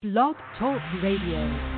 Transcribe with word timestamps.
Blog 0.00 0.36
Talk 0.56 0.80
Radio. 1.02 1.77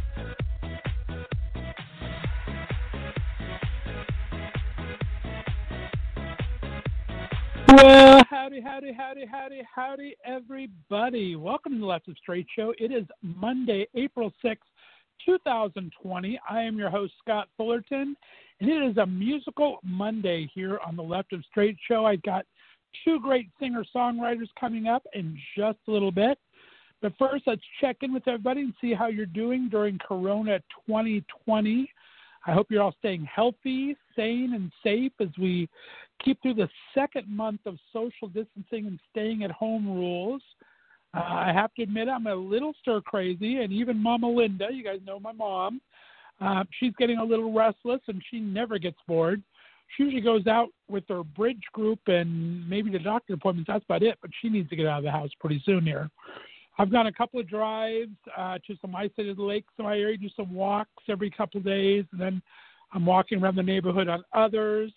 Well, 7.83 8.21
howdy, 8.29 8.61
howdy, 8.61 8.93
howdy, 8.93 9.25
howdy, 9.25 9.63
howdy, 9.73 10.15
everybody. 10.23 11.35
Welcome 11.35 11.73
to 11.73 11.79
the 11.79 11.85
Left 11.85 12.07
of 12.07 12.15
Straight 12.17 12.45
Show. 12.55 12.75
It 12.77 12.91
is 12.91 13.05
Monday, 13.23 13.87
April 13.95 14.31
6th, 14.45 14.57
2020. 15.25 16.39
I 16.47 16.61
am 16.61 16.77
your 16.77 16.91
host, 16.91 17.13
Scott 17.23 17.47
Fullerton, 17.57 18.15
and 18.59 18.69
it 18.69 18.83
is 18.83 18.97
a 18.97 19.05
musical 19.07 19.79
Monday 19.83 20.47
here 20.53 20.79
on 20.85 20.95
the 20.95 21.01
Left 21.01 21.33
of 21.33 21.43
Straight 21.49 21.75
Show. 21.87 22.05
I've 22.05 22.21
got 22.21 22.45
two 23.03 23.19
great 23.19 23.49
singer 23.59 23.83
songwriters 23.95 24.49
coming 24.59 24.85
up 24.85 25.03
in 25.15 25.35
just 25.57 25.79
a 25.87 25.91
little 25.91 26.11
bit. 26.11 26.37
But 27.01 27.13
first, 27.17 27.45
let's 27.47 27.63
check 27.79 27.97
in 28.01 28.13
with 28.13 28.27
everybody 28.27 28.61
and 28.61 28.75
see 28.79 28.93
how 28.93 29.07
you're 29.07 29.25
doing 29.25 29.69
during 29.69 29.97
Corona 29.97 30.59
2020. 30.85 31.89
I 32.45 32.53
hope 32.53 32.67
you're 32.69 32.81
all 32.81 32.95
staying 32.99 33.25
healthy, 33.25 33.95
sane, 34.15 34.53
and 34.53 34.71
safe 34.83 35.11
as 35.19 35.29
we 35.39 35.69
keep 36.23 36.41
through 36.41 36.55
the 36.55 36.69
second 36.93 37.27
month 37.27 37.61
of 37.65 37.77
social 37.91 38.27
distancing 38.27 38.87
and 38.87 38.99
staying 39.09 39.43
at 39.43 39.51
home 39.51 39.87
rules. 39.87 40.41
Uh, 41.13 41.19
I 41.19 41.51
have 41.53 41.73
to 41.75 41.83
admit, 41.83 42.07
I'm 42.07 42.27
a 42.27 42.35
little 42.35 42.73
stir 42.81 43.01
crazy, 43.01 43.57
and 43.57 43.73
even 43.73 44.01
Mama 44.01 44.29
Linda, 44.29 44.69
you 44.71 44.83
guys 44.83 44.99
know 45.05 45.19
my 45.19 45.33
mom, 45.33 45.81
uh, 46.39 46.63
she's 46.79 46.93
getting 46.97 47.17
a 47.17 47.23
little 47.23 47.53
restless, 47.53 48.01
and 48.07 48.21
she 48.29 48.39
never 48.39 48.79
gets 48.79 48.97
bored. 49.07 49.43
She 49.95 50.03
usually 50.03 50.21
goes 50.21 50.47
out 50.47 50.69
with 50.87 51.03
her 51.09 51.23
bridge 51.23 51.61
group 51.73 51.99
and 52.07 52.67
maybe 52.67 52.89
the 52.89 52.99
doctor 52.99 53.33
appointments. 53.33 53.67
That's 53.67 53.83
about 53.83 54.03
it, 54.03 54.17
but 54.21 54.31
she 54.41 54.49
needs 54.49 54.69
to 54.69 54.75
get 54.75 54.87
out 54.87 54.99
of 54.99 55.03
the 55.03 55.11
house 55.11 55.29
pretty 55.39 55.61
soon 55.65 55.85
here. 55.85 56.09
I've 56.79 56.91
gone 56.91 57.07
a 57.07 57.11
couple 57.11 57.39
of 57.39 57.49
drives 57.49 58.15
uh, 58.35 58.57
to 58.65 58.75
some 58.79 58.95
isolated 58.95 59.37
lakes 59.37 59.73
in 59.77 59.85
my 59.85 59.97
area, 59.97 60.17
do 60.17 60.29
some 60.35 60.53
walks 60.53 61.03
every 61.09 61.29
couple 61.29 61.59
of 61.59 61.65
days, 61.65 62.05
and 62.13 62.21
then 62.21 62.41
I'm 62.93 63.05
walking 63.05 63.41
around 63.41 63.55
the 63.55 63.63
neighborhood 63.63 64.07
on 64.07 64.23
others. 64.33 64.91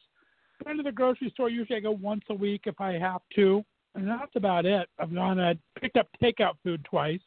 Going 0.62 0.76
to 0.76 0.82
the 0.82 0.92
grocery 0.92 1.30
store, 1.30 1.50
usually 1.50 1.78
I 1.78 1.80
go 1.80 1.90
once 1.90 2.22
a 2.30 2.34
week 2.34 2.62
if 2.66 2.80
I 2.80 2.92
have 2.92 3.22
to, 3.36 3.64
and 3.94 4.06
that's 4.06 4.36
about 4.36 4.66
it. 4.66 4.88
I've 4.98 5.14
gone 5.14 5.38
and 5.38 5.58
picked 5.80 5.96
up 5.96 6.08
takeout 6.22 6.54
food 6.62 6.84
twice, 6.84 7.20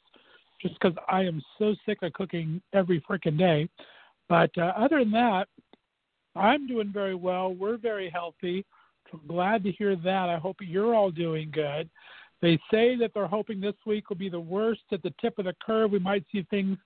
just 0.61 0.75
because 0.75 0.97
I 1.09 1.21
am 1.21 1.41
so 1.59 1.75
sick 1.85 1.99
of 2.03 2.13
cooking 2.13 2.61
every 2.73 3.01
freaking 3.01 3.37
day. 3.37 3.69
But 4.29 4.51
uh, 4.57 4.73
other 4.77 4.99
than 4.99 5.11
that, 5.11 5.47
I'm 6.35 6.67
doing 6.67 6.91
very 6.93 7.15
well. 7.15 7.53
We're 7.53 7.77
very 7.77 8.09
healthy. 8.09 8.65
I'm 9.11 9.21
glad 9.27 9.63
to 9.63 9.71
hear 9.71 9.95
that. 9.95 10.29
I 10.29 10.37
hope 10.37 10.57
you're 10.61 10.93
all 10.93 11.11
doing 11.11 11.49
good. 11.51 11.89
They 12.41 12.59
say 12.69 12.95
that 12.97 13.11
they're 13.13 13.27
hoping 13.27 13.59
this 13.59 13.75
week 13.85 14.09
will 14.09 14.17
be 14.17 14.29
the 14.29 14.39
worst 14.39 14.81
at 14.91 15.01
the 15.01 15.13
tip 15.19 15.39
of 15.39 15.45
the 15.45 15.55
curve. 15.65 15.91
We 15.91 15.99
might 15.99 16.25
see 16.31 16.45
things 16.49 16.77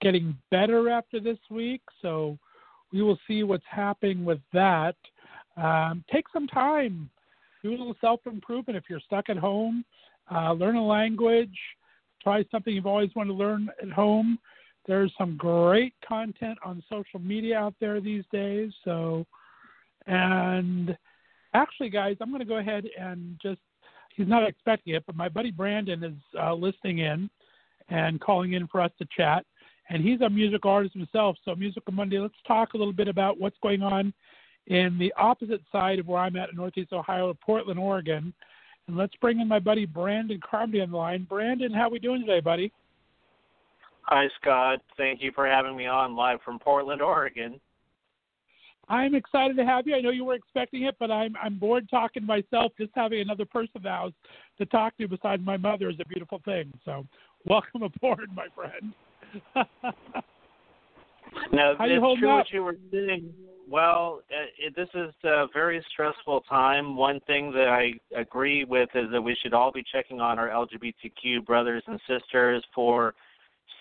getting 0.00 0.36
better 0.50 0.88
after 0.88 1.18
this 1.18 1.38
week. 1.50 1.82
So 2.00 2.38
we 2.92 3.02
will 3.02 3.18
see 3.26 3.42
what's 3.42 3.64
happening 3.68 4.24
with 4.24 4.40
that. 4.52 4.94
Um, 5.56 6.04
take 6.12 6.26
some 6.32 6.46
time, 6.46 7.10
do 7.62 7.70
a 7.70 7.72
little 7.72 7.96
self 8.00 8.20
improvement 8.26 8.76
if 8.76 8.84
you're 8.88 9.00
stuck 9.00 9.28
at 9.28 9.36
home. 9.36 9.84
Uh, 10.32 10.52
learn 10.52 10.76
a 10.76 10.84
language, 10.86 11.56
try 12.22 12.44
something 12.50 12.72
you've 12.72 12.86
always 12.86 13.10
wanted 13.16 13.32
to 13.32 13.34
learn 13.34 13.68
at 13.82 13.90
home. 13.90 14.38
There's 14.86 15.12
some 15.18 15.36
great 15.36 15.94
content 16.06 16.58
on 16.64 16.82
social 16.88 17.20
media 17.20 17.58
out 17.58 17.74
there 17.80 18.00
these 18.00 18.24
days. 18.32 18.72
So, 18.84 19.26
and 20.06 20.96
actually, 21.52 21.90
guys, 21.90 22.16
I'm 22.20 22.30
going 22.30 22.40
to 22.40 22.46
go 22.46 22.58
ahead 22.58 22.86
and 22.98 23.38
just, 23.42 23.60
he's 24.16 24.28
not 24.28 24.46
expecting 24.48 24.94
it, 24.94 25.04
but 25.06 25.16
my 25.16 25.28
buddy 25.28 25.50
Brandon 25.50 26.02
is 26.02 26.14
uh, 26.40 26.54
listening 26.54 26.98
in 26.98 27.28
and 27.88 28.20
calling 28.20 28.54
in 28.54 28.66
for 28.68 28.80
us 28.80 28.92
to 28.98 29.06
chat. 29.16 29.44
And 29.90 30.02
he's 30.02 30.20
a 30.20 30.30
music 30.30 30.64
artist 30.64 30.94
himself. 30.94 31.36
So, 31.44 31.54
Musical 31.56 31.92
Monday, 31.92 32.18
let's 32.20 32.34
talk 32.46 32.74
a 32.74 32.76
little 32.76 32.92
bit 32.92 33.08
about 33.08 33.40
what's 33.40 33.58
going 33.62 33.82
on 33.82 34.14
in 34.70 34.96
the 34.98 35.12
opposite 35.18 35.60
side 35.72 35.98
of 35.98 36.06
where 36.06 36.22
I'm 36.22 36.36
at 36.36 36.50
in 36.50 36.56
Northeast 36.56 36.92
Ohio, 36.92 37.36
Portland, 37.44 37.78
Oregon. 37.78 38.32
And 38.86 38.96
let's 38.96 39.14
bring 39.16 39.40
in 39.40 39.48
my 39.48 39.58
buddy 39.58 39.84
Brandon 39.84 40.40
Carmody 40.48 40.80
on 40.80 40.92
the 40.92 40.96
line. 40.96 41.26
Brandon, 41.28 41.72
how 41.72 41.88
are 41.88 41.90
we 41.90 41.98
doing 41.98 42.20
today, 42.20 42.40
buddy? 42.40 42.72
Hi, 44.02 44.28
Scott. 44.40 44.80
Thank 44.96 45.22
you 45.22 45.32
for 45.34 45.46
having 45.46 45.76
me 45.76 45.86
on 45.86 46.14
live 46.14 46.38
from 46.44 46.60
Portland, 46.60 47.02
Oregon. 47.02 47.60
I'm 48.88 49.14
excited 49.14 49.56
to 49.56 49.64
have 49.64 49.88
you. 49.88 49.96
I 49.96 50.00
know 50.00 50.10
you 50.10 50.24
were 50.24 50.34
expecting 50.34 50.84
it, 50.84 50.96
but 50.98 51.10
I'm 51.10 51.36
I'm 51.40 51.58
bored 51.58 51.88
talking 51.88 52.22
to 52.22 52.26
myself. 52.26 52.72
Just 52.78 52.90
having 52.94 53.20
another 53.20 53.44
person 53.44 53.72
in 53.76 53.82
the 53.82 53.88
house 53.88 54.12
to 54.58 54.66
talk 54.66 54.96
to 54.98 55.06
besides 55.06 55.44
my 55.44 55.56
mother 55.56 55.90
is 55.90 55.96
a 56.00 56.04
beautiful 56.08 56.40
thing. 56.44 56.72
So, 56.84 57.06
welcome 57.44 57.82
aboard, 57.82 58.30
my 58.34 58.46
friend. 58.54 58.92
now, 61.52 61.74
How 61.78 61.84
it's 61.84 62.20
true 62.20 62.30
up? 62.30 62.38
what 62.38 62.52
you 62.52 62.62
were 62.62 62.76
saying. 62.92 63.32
Well, 63.68 64.22
uh, 64.30 64.66
it, 64.66 64.74
this 64.74 64.88
is 64.94 65.14
a 65.22 65.46
very 65.52 65.84
stressful 65.92 66.40
time. 66.48 66.96
One 66.96 67.20
thing 67.28 67.52
that 67.52 67.68
I 67.68 67.92
agree 68.18 68.64
with 68.64 68.88
is 68.94 69.06
that 69.12 69.22
we 69.22 69.36
should 69.40 69.54
all 69.54 69.70
be 69.70 69.84
checking 69.92 70.20
on 70.20 70.40
our 70.40 70.48
LGBTQ 70.48 71.46
brothers 71.46 71.84
and 71.86 72.00
sisters 72.08 72.64
for 72.74 73.14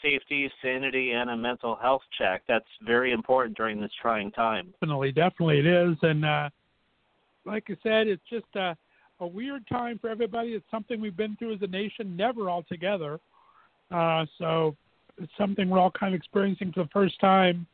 safety, 0.03 0.49
sanity, 0.61 1.13
and 1.13 1.31
a 1.31 1.35
mental 1.35 1.75
health 1.75 2.03
check. 2.17 2.43
That's 2.47 2.65
very 2.85 3.11
important 3.11 3.57
during 3.57 3.81
this 3.81 3.91
trying 3.99 4.31
time. 4.31 4.73
Definitely, 4.79 5.11
definitely 5.11 5.59
it 5.59 5.65
is. 5.65 5.97
And 6.03 6.23
uh, 6.23 6.49
like 7.45 7.65
I 7.69 7.77
said, 7.81 8.07
it's 8.07 8.21
just 8.29 8.45
a, 8.55 8.77
a 9.19 9.27
weird 9.27 9.67
time 9.67 9.97
for 9.97 10.09
everybody. 10.09 10.49
It's 10.49 10.65
something 10.69 11.01
we've 11.01 11.17
been 11.17 11.35
through 11.37 11.55
as 11.55 11.61
a 11.63 11.67
nation, 11.67 12.15
never 12.15 12.47
all 12.47 12.63
together. 12.63 13.19
Uh, 13.91 14.25
so 14.37 14.75
it's 15.19 15.31
something 15.37 15.69
we're 15.69 15.79
all 15.79 15.91
kind 15.91 16.13
of 16.13 16.17
experiencing 16.17 16.71
for 16.71 16.83
the 16.83 16.89
first 16.89 17.19
time. 17.19 17.65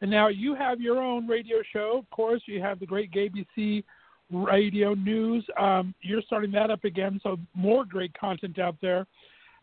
And 0.00 0.10
now 0.10 0.28
you 0.28 0.54
have 0.54 0.80
your 0.80 0.98
own 0.98 1.26
radio 1.26 1.58
show. 1.72 1.98
Of 1.98 2.10
course, 2.10 2.42
you 2.46 2.60
have 2.60 2.80
the 2.80 2.86
great 2.86 3.10
GBC 3.12 3.82
radio 4.30 4.94
news. 4.94 5.46
Um, 5.58 5.94
you're 6.02 6.22
starting 6.22 6.52
that 6.52 6.70
up 6.70 6.84
again, 6.84 7.20
so 7.22 7.38
more 7.54 7.84
great 7.84 8.12
content 8.18 8.58
out 8.58 8.76
there. 8.82 9.06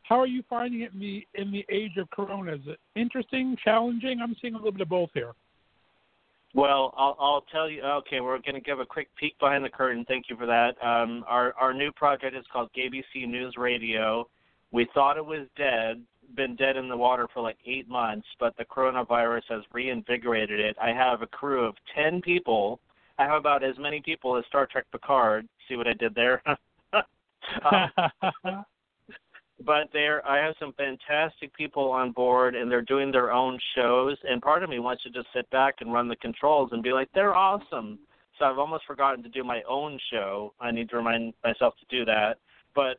How 0.04 0.20
are 0.20 0.28
you 0.28 0.44
finding 0.50 0.82
it 0.82 0.94
in 0.94 1.00
the 1.00 1.28
in 1.36 1.52
the 1.52 1.66
age 1.70 1.98
of 1.98 2.10
Corona? 2.10 2.56
Is 2.56 2.62
it 2.66 2.80
interesting, 2.96 3.56
challenging? 3.64 4.20
I'm 4.22 4.36
seeing 4.42 4.54
a 4.54 4.58
little 4.58 4.72
bit 4.72 4.82
of 4.82 4.90
both 4.90 5.10
here. 5.14 5.34
Well, 6.54 6.94
I'll, 6.98 7.16
I'll 7.20 7.46
tell 7.52 7.70
you. 7.70 7.82
Okay, 7.82 8.20
we're 8.20 8.38
going 8.40 8.56
to 8.56 8.62
give 8.62 8.80
a 8.80 8.86
quick 8.86 9.08
peek 9.16 9.38
behind 9.40 9.64
the 9.64 9.70
curtain. 9.70 10.06
Thank 10.08 10.26
you 10.30 10.36
for 10.36 10.46
that. 10.46 10.76
Um, 10.86 11.24
our 11.28 11.54
our 11.60 11.74
new 11.74 11.92
project 11.92 12.36
is 12.36 12.46
called 12.52 12.70
GBC 12.78 13.28
News 13.28 13.56
Radio. 13.58 14.28
We 14.72 14.88
thought 14.94 15.18
it 15.18 15.26
was 15.26 15.48
dead, 15.58 16.02
been 16.36 16.56
dead 16.56 16.78
in 16.78 16.90
the 16.90 16.98
water 16.98 17.28
for 17.34 17.42
like 17.42 17.58
eight 17.66 17.88
months, 17.88 18.28
but 18.40 18.56
the 18.58 18.66
coronavirus 18.66 19.44
has 19.50 19.62
reinvigorated 19.72 20.60
it. 20.60 20.76
I 20.82 20.90
have 20.90 21.22
a 21.22 21.28
crew 21.28 21.66
of 21.66 21.76
ten 21.96 22.22
people. 22.22 22.80
I 23.20 23.26
have 23.26 23.38
about 23.38 23.64
as 23.64 23.76
many 23.78 24.02
people 24.02 24.36
as 24.38 24.46
Star 24.48 24.66
Trek 24.66 24.86
Picard. 24.92 25.48
See 25.68 25.76
what 25.76 25.88
I 25.88 25.94
did 25.94 26.16
there? 26.16 26.42
um, 26.94 28.66
but 29.66 29.88
there 29.94 30.26
I 30.28 30.44
have 30.44 30.56
some 30.60 30.74
fantastic 30.74 31.56
people 31.56 31.92
on 31.92 32.12
board 32.12 32.56
and 32.56 32.70
they're 32.72 32.82
doing 32.82 33.12
their 33.12 33.32
own 33.32 33.60
shows 33.76 34.18
and 34.28 34.42
part 34.42 34.64
of 34.64 34.70
me 34.70 34.80
wants 34.80 35.04
to 35.04 35.10
just 35.10 35.28
sit 35.34 35.50
back 35.52 35.76
and 35.80 35.94
run 35.94 36.08
the 36.08 36.16
controls 36.18 36.70
and 36.72 36.84
be 36.84 36.92
like 36.92 37.10
they're 37.14 37.36
awesome. 37.36 38.00
So 38.40 38.46
I've 38.46 38.58
almost 38.58 38.86
forgotten 38.86 39.24
to 39.24 39.30
do 39.30 39.44
my 39.44 39.62
own 39.70 40.00
show. 40.12 40.54
I 40.60 40.72
need 40.72 40.90
to 40.90 40.98
remind 40.98 41.34
myself 41.44 41.76
to 41.80 41.96
do 41.96 42.04
that. 42.06 42.40
But 42.74 42.98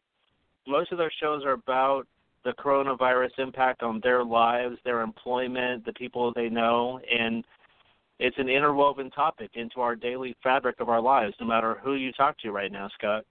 most 0.67 0.93
of 0.93 0.99
their 0.99 1.13
shows 1.21 1.45
are 1.45 1.53
about 1.53 2.07
the 2.45 2.53
coronavirus 2.53 3.39
impact 3.39 3.83
on 3.83 4.01
their 4.03 4.23
lives, 4.25 4.77
their 4.85 5.01
employment, 5.01 5.85
the 5.85 5.93
people 5.95 6.33
they 6.35 6.49
know 6.49 7.01
and 7.11 7.45
it's 8.19 8.39
an 8.39 8.49
interwoven 8.49 9.11
topic 9.11 9.51
into 9.55 9.81
our 9.81 9.97
daily 9.97 10.37
fabric 10.43 10.81
of 10.81 10.89
our 10.89 11.01
lives, 11.01 11.35
no 11.41 11.47
matter 11.47 11.79
who 11.83 11.95
you 11.95 12.13
talk 12.13 12.39
to 12.39 12.53
right 12.53 12.71
now, 12.71 12.89
Scott. 12.97 13.25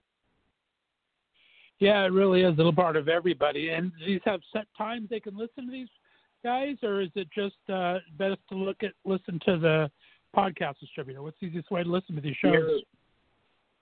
Yeah, 1.80 2.04
it 2.04 2.12
really 2.12 2.42
is 2.42 2.54
a 2.54 2.58
little 2.58 2.74
part 2.74 2.96
of 2.96 3.08
everybody. 3.08 3.70
And 3.70 3.92
do 3.98 4.06
these 4.06 4.22
have 4.26 4.42
set 4.52 4.68
times 4.78 5.10
they 5.10 5.20
can 5.20 5.38
listen 5.38 5.66
to 5.66 5.72
these 5.72 5.88
guys, 6.44 6.76
or 6.84 7.02
is 7.02 7.10
it 7.16 7.28
just 7.34 7.56
uh, 7.72 8.00
best 8.18 8.40
to 8.50 8.56
look 8.56 8.84
at 8.84 8.92
listen 9.06 9.40
to 9.46 9.58
the 9.58 9.92
podcast 10.36 10.80
distributor? 10.80 11.22
What's 11.22 11.38
the 11.40 11.48
easiest 11.48 11.72
way 11.72 11.84
to 11.84 11.90
listen 11.90 12.16
to 12.16 12.22
these 12.22 12.36
shows? 12.36 12.82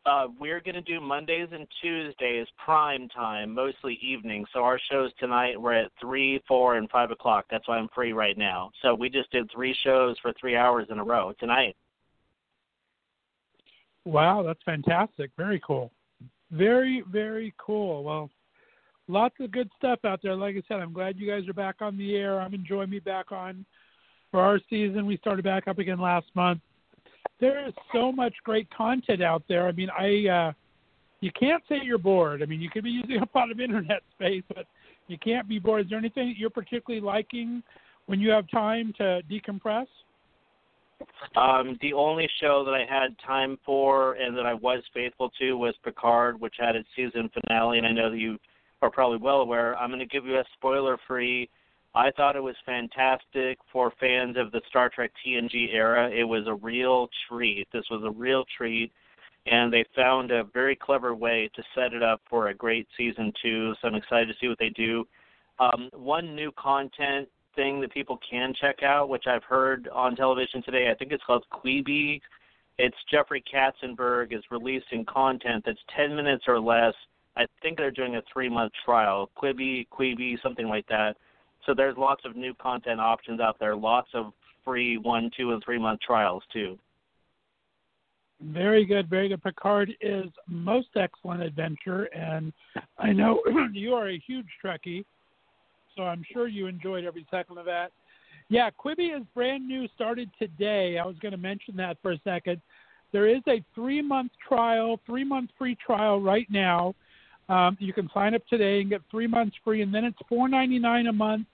Uh, 0.06 0.28
we're 0.40 0.60
going 0.60 0.76
to 0.76 0.82
do 0.82 1.00
Mondays 1.00 1.50
and 1.52 1.68
Tuesdays 1.80 2.48
prime 2.64 3.08
time, 3.10 3.54
mostly 3.54 4.00
evening. 4.02 4.46
So 4.52 4.64
our 4.64 4.80
shows 4.92 5.12
tonight 5.20 5.60
were 5.60 5.74
at 5.74 5.92
three, 6.00 6.42
four, 6.48 6.78
and 6.78 6.90
five 6.90 7.12
o'clock. 7.12 7.46
That's 7.52 7.68
why 7.68 7.78
I'm 7.78 7.90
free 7.94 8.12
right 8.12 8.38
now. 8.38 8.72
So 8.82 8.96
we 8.96 9.10
just 9.10 9.32
did 9.32 9.50
three 9.52 9.76
shows 9.84 10.18
for 10.20 10.34
three 10.40 10.56
hours 10.56 10.88
in 10.90 10.98
a 10.98 11.04
row 11.04 11.34
tonight. 11.40 11.76
Wow, 14.06 14.42
that's 14.42 14.64
fantastic. 14.66 15.30
Very 15.38 15.62
cool. 15.66 15.92
Very, 16.50 17.04
very 17.12 17.54
cool. 17.60 18.04
Well, 18.04 18.32
lots 19.08 19.36
of 19.40 19.52
good 19.52 19.70
stuff 19.78 20.00
out 20.04 20.22
there. 20.24 20.36
Like 20.36 20.56
I 20.56 20.64
said, 20.68 20.82
I'm 20.82 20.94
glad 20.94 21.20
you 21.20 21.30
guys 21.30 21.48
are 21.48 21.54
back 21.54 21.76
on 21.82 21.96
the 21.96 22.16
air. 22.16 22.42
I'm 22.42 22.56
enjoying 22.56 22.90
me 22.90 23.00
back 23.00 23.32
on 23.32 23.66
for 24.32 24.40
our 24.40 24.60
season. 24.68 25.06
We 25.06 25.18
started 25.18 25.46
back 25.46 25.68
up 25.68 25.78
again 25.78 26.00
last 26.00 26.26
month 26.34 26.62
there 27.40 27.68
is 27.68 27.74
so 27.94 28.12
much 28.12 28.34
great 28.44 28.68
content 28.76 29.22
out 29.22 29.44
there. 29.48 29.68
I 29.68 29.72
mean, 29.72 29.90
I 29.90 30.30
uh, 30.30 30.52
you 31.22 31.32
can't 31.40 31.64
say 31.70 31.80
you're 31.84 31.98
bored. 31.98 32.42
I 32.42 32.46
mean, 32.46 32.62
you 32.62 32.70
could 32.70 32.84
be 32.84 32.92
using 32.92 33.18
a 33.18 33.38
lot 33.38 33.52
of 33.52 33.60
internet 33.60 34.02
space, 34.16 34.44
but 34.54 34.66
you 35.08 35.18
can't 35.18 35.48
be 35.48 35.60
bored. 35.60 35.86
Is 35.86 35.90
there 35.90 36.00
anything 36.00 36.30
that 36.30 36.38
you're 36.38 36.50
particularly 36.50 37.06
liking 37.06 37.64
when 38.08 38.20
you 38.20 38.30
have 38.30 38.50
time 38.50 38.94
to 38.98 39.22
decompress? 39.30 39.88
Um, 41.36 41.78
the 41.82 41.94
only 41.94 42.30
show 42.40 42.64
that 42.64 42.74
I 42.74 42.86
had 42.88 43.16
time 43.26 43.58
for 43.66 44.14
and 44.14 44.38
that 44.38 44.46
I 44.46 44.54
was 44.54 44.84
faithful 44.94 45.32
to 45.40 45.54
was 45.54 45.74
Picard, 45.84 46.40
which 46.40 46.56
had 46.60 46.76
its 46.76 46.88
season 46.96 47.30
finale, 47.34 47.80
and 47.80 47.88
I 47.88 47.92
know 47.92 48.12
that 48.12 48.18
you 48.18 48.38
are 48.82 48.92
probably 48.92 49.18
well 49.18 49.42
aware. 49.42 49.76
I'm 49.78 49.90
going 49.90 50.00
to 50.00 50.06
give 50.06 50.26
you 50.26 50.38
a 50.38 50.44
spoiler-free 50.54 51.50
I 51.94 52.12
thought 52.12 52.38
it 52.38 52.44
was 52.44 52.56
fantastic 52.66 53.60
for 53.72 53.92
fans 54.00 54.38
of 54.38 54.52
the 54.52 54.62
Star 54.70 54.90
Trek 54.90 55.12
TNG 55.26 55.74
era. 55.74 56.10
It 56.10 56.24
was 56.24 56.48
a 56.48 56.56
real 56.56 57.10
treat. 57.28 57.68
This 57.74 57.84
was 57.92 58.04
a 58.06 58.12
real 58.12 58.46
treat, 58.56 58.94
and 59.46 59.74
they 59.74 59.84
found 59.94 60.32
a 60.32 60.46
very 60.46 60.76
clever 60.76 61.14
way 61.14 61.50
to 61.54 61.64
set 61.76 61.94
it 61.94 62.02
up 62.02 62.22
for 62.30 62.48
a 62.48 62.54
great 62.54 62.88
season 62.98 63.34
two. 63.42 63.74
So 63.82 63.90
I'm 63.90 63.96
excited 63.96 64.30
to 64.30 64.34
see 64.40 64.48
what 64.48 64.58
they 64.58 64.70
do. 64.70 65.06
Um, 65.60 65.90
one 65.94 66.34
new 66.34 66.52
content 66.58 67.28
thing 67.58 67.82
that 67.82 67.94
people 67.94 68.18
can 68.30 68.54
check 68.60 68.84
out, 68.84 69.10
which 69.10 69.26
I've 69.28 69.44
heard 69.44 69.90
on 69.94 70.16
television 70.16 70.64
today, 70.64 70.90
I 70.90 70.96
think 70.96 71.12
it's 71.12 71.24
called 71.28 71.46
Quibi. 71.52 72.22
It's 72.78 72.96
Jeffrey 73.12 73.44
Katzenberg 73.54 74.34
is 74.34 74.44
releasing 74.50 75.04
content 75.04 75.64
that's 75.66 75.78
10 75.98 76.16
minutes 76.16 76.46
or 76.48 76.58
less. 76.58 76.94
I 77.36 77.46
think 77.62 77.78
they're 77.78 77.92
doing 77.92 78.16
a 78.16 78.22
three 78.32 78.48
month 78.48 78.72
trial. 78.86 79.30
Quibi, 79.38 79.88
Quibi, 79.90 80.42
something 80.42 80.68
like 80.68 80.88
that 80.88 81.18
so 81.66 81.74
there's 81.76 81.98
lots 81.98 82.24
of 82.26 82.36
new 82.36 82.54
content 82.56 83.00
options 83.00 83.40
out 83.40 83.58
there, 83.60 83.76
lots 83.76 84.10
of 84.14 84.34
free 84.64 84.98
one, 84.98 85.30
two, 85.36 85.52
and 85.52 85.64
three 85.64 85.80
month 85.80 86.00
trials 86.02 86.44
too. 86.52 86.78
Very 88.44 88.86
good, 88.86 89.08
very 89.08 89.30
good. 89.30 89.44
Picard 89.44 89.92
is 90.02 90.26
most 90.48 90.88
excellent 90.96 91.44
adventure, 91.44 92.06
and 92.06 92.52
I 92.98 93.12
know 93.12 93.42
you 93.72 93.94
are 93.94 94.10
a 94.10 94.18
huge 94.26 94.48
Trekkie, 94.64 95.06
so 95.96 96.04
I'm 96.04 96.24
sure 96.34 96.48
you 96.48 96.66
enjoyed 96.66 97.06
every 97.06 97.26
second 97.30 97.60
of 97.60 97.66
that. 97.66 97.92
Yeah, 98.50 98.70
Quibi 98.72 99.16
is 99.16 99.24
brand 99.36 99.68
new, 99.68 99.88
started 99.96 100.30
today. 100.40 100.98
I 100.98 101.06
was 101.06 101.16
going 101.22 101.34
to 101.34 101.38
mention 101.38 101.76
that 101.78 101.98
for 102.02 102.12
a 102.12 102.20
second. 102.24 102.60
There 103.12 103.28
is 103.28 103.42
a 103.48 103.64
three 103.76 104.02
month 104.02 104.32
trial, 104.46 105.00
three 105.06 105.24
month 105.24 105.52
free 105.58 105.78
trial 105.86 106.20
right 106.20 106.48
now. 106.50 106.96
Um, 107.52 107.76
you 107.82 107.92
can 107.92 108.10
sign 108.14 108.34
up 108.34 108.48
today 108.48 108.80
and 108.80 108.90
get 108.90 109.02
three 109.12 109.28
months 109.28 109.58
free, 109.62 109.82
and 109.82 109.94
then 109.94 110.06
it's 110.06 110.18
four 110.30 110.48
ninety 110.48 110.80
nine 110.80 111.08
a 111.08 111.14
month 111.14 111.48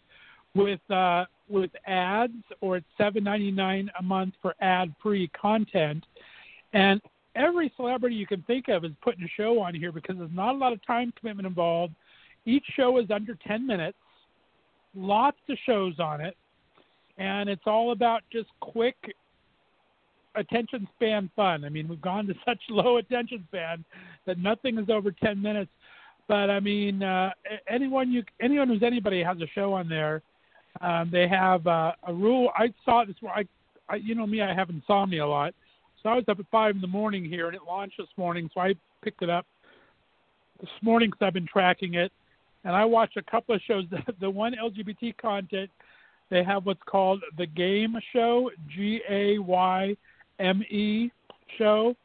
with 0.54 0.80
uh, 0.92 1.26
with 1.50 1.72
ads, 1.88 2.34
or 2.62 2.78
it's 2.78 2.86
seven 3.00 3.24
ninety 3.24 3.50
nine 3.50 3.90
a 4.00 4.04
month 4.04 4.36
for 4.40 4.54
ad 4.62 4.94
free 5.02 5.28
content. 5.30 6.06
And 6.74 7.02
every 7.36 7.74
celebrity 7.76 8.16
you 8.16 8.28
can 8.28 8.44
think 8.44 8.68
of 8.68 8.86
is 8.86 8.92
putting 9.02 9.24
a 9.24 9.30
show 9.36 9.60
on 9.60 9.74
here 9.74 9.92
because 9.92 10.18
there's 10.20 10.30
not 10.32 10.54
a 10.54 10.58
lot 10.58 10.72
of 10.72 10.86
time 10.86 11.12
commitment 11.20 11.48
involved. 11.48 11.96
Each 12.46 12.66
show 12.76 13.00
is 13.00 13.10
under 13.10 13.34
ten 13.48 13.66
minutes. 13.66 13.98
Lots 14.96 15.38
of 15.50 15.58
shows 15.66 16.00
on 16.00 16.22
it, 16.22 16.38
and 17.18 17.50
it's 17.50 17.66
all 17.66 17.92
about 17.92 18.22
just 18.32 18.50
quick 18.60 18.96
attention 20.38 20.88
span 20.96 21.30
fun. 21.36 21.66
I 21.66 21.70
mean, 21.70 21.88
we've 21.88 22.02
gone 22.02 22.28
to 22.28 22.34
such 22.46 22.60
low 22.70 22.98
attention 22.98 23.44
span 23.48 23.84
that 24.26 24.38
nothing 24.38 24.78
is 24.78 24.90
over 24.90 25.12
10 25.12 25.42
minutes. 25.42 25.72
But 26.28 26.50
I 26.50 26.60
mean, 26.60 27.04
uh, 27.04 27.32
anyone 27.70 28.12
you 28.12 28.24
anyone 28.42 28.68
who's 28.68 28.84
anybody 28.84 29.24
has 29.24 29.38
a 29.42 29.48
show 29.56 29.74
on 29.74 29.88
there. 29.88 30.22
Um, 30.82 31.10
they 31.12 31.28
have 31.28 31.66
uh, 31.66 31.94
a 32.08 32.14
rule. 32.14 32.52
I 32.56 32.74
saw 32.86 33.04
this. 33.06 33.16
I, 33.24 33.46
I, 33.90 33.96
you 33.96 34.16
know 34.16 34.28
me, 34.28 34.42
I 34.42 34.54
have 34.54 34.70
insomnia 34.70 35.26
a 35.26 35.28
lot. 35.28 35.54
So 36.04 36.10
I 36.10 36.16
was 36.16 36.26
up 36.28 36.40
at 36.40 36.46
five 36.52 36.76
in 36.76 36.82
the 36.82 36.88
morning 36.88 37.26
here, 37.26 37.48
and 37.48 37.56
it 37.56 37.62
launched 37.68 37.98
this 37.98 38.08
morning. 38.18 38.50
So 38.54 38.62
I 38.62 38.76
picked 39.04 39.24
it 39.24 39.30
up 39.30 39.46
this 40.60 40.70
morning 40.82 41.10
because 41.10 41.26
I've 41.26 41.34
been 41.34 41.48
tracking 41.48 41.96
it, 41.96 42.12
and 42.64 42.76
I 42.76 42.86
watched 42.86 43.18
a 43.18 43.24
couple 43.24 43.56
of 43.56 43.62
shows. 43.68 43.86
The, 43.92 44.14
the 44.20 44.30
one 44.30 44.54
LGBT 44.54 45.18
content, 45.18 45.72
they 46.30 46.44
have 46.44 46.66
what's 46.66 46.82
called 46.86 47.24
the 47.38 47.48
Game 47.48 47.98
Show, 48.14 48.52
G 48.76 49.02
A 49.10 49.40
Y 49.40 49.96
M 50.40 50.62
E 50.70 51.10
show. 51.58 51.96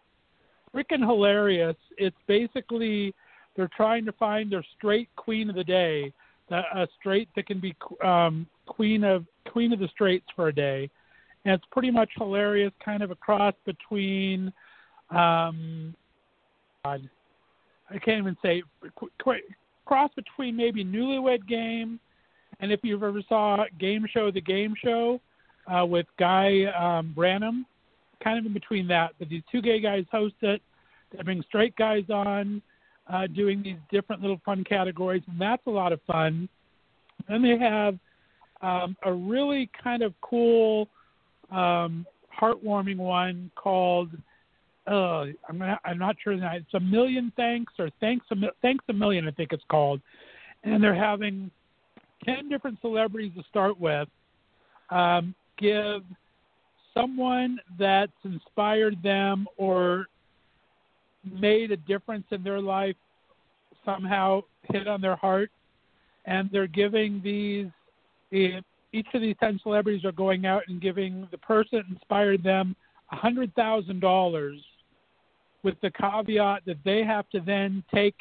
Freaking 0.75 1.07
hilarious! 1.07 1.77
It's 1.99 2.17
basically 2.27 3.15
they're 3.57 3.71
trying 3.77 4.05
to 4.07 4.13
find 4.13 4.51
their 4.51 4.65
straight 4.77 5.09
queen 5.17 5.51
of 5.51 5.57
the 5.57 5.65
day, 5.65 6.13
a 6.51 6.87
straight 6.99 7.29
that 7.35 7.47
can 7.47 7.61
be 7.61 7.75
um, 8.05 8.47
queen 8.67 9.05
of 9.05 9.25
queen 9.49 9.73
of 9.73 9.79
the 9.79 9.89
straights 9.89 10.27
for 10.37 10.49
a 10.49 10.55
day, 10.55 10.91
and 11.45 11.55
it's 11.55 11.65
pretty 11.73 11.91
much 11.91 12.11
hilarious, 12.17 12.73
kind 12.85 13.03
of 13.03 13.11
a 13.11 13.15
cross 13.15 13.55
between, 13.65 14.53
um, 15.11 15.95
God, 16.85 17.09
I 17.91 17.99
can't 17.99 18.19
even 18.19 18.37
say 18.43 18.63
qu- 18.97 19.11
qu- 19.23 19.55
cross 19.85 20.11
between 20.15 20.57
maybe 20.57 20.85
Newlywed 20.85 21.47
Game, 21.49 21.99
and 22.61 22.71
if 22.71 22.81
you've 22.83 23.03
ever 23.03 23.23
saw 23.29 23.65
Game 23.79 24.07
Show, 24.13 24.31
the 24.31 24.41
Game 24.41 24.75
Show 24.83 25.21
uh, 25.67 25.85
with 25.87 26.07
Guy 26.19 26.65
um, 26.79 27.15
Branum, 27.17 27.65
kind 28.23 28.39
of 28.39 28.47
in 28.47 28.53
between 28.53 28.87
that. 28.89 29.13
But 29.19 29.29
these 29.29 29.43
two 29.51 29.63
gay 29.63 29.81
guys 29.81 30.05
host 30.11 30.37
it. 30.43 30.63
They 31.11 31.23
bring 31.23 31.43
straight 31.49 31.77
guys 31.77 32.05
on 32.09 32.63
uh, 33.09 33.27
doing 33.27 33.63
these 33.63 33.77
different 33.91 34.23
little 34.23 34.41
fun 34.44 34.65
categories, 34.65 35.23
and 35.29 35.41
that's 35.41 35.67
a 35.67 35.71
lot 35.71 35.93
of 35.93 36.01
fun. 36.06 36.49
Then 37.29 37.43
they 37.43 37.59
have 37.59 37.99
um, 38.61 38.97
a 39.05 39.13
really 39.13 39.71
kind 39.82 40.03
of 40.03 40.15
cool, 40.21 40.89
um, 41.51 42.06
heartwarming 42.41 42.97
one 42.97 43.51
called. 43.56 44.11
Uh, 44.87 45.27
I'm 45.49 45.59
not, 45.59 45.81
I'm 45.85 45.99
not 45.99 46.17
sure 46.23 46.32
it's 46.32 46.75
a 46.75 46.81
million 46.81 47.32
thanks 47.37 47.73
or 47.79 47.89
thanks 48.01 48.27
a 48.32 48.37
thanks 48.63 48.85
a 48.89 48.93
million 48.93 49.29
I 49.29 49.31
think 49.31 49.53
it's 49.53 49.63
called, 49.71 50.01
and 50.65 50.82
they're 50.82 50.94
having 50.94 51.51
ten 52.25 52.49
different 52.49 52.81
celebrities 52.81 53.32
to 53.37 53.43
start 53.49 53.79
with 53.79 54.09
um, 54.91 55.35
give 55.59 56.03
someone 56.94 57.59
that's 57.79 58.13
inspired 58.25 59.03
them 59.03 59.47
or 59.56 60.06
made 61.24 61.70
a 61.70 61.76
difference 61.76 62.26
in 62.31 62.43
their 62.43 62.60
life 62.60 62.96
somehow 63.84 64.43
hit 64.70 64.86
on 64.86 65.00
their 65.00 65.17
heart 65.17 65.50
and 66.24 66.48
they're 66.52 66.67
giving 66.67 67.20
these 67.22 67.67
each 68.94 69.06
of 69.14 69.20
these 69.20 69.36
10 69.41 69.60
celebrities 69.62 70.05
are 70.05 70.12
going 70.12 70.46
out 70.46 70.62
and 70.69 70.81
giving 70.81 71.26
the 71.31 71.38
person 71.38 71.79
that 71.79 71.94
inspired 71.94 72.43
them 72.43 72.74
$100,000 73.12 74.60
with 75.62 75.74
the 75.82 75.91
caveat 75.91 76.62
that 76.67 76.79
they 76.84 77.05
have 77.05 77.29
to 77.31 77.41
then 77.41 77.82
take 77.94 78.14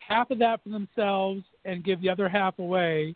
half 0.00 0.30
of 0.30 0.38
that 0.38 0.62
for 0.62 0.70
themselves 0.70 1.42
and 1.64 1.84
give 1.84 2.00
the 2.00 2.08
other 2.08 2.28
half 2.28 2.58
away. 2.58 3.14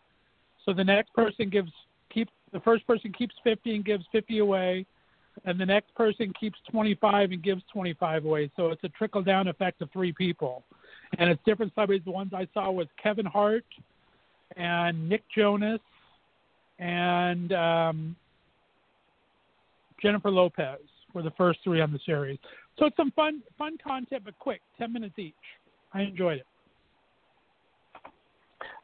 So 0.64 0.72
the 0.72 0.84
next 0.84 1.12
person 1.12 1.48
gives 1.48 1.72
keep 2.10 2.28
the 2.52 2.60
first 2.60 2.86
person 2.86 3.12
keeps 3.12 3.34
50 3.42 3.76
and 3.76 3.84
gives 3.84 4.04
50 4.12 4.38
away 4.38 4.86
and 5.44 5.58
the 5.58 5.66
next 5.66 5.94
person 5.94 6.32
keeps 6.38 6.58
25 6.70 7.32
and 7.32 7.42
gives 7.42 7.62
25 7.72 8.24
away. 8.24 8.50
So 8.56 8.68
it's 8.68 8.84
a 8.84 8.88
trickle 8.90 9.22
down 9.22 9.48
effect 9.48 9.82
of 9.82 9.90
three 9.92 10.12
people. 10.12 10.62
And 11.18 11.30
it's 11.30 11.40
different 11.44 11.74
celebrities. 11.74 12.04
The 12.04 12.10
ones 12.12 12.32
I 12.34 12.46
saw 12.54 12.70
was 12.70 12.86
Kevin 13.02 13.26
Hart 13.26 13.64
and 14.56 15.08
Nick 15.08 15.22
Jonas 15.34 15.80
and 16.78 17.52
um, 17.52 18.16
Jennifer 20.00 20.30
Lopez 20.30 20.80
were 21.14 21.22
the 21.22 21.30
first 21.32 21.60
three 21.64 21.80
on 21.80 21.92
the 21.92 22.00
series. 22.04 22.38
So 22.78 22.86
it's 22.86 22.96
some 22.96 23.10
fun 23.12 23.42
fun 23.58 23.76
content, 23.86 24.22
but 24.24 24.38
quick, 24.38 24.60
10 24.78 24.92
minutes 24.92 25.18
each. 25.18 25.34
I 25.92 26.02
enjoyed 26.02 26.38
it. 26.38 26.46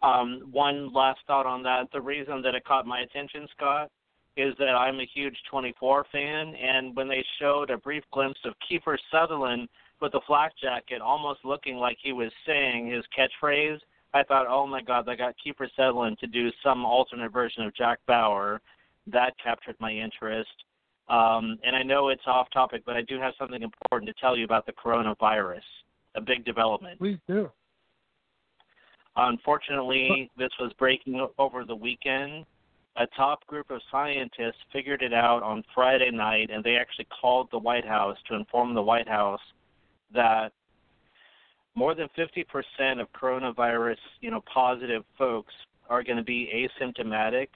Um, 0.02 0.48
one 0.52 0.92
last 0.92 1.20
thought 1.26 1.46
on 1.46 1.62
that. 1.64 1.88
The 1.92 2.00
reason 2.00 2.42
that 2.42 2.54
it 2.54 2.64
caught 2.64 2.86
my 2.86 3.00
attention, 3.00 3.48
Scott, 3.56 3.90
is 4.38 4.54
that 4.58 4.68
I'm 4.68 5.00
a 5.00 5.10
huge 5.12 5.36
24 5.50 6.06
fan, 6.12 6.54
and 6.54 6.94
when 6.96 7.08
they 7.08 7.24
showed 7.40 7.70
a 7.70 7.76
brief 7.76 8.04
glimpse 8.12 8.40
of 8.44 8.54
Kiefer 8.70 8.96
Sutherland 9.10 9.68
with 10.00 10.14
a 10.14 10.20
flak 10.26 10.52
jacket, 10.62 11.00
almost 11.00 11.40
looking 11.44 11.76
like 11.76 11.98
he 12.00 12.12
was 12.12 12.30
saying 12.46 12.90
his 12.90 13.04
catchphrase, 13.16 13.78
I 14.14 14.22
thought, 14.22 14.46
oh 14.48 14.66
my 14.66 14.80
God, 14.80 15.04
they 15.06 15.16
got 15.16 15.34
Kiefer 15.44 15.68
Sutherland 15.76 16.18
to 16.20 16.26
do 16.26 16.50
some 16.62 16.84
alternate 16.84 17.32
version 17.32 17.64
of 17.64 17.74
Jack 17.74 17.98
Bauer. 18.06 18.60
That 19.06 19.34
captured 19.42 19.76
my 19.80 19.92
interest. 19.92 20.50
Um, 21.08 21.58
and 21.64 21.74
I 21.74 21.82
know 21.82 22.08
it's 22.08 22.22
off 22.26 22.48
topic, 22.52 22.82
but 22.86 22.96
I 22.96 23.02
do 23.02 23.18
have 23.18 23.34
something 23.38 23.62
important 23.62 24.08
to 24.08 24.20
tell 24.20 24.36
you 24.36 24.44
about 24.44 24.66
the 24.66 24.72
coronavirus, 24.72 25.62
a 26.14 26.20
big 26.20 26.44
development. 26.44 26.98
Please 26.98 27.18
do. 27.26 27.50
Unfortunately, 29.16 30.30
this 30.38 30.50
was 30.60 30.72
breaking 30.78 31.26
over 31.38 31.64
the 31.64 31.74
weekend. 31.74 32.46
A 32.98 33.06
top 33.16 33.46
group 33.46 33.70
of 33.70 33.80
scientists 33.90 34.58
figured 34.72 35.02
it 35.02 35.14
out 35.14 35.42
on 35.42 35.62
Friday 35.74 36.10
night, 36.10 36.50
and 36.52 36.64
they 36.64 36.76
actually 36.76 37.06
called 37.20 37.48
the 37.50 37.58
White 37.58 37.86
House 37.86 38.16
to 38.28 38.34
inform 38.34 38.74
the 38.74 38.82
White 38.82 39.08
House 39.08 39.40
that 40.12 40.52
more 41.74 41.94
than 41.94 42.08
50% 42.18 43.00
of 43.00 43.12
coronavirus, 43.12 43.98
you 44.20 44.30
know, 44.30 44.42
positive 44.52 45.04
folks 45.16 45.52
are 45.88 46.02
going 46.02 46.16
to 46.16 46.24
be 46.24 46.68
asymptomatic 46.80 47.48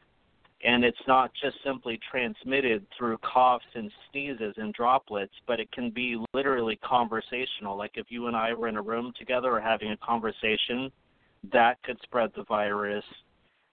and 0.65 0.85
it's 0.85 0.99
not 1.09 1.33
just 1.43 1.57
simply 1.65 1.99
transmitted 2.09 2.87
through 2.97 3.19
coughs 3.19 3.65
and 3.75 3.91
sneezes 4.11 4.55
and 4.57 4.73
droplets, 4.75 5.33
but 5.47 5.59
it 5.59 5.71
can 5.73 5.91
be 5.91 6.17
literally 6.35 6.77
conversational. 6.85 7.77
Like 7.77 7.93
if 7.95 8.07
you 8.11 8.29
and 8.29 8.37
I 8.37 8.53
were 8.53 8.69
in 8.69 8.77
a 8.77 8.83
room 8.83 9.13
together 9.19 9.53
or 9.53 9.61
having 9.61 9.91
a 9.91 9.97
conversation, 9.97 10.93
that 11.53 11.83
could 11.83 11.99
spread 12.03 12.31
the 12.37 12.45
virus, 12.45 13.05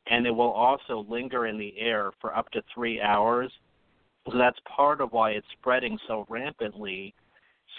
and 0.07 0.25
it 0.25 0.31
will 0.31 0.51
also 0.51 1.05
linger 1.07 1.45
in 1.45 1.57
the 1.57 1.73
air 1.77 2.11
for 2.19 2.35
up 2.35 2.49
to 2.51 2.61
three 2.73 3.01
hours. 3.01 3.51
So 4.29 4.37
that's 4.37 4.59
part 4.65 5.01
of 5.01 5.11
why 5.11 5.31
it's 5.31 5.47
spreading 5.59 5.97
so 6.07 6.25
rampantly. 6.29 7.13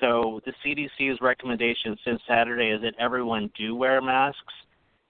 So 0.00 0.40
the 0.46 0.52
CDC's 0.64 1.20
recommendation 1.20 1.96
since 2.04 2.20
Saturday 2.26 2.70
is 2.70 2.82
that 2.82 2.94
everyone 2.98 3.50
do 3.58 3.74
wear 3.74 4.00
masks. 4.00 4.54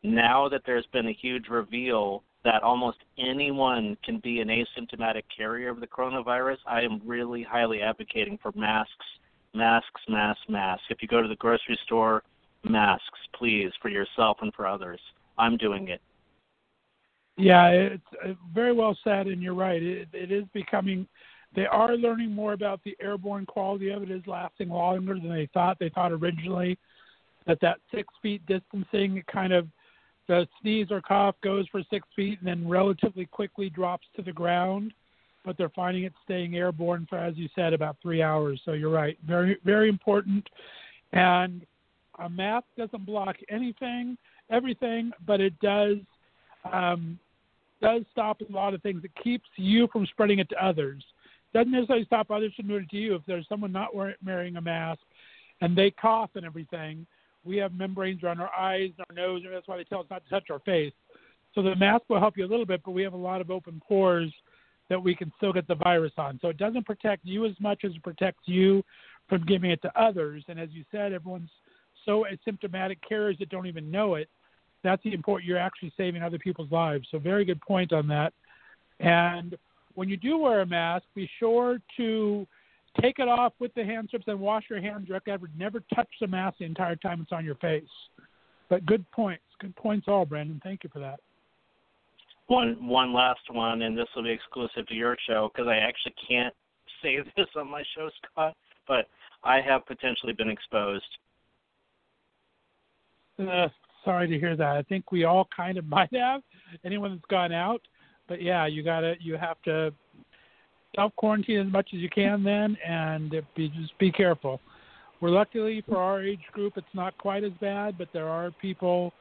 Now 0.03 0.49
that 0.49 0.63
there's 0.65 0.87
been 0.93 1.09
a 1.09 1.13
huge 1.13 1.49
reveal 1.49 2.23
that 2.45 2.63
almost 2.63 2.99
anyone 3.19 3.97
can 4.03 4.19
be 4.19 4.41
an 4.41 4.49
asymptomatic 4.49 5.25
carrier 5.35 5.69
of 5.69 5.81
the 5.81 5.87
coronavirus, 5.87 6.57
I 6.67 6.81
am 6.81 7.03
really 7.05 7.43
highly 7.43 7.83
advocating 7.83 8.39
for 8.43 8.51
masks, 8.57 9.07
masks, 9.55 10.01
masks, 10.09 10.43
masks. 10.49 10.85
If 10.89 11.03
you 11.03 11.09
go 11.09 11.21
to 11.21 11.29
the 11.29 11.37
grocery 11.37 11.79
store, 11.85 12.23
masks, 12.65 13.19
please, 13.35 13.71
for 13.83 13.91
yourself 13.91 14.39
and 14.41 14.53
for 14.55 14.67
others. 14.67 15.01
I'm 15.39 15.57
doing 15.57 15.89
it. 15.89 16.01
Yeah, 17.41 17.69
it's 17.69 18.03
uh, 18.25 18.35
very 18.55 18.73
well 18.73 18.97
said, 19.03 19.27
and 19.27 19.43
you're 19.43 19.55
right. 19.55 19.83
It, 19.83 20.09
it 20.13 20.31
is 20.31 20.45
becoming. 20.53 21.07
They 21.57 21.67
are 21.67 21.97
learning 21.97 22.33
more 22.33 22.53
about 22.53 22.81
the 22.85 22.97
airborne 23.01 23.47
quality 23.47 23.91
of 23.91 24.03
it. 24.03 24.11
Is 24.11 24.23
lasting 24.27 24.69
longer 24.69 25.15
than 25.15 25.31
they 25.31 25.49
thought. 25.53 25.79
They 25.79 25.89
thought 25.89 26.13
originally 26.13 26.79
that 27.47 27.59
that 27.63 27.79
six 27.93 28.09
feet 28.21 28.43
distancing 28.47 29.23
kind 29.33 29.53
of 29.53 29.67
the 30.29 30.47
sneeze 30.61 30.89
or 30.91 31.01
cough 31.01 31.35
goes 31.43 31.67
for 31.73 31.83
six 31.91 32.07
feet 32.15 32.39
and 32.39 32.47
then 32.47 32.69
relatively 32.69 33.25
quickly 33.27 33.71
drops 33.71 34.07
to 34.17 34.23
the 34.23 34.33
ground. 34.33 34.93
But 35.45 35.57
they're 35.57 35.71
finding 35.71 36.05
it 36.05 36.13
staying 36.25 36.55
airborne 36.57 37.07
for, 37.09 37.17
as 37.19 37.37
you 37.37 37.49
said, 37.55 37.73
about 37.73 37.97
three 38.03 38.23
hours. 38.23 38.61
So 38.67 38.73
you're 38.73 38.91
right, 38.91 39.17
very 39.27 39.57
very 39.65 39.89
important. 39.89 40.47
And 41.13 41.63
a 42.19 42.29
mask 42.29 42.67
doesn't 42.77 43.07
block 43.07 43.37
anything, 43.49 44.19
everything, 44.51 45.11
but 45.27 45.41
it 45.41 45.59
does 45.61 45.97
um, 46.71 47.19
does 47.81 48.03
stop 48.13 48.41
a 48.41 48.53
lot 48.53 48.75
of 48.75 48.83
things. 48.83 49.03
It 49.05 49.13
keeps 49.23 49.49
you 49.57 49.89
from 49.93 50.07
spreading 50.07 50.39
it 50.39 50.49
to 50.51 50.65
others. 50.65 51.03
Doesn't 51.53 51.73
necessarily 51.73 52.05
stop 52.05 52.31
others 52.31 52.53
from 52.55 52.69
doing 52.69 52.85
it 52.85 52.91
to 52.91 52.97
you. 52.97 53.15
If 53.15 53.23
there's 53.27 53.49
someone 53.49 53.73
not 53.73 53.95
wearing 53.95 54.57
a 54.57 54.61
mask 54.61 55.01
and 55.61 55.77
they 55.77 55.91
cough 55.91 56.31
and 56.37 56.47
everything, 56.47 57.07
we 57.45 57.57
have 57.57 57.73
membranes 57.73 58.23
around 58.23 58.41
our 58.41 58.55
eyes 58.57 58.91
and 58.97 59.07
our 59.09 59.15
nose, 59.15 59.43
and 59.45 59.55
that's 59.55 59.67
why 59.67 59.77
they 59.77 59.85
tell 59.85 60.01
us 60.01 60.07
not 60.11 60.23
to 60.25 60.31
touch 60.31 60.51
our 60.51 60.61
face. 60.61 60.93
So 61.55 61.63
the 61.63 61.75
mask 61.75 62.05
will 62.09 62.21
help 62.21 62.37
you 62.37 62.45
a 62.45 62.47
little 62.47 62.67
bit, 62.67 62.83
but 62.85 62.93
we 62.93 63.03
have 63.03 63.15
a 63.15 63.17
lot 63.17 63.41
of 63.41 63.51
open 63.51 63.81
pores 63.87 64.33
that 64.89 65.03
we 65.03 65.15
can 65.15 65.33
still 65.37 65.53
get 65.53 65.67
the 65.67 65.75
virus 65.75 66.13
on. 66.19 66.39
So 66.43 66.49
it 66.49 66.59
doesn't 66.59 66.87
protect 66.87 67.25
you 67.25 67.47
as 67.47 67.55
much 67.61 67.85
as 67.85 67.93
it 67.93 68.03
protects 68.03 68.47
you 68.47 68.85
from 69.29 69.45
giving 69.47 69.71
it 69.71 69.81
to 69.83 70.01
others. 70.01 70.45
And 70.49 70.61
as 70.61 70.69
you 70.73 70.85
said, 70.91 71.13
everyone's 71.13 71.51
so 72.05 72.27
asymptomatic 72.31 72.99
carriers 73.07 73.37
that 73.39 73.49
don't 73.49 73.67
even 73.67 73.91
know 73.91 74.15
it. 74.15 74.29
That's 74.83 75.03
the 75.03 75.13
important. 75.13 75.49
You're 75.49 75.59
actually 75.59 75.93
saving 75.97 76.23
other 76.23 76.39
people's 76.39 76.71
lives. 76.71 77.07
So 77.11 77.19
very 77.19 77.45
good 77.45 77.61
point 77.61 77.93
on 77.93 78.09
that. 78.09 78.33
And 78.99 79.57
when 79.95 80.09
you 80.09 80.17
do 80.17 80.39
wear 80.39 80.61
a 80.61 80.67
mask, 80.67 81.05
be 81.15 81.29
sure 81.39 81.79
to 81.97 82.47
take 83.01 83.19
it 83.19 83.29
off 83.29 83.53
with 83.59 83.73
the 83.75 83.85
hand 83.85 84.09
strips 84.09 84.25
and 84.29 84.41
wash 84.41 84.65
your 84.69 84.81
hands 84.81 85.07
directly 85.07 85.33
after. 85.33 85.49
Never 85.57 85.83
touch 85.95 86.09
the 86.21 86.27
mask 86.27 86.59
the 86.59 86.65
entire 86.65 86.97
time 86.97 87.21
it's 87.21 87.33
on 87.33 87.45
your 87.45 87.55
face. 87.57 87.83
But 88.69 88.87
good 88.87 89.09
points. 89.11 89.43
Good 89.61 89.75
points 89.77 90.07
all, 90.09 90.25
Brandon. 90.25 90.61
Thank 90.63 90.85
you 90.85 90.91
for 90.93 91.01
that. 91.01 91.21
One 92.47 92.87
one 92.87 93.13
last 93.13 93.41
one, 93.51 93.83
and 93.83 93.97
this 93.97 94.09
will 94.17 94.25
be 94.25 94.31
exclusive 94.31 94.87
to 94.89 94.95
your 94.95 95.17
show 95.29 95.51
because 95.53 95.69
I 95.69 95.77
actually 95.77 96.15
can't 96.29 96.55
say 97.03 97.19
this 97.37 97.47
on 97.57 97.71
my 97.71 97.83
show, 97.95 98.11
Scott. 98.33 98.57
But 98.89 99.07
I 99.45 99.61
have 99.61 99.87
potentially 99.87 100.33
been 100.33 100.51
exposed. 100.51 101.05
Uh, 103.39 103.69
sorry 104.05 104.29
to 104.29 104.39
hear 104.39 104.57
that. 104.57 104.77
I 104.77 104.83
think 104.83 105.13
we 105.13 105.25
all 105.25 105.49
kind 105.55 105.79
of 105.79 105.87
might 105.89 106.15
have. 106.15 106.43
Anyone 106.85 107.13
that's 107.13 107.31
gone 107.31 107.53
out, 107.53 107.83
but 108.29 108.43
yeah, 108.43 108.67
you 108.67 108.83
gotta 108.83 109.15
you 109.21 109.37
have 109.37 109.61
to 109.63 109.93
self 110.95 111.15
quarantine 111.17 111.61
as 111.67 111.73
much 111.73 111.91
as 111.95 112.01
you 112.01 112.09
can 112.09 112.43
then, 112.43 112.77
and 112.87 113.31
be 113.57 113.69
just 113.69 113.99
be 113.99 114.11
careful. 114.11 114.61
We're 115.21 115.31
luckily 115.31 115.83
for 115.87 115.99
our 115.99 116.23
age 116.23 116.41
group, 116.53 116.75
it's 116.77 116.87
not 116.95 117.17
quite 117.19 117.45
as 117.45 117.53
bad, 117.61 117.99
but 117.99 118.09
there 118.13 118.29
are 118.29 118.51
people 118.51 119.13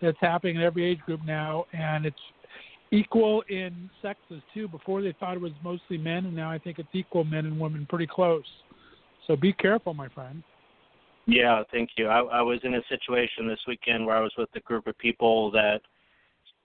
that's 0.00 0.16
happening 0.20 0.56
in 0.56 0.62
every 0.62 0.84
age 0.84 1.00
group 1.00 1.20
now, 1.26 1.64
and 1.72 2.06
it's 2.06 2.16
equal 2.92 3.42
in 3.48 3.90
sexes 4.00 4.40
too. 4.54 4.68
Before 4.68 5.02
they 5.02 5.14
thought 5.18 5.34
it 5.34 5.40
was 5.40 5.52
mostly 5.64 5.98
men, 5.98 6.26
and 6.26 6.36
now 6.36 6.50
I 6.50 6.58
think 6.58 6.78
it's 6.78 6.88
equal 6.92 7.24
men 7.24 7.44
and 7.44 7.58
women, 7.58 7.86
pretty 7.88 8.06
close. 8.06 8.44
So 9.26 9.34
be 9.34 9.52
careful, 9.52 9.94
my 9.94 10.08
friend. 10.08 10.42
Yeah, 11.30 11.62
thank 11.70 11.90
you. 11.98 12.08
I, 12.08 12.20
I 12.20 12.40
was 12.40 12.58
in 12.62 12.76
a 12.76 12.80
situation 12.88 13.46
this 13.46 13.60
weekend 13.68 14.06
where 14.06 14.16
I 14.16 14.20
was 14.20 14.32
with 14.38 14.48
a 14.54 14.60
group 14.60 14.86
of 14.86 14.96
people 14.96 15.50
that 15.50 15.82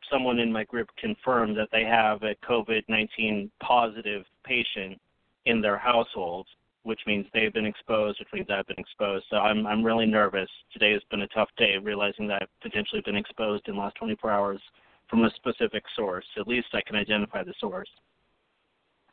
someone 0.10 0.40
in 0.40 0.54
my 0.54 0.64
group 0.64 0.88
confirmed 0.98 1.58
that 1.58 1.68
they 1.74 1.84
have 1.84 2.24
a 2.24 2.34
COVID 2.50 2.84
19 2.88 3.52
positive 3.62 4.24
patient 4.46 4.98
in 5.46 5.60
their 5.60 5.78
household, 5.78 6.48
which 6.84 7.02
means 7.06 7.26
they've 7.34 7.52
been 7.52 7.66
exposed, 7.66 8.20
which 8.22 8.30
means 8.32 8.48
I've 8.50 8.66
been 8.68 8.80
exposed. 8.80 9.26
So 9.30 9.36
I'm 9.36 9.68
I'm 9.68 9.84
really 9.84 10.06
nervous. 10.06 10.50
Today 10.72 10.94
has 10.94 11.02
been 11.12 11.24
a 11.24 11.28
tough 11.28 11.50
day, 11.58 11.76
realizing 11.78 12.26
that 12.30 12.44
I've 12.44 12.62
potentially 12.62 13.02
been 13.04 13.18
exposed 13.18 13.68
in 13.68 13.76
the 13.76 13.82
last 13.82 13.96
24 13.96 14.32
hours 14.32 14.62
from 15.10 15.26
a 15.26 15.32
specific 15.32 15.84
source. 15.94 16.26
At 16.40 16.48
least 16.48 16.68
I 16.72 16.80
can 16.88 16.96
identify 16.96 17.44
the 17.44 17.54
source. 17.60 17.90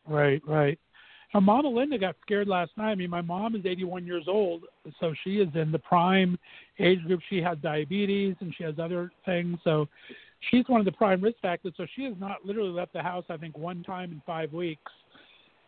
Right, 0.06 0.40
right. 0.46 0.78
Now, 1.32 1.40
Mama 1.40 1.68
Linda 1.68 1.96
got 1.96 2.16
scared 2.22 2.48
last 2.48 2.72
night. 2.76 2.90
I 2.90 2.94
mean, 2.96 3.10
my 3.10 3.20
mom 3.20 3.54
is 3.54 3.64
81 3.64 4.04
years 4.04 4.24
old, 4.26 4.64
so 4.98 5.14
she 5.22 5.36
is 5.36 5.48
in 5.54 5.70
the 5.70 5.78
prime 5.78 6.38
age 6.78 7.02
group. 7.04 7.20
She 7.28 7.40
has 7.40 7.56
diabetes 7.58 8.34
and 8.40 8.52
she 8.56 8.64
has 8.64 8.74
other 8.80 9.12
things, 9.24 9.58
so 9.62 9.86
she's 10.50 10.64
one 10.66 10.80
of 10.80 10.84
the 10.84 10.92
prime 10.92 11.20
risk 11.20 11.38
factors. 11.40 11.72
So 11.76 11.86
she 11.94 12.04
has 12.04 12.14
not 12.18 12.44
literally 12.44 12.70
left 12.70 12.92
the 12.92 13.02
house, 13.02 13.24
I 13.28 13.36
think, 13.36 13.56
one 13.56 13.84
time 13.84 14.10
in 14.10 14.22
five 14.26 14.52
weeks. 14.52 14.90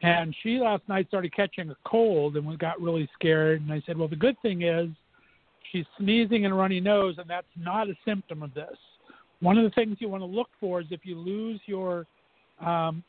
And 0.03 0.35
she 0.43 0.59
last 0.59 0.83
night 0.89 1.07
started 1.09 1.33
catching 1.35 1.71
a 1.71 1.77
cold 1.87 2.37
and 2.37 2.45
we 2.45 2.57
got 2.57 2.81
really 2.81 3.09
scared. 3.15 3.63
And 3.63 3.73
I 3.73 3.81
said, 3.87 3.97
well, 3.97 4.09
the 4.09 4.17
good 4.17 4.37
thing 4.43 4.63
is 4.63 4.89
she's 5.71 5.87
sneezing 5.99 6.45
and 6.45 6.57
runny 6.57 6.81
nose, 6.81 7.17
and 7.19 7.31
that's 7.31 7.47
not 7.57 7.89
a 7.89 7.95
symptom 8.05 8.43
of 8.43 8.53
this. 8.53 8.77
One 9.41 9.59
of 9.59 9.65
the 9.65 9.71
things 9.71 9.97
you 10.01 10.09
want 10.09 10.23
to 10.23 10.27
look 10.27 10.49
for 10.59 10.81
is 10.81 10.87
if 10.91 11.01
you 11.05 11.17
lose 11.17 11.61
your 11.67 12.07
um, 12.61 13.05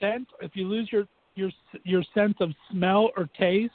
scent, 0.00 0.28
if 0.40 0.52
you 0.54 0.66
lose 0.66 0.88
your 0.90 1.06
your 1.34 1.50
your 1.84 2.02
sense 2.14 2.34
of 2.40 2.50
smell 2.70 3.10
or 3.16 3.28
taste, 3.38 3.72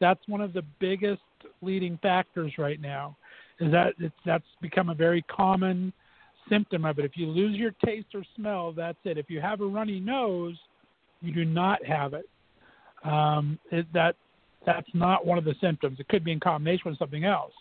that's 0.00 0.20
one 0.26 0.40
of 0.40 0.52
the 0.52 0.62
biggest 0.78 1.22
leading 1.62 1.98
factors 2.02 2.52
right 2.58 2.80
now. 2.80 3.16
Is 3.60 3.72
that 3.72 3.94
it's, 3.98 4.14
that's 4.24 4.44
become 4.60 4.88
a 4.88 4.94
very 4.94 5.22
common 5.22 5.92
symptom 6.48 6.84
of 6.84 6.98
it. 6.98 7.04
If 7.04 7.12
you 7.16 7.26
lose 7.26 7.56
your 7.56 7.72
taste 7.84 8.08
or 8.14 8.22
smell, 8.36 8.72
that's 8.72 8.98
it. 9.04 9.18
If 9.18 9.28
you 9.28 9.40
have 9.40 9.60
a 9.60 9.66
runny 9.66 10.00
nose, 10.00 10.56
you 11.20 11.32
do 11.32 11.44
not 11.44 11.84
have 11.84 12.14
it. 12.14 12.28
Um, 13.04 13.58
it 13.70 13.86
that 13.92 14.16
that's 14.66 14.88
not 14.94 15.26
one 15.26 15.38
of 15.38 15.44
the 15.44 15.54
symptoms. 15.60 15.98
It 16.00 16.08
could 16.08 16.24
be 16.24 16.32
in 16.32 16.40
combination 16.40 16.90
with 16.90 16.98
something 16.98 17.24
else. 17.24 17.52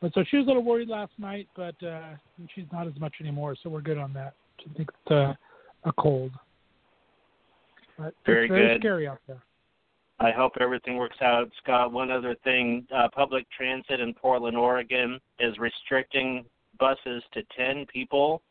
But 0.00 0.12
so 0.14 0.24
she 0.30 0.36
was 0.36 0.46
a 0.46 0.48
little 0.48 0.64
worried 0.64 0.88
last 0.88 1.12
night, 1.18 1.48
but 1.56 1.74
uh, 1.82 2.14
she's 2.54 2.66
not 2.72 2.86
as 2.86 2.92
much 2.98 3.14
anymore. 3.20 3.56
So 3.62 3.70
we're 3.70 3.80
good 3.80 3.98
on 3.98 4.12
that. 4.14 4.34
I 4.60 4.74
think 4.74 4.90
it's 4.90 5.10
uh, 5.10 5.32
a 5.84 5.92
cold. 5.98 6.32
But 7.98 8.14
very, 8.26 8.48
very 8.48 8.74
good. 8.74 8.80
scary 8.80 9.08
out 9.08 9.20
there. 9.26 9.42
I 10.20 10.30
hope 10.30 10.52
everything 10.60 10.96
works 10.96 11.16
out, 11.20 11.50
Scott. 11.62 11.92
One 11.92 12.10
other 12.10 12.36
thing: 12.44 12.86
uh, 12.94 13.08
public 13.14 13.46
transit 13.56 14.00
in 14.00 14.14
Portland, 14.14 14.56
Oregon, 14.56 15.20
is 15.38 15.58
restricting 15.58 16.44
buses 16.78 17.22
to 17.32 17.42
ten 17.56 17.86
people, 17.86 18.42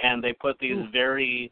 and 0.00 0.22
they 0.22 0.32
put 0.32 0.58
these 0.58 0.76
Ooh. 0.76 0.90
very 0.92 1.50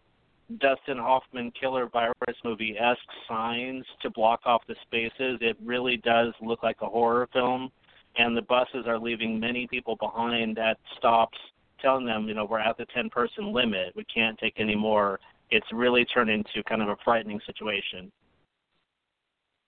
Dustin 0.61 0.97
Hoffman 0.97 1.53
killer 1.61 1.89
virus 1.89 2.37
movie 2.43 2.77
esque 2.79 3.01
signs 3.29 3.85
to 4.03 4.11
block 4.11 4.41
off 4.47 4.63
the 4.67 4.77
spaces. 4.83 5.39
It 5.41 5.57
really 5.63 5.99
does 5.99 6.33
look 6.41 6.63
like 6.63 6.79
a 6.81 6.87
horror 6.87 7.29
film, 7.33 7.71
and 8.17 8.37
the 8.37 8.43
buses 8.43 8.87
are 8.87 8.99
leaving 8.99 9.39
many 9.39 9.67
people 9.67 9.97
behind 9.97 10.59
at 10.59 10.79
stops, 10.97 11.37
telling 11.81 12.07
them, 12.07 12.29
you 12.29 12.35
know, 12.35 12.47
we're 12.47 12.61
at 12.61 12.79
the 12.79 12.87
10 12.95 13.11
person 13.11 13.53
limit. 13.53 13.95
We 13.95 14.05
can't 14.05 14.39
take 14.39 14.55
any 14.57 14.75
more. 14.75 15.21
It's 15.51 15.67
really 15.73 16.05
turned 16.05 16.31
into 16.31 16.63
kind 16.69 16.83
of 16.83 16.89
a 16.89 16.97
frightening 17.05 17.41
situation. 17.47 18.13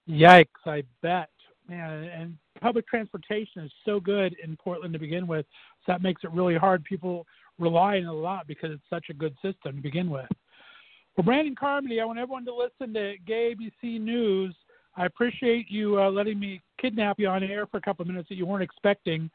Yikes! 0.08 0.46
I 0.66 0.82
bet, 1.02 1.30
man. 1.68 2.04
And 2.04 2.36
public 2.60 2.86
transportation 2.86 3.62
is 3.62 3.72
so 3.84 4.00
good 4.00 4.36
in 4.42 4.56
Portland 4.56 4.92
to 4.92 4.98
begin 4.98 5.26
with, 5.26 5.46
so 5.86 5.92
that 5.92 6.02
makes 6.02 6.24
it 6.24 6.32
really 6.32 6.56
hard. 6.56 6.84
People 6.84 7.26
rely 7.58 7.98
on 7.98 8.04
it 8.04 8.06
a 8.06 8.12
lot 8.12 8.46
because 8.46 8.70
it's 8.72 8.90
such 8.90 9.06
a 9.10 9.14
good 9.14 9.34
system 9.42 9.76
to 9.76 9.82
begin 9.82 10.10
with. 10.10 10.28
Well, 11.16 11.24
Brandon 11.24 11.54
Carmody, 11.54 12.00
I 12.00 12.04
want 12.04 12.18
everyone 12.18 12.44
to 12.46 12.54
listen 12.54 12.94
to 12.94 13.14
Gay 13.26 13.54
ABC 13.54 14.00
News. 14.00 14.54
I 14.96 15.06
appreciate 15.06 15.70
you 15.70 16.00
uh, 16.00 16.10
letting 16.10 16.38
me 16.38 16.60
kidnap 16.80 17.18
you 17.18 17.28
on 17.28 17.42
air 17.42 17.66
for 17.66 17.76
a 17.76 17.80
couple 17.80 18.02
of 18.02 18.08
minutes 18.08 18.28
that 18.28 18.36
you 18.36 18.46
weren't 18.46 18.62
expecting. 18.62 19.30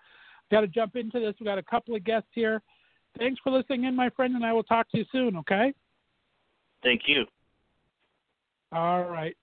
Got 0.51 0.61
to 0.61 0.67
jump 0.67 0.95
into 0.95 1.19
this. 1.19 1.35
We 1.39 1.45
got 1.45 1.57
a 1.57 1.63
couple 1.63 1.95
of 1.95 2.03
guests 2.03 2.29
here. 2.33 2.61
Thanks 3.17 3.39
for 3.43 3.51
listening 3.51 3.85
in, 3.85 3.95
my 3.95 4.09
friend, 4.09 4.35
and 4.35 4.45
I 4.45 4.51
will 4.53 4.63
talk 4.63 4.89
to 4.91 4.97
you 4.97 5.05
soon. 5.11 5.37
Okay? 5.37 5.73
Thank 6.85 7.01
you. 7.07 7.25
All 8.71 9.05
right. 9.05 9.35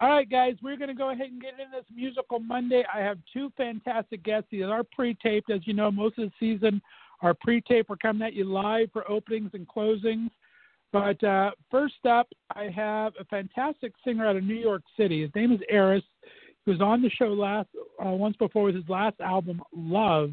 All 0.00 0.10
right, 0.10 0.28
guys, 0.28 0.56
we're 0.62 0.76
going 0.76 0.88
to 0.88 0.94
go 0.94 1.10
ahead 1.10 1.28
and 1.28 1.40
get 1.40 1.52
into 1.52 1.70
this 1.72 1.86
musical 1.94 2.38
Monday. 2.38 2.84
I 2.92 2.98
have 2.98 3.18
two 3.32 3.50
fantastic 3.56 4.22
guests. 4.24 4.48
These 4.50 4.64
are 4.64 4.82
pre-taped, 4.92 5.48
as 5.48 5.60
you 5.66 5.72
know. 5.72 5.90
Most 5.90 6.18
of 6.18 6.28
the 6.28 6.32
season 6.38 6.82
are 7.22 7.34
pre-taped. 7.40 7.88
We're 7.88 7.96
coming 7.96 8.26
at 8.26 8.34
you 8.34 8.44
live 8.44 8.90
for 8.92 9.10
openings 9.10 9.52
and 9.54 9.66
closings. 9.66 10.28
But 10.92 11.22
uh, 11.24 11.52
first 11.70 12.04
up, 12.06 12.26
I 12.54 12.64
have 12.64 13.14
a 13.18 13.24
fantastic 13.24 13.92
singer 14.04 14.26
out 14.26 14.36
of 14.36 14.44
New 14.44 14.54
York 14.54 14.82
City. 14.98 15.22
His 15.22 15.30
name 15.34 15.52
is 15.52 15.60
Aris. 15.72 16.02
He 16.64 16.70
was 16.72 16.80
on 16.80 17.00
the 17.00 17.10
show 17.10 17.28
last 17.28 17.68
uh, 18.04 18.10
once 18.10 18.36
before 18.36 18.64
with 18.64 18.74
his 18.74 18.88
last 18.88 19.20
album, 19.20 19.62
Love, 19.74 20.32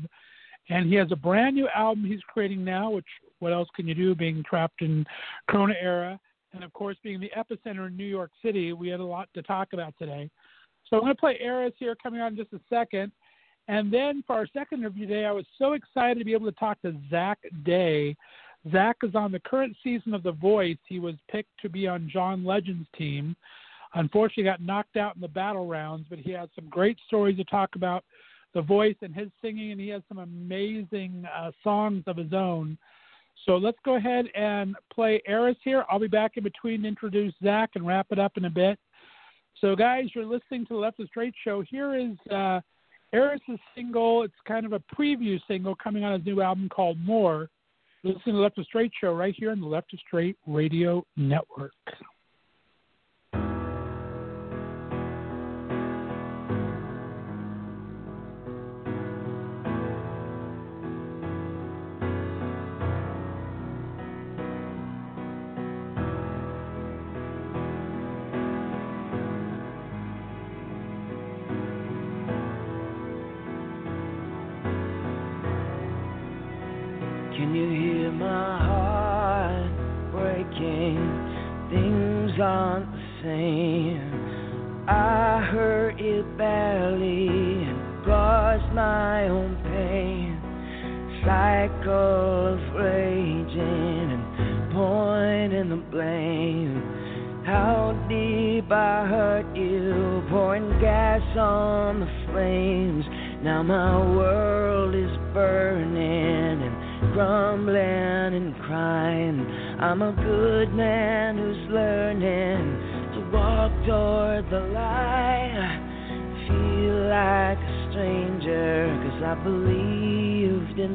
and 0.69 0.89
he 0.89 0.95
has 0.95 1.11
a 1.11 1.15
brand 1.15 1.55
new 1.55 1.69
album 1.73 2.03
he's 2.03 2.21
creating 2.27 2.65
now. 2.65 2.89
Which 2.89 3.05
what 3.43 3.53
else 3.53 3.69
can 3.75 3.87
you 3.87 3.93
do 3.93 4.15
being 4.15 4.43
trapped 4.49 4.81
in 4.81 5.05
Corona 5.47 5.75
era? 5.79 6.19
and 6.53 6.63
of 6.63 6.71
course, 6.73 6.97
being 7.03 7.19
the 7.19 7.31
epicenter 7.35 7.87
in 7.87 7.97
New 7.97 8.05
York 8.05 8.31
City, 8.43 8.73
we 8.73 8.87
had 8.87 8.99
a 8.99 9.05
lot 9.05 9.27
to 9.33 9.41
talk 9.41 9.69
about 9.73 9.93
today. 9.97 10.29
So 10.87 10.97
I'm 10.97 11.03
going 11.03 11.15
to 11.15 11.19
play 11.19 11.39
Aris 11.43 11.73
here 11.77 11.95
coming 12.01 12.21
on 12.21 12.33
in 12.33 12.37
just 12.37 12.53
a 12.53 12.59
second. 12.69 13.11
And 13.67 13.91
then 13.91 14.23
for 14.27 14.35
our 14.35 14.47
second 14.53 14.79
interview 14.79 15.07
today, 15.07 15.25
I 15.25 15.31
was 15.31 15.45
so 15.57 15.73
excited 15.73 16.19
to 16.19 16.25
be 16.25 16.33
able 16.33 16.51
to 16.51 16.57
talk 16.57 16.81
to 16.81 16.95
Zach 17.09 17.39
Day. 17.65 18.15
Zach 18.71 18.97
is 19.03 19.15
on 19.15 19.31
the 19.31 19.39
current 19.39 19.75
season 19.83 20.13
of 20.13 20.23
The 20.23 20.31
Voice. 20.31 20.77
He 20.87 20.99
was 20.99 21.15
picked 21.31 21.59
to 21.61 21.69
be 21.69 21.87
on 21.87 22.09
John 22.11 22.45
Legend's 22.45 22.87
team. 22.97 23.35
Unfortunately, 23.95 24.43
got 24.43 24.61
knocked 24.61 24.97
out 24.97 25.15
in 25.15 25.21
the 25.21 25.27
battle 25.27 25.67
rounds, 25.67 26.05
but 26.09 26.19
he 26.19 26.31
has 26.31 26.49
some 26.55 26.67
great 26.69 26.97
stories 27.07 27.37
to 27.37 27.43
talk 27.45 27.75
about 27.75 28.03
The 28.53 28.61
Voice 28.61 28.95
and 29.01 29.15
his 29.15 29.29
singing, 29.41 29.71
and 29.71 29.79
he 29.79 29.89
has 29.89 30.01
some 30.07 30.19
amazing 30.19 31.25
uh, 31.35 31.51
songs 31.63 32.03
of 32.05 32.17
his 32.17 32.33
own. 32.33 32.77
So 33.45 33.57
let's 33.57 33.77
go 33.83 33.95
ahead 33.95 34.25
and 34.35 34.75
play 34.93 35.21
Aris 35.27 35.57
here. 35.63 35.83
I'll 35.89 35.99
be 35.99 36.07
back 36.07 36.37
in 36.37 36.43
between 36.43 36.83
to 36.83 36.87
introduce 36.87 37.33
Zach 37.43 37.71
and 37.75 37.85
wrap 37.85 38.07
it 38.11 38.19
up 38.19 38.33
in 38.37 38.45
a 38.45 38.49
bit. 38.49 38.79
So, 39.59 39.75
guys, 39.75 40.05
you're 40.13 40.25
listening 40.25 40.65
to 40.67 40.73
the 40.73 40.79
Left 40.79 40.99
of 40.99 41.07
Straight 41.07 41.33
show. 41.43 41.63
Here 41.69 41.95
is 41.95 42.17
uh, 42.31 42.61
Aris's 43.13 43.59
single. 43.75 44.23
It's 44.23 44.33
kind 44.47 44.65
of 44.65 44.73
a 44.73 44.81
preview 44.93 45.39
single 45.47 45.75
coming 45.75 46.03
on 46.03 46.13
his 46.13 46.25
new 46.25 46.41
album 46.41 46.69
called 46.69 46.99
More. 46.99 47.49
Listen 48.03 48.21
to 48.25 48.31
the 48.33 48.37
Left 48.39 48.57
of 48.57 48.65
Straight 48.65 48.91
show 48.99 49.13
right 49.13 49.33
here 49.37 49.51
on 49.51 49.61
the 49.61 49.67
Left 49.67 49.93
of 49.93 49.99
Straight 49.99 50.37
Radio 50.45 51.05
Network. 51.15 51.71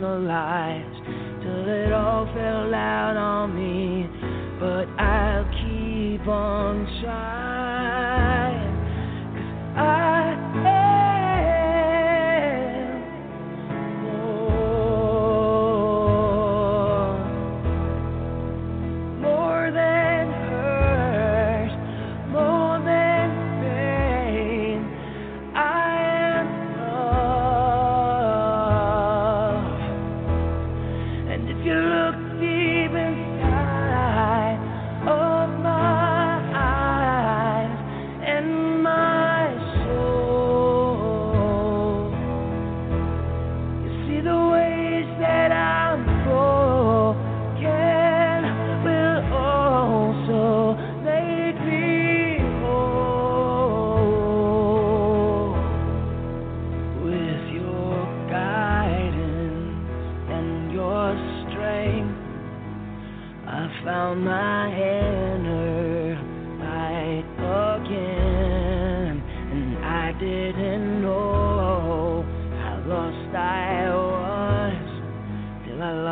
The 0.00 0.18
lies 0.30 0.94
till 1.42 1.68
it 1.68 1.92
all 1.92 2.26
fell 2.34 2.74
out 2.74 3.16
on 3.16 3.54
me. 3.54 4.06
But 4.60 4.86
I'll 5.00 5.44
keep 5.58 6.26
on 6.26 6.67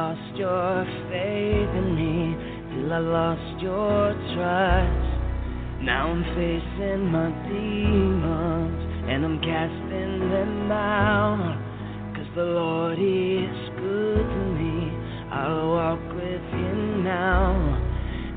lost 0.06 0.38
your 0.38 0.84
faith 1.10 1.72
in 1.82 1.88
me, 1.98 2.36
till 2.70 2.92
I 2.92 2.98
lost 2.98 3.60
your 3.60 4.14
trust. 4.34 5.08
Now 5.82 6.12
I'm 6.12 6.22
facing 6.38 7.10
my 7.10 7.30
demons, 7.50 8.78
and 9.10 9.24
I'm 9.24 9.38
casting 9.40 10.30
them 10.30 10.70
out. 10.70 11.58
Cause 12.14 12.30
the 12.36 12.44
Lord 12.44 12.98
is 13.00 13.58
good 13.82 14.26
to 14.34 14.42
me, 14.54 14.94
I'll 15.32 15.70
walk 15.74 16.02
with 16.14 16.44
Him 16.54 17.02
now. 17.02 17.50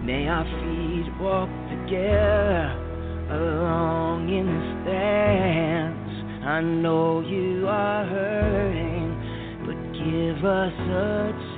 May 0.03 0.27
our 0.27 0.45
feet 0.58 1.10
walk 1.21 1.51
together 1.69 2.65
along 3.29 4.25
in 4.25 4.47
His 4.58 4.69
dance. 4.89 6.45
I 6.47 6.62
know 6.62 7.21
you 7.21 7.67
are 7.67 8.05
hurting, 8.05 9.10
but 9.67 9.77
give 9.93 10.43
us 10.43 10.73
a 10.73 11.49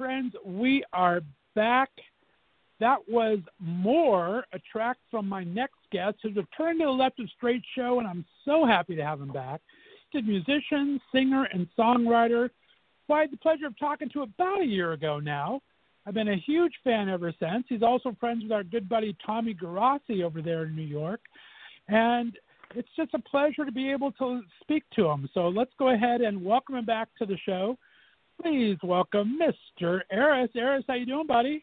friends, 0.00 0.32
we 0.46 0.82
are 0.94 1.20
back. 1.54 1.90
That 2.78 3.00
was 3.06 3.40
more 3.58 4.46
a 4.54 4.58
track 4.72 4.96
from 5.10 5.28
my 5.28 5.44
next 5.44 5.76
guest 5.92 6.16
who's 6.22 6.36
returned 6.36 6.80
to 6.80 6.86
the 6.86 6.90
Left 6.90 7.20
of 7.20 7.28
Straight 7.36 7.62
show, 7.76 7.98
and 7.98 8.08
I'm 8.08 8.24
so 8.46 8.64
happy 8.64 8.96
to 8.96 9.04
have 9.04 9.20
him 9.20 9.30
back. 9.30 9.60
He's 10.08 10.22
a 10.22 10.26
musician, 10.26 11.02
singer, 11.12 11.46
and 11.52 11.68
songwriter 11.78 12.48
who 13.06 13.12
I 13.12 13.20
had 13.20 13.30
the 13.30 13.36
pleasure 13.36 13.66
of 13.66 13.78
talking 13.78 14.08
to 14.14 14.22
about 14.22 14.62
a 14.62 14.64
year 14.64 14.94
ago 14.94 15.20
now. 15.20 15.60
I've 16.06 16.14
been 16.14 16.28
a 16.28 16.36
huge 16.46 16.72
fan 16.82 17.10
ever 17.10 17.34
since. 17.38 17.66
He's 17.68 17.82
also 17.82 18.16
friends 18.18 18.42
with 18.42 18.52
our 18.52 18.64
good 18.64 18.88
buddy 18.88 19.14
Tommy 19.26 19.52
Garassi 19.52 20.22
over 20.22 20.40
there 20.40 20.64
in 20.64 20.74
New 20.74 20.80
York. 20.80 21.20
And 21.88 22.38
it's 22.74 22.88
just 22.96 23.12
a 23.12 23.18
pleasure 23.18 23.66
to 23.66 23.72
be 23.72 23.90
able 23.90 24.12
to 24.12 24.40
speak 24.62 24.84
to 24.96 25.10
him. 25.10 25.28
So 25.34 25.48
let's 25.48 25.72
go 25.78 25.90
ahead 25.90 26.22
and 26.22 26.42
welcome 26.42 26.76
him 26.76 26.86
back 26.86 27.08
to 27.18 27.26
the 27.26 27.36
show. 27.44 27.76
Please 28.42 28.78
welcome 28.82 29.38
Mr. 29.40 30.00
Aris. 30.12 30.50
Aris, 30.56 30.84
how 30.86 30.94
you 30.94 31.04
doing, 31.04 31.26
buddy? 31.26 31.62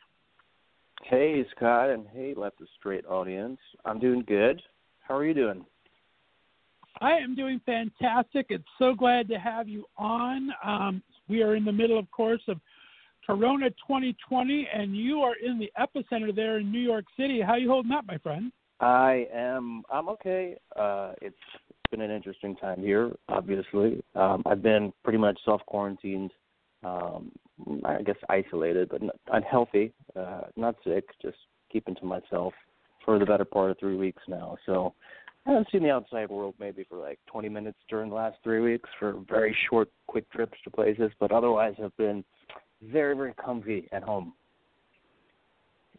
Hey, 1.03 1.45
Scott, 1.55 1.89
and 1.89 2.05
hey, 2.13 2.33
Left 2.35 2.61
of 2.61 2.67
Straight 2.77 3.05
audience. 3.05 3.57
I'm 3.85 3.99
doing 3.99 4.23
good. 4.27 4.61
How 4.99 5.15
are 5.15 5.25
you 5.25 5.33
doing? 5.33 5.65
I 7.01 7.13
am 7.13 7.35
doing 7.35 7.61
fantastic. 7.65 8.47
It's 8.49 8.63
so 8.77 8.93
glad 8.93 9.27
to 9.29 9.35
have 9.35 9.67
you 9.67 9.85
on. 9.97 10.49
Um, 10.63 11.01
we 11.27 11.41
are 11.41 11.55
in 11.55 11.65
the 11.65 11.71
middle, 11.71 11.97
of 11.97 12.09
course, 12.11 12.41
of 12.47 12.59
Corona 13.25 13.69
2020, 13.69 14.67
and 14.73 14.95
you 14.95 15.21
are 15.21 15.35
in 15.43 15.59
the 15.59 15.71
epicenter 15.79 16.35
there 16.35 16.59
in 16.59 16.71
New 16.71 16.79
York 16.79 17.05
City. 17.17 17.41
How 17.41 17.53
are 17.53 17.59
you 17.59 17.69
holding 17.69 17.91
up, 17.91 18.05
my 18.07 18.17
friend? 18.17 18.51
I 18.79 19.27
am. 19.33 19.83
I'm 19.91 20.09
okay. 20.09 20.57
Uh, 20.75 21.13
it's 21.21 21.35
been 21.89 22.01
an 22.01 22.11
interesting 22.11 22.55
time 22.55 22.81
here. 22.81 23.13
Obviously, 23.29 24.03
um, 24.15 24.43
I've 24.45 24.61
been 24.61 24.93
pretty 25.03 25.17
much 25.17 25.39
self 25.45 25.61
quarantined. 25.65 26.31
Um, 26.83 27.31
I 27.83 28.01
guess 28.03 28.15
isolated, 28.29 28.89
but 28.89 29.01
unhealthy. 29.33 29.93
Uh, 30.15 30.41
not 30.55 30.75
sick. 30.83 31.05
Just 31.21 31.37
keeping 31.71 31.95
to 31.95 32.05
myself 32.05 32.53
for 33.03 33.17
the 33.17 33.25
better 33.25 33.45
part 33.45 33.71
of 33.71 33.79
three 33.79 33.95
weeks 33.95 34.21
now. 34.27 34.57
So 34.65 34.93
I 35.45 35.51
haven't 35.51 35.67
seen 35.71 35.83
the 35.83 35.91
outside 35.91 36.29
world 36.29 36.55
maybe 36.59 36.85
for 36.87 36.97
like 36.97 37.19
20 37.27 37.49
minutes 37.49 37.77
during 37.89 38.09
the 38.09 38.15
last 38.15 38.37
three 38.43 38.59
weeks 38.59 38.89
for 38.99 39.15
very 39.29 39.55
short, 39.69 39.89
quick 40.07 40.29
trips 40.31 40.57
to 40.65 40.69
places. 40.69 41.11
But 41.19 41.31
otherwise, 41.31 41.73
have 41.79 41.95
been 41.97 42.23
very, 42.83 43.15
very 43.15 43.33
comfy 43.33 43.87
at 43.91 44.03
home. 44.03 44.33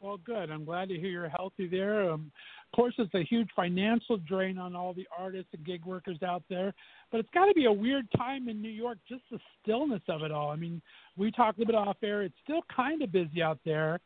Well, 0.01 0.19
good. 0.19 0.51
I'm 0.51 0.65
glad 0.65 0.89
to 0.91 0.95
hear 0.97 1.09
you're 1.09 1.29
healthy 1.29 1.67
there. 1.67 2.11
Um, 2.11 2.31
of 2.71 2.77
course, 2.77 2.95
it's 2.99 3.15
a 3.15 3.25
huge 3.25 3.49
financial 3.57 4.19
drain 4.19 4.59
on 4.59 4.77
all 4.77 4.93
the 4.93 5.07
artists 5.17 5.49
and 5.55 5.65
gig 5.65 5.87
workers 5.87 6.19
out 6.23 6.43
there, 6.51 6.75
but 7.11 7.19
it's 7.19 7.29
got 7.33 7.47
to 7.47 7.55
be 7.55 7.65
a 7.65 7.73
weird 7.73 8.07
time 8.17 8.49
in 8.49 8.61
New 8.61 8.69
York, 8.69 8.99
just 9.09 9.23
the 9.31 9.39
stillness 9.63 10.03
of 10.09 10.23
it 10.23 10.31
all. 10.31 10.51
I 10.51 10.57
mean, 10.57 10.83
we 11.17 11.31
talked 11.31 11.59
a 11.59 11.63
little 11.63 11.73
bit 11.73 11.89
off 11.89 11.97
air. 12.03 12.23
It's 12.23 12.35
still 12.45 12.61
kind 12.75 13.01
of 13.03 13.11
busy 13.11 13.43
out 13.43 13.59
there, 13.65 14.01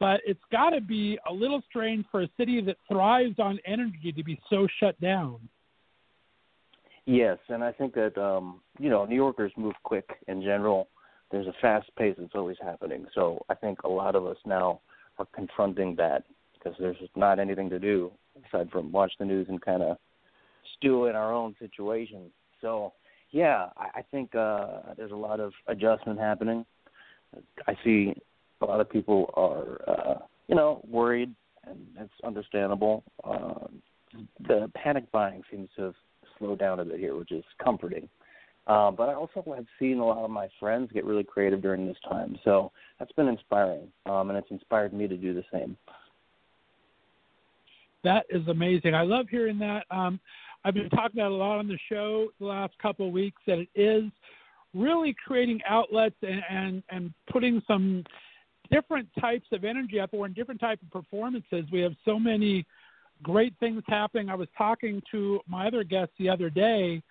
but 0.00 0.22
it's 0.24 0.40
got 0.50 0.70
to 0.70 0.80
be 0.80 1.18
a 1.28 1.32
little 1.32 1.62
strange 1.68 2.06
for 2.10 2.22
a 2.22 2.28
city 2.38 2.62
that 2.62 2.76
thrives 2.90 3.38
on 3.38 3.58
energy 3.66 4.12
to 4.16 4.24
be 4.24 4.40
so 4.48 4.66
shut 4.80 4.98
down. 4.98 5.38
Yes, 7.04 7.38
and 7.50 7.62
I 7.62 7.70
think 7.70 7.94
that 7.94 8.16
um, 8.18 8.60
you 8.78 8.88
know 8.88 9.04
New 9.04 9.14
Yorkers 9.14 9.52
move 9.58 9.74
quick 9.84 10.08
in 10.26 10.40
general. 10.40 10.88
There's 11.30 11.46
a 11.46 11.54
fast 11.60 11.90
pace 11.98 12.16
that's 12.18 12.34
always 12.34 12.56
happening. 12.62 13.06
So 13.14 13.44
I 13.50 13.54
think 13.54 13.82
a 13.82 13.88
lot 13.88 14.16
of 14.16 14.26
us 14.26 14.38
now 14.46 14.80
are 15.18 15.26
confronting 15.34 15.94
that 15.96 16.24
because 16.66 16.78
there's 16.80 17.10
not 17.14 17.38
anything 17.38 17.70
to 17.70 17.78
do 17.78 18.10
aside 18.48 18.70
from 18.70 18.92
watch 18.92 19.12
the 19.18 19.24
news 19.24 19.46
and 19.48 19.60
kind 19.62 19.82
of 19.82 19.96
stew 20.76 21.06
in 21.06 21.16
our 21.16 21.32
own 21.32 21.54
situation. 21.58 22.30
So 22.60 22.92
yeah, 23.30 23.68
I, 23.76 24.00
I 24.00 24.02
think 24.10 24.34
uh, 24.34 24.94
there's 24.96 25.12
a 25.12 25.16
lot 25.16 25.40
of 25.40 25.52
adjustment 25.68 26.18
happening. 26.18 26.64
I 27.66 27.74
see 27.84 28.14
a 28.60 28.64
lot 28.64 28.80
of 28.80 28.90
people 28.90 29.30
are 29.34 29.80
uh, 29.88 30.18
you 30.48 30.54
know 30.54 30.80
worried, 30.88 31.34
and 31.66 31.78
it's 31.98 32.12
understandable. 32.24 33.04
Uh, 33.22 33.66
the 34.48 34.70
panic 34.74 35.10
buying 35.12 35.42
seems 35.50 35.68
to 35.76 35.82
have 35.82 35.94
slowed 36.38 36.58
down 36.58 36.80
a 36.80 36.84
bit 36.84 36.98
here, 36.98 37.16
which 37.16 37.32
is 37.32 37.44
comforting. 37.62 38.08
Uh, 38.66 38.90
but 38.90 39.08
I 39.08 39.14
also 39.14 39.44
have 39.54 39.66
seen 39.78 39.98
a 39.98 40.04
lot 40.04 40.24
of 40.24 40.30
my 40.30 40.48
friends 40.58 40.90
get 40.92 41.04
really 41.04 41.22
creative 41.22 41.62
during 41.62 41.86
this 41.86 41.96
time, 42.08 42.36
so 42.44 42.72
that's 42.98 43.12
been 43.12 43.28
inspiring, 43.28 43.86
um, 44.06 44.28
and 44.28 44.36
it's 44.36 44.50
inspired 44.50 44.92
me 44.92 45.06
to 45.06 45.16
do 45.16 45.32
the 45.32 45.44
same. 45.52 45.76
That 48.06 48.24
is 48.30 48.46
amazing. 48.46 48.94
I 48.94 49.02
love 49.02 49.26
hearing 49.28 49.58
that. 49.58 49.84
Um, 49.90 50.20
I've 50.64 50.74
been 50.74 50.88
talking 50.90 51.18
about 51.18 51.32
a 51.32 51.34
lot 51.34 51.58
on 51.58 51.66
the 51.66 51.76
show 51.88 52.28
the 52.38 52.46
last 52.46 52.72
couple 52.80 53.08
of 53.08 53.12
weeks 53.12 53.42
that 53.48 53.58
it 53.58 53.68
is 53.74 54.04
really 54.74 55.12
creating 55.26 55.60
outlets 55.68 56.14
and, 56.22 56.40
and, 56.48 56.82
and 56.88 57.12
putting 57.32 57.60
some 57.66 58.04
different 58.70 59.08
types 59.20 59.48
of 59.50 59.64
energy 59.64 59.98
up 59.98 60.10
or 60.12 60.24
in 60.26 60.34
different 60.34 60.60
type 60.60 60.78
of 60.82 60.90
performances. 60.92 61.64
We 61.72 61.80
have 61.80 61.94
so 62.04 62.16
many 62.16 62.64
great 63.24 63.54
things 63.58 63.82
happening. 63.88 64.28
I 64.28 64.36
was 64.36 64.46
talking 64.56 65.02
to 65.10 65.40
my 65.48 65.66
other 65.66 65.82
guest 65.82 66.12
the 66.16 66.28
other 66.28 66.48
day 66.48 67.02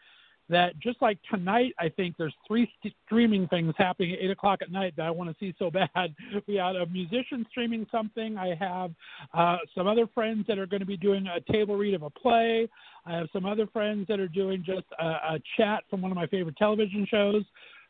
that 0.49 0.77
just 0.79 1.01
like 1.01 1.17
tonight, 1.29 1.73
I 1.79 1.89
think 1.89 2.15
there's 2.17 2.33
three 2.47 2.69
st- 2.79 2.93
streaming 3.05 3.47
things 3.47 3.73
happening 3.77 4.13
at 4.13 4.19
eight 4.19 4.29
o'clock 4.29 4.59
at 4.61 4.71
night 4.71 4.93
that 4.97 5.03
I 5.03 5.11
want 5.11 5.29
to 5.29 5.35
see 5.39 5.55
so 5.57 5.71
bad. 5.95 6.15
We 6.47 6.55
had 6.55 6.75
a 6.75 6.85
musician 6.85 7.45
streaming 7.49 7.87
something. 7.91 8.37
I 8.37 8.55
have 8.59 8.91
uh, 9.33 9.57
some 9.75 9.87
other 9.87 10.07
friends 10.13 10.45
that 10.47 10.59
are 10.59 10.67
going 10.67 10.81
to 10.81 10.85
be 10.85 10.97
doing 10.97 11.25
a 11.27 11.39
table 11.51 11.75
read 11.75 11.95
of 11.95 12.03
a 12.03 12.09
play. 12.09 12.67
I 13.05 13.13
have 13.17 13.27
some 13.33 13.45
other 13.45 13.67
friends 13.67 14.05
that 14.07 14.19
are 14.19 14.27
doing 14.27 14.63
just 14.65 14.85
a, 14.99 15.05
a 15.05 15.39
chat 15.57 15.83
from 15.89 16.01
one 16.01 16.11
of 16.11 16.15
my 16.15 16.27
favorite 16.27 16.57
television 16.57 17.07
shows. 17.09 17.43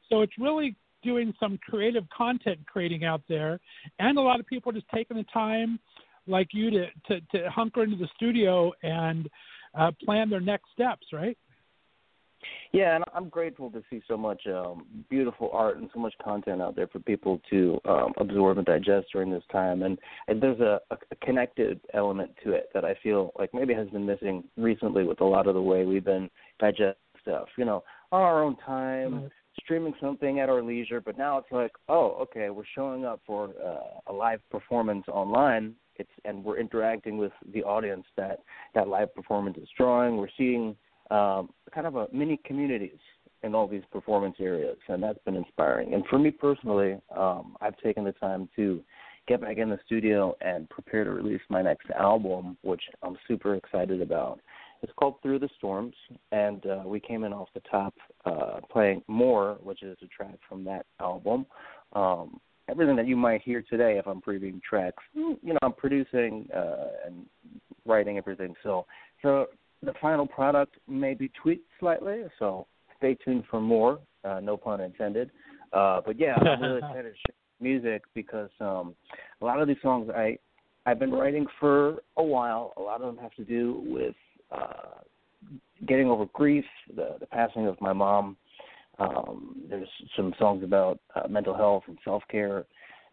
So 0.09 0.21
it's 0.21 0.33
really 0.39 0.75
doing 1.03 1.33
some 1.39 1.59
creative 1.69 2.03
content 2.15 2.59
creating 2.65 3.05
out 3.05 3.21
there, 3.29 3.59
and 3.99 4.17
a 4.17 4.21
lot 4.21 4.39
of 4.39 4.47
people 4.47 4.71
are 4.71 4.73
just 4.73 4.87
taking 4.93 5.17
the 5.17 5.25
time, 5.31 5.79
like 6.25 6.47
you, 6.51 6.71
to 6.71 6.85
to, 7.07 7.21
to 7.33 7.49
hunker 7.49 7.83
into 7.83 7.97
the 7.97 8.07
studio 8.15 8.71
and 8.81 9.29
uh, 9.77 9.91
plan 10.03 10.29
their 10.29 10.39
next 10.39 10.71
steps. 10.73 11.07
Right. 11.13 11.37
Yeah, 12.71 12.95
and 12.95 13.05
I'm 13.13 13.29
grateful 13.29 13.71
to 13.71 13.81
see 13.89 14.01
so 14.07 14.17
much 14.17 14.41
um, 14.47 14.85
beautiful 15.09 15.49
art 15.53 15.77
and 15.77 15.89
so 15.93 15.99
much 15.99 16.13
content 16.23 16.61
out 16.61 16.75
there 16.75 16.87
for 16.87 16.99
people 16.99 17.41
to 17.49 17.79
um, 17.85 18.13
absorb 18.17 18.57
and 18.57 18.65
digest 18.65 19.07
during 19.13 19.31
this 19.31 19.43
time. 19.51 19.83
And, 19.83 19.97
and 20.27 20.41
there's 20.41 20.59
a, 20.59 20.79
a 20.91 21.15
connected 21.23 21.79
element 21.93 22.31
to 22.43 22.51
it 22.51 22.69
that 22.73 22.83
I 22.83 22.95
feel 23.01 23.31
like 23.39 23.53
maybe 23.53 23.73
has 23.73 23.87
been 23.89 24.05
missing 24.05 24.43
recently 24.57 25.03
with 25.03 25.21
a 25.21 25.25
lot 25.25 25.47
of 25.47 25.53
the 25.53 25.61
way 25.61 25.85
we've 25.85 26.03
been 26.03 26.29
digesting 26.59 26.95
stuff. 27.21 27.47
You 27.57 27.65
know, 27.65 27.83
on 28.11 28.21
our 28.21 28.43
own 28.43 28.57
time, 28.57 29.23
right. 29.23 29.31
streaming 29.61 29.93
something 30.01 30.39
at 30.39 30.49
our 30.49 30.61
leisure. 30.61 31.01
But 31.01 31.17
now 31.17 31.37
it's 31.37 31.51
like, 31.51 31.71
oh, 31.89 32.17
okay, 32.21 32.49
we're 32.49 32.63
showing 32.75 33.05
up 33.05 33.21
for 33.25 33.51
uh, 33.63 34.11
a 34.11 34.13
live 34.13 34.41
performance 34.49 35.05
online. 35.07 35.75
It's 35.97 36.09
and 36.25 36.43
we're 36.43 36.59
interacting 36.59 37.17
with 37.17 37.31
the 37.53 37.63
audience 37.63 38.05
that 38.17 38.39
that 38.73 38.89
live 38.89 39.15
performance 39.15 39.57
is 39.57 39.69
drawing. 39.77 40.17
We're 40.17 40.27
seeing 40.37 40.75
um, 41.11 41.49
kind 41.73 41.87
of 41.87 41.95
a 41.95 42.07
mini 42.11 42.39
communities 42.45 42.99
in 43.43 43.53
all 43.53 43.67
these 43.67 43.83
performance 43.91 44.35
areas, 44.39 44.77
and 44.87 45.01
that's 45.03 45.19
been 45.25 45.35
inspiring. 45.35 45.93
And 45.93 46.03
for 46.07 46.17
me 46.17 46.31
personally, 46.31 46.99
um, 47.15 47.55
I've 47.61 47.77
taken 47.77 48.03
the 48.03 48.11
time 48.13 48.49
to 48.55 48.81
get 49.27 49.41
back 49.41 49.57
in 49.57 49.69
the 49.69 49.79
studio 49.85 50.35
and 50.41 50.69
prepare 50.69 51.03
to 51.03 51.11
release 51.11 51.41
my 51.49 51.61
next 51.61 51.89
album, 51.91 52.57
which 52.63 52.81
I'm 53.03 53.17
super 53.27 53.55
excited 53.55 54.01
about. 54.01 54.39
It's 54.81 54.93
called 54.97 55.15
Through 55.21 55.39
the 55.39 55.49
Storms, 55.57 55.95
and 56.31 56.65
uh, 56.65 56.83
we 56.85 56.99
came 56.99 57.23
in 57.23 57.33
off 57.33 57.47
the 57.53 57.61
top 57.71 57.93
uh, 58.25 58.59
playing 58.71 59.01
More, 59.07 59.57
which 59.63 59.83
is 59.83 59.97
a 60.03 60.07
track 60.07 60.37
from 60.47 60.63
that 60.65 60.85
album. 60.99 61.45
Um, 61.93 62.39
everything 62.69 62.95
that 62.95 63.07
you 63.07 63.15
might 63.15 63.41
hear 63.41 63.63
today, 63.67 63.97
if 63.97 64.07
I'm 64.07 64.21
previewing 64.21 64.61
tracks, 64.61 65.01
you 65.13 65.37
know, 65.43 65.57
I'm 65.61 65.73
producing 65.73 66.47
uh, 66.55 66.87
and 67.05 67.25
writing 67.85 68.17
everything. 68.17 68.53
So, 68.63 68.85
so 69.21 69.47
the 69.85 69.93
final 70.01 70.27
product 70.27 70.75
may 70.87 71.13
be 71.13 71.31
tweaked 71.41 71.67
slightly, 71.79 72.23
so 72.39 72.67
stay 72.97 73.15
tuned 73.23 73.43
for 73.49 73.61
more. 73.61 73.99
Uh, 74.23 74.39
no 74.39 74.57
pun 74.57 74.81
intended. 74.81 75.29
Uh, 75.71 76.01
but 76.05 76.19
yeah, 76.19 76.35
I'm 76.35 76.61
really 76.61 76.77
excited 76.83 77.03
to 77.03 77.09
share 77.09 77.35
music 77.61 78.03
because 78.13 78.49
um, 78.59 78.95
a 79.41 79.45
lot 79.45 79.61
of 79.61 79.67
these 79.67 79.77
songs 79.81 80.09
I 80.15 80.37
I've 80.85 80.99
been 80.99 81.11
writing 81.11 81.45
for 81.59 81.97
a 82.17 82.23
while. 82.23 82.73
A 82.77 82.81
lot 82.81 83.01
of 83.01 83.07
them 83.07 83.21
have 83.21 83.33
to 83.35 83.43
do 83.43 83.83
with 83.85 84.15
uh, 84.51 85.01
getting 85.87 86.07
over 86.07 86.25
grief, 86.33 86.65
the 86.95 87.17
the 87.19 87.25
passing 87.27 87.67
of 87.67 87.79
my 87.81 87.93
mom. 87.93 88.37
Um, 88.97 89.57
there's 89.69 89.89
some 90.15 90.33
songs 90.39 90.63
about 90.63 90.99
uh, 91.15 91.27
mental 91.27 91.55
health 91.55 91.83
and 91.87 91.97
self 92.03 92.23
care, 92.31 92.65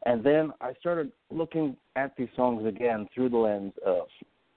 and 0.07 0.25
then 0.25 0.53
I 0.61 0.73
started 0.81 1.13
looking 1.31 1.77
at 1.97 2.13
these 2.17 2.29
songs 2.37 2.67
again 2.67 3.09
through 3.15 3.31
the 3.31 3.37
lens 3.37 3.73
of 3.85 4.07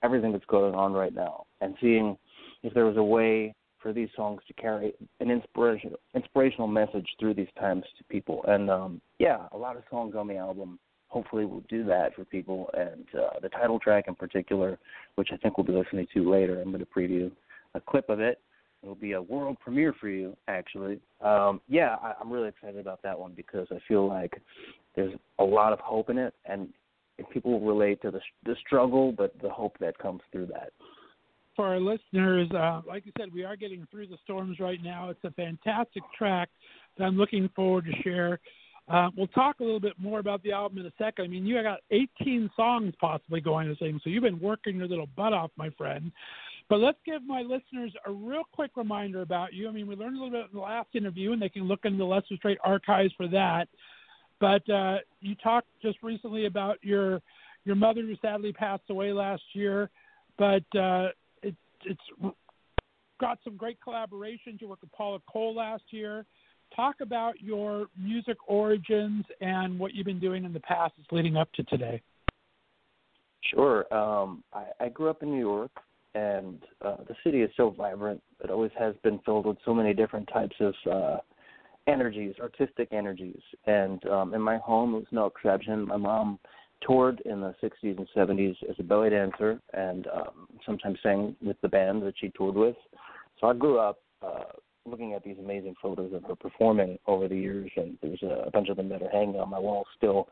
everything 0.03 0.31
that's 0.31 0.45
going 0.45 0.75
on 0.75 0.93
right 0.93 1.13
now 1.13 1.45
and 1.65 1.75
seeing 1.81 2.17
if 2.63 2.73
there 2.73 2.85
was 2.85 2.97
a 2.97 3.03
way 3.03 3.53
for 3.79 3.93
these 3.93 4.09
songs 4.15 4.41
to 4.47 4.53
carry 4.53 4.93
an 5.19 5.29
inspirational 5.29 5.99
inspirational 6.15 6.67
message 6.67 7.07
through 7.19 7.33
these 7.33 7.53
times 7.59 7.83
to 7.97 8.03
people. 8.05 8.43
And 8.47 8.69
um 8.69 9.01
yeah, 9.19 9.47
a 9.51 9.57
lot 9.57 9.75
of 9.75 9.83
songs 9.89 10.15
on 10.15 10.27
the 10.27 10.37
album 10.37 10.79
hopefully 11.07 11.45
will 11.45 11.63
do 11.69 11.85
that 11.85 12.13
for 12.15 12.25
people 12.25 12.69
and 12.73 13.05
uh, 13.17 13.39
the 13.41 13.49
title 13.49 13.79
track 13.79 14.05
in 14.07 14.15
particular, 14.15 14.77
which 15.15 15.29
I 15.31 15.37
think 15.37 15.57
we'll 15.57 15.65
be 15.65 15.71
listening 15.71 16.07
to 16.13 16.29
later, 16.29 16.61
I'm 16.61 16.71
going 16.71 16.83
to 16.83 16.85
preview 16.85 17.31
a 17.73 17.79
clip 17.79 18.09
of 18.09 18.19
it. 18.19 18.41
It'll 18.83 18.95
be 18.95 19.13
a 19.13 19.21
world 19.21 19.57
premiere 19.61 19.93
for 19.99 20.09
you, 20.09 20.35
actually. 20.47 20.99
Um, 21.21 21.61
yeah, 21.67 21.95
I, 22.03 22.13
I'm 22.19 22.31
really 22.31 22.49
excited 22.49 22.79
about 22.79 23.01
that 23.03 23.17
one 23.17 23.31
because 23.33 23.67
I 23.71 23.77
feel 23.87 24.07
like 24.07 24.41
there's 24.95 25.13
a 25.39 25.43
lot 25.43 25.73
of 25.73 25.79
hope 25.79 26.09
in 26.09 26.17
it, 26.17 26.33
and 26.45 26.67
people 27.31 27.59
will 27.59 27.67
relate 27.67 28.01
to 28.01 28.11
the 28.11 28.19
the 28.45 28.55
struggle, 28.65 29.11
but 29.11 29.33
the 29.41 29.49
hope 29.49 29.77
that 29.79 29.97
comes 29.97 30.21
through 30.31 30.47
that. 30.47 30.73
For 31.55 31.65
our 31.65 31.79
listeners, 31.79 32.49
uh, 32.51 32.81
like 32.87 33.05
you 33.05 33.11
said, 33.17 33.33
we 33.33 33.43
are 33.43 33.55
getting 33.55 33.87
through 33.89 34.07
the 34.07 34.17
storms 34.23 34.59
right 34.59 34.79
now. 34.83 35.09
It's 35.09 35.23
a 35.23 35.31
fantastic 35.31 36.03
track 36.17 36.49
that 36.97 37.05
I'm 37.05 37.17
looking 37.17 37.49
forward 37.55 37.85
to 37.85 38.01
share. 38.03 38.39
Uh, 38.87 39.09
we'll 39.17 39.27
talk 39.27 39.61
a 39.61 39.63
little 39.63 39.79
bit 39.79 39.93
more 39.97 40.19
about 40.19 40.43
the 40.43 40.51
album 40.51 40.77
in 40.77 40.85
a 40.85 40.91
second. 40.97 41.25
I 41.25 41.27
mean, 41.27 41.45
you 41.45 41.61
got 41.63 41.79
18 41.91 42.51
songs 42.55 42.93
possibly 42.99 43.41
going 43.41 43.67
to 43.67 43.75
sing, 43.77 43.99
so 44.03 44.09
you've 44.09 44.23
been 44.23 44.39
working 44.39 44.77
your 44.77 44.87
little 44.87 45.07
butt 45.15 45.33
off, 45.33 45.49
my 45.57 45.69
friend. 45.71 46.11
But 46.69 46.77
let's 46.77 46.97
give 47.05 47.23
my 47.25 47.41
listeners 47.41 47.93
a 48.05 48.11
real 48.11 48.43
quick 48.51 48.71
reminder 48.75 49.21
about 49.21 49.53
you. 49.53 49.67
I 49.67 49.71
mean, 49.71 49.87
we 49.87 49.95
learned 49.95 50.17
a 50.17 50.23
little 50.23 50.39
bit 50.39 50.49
in 50.51 50.57
the 50.57 50.63
last 50.63 50.89
interview, 50.93 51.31
and 51.31 51.41
they 51.41 51.49
can 51.49 51.63
look 51.63 51.81
into 51.83 51.97
the 51.97 52.05
Left 52.05 52.31
of 52.31 52.37
Straight 52.37 52.57
archives 52.63 53.13
for 53.17 53.27
that. 53.27 53.67
But 54.39 54.67
uh, 54.69 54.97
you 55.21 55.35
talked 55.35 55.67
just 55.81 55.97
recently 56.03 56.45
about 56.45 56.77
your 56.81 57.21
your 57.63 57.75
mother 57.75 58.01
who 58.01 58.15
sadly 58.21 58.53
passed 58.53 58.83
away 58.89 59.11
last 59.11 59.41
year, 59.53 59.89
but 60.37 60.63
uh, 60.77 61.07
it's 61.85 62.35
got 63.19 63.39
some 63.43 63.55
great 63.55 63.77
collaborations. 63.85 64.59
You 64.59 64.67
worked 64.67 64.81
with 64.81 64.91
Paula 64.91 65.19
Cole 65.31 65.55
last 65.55 65.83
year. 65.91 66.25
Talk 66.75 66.95
about 67.01 67.39
your 67.41 67.87
music 67.97 68.37
origins 68.47 69.23
and 69.39 69.79
what 69.79 69.93
you've 69.93 70.05
been 70.05 70.19
doing 70.19 70.45
in 70.45 70.53
the 70.53 70.59
past 70.61 70.93
leading 71.11 71.37
up 71.37 71.51
to 71.53 71.63
today. 71.63 72.01
Sure. 73.53 73.93
Um, 73.93 74.43
I, 74.53 74.65
I 74.81 74.89
grew 74.89 75.09
up 75.09 75.21
in 75.21 75.29
New 75.29 75.39
York, 75.39 75.71
and 76.15 76.61
uh, 76.83 76.97
the 77.07 77.15
city 77.23 77.41
is 77.41 77.51
so 77.55 77.69
vibrant. 77.69 78.21
It 78.43 78.49
always 78.49 78.71
has 78.77 78.95
been 79.03 79.19
filled 79.19 79.45
with 79.45 79.57
so 79.63 79.73
many 79.73 79.93
different 79.93 80.27
types 80.33 80.55
of 80.59 80.73
uh, 80.91 81.17
energies, 81.87 82.33
artistic 82.41 82.89
energies. 82.91 83.41
And 83.67 84.03
um, 84.07 84.33
in 84.33 84.41
my 84.41 84.57
home, 84.57 84.95
it 84.95 84.97
was 84.97 85.07
no 85.11 85.27
exception. 85.27 85.87
My 85.87 85.97
mom 85.97 86.39
toured 86.81 87.21
in 87.25 87.41
the 87.41 87.55
60s 87.63 87.97
and 87.97 88.07
70s 88.15 88.55
as 88.69 88.75
a 88.79 88.83
belly 88.83 89.09
dancer 89.09 89.59
and 89.73 90.07
um, 90.07 90.47
sometimes 90.65 90.97
sang 91.01 91.35
with 91.41 91.59
the 91.61 91.67
band 91.67 92.03
that 92.03 92.13
she 92.19 92.31
toured 92.37 92.55
with. 92.55 92.75
So 93.39 93.47
I 93.47 93.53
grew 93.53 93.79
up 93.79 93.99
uh, 94.21 94.43
looking 94.85 95.13
at 95.13 95.23
these 95.23 95.37
amazing 95.39 95.75
photos 95.81 96.13
of 96.13 96.23
her 96.23 96.35
performing 96.35 96.97
over 97.07 97.27
the 97.27 97.35
years, 97.35 97.71
and 97.75 97.97
there's 98.01 98.21
a, 98.23 98.45
a 98.47 98.51
bunch 98.51 98.69
of 98.69 98.77
them 98.77 98.89
that 98.89 99.01
are 99.01 99.09
hanging 99.09 99.39
on 99.39 99.49
my 99.49 99.59
wall 99.59 99.85
still. 99.97 100.27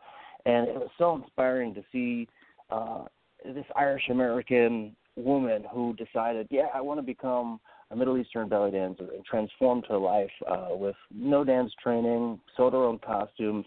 And 0.46 0.68
it 0.68 0.76
was 0.76 0.90
so 0.98 1.16
inspiring 1.16 1.74
to 1.74 1.84
see 1.92 2.28
uh, 2.70 3.06
this 3.46 3.66
Irish 3.76 4.10
American 4.10 4.96
woman 5.16 5.64
who 5.72 5.96
decided, 5.96 6.48
yeah, 6.50 6.68
I 6.74 6.82
want 6.82 7.00
to 7.00 7.04
become 7.04 7.60
a 7.92 7.96
Middle 7.96 8.18
Eastern 8.18 8.50
belly 8.50 8.72
dancer 8.72 9.08
and 9.14 9.24
transformed 9.26 9.86
her 9.88 9.98
life 9.98 10.32
uh, 10.50 10.70
with 10.72 10.96
no 11.14 11.44
dance 11.44 11.72
training, 11.82 12.40
sewed 12.58 12.74
her 12.74 12.84
own 12.84 13.00
costumes. 13.00 13.66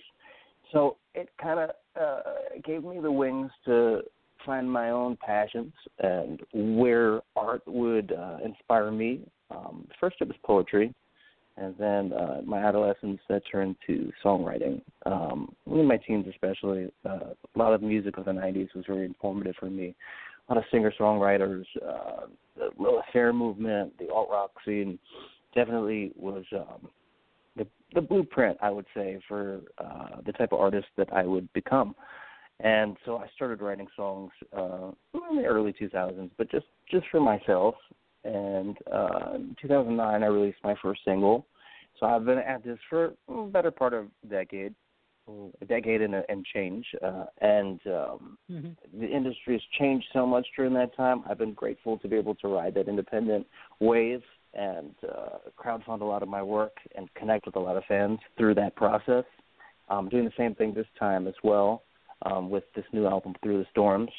So 0.72 0.96
it 1.14 1.28
kind 1.40 1.60
of 1.60 1.70
uh, 2.00 2.20
gave 2.64 2.84
me 2.84 3.00
the 3.00 3.10
wings 3.10 3.50
to 3.64 4.00
find 4.44 4.70
my 4.70 4.90
own 4.90 5.16
passions 5.24 5.72
and 5.98 6.40
where 6.52 7.20
art 7.34 7.62
would 7.66 8.12
uh, 8.12 8.38
inspire 8.44 8.90
me. 8.90 9.20
Um, 9.50 9.86
first, 10.00 10.16
it 10.20 10.28
was 10.28 10.36
poetry, 10.44 10.94
and 11.56 11.74
then 11.78 12.12
uh, 12.12 12.42
my 12.44 12.58
adolescence 12.58 13.20
that 13.28 13.42
turned 13.50 13.76
to 13.86 14.12
songwriting. 14.24 14.82
Um, 15.04 15.54
in 15.66 15.86
my 15.86 15.96
teens, 15.96 16.26
especially, 16.28 16.92
uh, 17.04 17.30
a 17.54 17.58
lot 17.58 17.72
of 17.72 17.82
music 17.82 18.18
of 18.18 18.24
the 18.24 18.32
'90s 18.32 18.74
was 18.74 18.84
very 18.86 19.04
informative 19.04 19.54
for 19.58 19.70
me 19.70 19.94
a 20.48 20.54
lot 20.54 20.58
of 20.58 20.64
singer 20.70 20.92
songwriters. 20.98 21.64
Uh, 21.86 22.26
the 22.56 22.70
Lilith 22.78 23.04
Fair 23.12 23.32
movement, 23.32 23.92
the 23.98 24.08
alt 24.12 24.28
rock 24.30 24.52
scene, 24.64 24.98
definitely 25.54 26.12
was 26.16 26.44
um, 26.54 26.88
the 27.94 28.00
blueprint, 28.00 28.58
I 28.60 28.70
would 28.70 28.86
say, 28.94 29.20
for 29.28 29.60
uh, 29.78 30.20
the 30.24 30.32
type 30.32 30.52
of 30.52 30.60
artist 30.60 30.88
that 30.96 31.12
I 31.12 31.22
would 31.22 31.52
become. 31.52 31.94
And 32.60 32.96
so 33.04 33.18
I 33.18 33.26
started 33.34 33.60
writing 33.60 33.86
songs 33.96 34.30
uh, 34.56 34.90
in 35.30 35.36
the 35.36 35.44
early 35.44 35.74
2000s, 35.74 36.30
but 36.38 36.50
just 36.50 36.66
just 36.90 37.06
for 37.10 37.20
myself. 37.20 37.74
And 38.24 38.76
uh, 38.92 39.34
in 39.34 39.56
2009, 39.60 40.22
I 40.22 40.26
released 40.26 40.58
my 40.64 40.74
first 40.82 41.02
single. 41.04 41.46
So 42.00 42.06
I've 42.06 42.24
been 42.24 42.38
at 42.38 42.64
this 42.64 42.78
for 42.88 43.12
a 43.28 43.44
better 43.44 43.70
part 43.70 43.94
of 43.94 44.06
a 44.24 44.26
decade 44.28 44.74
a 45.60 45.64
decade 45.64 46.02
and, 46.02 46.14
and 46.28 46.44
change, 46.54 46.86
uh, 47.04 47.24
and 47.40 47.80
um, 47.86 48.38
mm-hmm. 48.50 49.00
the 49.00 49.06
industry 49.06 49.54
has 49.54 49.62
changed 49.78 50.06
so 50.12 50.24
much 50.24 50.46
during 50.56 50.72
that 50.74 50.96
time. 50.96 51.24
I've 51.28 51.38
been 51.38 51.52
grateful 51.52 51.98
to 51.98 52.08
be 52.08 52.16
able 52.16 52.36
to 52.36 52.48
ride 52.48 52.74
that 52.74 52.88
independent 52.88 53.46
wave 53.80 54.22
and 54.56 54.94
uh, 55.08 55.38
crowdfund 55.62 56.00
a 56.00 56.04
lot 56.04 56.22
of 56.22 56.28
my 56.28 56.42
work 56.42 56.76
and 56.96 57.12
connect 57.14 57.46
with 57.46 57.56
a 57.56 57.60
lot 57.60 57.76
of 57.76 57.84
fans 57.86 58.18
through 58.36 58.54
that 58.54 58.74
process. 58.74 59.24
I'm 59.88 60.08
doing 60.08 60.24
the 60.24 60.32
same 60.36 60.54
thing 60.54 60.74
this 60.74 60.86
time 60.98 61.28
as 61.28 61.34
well 61.44 61.82
um, 62.22 62.50
with 62.50 62.64
this 62.74 62.84
new 62.92 63.06
album, 63.06 63.34
Through 63.42 63.58
the 63.58 63.66
Storms. 63.70 64.10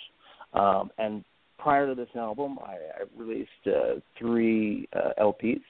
Um, 0.54 0.92
and 0.98 1.26
prior 1.58 1.88
to 1.88 1.96
this 1.96 2.10
album, 2.16 2.58
I, 2.64 2.74
I 2.74 3.22
released 3.22 3.50
uh, 3.66 4.00
three 4.18 4.88
uh, 4.96 5.22
LPs. 5.22 5.62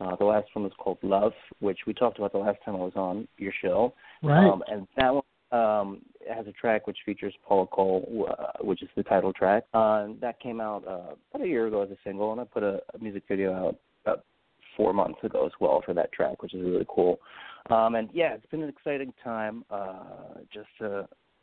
Uh, 0.00 0.16
the 0.16 0.24
last 0.24 0.48
one 0.54 0.64
was 0.64 0.72
called 0.78 0.98
Love, 1.02 1.32
which 1.60 1.78
we 1.86 1.94
talked 1.94 2.18
about 2.18 2.32
the 2.32 2.38
last 2.38 2.58
time 2.64 2.74
I 2.74 2.78
was 2.78 2.96
on 2.96 3.28
your 3.38 3.52
show. 3.62 3.94
Right. 4.22 4.46
Um, 4.46 4.62
and 4.66 4.86
that 4.96 5.14
one 5.14 5.22
um, 5.52 6.02
has 6.34 6.46
a 6.46 6.52
track 6.52 6.86
which 6.86 6.98
features 7.04 7.34
Paula 7.46 7.66
Cole, 7.66 8.28
uh, 8.30 8.64
which 8.64 8.82
is 8.82 8.88
the 8.96 9.02
title 9.02 9.32
track. 9.32 9.64
Uh, 9.74 10.08
that 10.20 10.40
came 10.40 10.60
out 10.60 10.86
uh, 10.86 11.14
about 11.34 11.44
a 11.44 11.48
year 11.48 11.66
ago 11.66 11.82
as 11.82 11.90
a 11.90 11.96
single, 12.04 12.32
and 12.32 12.40
I 12.40 12.44
put 12.44 12.62
a, 12.62 12.80
a 12.94 12.98
music 12.98 13.24
video 13.28 13.52
out 13.52 13.76
four 14.80 14.94
months 14.94 15.18
ago 15.22 15.44
as 15.44 15.52
well 15.60 15.82
for 15.84 15.92
that 15.92 16.10
track, 16.10 16.42
which 16.42 16.54
is 16.54 16.62
really 16.62 16.86
cool. 16.88 17.20
Um, 17.68 17.96
and 17.96 18.08
yeah, 18.14 18.32
it's 18.32 18.46
been 18.46 18.62
an 18.62 18.70
exciting 18.70 19.12
time. 19.22 19.62
Uh, 19.70 20.38
just 20.52 20.68
uh, 20.82 21.02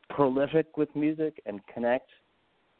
prolific 0.09 0.75
with 0.75 0.89
music 0.95 1.39
and 1.45 1.59
connect 1.71 2.09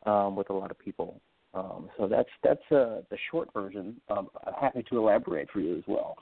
um, 0.08 0.36
with 0.36 0.50
a 0.50 0.54
lot 0.54 0.72
of 0.72 0.80
people. 0.80 1.22
Um, 1.54 1.90
so 1.96 2.08
that's 2.08 2.30
that's 2.44 2.72
uh, 2.72 3.02
the 3.12 3.18
short 3.30 3.54
version. 3.54 4.02
Um, 4.10 4.30
I'm 4.48 4.54
happy 4.60 4.84
to 4.90 4.98
elaborate 4.98 5.48
for 5.52 5.60
you 5.60 5.78
as 5.78 5.84
well. 5.88 6.16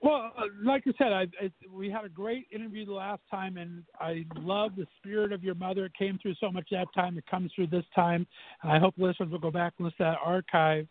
Well, 0.00 0.32
uh, 0.36 0.42
like 0.64 0.82
I 0.86 0.92
said, 0.98 1.12
I, 1.12 1.22
I, 1.40 1.50
we 1.72 1.88
had 1.88 2.04
a 2.04 2.08
great 2.08 2.46
interview 2.52 2.86
the 2.86 2.92
last 2.92 3.22
time, 3.30 3.56
and 3.56 3.84
I 4.00 4.24
love 4.36 4.72
the 4.76 4.86
spirit 4.98 5.32
of 5.32 5.44
your 5.44 5.54
mother. 5.54 5.86
It 5.86 5.92
came 5.96 6.18
through 6.20 6.34
so 6.40 6.50
much 6.50 6.68
that 6.72 6.88
time. 6.94 7.18
It 7.18 7.24
comes 7.30 7.52
through 7.54 7.68
this 7.68 7.84
time, 7.94 8.26
and 8.62 8.72
I 8.72 8.78
hope 8.78 8.94
listeners 8.96 9.30
will 9.30 9.38
go 9.38 9.52
back 9.52 9.74
and 9.78 9.84
listen 9.84 9.98
to 9.98 10.04
that 10.04 10.18
archive. 10.24 10.88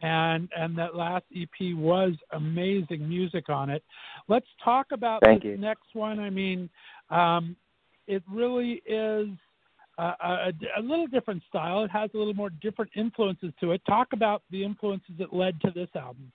And 0.00 0.48
and 0.56 0.78
that 0.78 0.94
last 0.94 1.24
EP 1.36 1.74
was 1.74 2.12
amazing 2.32 3.08
music 3.08 3.48
on 3.48 3.68
it. 3.68 3.82
Let's 4.28 4.46
talk 4.64 4.86
about 4.92 5.22
Thank 5.24 5.42
this 5.42 5.50
you. 5.50 5.56
next 5.56 5.92
one. 5.92 6.20
I 6.20 6.30
mean, 6.30 6.70
um, 7.10 7.56
it 8.06 8.22
really 8.30 8.82
is 8.86 9.28
a, 9.98 10.02
a, 10.02 10.52
a 10.78 10.82
little 10.82 11.08
different 11.08 11.42
style. 11.48 11.84
It 11.84 11.90
has 11.90 12.10
a 12.14 12.16
little 12.16 12.34
more 12.34 12.50
different 12.50 12.92
influences 12.94 13.52
to 13.60 13.72
it. 13.72 13.82
Talk 13.86 14.08
about 14.12 14.42
the 14.50 14.64
influences 14.64 15.14
that 15.18 15.34
led 15.34 15.60
to 15.62 15.70
this 15.72 15.88
album. 15.96 16.30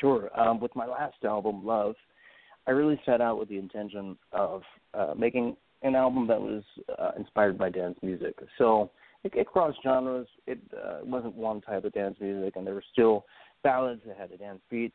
Sure. 0.00 0.28
Um, 0.38 0.60
with 0.60 0.74
my 0.74 0.86
last 0.86 1.22
album, 1.24 1.64
Love, 1.64 1.94
I 2.66 2.72
really 2.72 3.00
set 3.06 3.20
out 3.20 3.38
with 3.38 3.48
the 3.48 3.58
intention 3.58 4.16
of 4.32 4.62
uh, 4.92 5.14
making 5.16 5.56
an 5.82 5.94
album 5.94 6.26
that 6.26 6.40
was 6.40 6.62
uh, 6.98 7.12
inspired 7.16 7.58
by 7.58 7.70
dance 7.70 7.98
music. 8.02 8.34
So 8.58 8.90
it, 9.24 9.32
it 9.34 9.46
crossed 9.46 9.78
genres. 9.82 10.28
It 10.46 10.58
uh, 10.76 10.98
wasn't 11.02 11.34
one 11.34 11.60
type 11.60 11.84
of 11.84 11.92
dance 11.92 12.16
music, 12.20 12.56
and 12.56 12.66
there 12.66 12.74
were 12.74 12.84
still 12.92 13.24
ballads 13.62 14.02
that 14.06 14.16
had 14.16 14.30
a 14.30 14.36
dance 14.36 14.60
beat. 14.70 14.92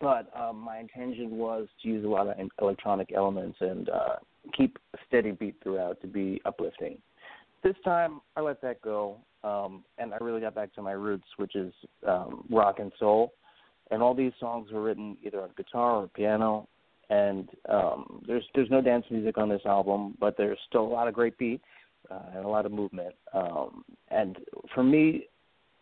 But 0.00 0.30
um, 0.36 0.56
my 0.56 0.78
intention 0.78 1.36
was 1.36 1.68
to 1.82 1.88
use 1.88 2.04
a 2.04 2.08
lot 2.08 2.26
of 2.26 2.34
electronic 2.60 3.12
elements 3.14 3.58
and 3.60 3.88
uh, 3.88 4.16
keep 4.56 4.78
a 4.94 4.98
steady 5.06 5.30
beat 5.32 5.56
throughout 5.62 6.00
to 6.00 6.08
be 6.08 6.40
uplifting. 6.44 6.98
This 7.62 7.76
time, 7.84 8.20
I 8.36 8.40
let 8.40 8.60
that 8.62 8.82
go, 8.82 9.18
um, 9.44 9.84
and 9.98 10.12
I 10.12 10.16
really 10.20 10.40
got 10.40 10.54
back 10.54 10.74
to 10.74 10.82
my 10.82 10.92
roots, 10.92 11.26
which 11.36 11.54
is 11.54 11.72
um, 12.06 12.44
rock 12.50 12.80
and 12.80 12.90
soul 12.98 13.32
and 13.92 14.02
all 14.02 14.14
these 14.14 14.32
songs 14.40 14.72
were 14.72 14.82
written 14.82 15.16
either 15.22 15.42
on 15.42 15.50
guitar 15.56 16.02
or 16.02 16.08
piano. 16.08 16.66
And 17.10 17.48
um, 17.68 18.22
there's 18.26 18.44
there's 18.54 18.70
no 18.70 18.80
dance 18.80 19.04
music 19.10 19.36
on 19.36 19.48
this 19.48 19.60
album, 19.66 20.16
but 20.18 20.34
there's 20.36 20.58
still 20.66 20.82
a 20.82 20.88
lot 20.88 21.08
of 21.08 21.14
great 21.14 21.36
beats 21.36 21.64
uh, 22.12 22.36
and 22.36 22.44
a 22.44 22.48
lot 22.48 22.66
of 22.66 22.72
movement. 22.72 23.14
Um, 23.32 23.84
and 24.10 24.36
for 24.74 24.82
me, 24.82 25.26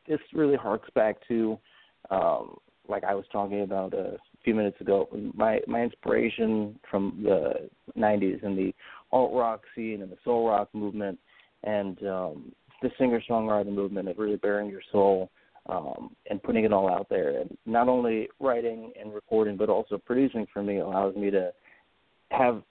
this 0.08 0.20
really 0.32 0.56
harks 0.56 0.88
back 0.94 1.16
to 1.28 1.58
um, 2.10 2.56
like 2.88 3.04
I 3.04 3.14
was 3.14 3.24
talking 3.30 3.62
about 3.62 3.94
a 3.94 4.16
few 4.44 4.54
minutes 4.54 4.80
ago. 4.80 5.08
My 5.34 5.60
my 5.66 5.82
inspiration 5.82 6.78
from 6.90 7.20
the 7.22 7.68
'90s 7.96 8.44
and 8.44 8.58
the 8.58 8.74
alt 9.12 9.32
rock 9.32 9.62
scene 9.74 10.02
and 10.02 10.10
the 10.10 10.16
soul 10.24 10.48
rock 10.48 10.68
movement, 10.72 11.18
and 11.62 11.98
um, 12.06 12.52
the 12.82 12.90
singer 12.98 13.22
songwriter 13.28 13.72
movement 13.72 14.08
of 14.08 14.18
really 14.18 14.36
baring 14.36 14.70
your 14.70 14.82
soul 14.90 15.30
um, 15.68 16.16
and 16.28 16.42
putting 16.42 16.64
it 16.64 16.72
all 16.72 16.90
out 16.90 17.08
there. 17.08 17.40
And 17.40 17.56
not 17.66 17.88
only 17.88 18.28
writing 18.40 18.92
and 19.00 19.14
recording, 19.14 19.56
but 19.56 19.68
also 19.68 19.98
producing 19.98 20.46
for 20.52 20.62
me 20.62 20.78
allows 20.78 21.14
me 21.14 21.30
to 21.30 21.52
have 22.30 22.62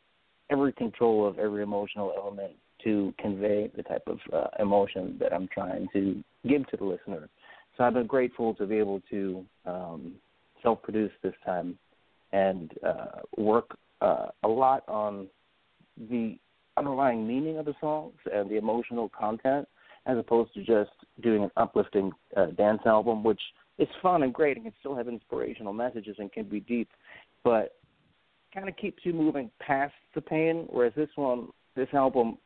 every 0.49 0.73
control 0.73 1.27
of 1.27 1.37
every 1.37 1.61
emotional 1.61 2.13
element 2.17 2.53
to 2.83 3.13
convey 3.19 3.69
the 3.75 3.83
type 3.83 4.03
of 4.07 4.19
uh, 4.33 4.47
emotion 4.59 5.17
that 5.19 5.33
I'm 5.33 5.47
trying 5.53 5.87
to 5.93 6.23
give 6.47 6.67
to 6.69 6.77
the 6.77 6.85
listener. 6.85 7.29
so 7.77 7.83
I've 7.83 7.93
been 7.93 8.07
grateful 8.07 8.53
to 8.55 8.65
be 8.65 8.77
able 8.77 9.01
to 9.09 9.45
um, 9.65 10.13
self-produce 10.63 11.11
this 11.23 11.33
time 11.45 11.77
and 12.31 12.71
uh, 12.85 13.21
work 13.37 13.77
uh, 14.01 14.27
a 14.43 14.47
lot 14.47 14.87
on 14.87 15.27
the 16.09 16.37
underlying 16.77 17.27
meaning 17.27 17.57
of 17.57 17.65
the 17.65 17.75
songs 17.81 18.13
and 18.33 18.49
the 18.49 18.57
emotional 18.57 19.09
content, 19.09 19.67
as 20.05 20.17
opposed 20.17 20.53
to 20.53 20.63
just 20.63 20.91
doing 21.21 21.43
an 21.43 21.51
uplifting 21.57 22.11
uh, 22.37 22.47
dance 22.57 22.81
album, 22.85 23.23
which 23.23 23.41
is 23.77 23.87
fun 24.01 24.23
and 24.23 24.33
great 24.33 24.57
and 24.57 24.65
can 24.65 24.73
still 24.79 24.95
have 24.95 25.07
inspirational 25.07 25.73
messages 25.73 26.15
and 26.19 26.31
can 26.31 26.47
be 26.47 26.59
deep, 26.61 26.89
but 27.43 27.75
kind 28.53 28.67
of 28.67 28.75
keeps 28.77 29.05
you 29.05 29.13
moving 29.13 29.51
past 29.59 29.93
the 30.15 30.21
pain. 30.21 30.65
Whereas 30.69 30.93
this 30.95 31.09
one, 31.15 31.49
this 31.75 31.87
album, 31.93 32.37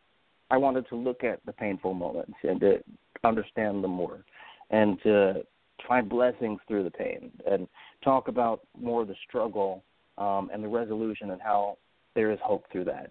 I 0.52 0.58
wanted 0.58 0.88
to 0.90 0.96
look 0.96 1.24
at 1.24 1.40
the 1.46 1.54
painful 1.54 1.94
moments 1.94 2.34
and 2.44 2.60
to 2.62 2.84
understand 3.24 3.84
them 3.84 3.92
more, 3.92 4.24
and 4.70 5.02
to 5.04 5.44
find 5.88 6.10
blessings 6.10 6.60
through 6.68 6.84
the 6.84 6.92
pain, 6.92 7.32
and 7.50 7.68
talk 8.04 8.28
about 8.28 8.62
more 8.80 9.02
of 9.02 9.08
the 9.08 9.16
struggle 9.28 9.84
um, 10.18 10.50
and 10.54 10.64
the 10.64 10.68
resolution 10.68 11.32
and 11.32 11.42
how 11.42 11.78
there 12.16 12.32
is 12.32 12.40
hope 12.44 12.66
through 12.72 12.86
that. 12.86 13.08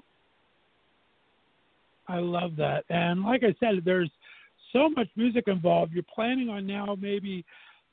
I 2.09 2.19
love 2.19 2.57
that. 2.57 2.85
And 2.89 3.23
like 3.23 3.43
I 3.43 3.55
said, 3.61 3.83
there's 3.85 4.11
so 4.73 4.89
much 4.91 5.09
music 5.17 5.45
involved. 5.47 5.93
You're 5.93 6.05
planning 6.15 6.49
on 6.49 6.67
now 6.67 6.97
maybe 7.01 7.45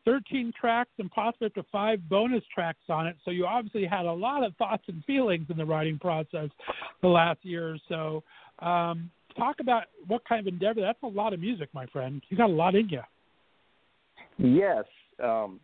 13 0.05 0.51
tracks 0.59 0.91
and 0.97 1.11
possibly 1.11 1.47
up 1.47 1.53
to 1.55 1.63
five 1.71 2.07
bonus 2.09 2.43
tracks 2.53 2.79
on 2.89 3.07
it. 3.07 3.15
So 3.25 3.31
you 3.31 3.45
obviously 3.45 3.85
had 3.85 4.05
a 4.05 4.11
lot 4.11 4.43
of 4.43 4.55
thoughts 4.55 4.83
and 4.87 5.03
feelings 5.05 5.47
in 5.49 5.57
the 5.57 5.65
writing 5.65 5.99
process 5.99 6.49
the 7.01 7.07
last 7.07 7.39
year 7.43 7.75
or 7.75 7.77
so. 7.87 8.65
Um, 8.65 9.09
talk 9.39 9.59
about 9.59 9.83
what 10.07 10.27
kind 10.27 10.39
of 10.39 10.51
endeavor. 10.51 10.81
That's 10.81 11.01
a 11.03 11.07
lot 11.07 11.33
of 11.33 11.39
music, 11.39 11.69
my 11.73 11.85
friend. 11.87 12.21
You 12.29 12.37
got 12.37 12.49
a 12.49 12.53
lot 12.53 12.75
in 12.75 12.89
you. 12.89 13.01
Yes. 14.37 14.85
Um, 15.21 15.59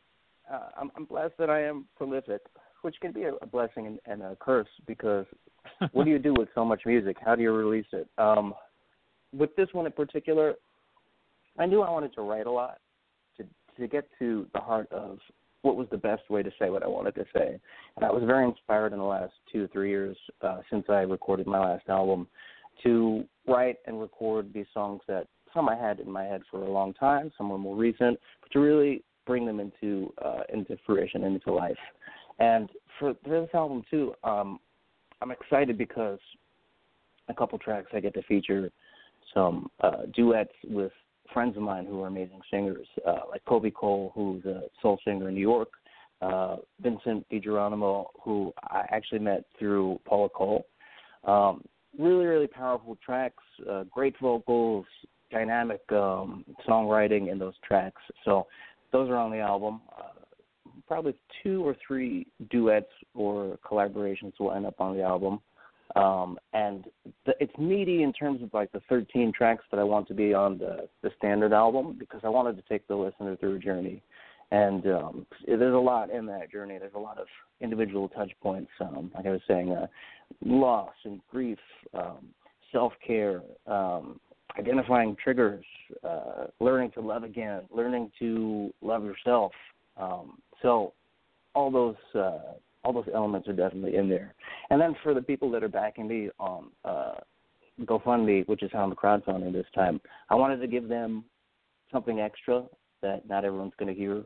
uh, 0.52 0.70
I'm, 0.80 0.92
I'm 0.96 1.06
blessed 1.06 1.34
that 1.40 1.50
I 1.50 1.64
am 1.64 1.86
prolific, 1.98 2.42
which 2.82 2.96
can 3.02 3.12
be 3.12 3.24
a, 3.24 3.34
a 3.42 3.46
blessing 3.46 3.88
and, 3.88 4.00
and 4.06 4.22
a 4.22 4.38
curse 4.40 4.68
because 4.86 5.26
what 5.92 6.06
do 6.06 6.12
you 6.12 6.20
do 6.20 6.34
with 6.34 6.50
so 6.54 6.64
much 6.66 6.82
music? 6.86 7.18
How 7.24 7.36
do 7.36 7.42
you 7.42 7.52
release 7.52 7.88
it? 7.94 8.08
Um, 8.18 8.54
with 9.34 9.56
this 9.56 9.68
one 9.74 9.86
in 9.86 9.92
particular, 9.92 10.56
I 11.58 11.66
knew 11.66 11.82
I 11.82 11.90
wanted 11.90 12.14
to 12.16 12.22
write 12.22 12.48
a 12.48 12.52
lot 12.52 12.80
to 13.38 13.46
to 13.80 13.88
get 13.88 14.08
to 14.20 14.48
the 14.54 14.60
heart 14.60 14.92
of 14.92 15.20
what 15.62 15.76
was 15.76 15.88
the 15.90 15.98
best 15.98 16.30
way 16.30 16.44
to 16.44 16.52
say 16.60 16.70
what 16.70 16.84
I 16.84 16.88
wanted 16.88 17.16
to 17.16 17.26
say. 17.34 17.60
And 17.96 18.06
I 18.06 18.12
was 18.12 18.24
very 18.24 18.46
inspired 18.46 18.94
in 18.94 19.00
the 19.00 19.06
last 19.06 19.34
two 19.52 19.64
or 19.64 19.68
three 19.68 19.90
years 19.90 20.16
uh, 20.42 20.60
since 20.70 20.86
I 20.90 21.02
recorded 21.02 21.48
my 21.48 21.60
last 21.60 21.90
album 21.90 22.28
to 22.84 23.24
write 23.48 23.78
and 23.86 24.00
record 24.00 24.52
these 24.54 24.66
songs 24.74 25.02
that 25.08 25.28
some 25.54 25.70
I 25.70 25.76
had 25.76 26.00
in 26.00 26.12
my 26.12 26.24
head 26.24 26.42
for 26.52 26.64
a 26.64 26.70
long 26.70 26.94
time, 26.94 27.32
some 27.38 27.50
were 27.50 27.58
more 27.58 27.76
recent, 27.76 28.20
but 28.42 28.52
to 28.52 28.60
really 28.60 29.04
bring 29.26 29.46
them 29.46 29.60
into 29.60 30.14
uh, 30.24 30.42
into 30.54 30.78
fruition, 30.86 31.24
into 31.24 31.52
life. 31.52 31.78
And 32.40 32.70
for, 33.00 33.14
for 33.24 33.42
this 33.42 33.50
album 33.54 33.84
too, 33.90 34.14
um, 34.24 34.60
I'm 35.22 35.32
excited 35.32 35.78
because 35.78 36.20
a 37.30 37.34
couple 37.34 37.58
tracks 37.58 37.88
I 37.94 38.00
get 38.00 38.14
to 38.16 38.24
feature 38.24 38.70
some 39.34 39.70
uh, 39.82 40.04
duets 40.14 40.54
with 40.66 40.92
friends 41.34 41.58
of 41.58 41.64
mine 41.64 41.86
who 41.86 42.02
are 42.04 42.08
amazing 42.08 42.42
singers, 42.52 42.88
uh, 43.08 43.22
like 43.30 43.44
Kobe 43.46 43.72
Cole, 43.72 44.12
who's 44.14 44.46
a 44.46 44.64
soul 44.82 45.00
singer 45.04 45.30
in 45.30 45.36
New 45.36 45.42
York, 45.42 45.70
uh, 46.22 46.58
Vincent 46.82 47.26
DiGeronimo, 47.32 48.06
who 48.24 48.54
I 48.62 48.86
actually 48.92 49.20
met 49.20 49.44
through 49.58 50.00
Paula 50.06 50.30
Cole. 50.30 50.66
Um, 51.24 51.64
really, 51.99 52.25
really 52.25 52.47
powerful 52.47 52.97
tracks, 53.03 53.43
uh, 53.69 53.84
great 53.91 54.15
vocals, 54.21 54.86
dynamic 55.31 55.81
um, 55.91 56.45
songwriting 56.67 57.31
in 57.31 57.39
those 57.39 57.55
tracks. 57.67 58.01
So 58.23 58.47
those 58.91 59.10
are 59.10 59.17
on 59.17 59.31
the 59.31 59.39
album. 59.39 59.81
Uh, 59.97 60.03
probably 60.88 61.15
two 61.43 61.65
or 61.65 61.75
three 61.86 62.27
duets 62.49 62.91
or 63.13 63.58
collaborations 63.65 64.34
will 64.39 64.53
end 64.53 64.65
up 64.65 64.79
on 64.79 64.95
the 64.95 65.03
album. 65.03 65.39
Um, 65.95 66.38
and 66.53 66.86
the, 67.25 67.34
it's 67.39 67.58
meaty 67.58 68.03
in 68.03 68.12
terms 68.12 68.41
of 68.41 68.53
like 68.53 68.71
the 68.71 68.81
13 68.89 69.31
tracks 69.31 69.63
that 69.71 69.79
I 69.79 69.84
want 69.84 70.08
to 70.10 70.13
be 70.13 70.34
on 70.34 70.58
the, 70.58 70.89
the 71.01 71.12
standard 71.17 71.53
album 71.53 71.95
because 71.97 72.21
I 72.23 72.29
wanted 72.29 72.58
to 72.58 72.63
take 72.67 72.88
the 72.88 72.95
listener 72.95 73.36
through 73.38 73.55
a 73.55 73.60
journey. 73.60 74.01
And 74.51 74.86
um, 74.88 75.25
there's 75.47 75.73
a 75.73 75.77
lot 75.77 76.12
in 76.12 76.25
that 76.27 76.51
journey. 76.51 76.77
There's 76.77 76.93
a 76.95 76.99
lot 76.99 77.17
of 77.17 77.27
individual 77.62 78.10
touch 78.10 78.31
points, 78.41 78.69
um, 78.79 79.12
like 79.15 79.25
I 79.25 79.31
was 79.31 79.41
saying, 79.47 79.71
uh, 79.71 79.88
loss 80.43 80.93
and 81.03 81.19
grief, 81.31 81.58
um, 81.93 82.27
self 82.71 82.93
care, 83.05 83.41
um, 83.67 84.19
identifying 84.58 85.15
triggers, 85.21 85.65
uh, 86.04 86.46
learning 86.60 86.91
to 86.91 87.02
love 87.02 87.23
again, 87.23 87.62
learning 87.71 88.12
to 88.19 88.73
love 88.81 89.04
yourself. 89.04 89.52
Um, 89.98 90.37
so 90.62 90.93
all 91.54 91.71
those 91.71 91.96
uh, 92.13 92.54
all 92.83 92.93
those 92.93 93.10
elements 93.13 93.48
are 93.48 93.54
definitely 93.54 93.96
in 93.96 94.08
there. 94.08 94.35
And 94.69 94.79
then 94.79 94.96
for 95.02 95.13
the 95.13 95.21
people 95.21 95.50
that 95.52 95.63
are 95.63 95.69
backing 95.69 96.08
me 96.08 96.29
on 96.39 96.67
uh, 96.83 97.15
GoFundMe, 97.81 98.48
which 98.48 98.62
is 98.62 98.69
how 98.71 98.83
I'm 98.83 98.93
crowdfunding 98.93 99.52
this 99.54 99.65
time, 99.73 100.00
I 100.29 100.35
wanted 100.35 100.58
to 100.58 100.67
give 100.67 100.87
them 100.87 101.25
something 101.91 102.19
extra 102.19 102.63
that 103.02 103.27
not 103.27 103.46
everyone's 103.46 103.73
going 103.77 103.93
to 103.93 104.00
hear. 104.00 104.23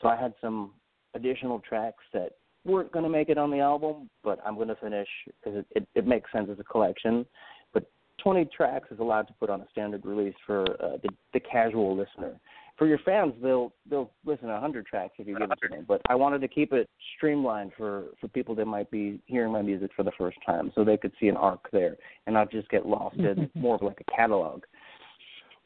So 0.00 0.08
I 0.08 0.16
had 0.16 0.34
some 0.40 0.72
additional 1.14 1.60
tracks 1.60 2.04
that 2.12 2.32
weren't 2.64 2.92
going 2.92 3.04
to 3.04 3.10
make 3.10 3.28
it 3.28 3.38
on 3.38 3.50
the 3.50 3.60
album, 3.60 4.10
but 4.22 4.38
I'm 4.44 4.56
going 4.56 4.68
to 4.68 4.76
finish 4.76 5.08
because 5.26 5.58
it, 5.60 5.66
it, 5.70 5.88
it 5.94 6.06
makes 6.06 6.30
sense 6.32 6.48
as 6.50 6.58
a 6.58 6.64
collection. 6.64 7.24
But 7.72 7.90
20 8.22 8.48
tracks 8.56 8.90
is 8.90 8.98
allowed 8.98 9.28
to 9.28 9.34
put 9.34 9.50
on 9.50 9.60
a 9.60 9.66
standard 9.70 10.04
release 10.04 10.34
for 10.46 10.62
uh, 10.82 10.98
the, 11.02 11.08
the 11.32 11.40
casual 11.40 11.96
listener 11.96 12.38
for 12.78 12.86
your 12.86 12.98
fans, 12.98 13.34
they'll 13.42 13.72
they'll 13.90 14.10
listen 14.24 14.46
to 14.46 14.52
100 14.52 14.86
tracks 14.86 15.14
if 15.18 15.26
you 15.26 15.36
give 15.36 15.50
it 15.50 15.58
to 15.62 15.68
them. 15.68 15.84
But 15.86 16.00
I 16.08 16.14
wanted 16.14 16.40
to 16.42 16.48
keep 16.48 16.72
it 16.72 16.88
streamlined 17.16 17.72
for 17.76 18.04
for 18.20 18.28
people 18.28 18.54
that 18.54 18.66
might 18.66 18.90
be 18.90 19.20
hearing 19.26 19.52
my 19.52 19.62
music 19.62 19.90
for 19.96 20.04
the 20.04 20.12
first 20.16 20.38
time, 20.46 20.70
so 20.74 20.84
they 20.84 20.96
could 20.96 21.12
see 21.20 21.26
an 21.26 21.36
arc 21.36 21.68
there 21.72 21.96
and 22.26 22.34
not 22.34 22.50
just 22.52 22.68
get 22.70 22.86
lost 22.86 23.16
in 23.16 23.50
more 23.60 23.74
of 23.74 23.82
like 23.82 24.00
a 24.00 24.16
catalog. 24.16 24.62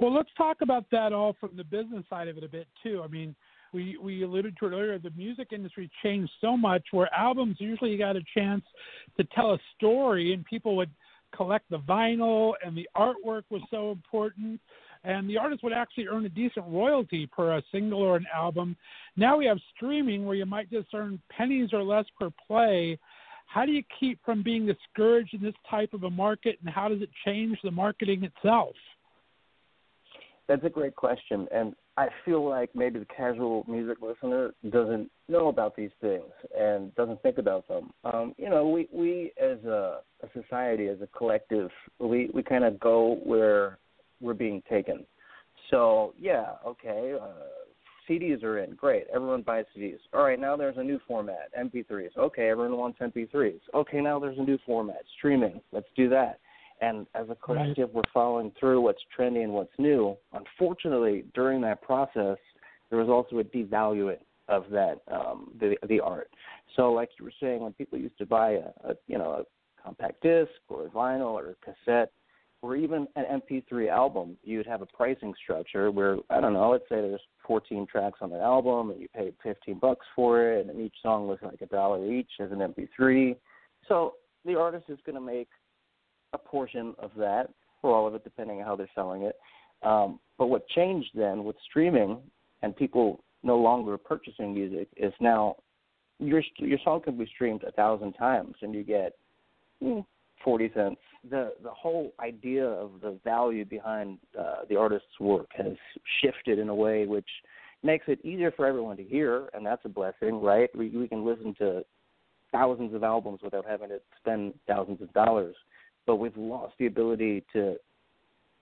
Well, 0.03 0.13
let's 0.13 0.31
talk 0.37 0.63
about 0.63 0.85
that 0.91 1.13
all 1.13 1.37
from 1.39 1.51
the 1.57 1.63
business 1.63 2.03
side 2.11 2.27
of 2.27 2.37
it 2.37 2.43
a 2.43 2.49
bit 2.49 2.67
too. 2.83 3.03
I 3.05 3.07
mean, 3.07 3.37
we 3.73 3.97
we 4.03 4.25
alluded 4.25 4.57
to 4.59 4.67
it 4.67 4.71
earlier. 4.71 4.99
The 4.99 5.13
music 5.17 5.53
industry 5.53 5.89
changed 6.03 6.33
so 6.41 6.57
much, 6.57 6.83
where 6.91 7.09
albums 7.15 7.59
usually 7.61 7.97
got 7.97 8.17
a 8.17 8.23
chance 8.37 8.65
to 9.17 9.23
tell 9.33 9.53
a 9.53 9.59
story, 9.77 10.35
and 10.35 10.45
people 10.45 10.75
would 10.75 10.91
collect 11.33 11.71
the 11.71 11.79
vinyl, 11.79 12.55
and 12.67 12.77
the 12.77 12.89
artwork 12.97 13.45
was 13.49 13.63
so 13.71 13.93
important 13.93 14.61
and 15.05 15.29
the 15.29 15.37
artist 15.37 15.63
would 15.65 15.73
actually 15.73 16.07
earn 16.07 16.25
a 16.27 16.29
decent 16.29 16.65
royalty 16.69 17.27
per 17.27 17.57
a 17.57 17.63
single 17.73 18.01
or 18.01 18.17
an 18.17 18.27
album. 18.33 18.77
Now 19.17 19.37
we 19.37 19.47
have 19.47 19.59
streaming 19.75 20.25
where 20.25 20.37
you 20.37 20.47
might 20.47 20.71
just 20.71 20.89
earn 20.95 21.21
pennies 21.29 21.71
or 21.73 21.83
less 21.83 22.05
per 22.21 22.31
play. 22.47 22.99
How 23.47 23.67
do 23.67 23.73
you 23.73 23.83
keep 23.99 24.19
from 24.25 24.45
being 24.45 24.65
discouraged 24.65 25.35
in 25.35 25.43
this 25.43 25.55
type 25.69 25.93
of 25.93 26.05
a 26.05 26.11
market, 26.11 26.59
and 26.65 26.73
how 26.73 26.89
does 26.89 27.03
it 27.03 27.11
change 27.25 27.59
the 27.65 27.71
marketing 27.73 28.23
itself? 28.23 28.77
That's 30.49 30.65
a 30.65 30.71
great 30.71 30.97
question, 30.97 31.47
and 31.53 31.75
I 31.97 32.09
feel 32.25 32.49
like 32.49 32.71
maybe 32.75 32.99
the 32.99 33.05
casual 33.05 33.65
music 33.69 33.99
listener 34.03 34.53
doesn't 34.71 35.11
know 35.29 35.49
about 35.49 35.77
these 35.77 35.91
things 36.01 36.33
and 36.59 36.95
doesn't 36.95 37.23
think 37.23 37.39
about 37.39 37.69
them. 37.69 37.91
Um, 38.05 38.35
you 38.39 38.49
know, 38.49 38.69
we 38.69 38.89
we 38.93 39.33
as 39.41 39.63
a, 39.65 40.01
a 40.23 40.29
society, 40.33 40.89
as 40.89 41.01
a 41.01 41.07
collective, 41.17 41.71
we 42.01 42.31
we 42.35 42.43
kind 42.43 42.65
of 42.65 42.81
go 42.81 43.21
where 43.25 43.79
we're 44.21 44.35
being 44.35 44.63
taken. 44.69 45.05
So 45.71 46.15
yeah, 46.19 46.53
okay, 46.67 47.15
uh, 47.21 48.09
CDs 48.09 48.43
are 48.43 48.59
in. 48.59 48.75
Great, 48.75 49.07
everyone 49.15 49.43
buys 49.43 49.65
CDs. 49.77 49.99
All 50.13 50.25
right, 50.25 50.41
now 50.41 50.57
there's 50.57 50.79
a 50.79 50.83
new 50.83 50.99
format, 51.07 51.51
MP3s. 51.59 52.17
Okay, 52.19 52.49
everyone 52.49 52.79
wants 52.79 52.99
MP3s. 53.01 53.61
Okay, 53.75 54.01
now 54.01 54.19
there's 54.19 54.39
a 54.39 54.43
new 54.43 54.59
format, 54.67 55.03
streaming. 55.19 55.61
Let's 55.73 55.89
do 55.95 56.09
that. 56.09 56.41
And 56.83 57.07
as 57.15 57.31
a 57.31 57.37
collective, 57.37 57.91
we're 57.93 58.03
following 58.13 58.51
through 58.59 58.81
what's 58.81 59.01
trendy 59.17 59.45
and 59.45 59.53
what's 59.53 59.73
new. 59.79 60.17
Unfortunately, 60.33 61.25
during 61.33 61.61
that 61.61 61.81
process, 61.81 62.37
there 62.91 62.99
was 62.99 63.09
also 63.09 63.39
a 63.39 63.45
devaluing 63.45 64.19
of 64.49 64.65
that 64.71 65.01
um, 65.11 65.53
the 65.61 65.77
the 65.89 66.01
art. 66.01 66.29
So, 66.75 66.93
like 66.93 67.11
you 67.19 67.25
were 67.25 67.33
saying, 67.41 67.61
when 67.61 67.73
people 67.73 67.99
used 67.99 68.19
to 68.19 68.27
buy 68.27 68.55
a, 68.55 68.91
a 68.91 68.95
you 69.07 69.17
know 69.17 69.31
a 69.31 69.83
compact 69.83 70.23
disc 70.23 70.51
or 70.69 70.87
a 70.87 70.91
vinyl 70.91 71.35
or 71.35 71.51
a 71.51 71.55
cassette, 71.65 72.11
or 72.63 72.75
even 72.75 73.07
an 73.15 73.41
MP3 73.51 73.89
album, 73.89 74.37
you'd 74.43 74.67
have 74.67 74.83
a 74.83 74.87
pricing 74.87 75.35
structure 75.41 75.93
where 75.93 76.17
I 76.31 76.41
don't 76.41 76.53
know, 76.53 76.71
let's 76.71 76.89
say 76.89 76.97
there's 76.97 77.21
14 77.47 77.87
tracks 77.87 78.19
on 78.21 78.31
the 78.31 78.41
album, 78.41 78.91
and 78.91 79.01
you 79.01 79.07
paid 79.15 79.35
15 79.45 79.79
bucks 79.79 80.07
for 80.17 80.51
it, 80.51 80.67
and 80.67 80.81
each 80.81 80.97
song 81.01 81.29
was 81.29 81.39
like 81.43 81.63
a 81.63 81.67
dollar 81.67 82.05
each 82.11 82.31
as 82.41 82.51
an 82.51 82.59
MP3. 82.59 83.37
So 83.87 84.15
the 84.45 84.59
artist 84.59 84.87
is 84.89 84.99
going 85.07 85.15
to 85.15 85.21
make 85.21 85.49
a 86.33 86.39
portion 86.39 86.95
of 86.99 87.11
that, 87.17 87.49
or 87.83 87.95
all 87.95 88.07
of 88.07 88.15
it, 88.15 88.25
depending 88.25 88.61
on 88.61 88.67
how 88.67 88.77
they're 88.77 88.89
selling 88.95 89.23
it. 89.23 89.37
Um, 89.83 90.21
but 90.39 90.47
what 90.47 90.67
changed 90.69 91.11
then 91.15 91.45
with 91.45 91.57
streaming 91.69 92.19
and 92.63 92.77
people 92.77 93.23
no 93.43 93.57
longer 93.59 93.99
purchasing 93.99 94.55
music 94.55 94.89
is 94.97 95.13
now 95.21 95.57
your 96.19 96.43
your 96.59 96.79
song 96.85 97.01
can 97.03 97.19
be 97.19 97.27
streamed 97.35 97.65
a 97.65 97.73
thousand 97.73 98.13
times, 98.13 98.55
and 98.63 98.75
you 98.75 98.85
get 98.85 99.15
hmm, 99.83 100.01
40 100.45 100.71
cents. 100.75 101.01
The 101.29 101.55
the 101.63 101.71
whole 101.71 102.13
idea 102.21 102.65
of 102.65 102.93
the 103.03 103.19
value 103.25 103.65
behind 103.65 104.19
uh, 104.39 104.63
the 104.69 104.77
artist's 104.77 105.19
work 105.21 105.49
has 105.57 105.73
shifted 106.21 106.59
in 106.59 106.69
a 106.69 106.75
way 106.75 107.07
which 107.07 107.29
makes 107.83 108.05
it 108.07 108.25
easier 108.25 108.53
for 108.53 108.67
everyone 108.67 108.97
to 108.97 109.03
hear, 109.03 109.49
and 109.55 109.67
that's 109.67 109.85
a 109.85 109.89
blessing, 109.89 110.41
right? 110.41 110.71
We, 110.77 110.91
we 110.91 111.09
can 111.09 111.25
listen 111.25 111.55
to 111.59 111.85
thousands 112.53 112.95
of 112.95 113.03
albums 113.03 113.41
without 113.43 113.67
having 113.69 113.89
to 113.89 113.99
spend 114.21 114.55
thousands 114.69 115.03
of 115.03 115.13
dollars, 115.13 115.57
but 116.07 116.17
we've 116.17 116.37
lost 116.37 116.75
the 116.79 116.87
ability 116.87 117.45
to 117.53 117.77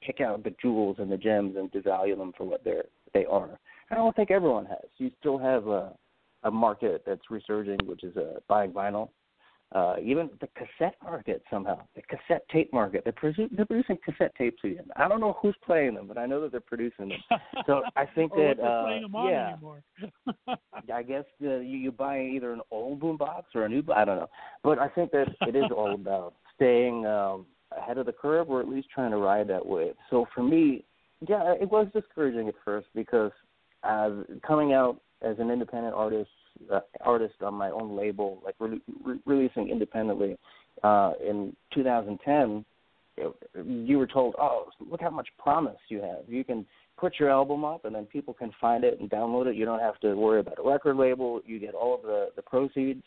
pick 0.02 0.20
out 0.20 0.42
the 0.42 0.54
jewels 0.62 0.96
and 0.98 1.10
the 1.10 1.16
gems 1.16 1.56
and 1.56 1.72
to 1.72 1.82
value 1.82 2.16
them 2.16 2.32
for 2.36 2.44
what 2.44 2.64
they're 2.64 2.84
they 3.12 3.26
are. 3.26 3.58
I 3.90 3.96
don't 3.96 4.14
think 4.14 4.30
everyone 4.30 4.66
has. 4.66 4.84
You 4.98 5.10
still 5.18 5.38
have 5.38 5.66
a 5.66 5.92
a 6.44 6.50
market 6.50 7.02
that's 7.06 7.30
resurging, 7.30 7.78
which 7.84 8.02
is 8.02 8.16
uh, 8.16 8.40
buying 8.48 8.72
vinyl. 8.72 9.10
Uh, 9.72 9.94
even 10.02 10.28
the 10.40 10.48
cassette 10.56 10.96
market 11.00 11.42
somehow, 11.48 11.78
the 11.94 12.02
cassette 12.02 12.42
tape 12.50 12.72
market. 12.72 13.04
They're, 13.04 13.12
produ- 13.12 13.54
they're 13.54 13.64
producing 13.64 13.98
cassette 14.04 14.34
tapes 14.36 14.58
again. 14.64 14.86
I 14.96 15.06
don't 15.06 15.20
know 15.20 15.36
who's 15.40 15.54
playing 15.64 15.94
them, 15.94 16.08
but 16.08 16.18
I 16.18 16.26
know 16.26 16.40
that 16.40 16.50
they're 16.50 16.60
producing 16.60 17.10
them. 17.10 17.18
So 17.66 17.82
I 17.94 18.04
think 18.06 18.32
that 18.32 18.58
uh, 18.58 18.86
yeah, 19.22 19.54
I 20.94 21.02
guess 21.02 21.24
uh, 21.44 21.58
you, 21.58 21.78
you 21.78 21.92
buy 21.92 22.20
either 22.20 22.52
an 22.52 22.62
old 22.72 23.00
boombox 23.00 23.42
or 23.54 23.64
a 23.64 23.68
new. 23.68 23.84
I 23.94 24.04
don't 24.04 24.16
know, 24.16 24.30
but 24.64 24.78
I 24.80 24.88
think 24.88 25.12
that 25.12 25.28
it 25.42 25.54
is 25.54 25.66
all 25.76 25.94
about 25.94 26.34
staying 26.60 27.06
um, 27.06 27.46
ahead 27.76 27.96
of 27.98 28.06
the 28.06 28.12
curve, 28.12 28.50
or 28.50 28.60
at 28.60 28.68
least 28.68 28.88
trying 28.94 29.10
to 29.10 29.16
ride 29.16 29.48
that 29.48 29.64
wave. 29.64 29.94
So 30.10 30.26
for 30.34 30.42
me, 30.42 30.84
yeah, 31.26 31.54
it 31.60 31.70
was 31.70 31.86
discouraging 31.94 32.48
at 32.48 32.54
first 32.64 32.86
because 32.94 33.32
uh, 33.82 34.10
coming 34.46 34.72
out 34.72 35.00
as 35.22 35.36
an 35.38 35.50
independent 35.50 35.94
artist, 35.94 36.30
uh, 36.72 36.80
artist 37.00 37.34
on 37.42 37.54
my 37.54 37.70
own 37.70 37.96
label, 37.96 38.42
like 38.44 38.54
re- 38.58 38.80
re- 39.04 39.20
releasing 39.24 39.68
independently 39.68 40.36
uh, 40.82 41.12
in 41.26 41.54
2010, 41.74 42.64
it, 43.16 43.34
you 43.64 43.98
were 43.98 44.06
told, 44.06 44.34
"Oh, 44.38 44.66
look 44.90 45.00
how 45.00 45.10
much 45.10 45.28
promise 45.38 45.76
you 45.88 46.00
have. 46.00 46.28
You 46.28 46.44
can 46.44 46.66
put 46.98 47.18
your 47.18 47.30
album 47.30 47.64
up, 47.64 47.84
and 47.84 47.94
then 47.94 48.04
people 48.06 48.34
can 48.34 48.50
find 48.60 48.84
it 48.84 49.00
and 49.00 49.10
download 49.10 49.46
it. 49.46 49.56
You 49.56 49.64
don't 49.64 49.80
have 49.80 49.98
to 50.00 50.14
worry 50.14 50.40
about 50.40 50.58
a 50.58 50.68
record 50.68 50.96
label. 50.96 51.40
You 51.44 51.58
get 51.58 51.74
all 51.74 51.94
of 51.94 52.02
the 52.02 52.30
the 52.36 52.42
proceeds." 52.42 53.02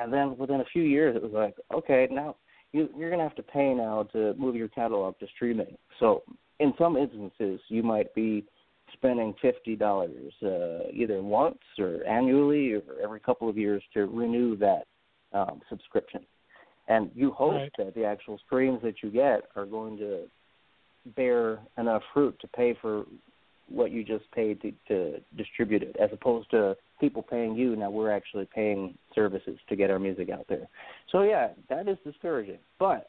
And 0.00 0.12
then 0.12 0.36
within 0.38 0.60
a 0.60 0.64
few 0.72 0.82
years, 0.82 1.16
it 1.16 1.22
was 1.22 1.32
like, 1.32 1.56
"Okay, 1.72 2.06
now 2.10 2.36
you, 2.72 2.88
you're 2.96 3.10
going 3.10 3.20
to 3.20 3.28
have 3.28 3.36
to 3.36 3.42
pay 3.42 3.74
now 3.74 4.04
to 4.12 4.34
move 4.34 4.56
your 4.56 4.68
catalog 4.68 5.18
to 5.18 5.26
streaming." 5.34 5.76
So 6.00 6.22
in 6.60 6.72
some 6.78 6.96
instances, 6.96 7.60
you 7.68 7.82
might 7.82 8.14
be 8.14 8.44
spending 8.92 9.34
fifty 9.40 9.76
dollars 9.76 10.32
uh, 10.42 10.90
either 10.92 11.22
once 11.22 11.58
or 11.78 12.04
annually 12.06 12.72
or 12.72 12.82
every 13.02 13.20
couple 13.20 13.48
of 13.48 13.56
years 13.56 13.82
to 13.94 14.06
renew 14.06 14.56
that 14.56 14.84
um, 15.32 15.60
subscription, 15.68 16.20
and 16.88 17.10
you 17.14 17.30
hope 17.32 17.52
right. 17.52 17.72
that 17.78 17.94
the 17.94 18.04
actual 18.04 18.38
streams 18.46 18.80
that 18.82 19.02
you 19.02 19.10
get 19.10 19.42
are 19.56 19.66
going 19.66 19.96
to 19.98 20.24
bear 21.16 21.60
enough 21.78 22.02
fruit 22.12 22.36
to 22.40 22.48
pay 22.48 22.76
for 22.80 23.04
what 23.68 23.90
you 23.90 24.04
just 24.04 24.30
paid 24.32 24.60
to, 24.62 24.72
to 24.88 25.18
distribute 25.36 25.82
it, 25.82 25.96
as 26.00 26.10
opposed 26.12 26.50
to 26.50 26.76
people 27.00 27.22
paying 27.22 27.54
you. 27.54 27.76
Now 27.76 27.90
we're 27.90 28.10
actually 28.10 28.48
paying 28.54 28.96
services 29.14 29.58
to 29.68 29.76
get 29.76 29.90
our 29.90 29.98
music 29.98 30.30
out 30.30 30.46
there. 30.48 30.68
So 31.12 31.22
yeah, 31.22 31.48
that 31.68 31.88
is 31.88 31.98
discouraging, 32.04 32.58
but 32.78 33.08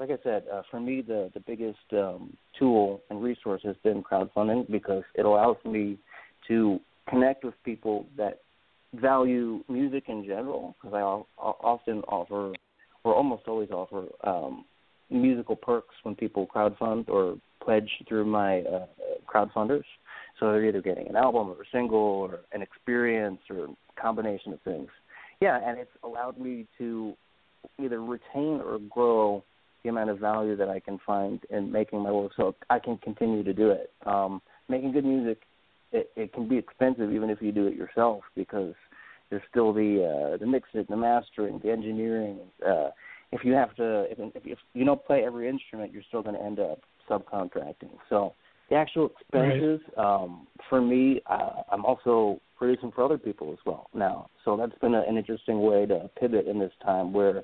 like 0.00 0.10
I 0.10 0.18
said, 0.24 0.44
uh, 0.50 0.62
for 0.70 0.80
me, 0.80 1.02
the 1.02 1.30
the 1.34 1.40
biggest 1.40 1.78
um, 1.92 2.34
tool 2.58 3.02
and 3.10 3.22
resource 3.22 3.60
has 3.64 3.76
been 3.84 4.02
crowdfunding 4.02 4.70
because 4.70 5.02
it 5.14 5.26
allows 5.26 5.58
me 5.64 5.98
to 6.48 6.80
connect 7.06 7.44
with 7.44 7.54
people 7.64 8.06
that 8.16 8.40
value 8.94 9.62
music 9.68 10.04
in 10.08 10.24
general. 10.24 10.74
Because 10.80 10.94
I 10.94 11.42
often 11.42 12.00
offer, 12.08 12.54
or 13.04 13.14
almost 13.14 13.42
always 13.46 13.70
offer, 13.70 14.06
um, 14.24 14.64
musical 15.10 15.56
perks 15.56 15.94
when 16.02 16.14
people 16.14 16.46
crowdfund 16.46 17.08
or 17.08 17.36
pledge 17.62 17.90
through 18.08 18.24
my 18.24 18.60
uh, 18.60 18.86
crowdfunders. 19.32 19.84
So 20.38 20.46
they're 20.46 20.64
either 20.64 20.80
getting 20.80 21.08
an 21.08 21.16
album 21.16 21.48
or 21.48 21.62
a 21.62 21.66
single 21.72 21.98
or 21.98 22.40
an 22.52 22.62
experience 22.62 23.40
or 23.50 23.64
a 23.66 24.00
combination 24.00 24.52
of 24.52 24.60
things. 24.62 24.88
Yeah, 25.40 25.58
and 25.64 25.78
it's 25.78 25.90
allowed 26.02 26.38
me 26.38 26.66
to 26.78 27.14
either 27.78 28.02
retain 28.02 28.60
or 28.64 28.78
grow 28.88 29.44
the 29.82 29.88
amount 29.88 30.10
of 30.10 30.18
value 30.18 30.56
that 30.56 30.68
I 30.68 30.80
can 30.80 30.98
find 31.06 31.40
in 31.50 31.70
making 31.72 32.00
my 32.00 32.12
work, 32.12 32.32
so 32.36 32.54
I 32.68 32.78
can 32.78 32.98
continue 32.98 33.42
to 33.42 33.52
do 33.52 33.70
it. 33.70 33.90
Um, 34.06 34.42
making 34.68 34.92
good 34.92 35.04
music, 35.04 35.42
it, 35.92 36.10
it 36.16 36.32
can 36.32 36.48
be 36.48 36.56
expensive 36.56 37.12
even 37.12 37.30
if 37.30 37.40
you 37.40 37.52
do 37.52 37.66
it 37.66 37.74
yourself 37.74 38.22
because 38.36 38.74
there's 39.30 39.42
still 39.50 39.72
the 39.72 40.32
uh, 40.34 40.36
the 40.36 40.46
mixing, 40.46 40.84
the 40.88 40.96
mastering, 40.96 41.60
the 41.62 41.70
engineering. 41.70 42.38
Uh, 42.66 42.90
if 43.32 43.44
you 43.44 43.52
have 43.52 43.74
to, 43.76 44.06
if, 44.10 44.18
if 44.44 44.58
you 44.74 44.84
don't 44.84 45.04
play 45.04 45.24
every 45.24 45.48
instrument, 45.48 45.92
you're 45.92 46.02
still 46.08 46.22
going 46.22 46.34
to 46.34 46.42
end 46.42 46.58
up 46.58 46.80
subcontracting. 47.08 47.90
So 48.08 48.34
the 48.68 48.76
actual 48.76 49.10
expenses, 49.10 49.80
right. 49.96 50.04
um, 50.04 50.46
for 50.68 50.80
me, 50.80 51.20
uh, 51.26 51.62
I'm 51.70 51.84
also 51.84 52.40
producing 52.56 52.92
for 52.92 53.04
other 53.04 53.18
people 53.18 53.52
as 53.52 53.58
well 53.64 53.88
now. 53.94 54.28
So 54.44 54.56
that's 54.56 54.78
been 54.80 54.94
a, 54.94 55.02
an 55.02 55.16
interesting 55.16 55.60
way 55.62 55.86
to 55.86 56.10
pivot 56.18 56.46
in 56.46 56.58
this 56.58 56.72
time 56.84 57.12
where 57.12 57.42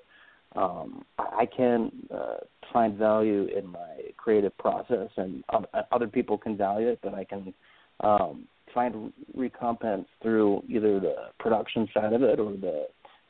um, 0.55 1.05
I 1.19 1.47
can 1.47 1.91
uh, 2.15 2.37
find 2.73 2.97
value 2.97 3.47
in 3.57 3.67
my 3.67 3.97
creative 4.17 4.57
process, 4.59 5.09
and 5.17 5.45
other 5.93 6.07
people 6.07 6.39
can 6.39 6.57
value 6.57 6.89
it, 6.89 6.99
but 7.03 7.15
I 7.15 7.25
can 7.25 7.53
um, 8.01 8.47
find 8.73 9.13
recompense 9.35 10.07
through 10.23 10.63
either 10.69 11.01
the 11.01 11.15
production 11.39 11.89
side 11.93 12.13
of 12.13 12.23
it 12.23 12.39
or 12.39 12.53
the 12.53 12.87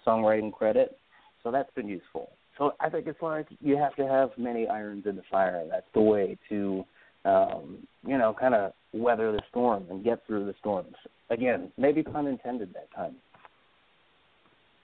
songwriting 0.06 0.52
credit. 0.52 0.98
So 1.42 1.50
that's 1.50 1.70
been 1.74 1.88
useful. 1.88 2.30
So 2.58 2.72
I 2.80 2.88
think 2.88 3.06
it's 3.06 3.20
like 3.20 3.46
you 3.60 3.76
have 3.76 3.94
to 3.96 4.06
have 4.06 4.30
many 4.38 4.66
irons 4.66 5.04
in 5.06 5.16
the 5.16 5.22
fire. 5.30 5.66
That's 5.70 5.86
the 5.94 6.00
way 6.00 6.38
to, 6.48 6.84
um, 7.24 7.86
you 8.06 8.16
know, 8.16 8.34
kind 8.38 8.54
of 8.54 8.72
weather 8.92 9.32
the 9.32 9.42
storm 9.50 9.86
and 9.90 10.02
get 10.02 10.26
through 10.26 10.46
the 10.46 10.54
storms. 10.58 10.94
Again, 11.30 11.70
maybe 11.76 12.02
pun 12.02 12.26
intended 12.26 12.72
that 12.74 12.92
time. 12.94 13.16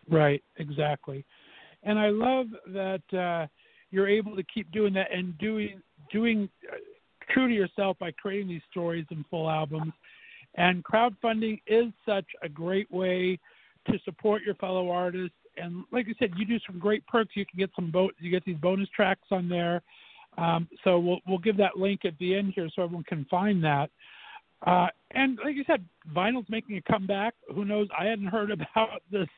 Right, 0.09 0.43
exactly 0.57 1.25
and 1.83 1.99
I 1.99 2.09
love 2.09 2.47
that 2.69 3.19
uh, 3.19 3.47
you're 3.91 4.09
able 4.09 4.37
to 4.37 4.43
keep 4.43 4.71
doing 4.73 4.95
that 4.95 5.13
and 5.13 5.37
doing 5.39 5.81
doing 6.11 6.49
uh, 6.71 6.77
true 7.33 7.49
to 7.49 7.55
yourself 7.55 7.99
by 7.99 8.11
creating 8.13 8.49
these 8.49 8.63
stories 8.71 9.07
and 9.11 9.25
full 9.31 9.49
albums. 9.51 9.93
And 10.57 10.85
crowdfunding 10.85 11.61
is 11.67 11.87
such 12.07 12.27
a 12.43 12.49
great 12.49 12.91
way 12.93 13.39
to 13.91 13.99
support 14.05 14.43
your 14.43 14.55
fellow 14.57 14.91
artists. 14.91 15.37
And 15.57 15.85
like 15.93 16.07
I 16.09 16.15
said, 16.19 16.33
you 16.37 16.47
do 16.47 16.59
some 16.67 16.79
great 16.79 17.07
perks. 17.07 17.33
You 17.35 17.47
can 17.47 17.59
get 17.59 17.71
some 17.77 17.91
bo- 17.91 18.11
you 18.19 18.31
get 18.31 18.45
these 18.45 18.57
bonus 18.57 18.89
tracks 18.95 19.29
on 19.31 19.49
there. 19.49 19.83
Um, 20.39 20.69
so 20.85 20.99
we'll 20.99 21.19
we'll 21.27 21.39
give 21.39 21.57
that 21.59 21.77
link 21.77 22.05
at 22.05 22.19
the 22.19 22.35
end 22.35 22.53
here 22.55 22.69
so 22.75 22.83
everyone 22.83 23.05
can 23.05 23.27
find 23.31 23.63
that. 23.65 23.91
Uh, 24.67 24.87
and 25.11 25.39
like 25.45 25.57
you 25.57 25.65
said, 25.67 25.85
vinyl's 26.15 26.49
making 26.49 26.77
a 26.77 26.83
comeback. 26.83 27.35
Who 27.55 27.65
knows? 27.65 27.89
I 27.99 28.05
hadn't 28.05 28.27
heard 28.27 28.51
about 28.53 29.03
this 29.11 29.29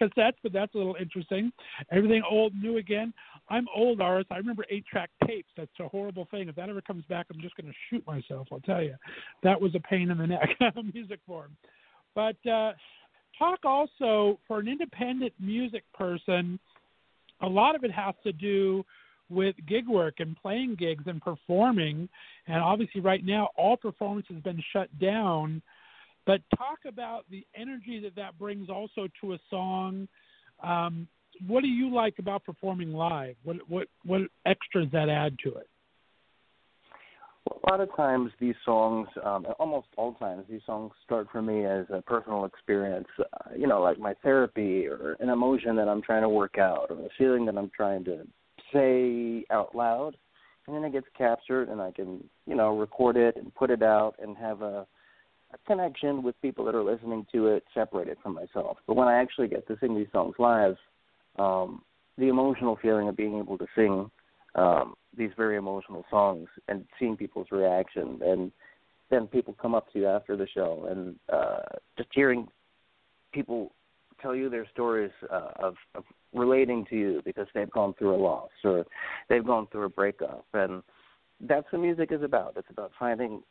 cassettes, 0.00 0.36
but 0.42 0.52
that's 0.52 0.74
a 0.74 0.78
little 0.78 0.96
interesting. 1.00 1.52
Everything 1.90 2.22
old, 2.28 2.52
new 2.54 2.78
again. 2.78 3.12
I'm 3.48 3.66
old, 3.74 4.00
Aris. 4.00 4.26
I 4.30 4.36
remember 4.36 4.64
eight 4.70 4.86
track 4.86 5.10
tapes. 5.26 5.48
That's 5.56 5.70
a 5.80 5.88
horrible 5.88 6.26
thing. 6.30 6.48
If 6.48 6.56
that 6.56 6.68
ever 6.68 6.80
comes 6.80 7.04
back, 7.06 7.26
I'm 7.32 7.40
just 7.40 7.56
going 7.56 7.66
to 7.66 7.74
shoot 7.90 8.06
myself. 8.06 8.48
I'll 8.50 8.60
tell 8.60 8.82
you, 8.82 8.94
that 9.42 9.60
was 9.60 9.74
a 9.74 9.80
pain 9.80 10.10
in 10.10 10.18
the 10.18 10.26
neck 10.26 10.48
a 10.60 10.82
music 10.94 11.20
form. 11.26 11.56
But 12.14 12.36
uh, 12.46 12.72
talk 13.38 13.60
also 13.64 14.38
for 14.46 14.60
an 14.60 14.68
independent 14.68 15.32
music 15.38 15.84
person. 15.96 16.58
A 17.42 17.46
lot 17.46 17.74
of 17.74 17.84
it 17.84 17.92
has 17.92 18.14
to 18.24 18.32
do 18.32 18.84
with 19.30 19.56
gig 19.66 19.88
work 19.88 20.14
and 20.18 20.36
playing 20.40 20.76
gigs 20.78 21.04
and 21.06 21.20
performing. 21.20 22.08
And 22.46 22.58
obviously, 22.62 23.00
right 23.00 23.24
now, 23.24 23.48
all 23.56 23.76
performance 23.76 24.26
has 24.30 24.42
been 24.42 24.62
shut 24.72 24.88
down. 24.98 25.62
But 26.26 26.40
talk 26.56 26.78
about 26.86 27.24
the 27.30 27.44
energy 27.54 28.00
that 28.00 28.16
that 28.16 28.38
brings 28.38 28.70
also 28.70 29.08
to 29.20 29.34
a 29.34 29.38
song. 29.50 30.08
Um, 30.62 31.06
what 31.46 31.62
do 31.62 31.68
you 31.68 31.92
like 31.92 32.18
about 32.18 32.44
performing 32.44 32.92
live? 32.92 33.36
What 33.42 33.56
what 33.68 33.88
what 34.04 34.22
extras 34.46 34.88
that 34.92 35.08
add 35.08 35.36
to 35.44 35.54
it? 35.54 35.68
A 37.50 37.70
lot 37.70 37.80
of 37.80 37.94
times 37.94 38.30
these 38.40 38.54
songs, 38.64 39.06
um, 39.22 39.46
almost 39.58 39.88
all 39.96 40.14
times, 40.14 40.44
these 40.48 40.62
songs 40.64 40.92
start 41.04 41.28
for 41.30 41.42
me 41.42 41.66
as 41.66 41.84
a 41.90 42.00
personal 42.00 42.46
experience. 42.46 43.08
Uh, 43.18 43.50
you 43.56 43.66
know, 43.66 43.82
like 43.82 43.98
my 43.98 44.14
therapy 44.22 44.86
or 44.86 45.16
an 45.20 45.28
emotion 45.28 45.76
that 45.76 45.88
I'm 45.88 46.00
trying 46.00 46.22
to 46.22 46.28
work 46.28 46.56
out 46.58 46.86
or 46.90 46.96
a 46.96 47.08
feeling 47.18 47.44
that 47.46 47.58
I'm 47.58 47.70
trying 47.76 48.04
to 48.04 48.26
say 48.72 49.44
out 49.50 49.74
loud, 49.74 50.16
and 50.66 50.74
then 50.74 50.84
it 50.84 50.92
gets 50.92 51.06
captured, 51.16 51.68
and 51.68 51.82
I 51.82 51.90
can 51.90 52.24
you 52.46 52.54
know 52.54 52.76
record 52.76 53.16
it 53.16 53.36
and 53.36 53.54
put 53.54 53.70
it 53.70 53.82
out 53.82 54.14
and 54.22 54.36
have 54.38 54.62
a 54.62 54.86
a 55.52 55.58
connection 55.66 56.22
with 56.22 56.40
people 56.42 56.64
that 56.64 56.74
are 56.74 56.82
listening 56.82 57.26
to 57.32 57.46
it 57.48 57.64
separated 57.72 58.16
from 58.22 58.34
myself. 58.34 58.78
But 58.86 58.96
when 58.96 59.08
I 59.08 59.20
actually 59.20 59.48
get 59.48 59.66
to 59.68 59.76
sing 59.80 59.94
these 59.94 60.08
songs 60.12 60.34
live, 60.38 60.76
um, 61.38 61.82
the 62.18 62.28
emotional 62.28 62.78
feeling 62.80 63.08
of 63.08 63.16
being 63.16 63.38
able 63.38 63.58
to 63.58 63.66
sing 63.74 64.10
um, 64.54 64.94
these 65.16 65.30
very 65.36 65.56
emotional 65.56 66.04
songs 66.10 66.48
and 66.68 66.84
seeing 66.98 67.16
people's 67.16 67.48
reaction, 67.50 68.20
and 68.22 68.52
then 69.10 69.26
people 69.26 69.54
come 69.60 69.74
up 69.74 69.92
to 69.92 69.98
you 70.00 70.06
after 70.06 70.36
the 70.36 70.46
show 70.52 70.86
and 70.90 71.16
uh, 71.32 71.60
just 71.96 72.08
hearing 72.12 72.48
people 73.32 73.72
tell 74.20 74.34
you 74.34 74.48
their 74.48 74.66
stories 74.72 75.10
uh, 75.30 75.50
of, 75.56 75.74
of 75.94 76.04
relating 76.32 76.84
to 76.86 76.96
you 76.96 77.22
because 77.24 77.46
they've 77.54 77.70
gone 77.70 77.94
through 77.98 78.14
a 78.14 78.20
loss 78.20 78.50
or 78.64 78.84
they've 79.28 79.46
gone 79.46 79.66
through 79.70 79.84
a 79.84 79.88
breakup, 79.88 80.46
and 80.54 80.82
that's 81.40 81.66
what 81.70 81.82
music 81.82 82.10
is 82.12 82.22
about. 82.22 82.54
It's 82.56 82.70
about 82.70 82.92
finding 82.98 83.42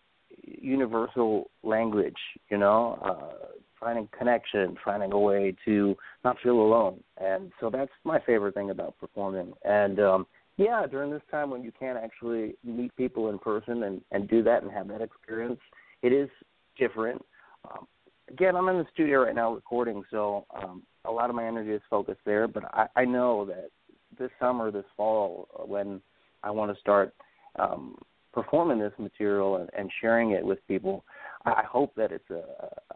universal 0.42 1.50
language, 1.64 2.18
you 2.50 2.58
know, 2.58 3.00
uh, 3.04 3.48
finding 3.80 4.08
connection, 4.18 4.76
finding 4.84 5.12
a 5.12 5.20
way 5.20 5.56
to 5.66 5.96
not 6.24 6.38
feel 6.42 6.60
alone. 6.60 7.02
And 7.18 7.52
so 7.60 7.70
that's 7.70 7.92
my 8.04 8.20
favorite 8.20 8.56
thing 8.56 8.70
about 8.70 8.98
performing. 9.00 9.54
And 9.64 10.00
um, 10.00 10.28
yeah, 10.58 10.86
during 10.90 11.12
this 11.12 11.22
time 11.32 11.50
when 11.50 11.64
you 11.64 11.72
can't 11.78 11.98
actually 11.98 12.56
meet 12.64 12.96
people 12.96 13.30
in 13.30 13.40
person 13.40 13.84
and, 13.84 14.02
and 14.12 14.30
do 14.30 14.44
that 14.44 14.64
and 14.64 14.72
have 14.72 14.88
that 14.90 15.02
experience, 15.02 15.60
it 16.02 16.14
is 16.14 16.30
different. 16.78 17.24
Um, 17.70 17.88
again, 18.30 18.56
I'm 18.56 18.70
in 18.70 18.78
the 18.78 18.86
studio 18.94 19.24
right 19.24 19.36
now 19.36 19.54
recording, 19.54 20.04
so 20.12 20.46
um, 20.56 20.84
a 21.06 21.12
lot 21.12 21.30
of 21.30 21.36
my 21.36 21.46
energy 21.46 21.72
is 21.72 21.82
focused 21.90 22.22
there. 22.26 22.48
But 22.48 22.66
I, 22.74 22.88
I 22.96 23.06
know 23.06 23.46
that 23.46 23.70
this 24.18 24.30
summer, 24.40 24.72
this 24.72 24.86
fall, 24.96 25.48
uh, 25.58 25.66
when 25.66 26.02
I 26.44 26.52
want 26.52 26.74
to 26.74 26.80
start 26.80 27.14
um, 27.58 27.98
performing 28.32 28.80
this 28.80 28.94
material 28.98 29.58
and, 29.58 29.70
and 29.78 29.90
sharing 30.02 30.32
it 30.32 30.46
with 30.46 30.60
people, 30.68 31.04
I 31.46 31.64
hope 31.70 31.94
that 31.96 32.12
it's 32.12 32.30
a 32.30 32.44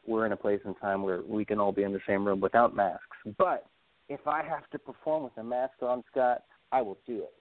we're 0.06 0.26
in 0.26 0.32
a 0.32 0.38
place 0.38 0.62
and 0.64 0.76
time 0.80 1.04
where 1.04 1.22
we 1.22 1.44
can 1.44 1.60
all 1.60 1.74
be 1.74 1.84
in 1.84 1.92
the 1.92 2.00
same 2.08 2.26
room 2.26 2.40
without 2.40 2.76
masks. 2.76 3.04
But 3.38 3.66
if 4.10 4.26
I 4.26 4.42
have 4.44 4.70
to 4.72 4.80
perform 4.80 5.24
with 5.24 5.38
a 5.38 5.44
mask 5.44 5.74
on, 5.82 6.04
Scott, 6.12 6.44
I 6.72 6.82
will 6.82 6.98
do 7.06 7.18
it. 7.18 7.34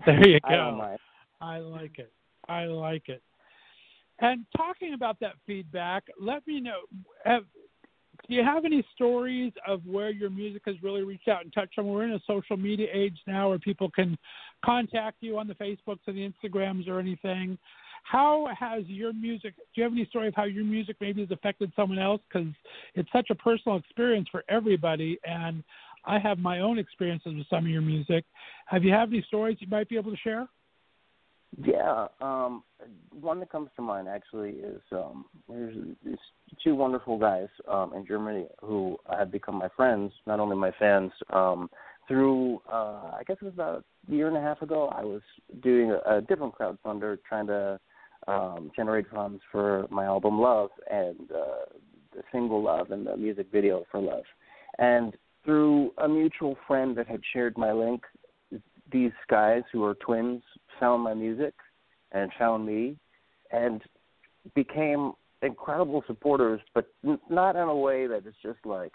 There 0.06 0.28
you 0.28 0.40
go. 0.40 0.80
I. 0.82 0.96
I 1.40 1.58
like 1.58 1.98
it. 1.98 2.12
I 2.48 2.64
like 2.64 3.08
it. 3.08 3.22
And 4.20 4.44
talking 4.56 4.94
about 4.94 5.20
that 5.20 5.34
feedback, 5.46 6.04
let 6.20 6.46
me 6.46 6.60
know. 6.60 6.80
Have, 7.24 7.44
do 8.28 8.34
you 8.34 8.42
have 8.42 8.64
any 8.64 8.84
stories 8.94 9.52
of 9.66 9.84
where 9.86 10.10
your 10.10 10.30
music 10.30 10.62
has 10.66 10.74
really 10.82 11.02
reached 11.02 11.28
out 11.28 11.44
and 11.44 11.52
touched 11.52 11.76
someone? 11.76 11.94
We're 11.94 12.04
in 12.04 12.12
a 12.12 12.20
social 12.26 12.56
media 12.56 12.88
age 12.92 13.16
now 13.26 13.50
where 13.50 13.58
people 13.58 13.90
can 13.90 14.18
contact 14.64 15.18
you 15.20 15.38
on 15.38 15.46
the 15.46 15.54
Facebooks 15.54 16.00
and 16.06 16.16
the 16.16 16.32
Instagrams 16.48 16.88
or 16.88 16.98
anything. 16.98 17.58
How 18.02 18.48
has 18.58 18.84
your 18.86 19.12
music? 19.12 19.54
Do 19.56 19.62
you 19.74 19.82
have 19.84 19.92
any 19.92 20.06
story 20.06 20.28
of 20.28 20.34
how 20.34 20.44
your 20.44 20.64
music 20.64 20.96
maybe 21.00 21.20
has 21.20 21.30
affected 21.30 21.72
someone 21.76 21.98
else? 21.98 22.20
Because 22.32 22.48
it's 22.94 23.10
such 23.12 23.28
a 23.30 23.34
personal 23.34 23.76
experience 23.76 24.28
for 24.30 24.44
everybody, 24.48 25.18
and 25.24 25.62
I 26.08 26.18
have 26.18 26.38
my 26.38 26.60
own 26.60 26.78
experiences 26.78 27.34
with 27.36 27.46
some 27.50 27.64
of 27.64 27.70
your 27.70 27.82
music. 27.82 28.24
Have 28.66 28.82
you 28.82 28.92
have 28.92 29.10
any 29.10 29.22
stories 29.28 29.58
you 29.60 29.68
might 29.68 29.88
be 29.88 29.96
able 29.96 30.10
to 30.10 30.16
share? 30.16 30.48
Yeah, 31.62 32.08
um, 32.20 32.62
one 33.20 33.40
that 33.40 33.50
comes 33.50 33.70
to 33.76 33.82
mind 33.82 34.08
actually 34.08 34.50
is 34.50 34.80
um, 34.92 35.26
there's 35.48 35.76
these 36.04 36.18
two 36.62 36.74
wonderful 36.74 37.18
guys 37.18 37.48
um, 37.70 37.92
in 37.94 38.06
Germany 38.06 38.46
who 38.60 38.96
have 39.10 39.30
become 39.30 39.56
my 39.56 39.68
friends, 39.76 40.12
not 40.26 40.40
only 40.40 40.56
my 40.56 40.72
fans. 40.78 41.12
Um, 41.30 41.70
through, 42.06 42.62
uh, 42.72 43.12
I 43.18 43.22
guess 43.26 43.36
it 43.40 43.44
was 43.44 43.54
about 43.54 43.84
a 44.08 44.14
year 44.14 44.28
and 44.28 44.36
a 44.36 44.40
half 44.40 44.62
ago, 44.62 44.88
I 44.88 45.04
was 45.04 45.20
doing 45.62 45.90
a, 45.90 46.16
a 46.16 46.20
different 46.22 46.54
crowdfunder, 46.54 47.18
trying 47.28 47.46
to 47.48 47.78
um, 48.26 48.70
generate 48.74 49.10
funds 49.10 49.42
for 49.52 49.86
my 49.90 50.04
album 50.04 50.40
Love 50.40 50.70
and 50.90 51.30
uh, 51.30 51.66
the 52.14 52.22
single 52.32 52.62
Love 52.62 52.90
and 52.90 53.06
the 53.06 53.16
music 53.16 53.48
video 53.52 53.84
for 53.90 54.00
Love. 54.00 54.24
And 54.78 55.14
through 55.44 55.92
a 55.98 56.08
mutual 56.08 56.56
friend 56.66 56.96
that 56.96 57.06
had 57.06 57.20
shared 57.32 57.56
my 57.56 57.72
link, 57.72 58.02
these 58.90 59.12
guys 59.28 59.62
who 59.72 59.84
are 59.84 59.94
twins 59.94 60.42
found 60.80 61.02
my 61.02 61.14
music 61.14 61.54
and 62.12 62.30
found 62.38 62.66
me 62.66 62.96
and 63.50 63.82
became 64.54 65.12
incredible 65.42 66.02
supporters, 66.06 66.60
but 66.74 66.86
n- 67.04 67.20
not 67.28 67.56
in 67.56 67.62
a 67.62 67.74
way 67.74 68.06
that 68.06 68.26
is 68.26 68.34
just 68.42 68.58
like, 68.64 68.92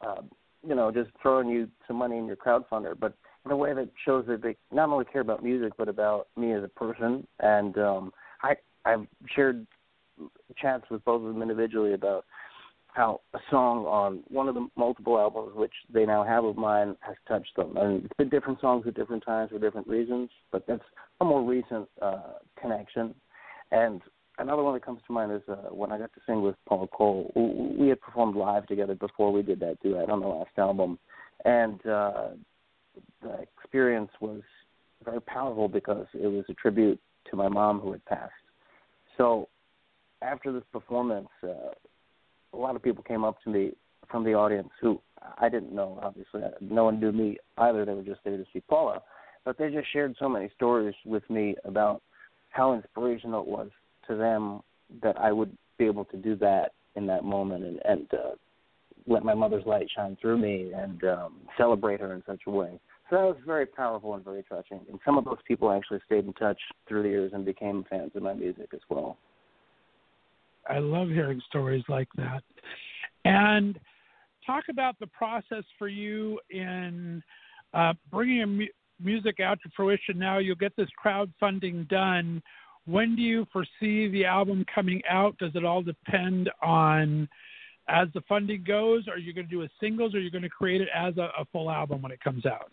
uh, 0.00 0.22
you 0.66 0.74
know, 0.74 0.90
just 0.90 1.10
throwing 1.22 1.48
you 1.48 1.68
some 1.86 1.96
money 1.96 2.18
in 2.18 2.26
your 2.26 2.36
crowdfunder, 2.36 2.98
but 2.98 3.14
in 3.44 3.50
a 3.50 3.56
way 3.56 3.74
that 3.74 3.88
shows 4.04 4.24
that 4.26 4.42
they 4.42 4.56
not 4.72 4.88
only 4.88 5.04
care 5.04 5.20
about 5.20 5.42
music 5.44 5.72
but 5.76 5.88
about 5.88 6.28
me 6.36 6.52
as 6.52 6.64
a 6.64 6.68
person. 6.68 7.26
And 7.40 7.76
um, 7.78 8.12
I 8.42 8.54
I've 8.84 9.06
shared 9.34 9.66
chats 10.56 10.84
with 10.90 11.04
both 11.04 11.22
of 11.22 11.32
them 11.32 11.42
individually 11.42 11.94
about 11.94 12.24
how 12.94 13.20
a 13.34 13.38
song 13.50 13.86
on 13.86 14.22
one 14.28 14.48
of 14.48 14.54
the 14.54 14.68
multiple 14.76 15.18
albums 15.18 15.50
which 15.56 15.72
they 15.92 16.06
now 16.06 16.22
have 16.22 16.44
of 16.44 16.56
mine 16.56 16.96
has 17.00 17.16
touched 17.26 17.54
them. 17.56 17.76
And 17.76 18.04
it's 18.04 18.14
been 18.16 18.28
different 18.28 18.60
songs 18.60 18.84
at 18.86 18.94
different 18.94 19.24
times 19.26 19.50
for 19.50 19.58
different 19.58 19.88
reasons, 19.88 20.30
but 20.52 20.64
that's 20.68 20.82
a 21.20 21.24
more 21.24 21.42
recent 21.42 21.88
uh, 22.00 22.34
connection. 22.60 23.12
And 23.72 24.00
another 24.38 24.62
one 24.62 24.74
that 24.74 24.84
comes 24.84 25.00
to 25.08 25.12
mind 25.12 25.32
is 25.32 25.42
uh, 25.48 25.74
when 25.74 25.90
I 25.90 25.98
got 25.98 26.12
to 26.14 26.20
sing 26.24 26.40
with 26.40 26.54
Paula 26.68 26.86
Cole. 26.86 27.32
We 27.76 27.88
had 27.88 28.00
performed 28.00 28.36
live 28.36 28.66
together 28.66 28.94
before 28.94 29.32
we 29.32 29.42
did 29.42 29.58
that 29.58 29.82
duet 29.82 30.08
on 30.08 30.20
the 30.20 30.28
last 30.28 30.56
album, 30.56 31.00
and 31.44 31.84
uh, 31.84 32.28
the 33.22 33.40
experience 33.40 34.10
was 34.20 34.40
very 35.04 35.20
powerful 35.20 35.66
because 35.66 36.06
it 36.14 36.28
was 36.28 36.44
a 36.48 36.54
tribute 36.54 37.00
to 37.28 37.36
my 37.36 37.48
mom 37.48 37.80
who 37.80 37.90
had 37.90 38.04
passed. 38.04 38.32
So 39.18 39.48
after 40.22 40.52
this 40.52 40.62
performance, 40.72 41.28
uh, 41.42 41.72
a 42.54 42.60
lot 42.60 42.76
of 42.76 42.82
people 42.82 43.02
came 43.02 43.24
up 43.24 43.42
to 43.44 43.50
me 43.50 43.72
from 44.10 44.24
the 44.24 44.34
audience 44.34 44.68
who 44.80 45.00
I 45.38 45.48
didn't 45.48 45.74
know. 45.74 45.98
Obviously, 46.02 46.42
no 46.60 46.84
one 46.84 47.00
knew 47.00 47.12
me 47.12 47.38
either. 47.58 47.84
They 47.84 47.94
were 47.94 48.02
just 48.02 48.20
there 48.24 48.36
to 48.36 48.44
see 48.52 48.60
Paula, 48.60 49.02
but 49.44 49.58
they 49.58 49.70
just 49.70 49.92
shared 49.92 50.14
so 50.18 50.28
many 50.28 50.50
stories 50.54 50.94
with 51.04 51.28
me 51.30 51.56
about 51.64 52.02
how 52.50 52.74
inspirational 52.74 53.42
it 53.42 53.48
was 53.48 53.70
to 54.08 54.16
them 54.16 54.60
that 55.02 55.18
I 55.18 55.32
would 55.32 55.56
be 55.78 55.86
able 55.86 56.04
to 56.06 56.16
do 56.16 56.36
that 56.36 56.72
in 56.94 57.06
that 57.06 57.24
moment 57.24 57.64
and, 57.64 57.80
and 57.84 58.14
uh, 58.14 58.30
let 59.06 59.24
my 59.24 59.34
mother's 59.34 59.66
light 59.66 59.88
shine 59.94 60.16
through 60.20 60.38
me 60.38 60.72
and 60.74 61.02
um, 61.04 61.34
celebrate 61.58 62.00
her 62.00 62.14
in 62.14 62.22
such 62.26 62.42
a 62.46 62.50
way. 62.50 62.78
So 63.10 63.16
that 63.16 63.24
was 63.24 63.36
very 63.44 63.66
powerful 63.66 64.14
and 64.14 64.24
very 64.24 64.44
touching. 64.48 64.80
And 64.88 64.98
some 65.04 65.18
of 65.18 65.24
those 65.24 65.38
people 65.46 65.70
actually 65.70 66.00
stayed 66.06 66.24
in 66.24 66.32
touch 66.34 66.58
through 66.88 67.02
the 67.02 67.08
years 67.08 67.32
and 67.34 67.44
became 67.44 67.84
fans 67.90 68.12
of 68.14 68.22
my 68.22 68.32
music 68.32 68.68
as 68.72 68.80
well. 68.88 69.18
I 70.68 70.78
love 70.78 71.08
hearing 71.08 71.40
stories 71.48 71.84
like 71.88 72.08
that. 72.16 72.42
And 73.24 73.78
talk 74.46 74.64
about 74.70 74.98
the 74.98 75.06
process 75.08 75.64
for 75.78 75.88
you 75.88 76.38
in 76.50 77.22
uh, 77.72 77.92
bringing 78.10 78.58
mu- 78.58 78.66
music 79.02 79.40
out 79.40 79.58
to 79.62 79.70
fruition. 79.76 80.18
Now 80.18 80.38
you'll 80.38 80.56
get 80.56 80.76
this 80.76 80.88
crowdfunding 81.04 81.88
done. 81.88 82.42
When 82.86 83.16
do 83.16 83.22
you 83.22 83.46
foresee 83.52 84.08
the 84.08 84.24
album 84.26 84.64
coming 84.74 85.00
out? 85.10 85.36
Does 85.38 85.52
it 85.54 85.64
all 85.64 85.82
depend 85.82 86.50
on 86.62 87.28
as 87.88 88.08
the 88.14 88.20
funding 88.28 88.64
goes? 88.66 89.08
Are 89.08 89.18
you 89.18 89.32
going 89.32 89.46
to 89.46 89.50
do 89.50 89.62
a 89.62 89.68
singles, 89.80 90.14
or 90.14 90.18
are 90.18 90.20
you 90.20 90.30
going 90.30 90.42
to 90.42 90.48
create 90.48 90.80
it 90.80 90.88
as 90.94 91.16
a, 91.16 91.30
a 91.38 91.44
full 91.52 91.70
album 91.70 92.02
when 92.02 92.12
it 92.12 92.20
comes 92.20 92.46
out? 92.46 92.70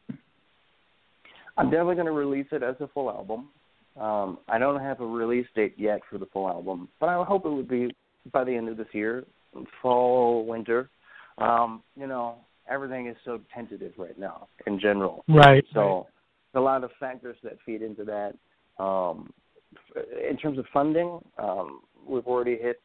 I'm 1.58 1.70
definitely 1.70 1.96
going 1.96 2.08
to 2.08 2.12
release 2.12 2.48
it 2.52 2.64
as 2.64 2.76
a 2.80 2.88
full 2.88 3.10
album. 3.10 3.50
Um, 4.00 4.38
I 4.48 4.58
don't 4.58 4.80
have 4.80 5.02
a 5.02 5.06
yet 5.92 6.02
for 6.10 6.18
the 6.18 6.26
full 6.28 6.48
album, 6.48 6.88
but 7.00 7.10
I 7.10 7.24
hope 7.24 7.46
it 7.46 7.50
would 7.50 7.68
be 7.68 7.94
by 8.32 8.44
the 8.44 8.56
end 8.56 8.70
of 8.70 8.78
this 8.78 8.88
year, 8.94 9.26
fall, 9.82 10.46
winter. 10.46 10.90
Um, 11.38 11.82
you 11.96 12.08
know, 12.08 12.36
everything 12.70 13.08
is 13.08 13.16
so 13.26 13.40
tentative 13.54 13.94
right 13.98 14.18
now 14.18 14.48
in 14.68 14.80
general. 14.80 15.24
Right. 15.28 15.64
So 15.74 16.08
a 16.54 16.60
lot 16.60 16.84
of 16.84 16.92
factors 17.00 17.38
that 17.44 17.58
feed 17.66 17.82
into 17.82 18.04
that. 18.06 18.34
Um, 18.84 19.32
in 20.30 20.38
terms 20.38 20.58
of 20.60 20.66
funding, 20.74 21.20
um, 21.38 21.82
we've 22.08 22.28
already 22.28 22.58
hit 22.58 22.82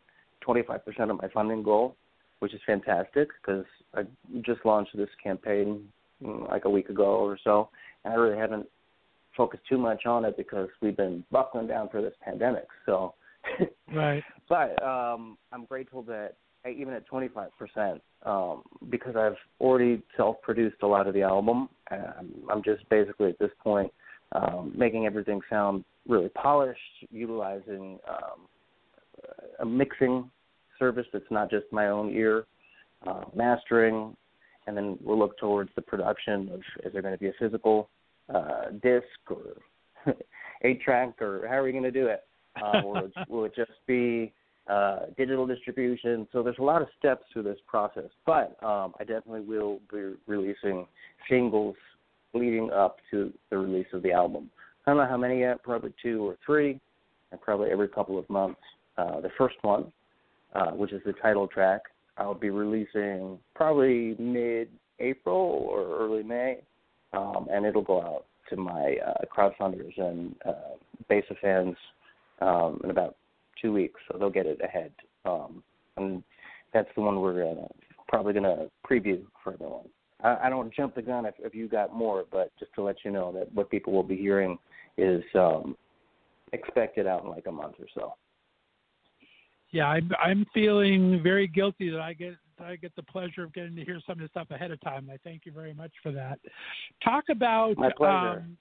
25% 0.46 1.10
of 1.10 1.20
my 1.20 1.28
funding 1.34 1.62
goal, 1.62 1.96
which 2.38 2.54
is 2.54 2.60
fantastic 2.66 3.28
because 3.40 3.64
I 3.94 4.02
just 4.42 4.64
launched 4.64 4.96
this 4.96 5.08
campaign 5.22 5.88
mm, 6.22 6.48
like 6.48 6.64
a 6.64 6.70
week 6.70 6.88
ago 6.88 7.04
or 7.04 7.38
so, 7.42 7.68
and 8.04 8.14
I 8.14 8.16
really 8.16 8.38
haven't 8.38 8.66
focus 9.36 9.60
too 9.68 9.78
much 9.78 10.06
on 10.06 10.24
it 10.24 10.36
because 10.36 10.68
we've 10.80 10.96
been 10.96 11.24
buckling 11.30 11.66
down 11.66 11.88
for 11.88 12.02
this 12.02 12.14
pandemic. 12.24 12.66
So, 12.84 13.14
right. 13.94 14.22
But 14.48 14.80
um, 14.80 15.36
I'm 15.52 15.64
grateful 15.64 16.02
that 16.02 16.34
even 16.68 16.94
at 16.94 17.08
25%, 17.08 18.00
um, 18.24 18.62
because 18.90 19.16
I've 19.16 19.36
already 19.60 20.02
self-produced 20.16 20.76
a 20.82 20.86
lot 20.86 21.08
of 21.08 21.14
the 21.14 21.22
album, 21.22 21.68
um, 21.90 22.32
I'm 22.50 22.62
just 22.62 22.88
basically 22.88 23.30
at 23.30 23.38
this 23.40 23.50
point 23.62 23.92
um, 24.32 24.72
making 24.76 25.06
everything 25.06 25.40
sound 25.50 25.84
really 26.08 26.28
polished, 26.28 26.78
utilizing 27.10 27.98
um, 28.08 28.46
a 29.60 29.66
mixing 29.66 30.30
service 30.78 31.06
that's 31.12 31.24
not 31.30 31.50
just 31.50 31.64
my 31.72 31.88
own 31.88 32.10
ear, 32.10 32.46
uh, 33.06 33.24
mastering, 33.34 34.16
and 34.66 34.76
then 34.76 34.98
we'll 35.02 35.18
look 35.18 35.38
towards 35.38 35.70
the 35.76 35.82
production 35.82 36.50
of 36.52 36.60
is 36.84 36.92
there 36.92 37.02
going 37.02 37.14
to 37.14 37.18
be 37.18 37.28
a 37.28 37.32
physical 37.38 37.88
uh, 38.32 38.70
disc 38.82 39.06
or 39.30 40.14
eight 40.62 40.80
track 40.82 41.20
or 41.20 41.46
how 41.48 41.54
are 41.54 41.62
we 41.64 41.72
going 41.72 41.84
to 41.84 41.90
do 41.90 42.06
it? 42.06 42.24
Uh, 42.60 42.80
will, 42.82 42.96
it 42.96 43.12
will 43.28 43.44
it 43.44 43.54
just 43.54 43.72
be 43.86 44.32
uh, 44.68 45.00
digital 45.16 45.46
distribution? 45.46 46.26
So 46.32 46.42
there's 46.42 46.58
a 46.58 46.64
lot 46.64 46.82
of 46.82 46.88
steps 46.98 47.24
to 47.34 47.42
this 47.42 47.58
process, 47.66 48.10
but 48.24 48.56
um, 48.62 48.94
I 48.98 49.04
definitely 49.04 49.40
will 49.40 49.80
be 49.92 50.14
releasing 50.26 50.86
singles 51.28 51.76
leading 52.34 52.70
up 52.70 52.98
to 53.10 53.32
the 53.50 53.58
release 53.58 53.86
of 53.92 54.02
the 54.02 54.12
album. 54.12 54.50
I 54.86 54.90
don't 54.90 54.98
know 54.98 55.08
how 55.08 55.16
many 55.16 55.40
yet, 55.40 55.62
probably 55.62 55.92
two 56.02 56.26
or 56.26 56.36
three, 56.44 56.80
and 57.32 57.40
probably 57.40 57.70
every 57.70 57.88
couple 57.88 58.18
of 58.18 58.28
months. 58.28 58.60
Uh, 58.96 59.20
the 59.20 59.30
first 59.36 59.56
one, 59.62 59.92
uh, 60.54 60.70
which 60.70 60.92
is 60.92 61.02
the 61.04 61.12
title 61.14 61.46
track, 61.46 61.82
I'll 62.18 62.34
be 62.34 62.50
releasing 62.50 63.38
probably 63.54 64.16
mid-April 64.18 65.66
or 65.70 65.98
early 65.98 66.22
May 66.22 66.60
um, 67.12 67.48
and 67.50 67.64
it'll 67.64 67.82
go 67.82 68.00
out 68.00 68.24
to 68.50 68.56
my 68.56 68.96
uh, 69.06 69.24
crowdfunders 69.34 69.98
and 69.98 70.34
uh, 70.46 70.76
base 71.08 71.24
of 71.30 71.36
fans 71.38 71.76
um, 72.40 72.80
in 72.84 72.90
about 72.90 73.16
two 73.60 73.72
weeks, 73.72 74.00
so 74.10 74.18
they'll 74.18 74.30
get 74.30 74.46
it 74.46 74.60
ahead. 74.62 74.92
Um, 75.24 75.62
and 75.96 76.22
that's 76.72 76.88
the 76.94 77.00
one 77.00 77.20
we're 77.20 77.42
gonna, 77.44 77.66
probably 78.08 78.32
going 78.32 78.44
to 78.44 78.70
preview 78.88 79.22
for 79.42 79.54
everyone. 79.54 79.88
I, 80.22 80.36
I 80.44 80.50
don't 80.50 80.72
jump 80.74 80.94
the 80.94 81.02
gun 81.02 81.26
if, 81.26 81.34
if 81.38 81.54
you 81.54 81.68
got 81.68 81.94
more, 81.94 82.24
but 82.30 82.52
just 82.58 82.72
to 82.74 82.82
let 82.82 82.96
you 83.04 83.10
know 83.10 83.32
that 83.32 83.52
what 83.52 83.70
people 83.70 83.92
will 83.92 84.02
be 84.02 84.16
hearing 84.16 84.58
is 84.96 85.22
um, 85.34 85.76
expected 86.52 87.06
out 87.06 87.24
in 87.24 87.30
like 87.30 87.46
a 87.46 87.52
month 87.52 87.74
or 87.78 87.86
so. 87.94 88.14
Yeah, 89.70 89.88
I'm 89.88 90.10
I'm 90.22 90.46
feeling 90.54 91.20
very 91.22 91.48
guilty 91.48 91.90
that 91.90 92.00
I 92.00 92.12
get 92.12 92.36
I 92.60 92.76
get 92.76 92.94
the 92.96 93.02
pleasure 93.02 93.44
of 93.44 93.52
getting 93.52 93.76
to 93.76 93.84
hear 93.84 94.00
some 94.06 94.14
of 94.14 94.18
this 94.20 94.30
stuff 94.30 94.50
ahead 94.50 94.70
of 94.70 94.80
time. 94.80 95.08
I 95.12 95.18
thank 95.24 95.42
you 95.44 95.52
very 95.52 95.74
much 95.74 95.92
for 96.02 96.12
that. 96.12 96.38
Talk 97.04 97.24
about 97.30 97.76
My 97.76 97.90
pleasure. 97.96 98.40
Um, 98.40 98.56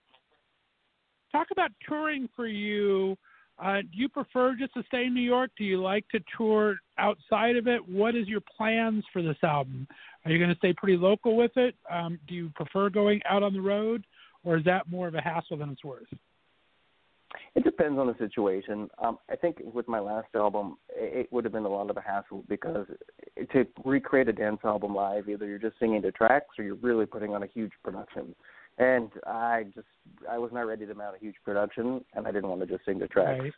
talk 1.31 1.47
about 1.51 1.71
touring 1.87 2.29
for 2.35 2.47
you. 2.47 3.17
Uh, 3.57 3.81
do 3.81 3.87
you 3.93 4.09
prefer 4.09 4.55
just 4.59 4.73
to 4.73 4.83
stay 4.87 5.05
in 5.05 5.13
New 5.13 5.21
York? 5.21 5.49
Do 5.57 5.63
you 5.63 5.81
like 5.81 6.05
to 6.09 6.19
tour 6.37 6.77
outside 6.97 7.55
of 7.55 7.67
it? 7.67 7.87
What 7.87 8.15
is 8.15 8.27
your 8.27 8.41
plans 8.57 9.03
for 9.13 9.21
this 9.21 9.37
album? 9.43 9.87
Are 10.25 10.31
you 10.31 10.37
going 10.37 10.49
to 10.49 10.57
stay 10.57 10.73
pretty 10.73 10.97
local 10.97 11.37
with 11.37 11.55
it? 11.55 11.75
Um, 11.89 12.19
do 12.27 12.35
you 12.35 12.51
prefer 12.55 12.89
going 12.89 13.21
out 13.29 13.43
on 13.43 13.53
the 13.53 13.61
road, 13.61 14.05
or 14.43 14.57
is 14.57 14.65
that 14.65 14.89
more 14.89 15.07
of 15.07 15.15
a 15.15 15.21
hassle 15.21 15.57
than 15.57 15.69
it's 15.69 15.83
worth? 15.83 16.07
It 17.55 17.63
depends 17.63 17.97
on 17.99 18.07
the 18.07 18.15
situation. 18.17 18.89
Um, 19.03 19.19
I 19.29 19.36
think 19.36 19.57
with 19.73 19.88
my 19.88 19.99
last 19.99 20.27
album, 20.36 20.77
it 20.89 21.31
would 21.31 21.43
have 21.43 21.53
been 21.53 21.65
a 21.65 21.69
lot 21.69 21.89
of 21.89 21.97
a 21.97 22.01
hassle 22.01 22.43
because 22.47 22.88
to 23.51 23.65
recreate 23.83 24.29
a 24.29 24.33
dance 24.33 24.59
album 24.63 24.95
live, 24.95 25.29
either 25.29 25.45
you're 25.45 25.59
just 25.59 25.79
singing 25.79 26.01
the 26.01 26.11
tracks 26.11 26.57
or 26.57 26.63
you're 26.63 26.75
really 26.75 27.05
putting 27.05 27.33
on 27.33 27.43
a 27.43 27.47
huge 27.47 27.71
production. 27.83 28.36
And 28.77 29.09
I 29.25 29.65
just 29.73 29.88
I 30.29 30.38
was 30.38 30.51
not 30.53 30.61
ready 30.61 30.86
to 30.86 30.93
mount 30.93 31.15
a 31.15 31.19
huge 31.19 31.36
production, 31.45 32.03
and 32.13 32.27
I 32.27 32.31
didn't 32.31 32.49
want 32.49 32.61
to 32.61 32.67
just 32.67 32.86
sing 32.86 32.99
the 32.99 33.07
tracks. 33.07 33.41
Right. 33.41 33.53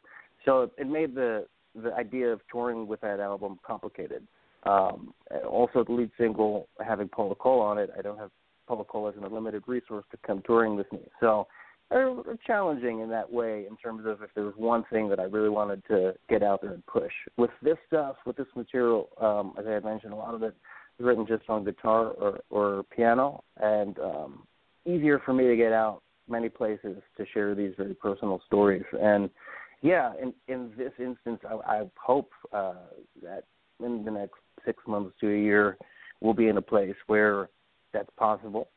So 0.46 0.72
it 0.78 0.88
made 0.88 1.16
the 1.16 1.48
the 1.76 1.94
idea 1.94 2.32
of 2.32 2.42
touring 2.52 2.88
with 2.88 3.02
that 3.02 3.20
album 3.20 3.60
complicated. 3.66 4.28
Um, 4.64 5.14
also, 5.48 5.84
the 5.84 5.92
lead 5.92 6.12
single 6.18 6.68
having 6.86 7.08
Paula 7.08 7.36
Cole 7.36 7.62
on 7.62 7.78
it, 7.78 7.90
I 7.98 8.02
don't 8.02 8.18
have 8.18 8.32
Paula 8.68 8.84
Cole 8.84 9.08
as 9.08 9.16
an 9.16 9.24
unlimited 9.24 9.64
resource 9.66 10.06
to 10.12 10.18
come 10.26 10.42
touring 10.46 10.76
with 10.76 10.92
me. 10.92 11.00
So 11.20 11.48
they're 11.90 12.38
challenging 12.46 13.00
in 13.00 13.10
that 13.10 13.32
way 13.32 13.66
in 13.70 13.78
terms 13.78 14.06
of 14.06 14.22
if 14.22 14.30
there 14.36 14.44
was 14.44 14.54
one 14.58 14.84
thing 14.92 15.10
that 15.10 15.20
I 15.20 15.24
really 15.24 15.50
wanted 15.50 15.84
to 15.88 16.14
get 16.30 16.44
out 16.44 16.62
there 16.62 16.74
and 16.74 16.86
push. 16.86 17.12
With 17.38 17.52
this 17.62 17.78
stuff, 17.88 18.18
with 18.26 18.36
this 18.36 18.48
material, 18.56 19.10
um, 19.22 19.54
as 19.58 19.66
I 19.68 19.72
had 19.72 19.86
mentioned, 19.86 20.14
a 20.14 20.16
lot 20.16 20.36
of 20.36 20.44
it 20.44 20.56
is 21.00 21.06
written 21.06 21.26
just 21.26 21.44
on 21.50 21.64
guitar 21.64 22.08
or, 22.12 22.40
or 22.50 22.84
piano, 22.96 23.44
and 23.58 23.98
um, 24.00 24.44
easier 24.86 25.22
for 25.26 25.34
me 25.34 25.48
to 25.48 25.56
get 25.56 25.72
out 25.72 26.02
many 26.30 26.50
places 26.50 26.98
to 27.16 27.26
share 27.34 27.56
these 27.56 27.74
very 27.78 27.94
personal 27.94 28.42
stories. 28.46 28.84
And 29.02 29.30
yeah, 29.82 30.12
in 30.22 30.34
in 30.48 30.72
this 30.78 30.92
instance, 31.00 31.40
I, 31.48 31.78
I 31.78 31.92
hope 31.96 32.32
uh, 32.52 32.74
that 33.24 33.44
in 33.84 34.04
the 34.04 34.12
next 34.12 34.36
six 34.66 34.84
months 34.88 35.16
to 35.22 35.30
a 35.30 35.38
year, 35.38 35.78
we'll 36.20 36.34
be 36.34 36.50
in 36.50 36.58
a 36.58 36.62
place 36.62 36.96
where 37.06 37.50
that's 37.94 38.10
possible, 38.18 38.68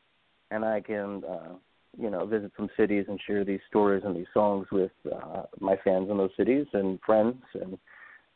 and 0.49 0.63
I 0.63 0.79
can. 0.79 1.23
Uh, 1.25 1.53
you 1.99 2.09
know, 2.09 2.25
visit 2.25 2.51
some 2.55 2.69
cities 2.77 3.05
and 3.07 3.19
share 3.25 3.43
these 3.43 3.59
stories 3.69 4.03
and 4.05 4.15
these 4.15 4.27
songs 4.33 4.67
with 4.71 4.91
uh, 5.11 5.43
my 5.59 5.75
fans 5.83 6.09
in 6.09 6.17
those 6.17 6.31
cities 6.37 6.65
and 6.73 6.99
friends 7.05 7.35
and 7.53 7.77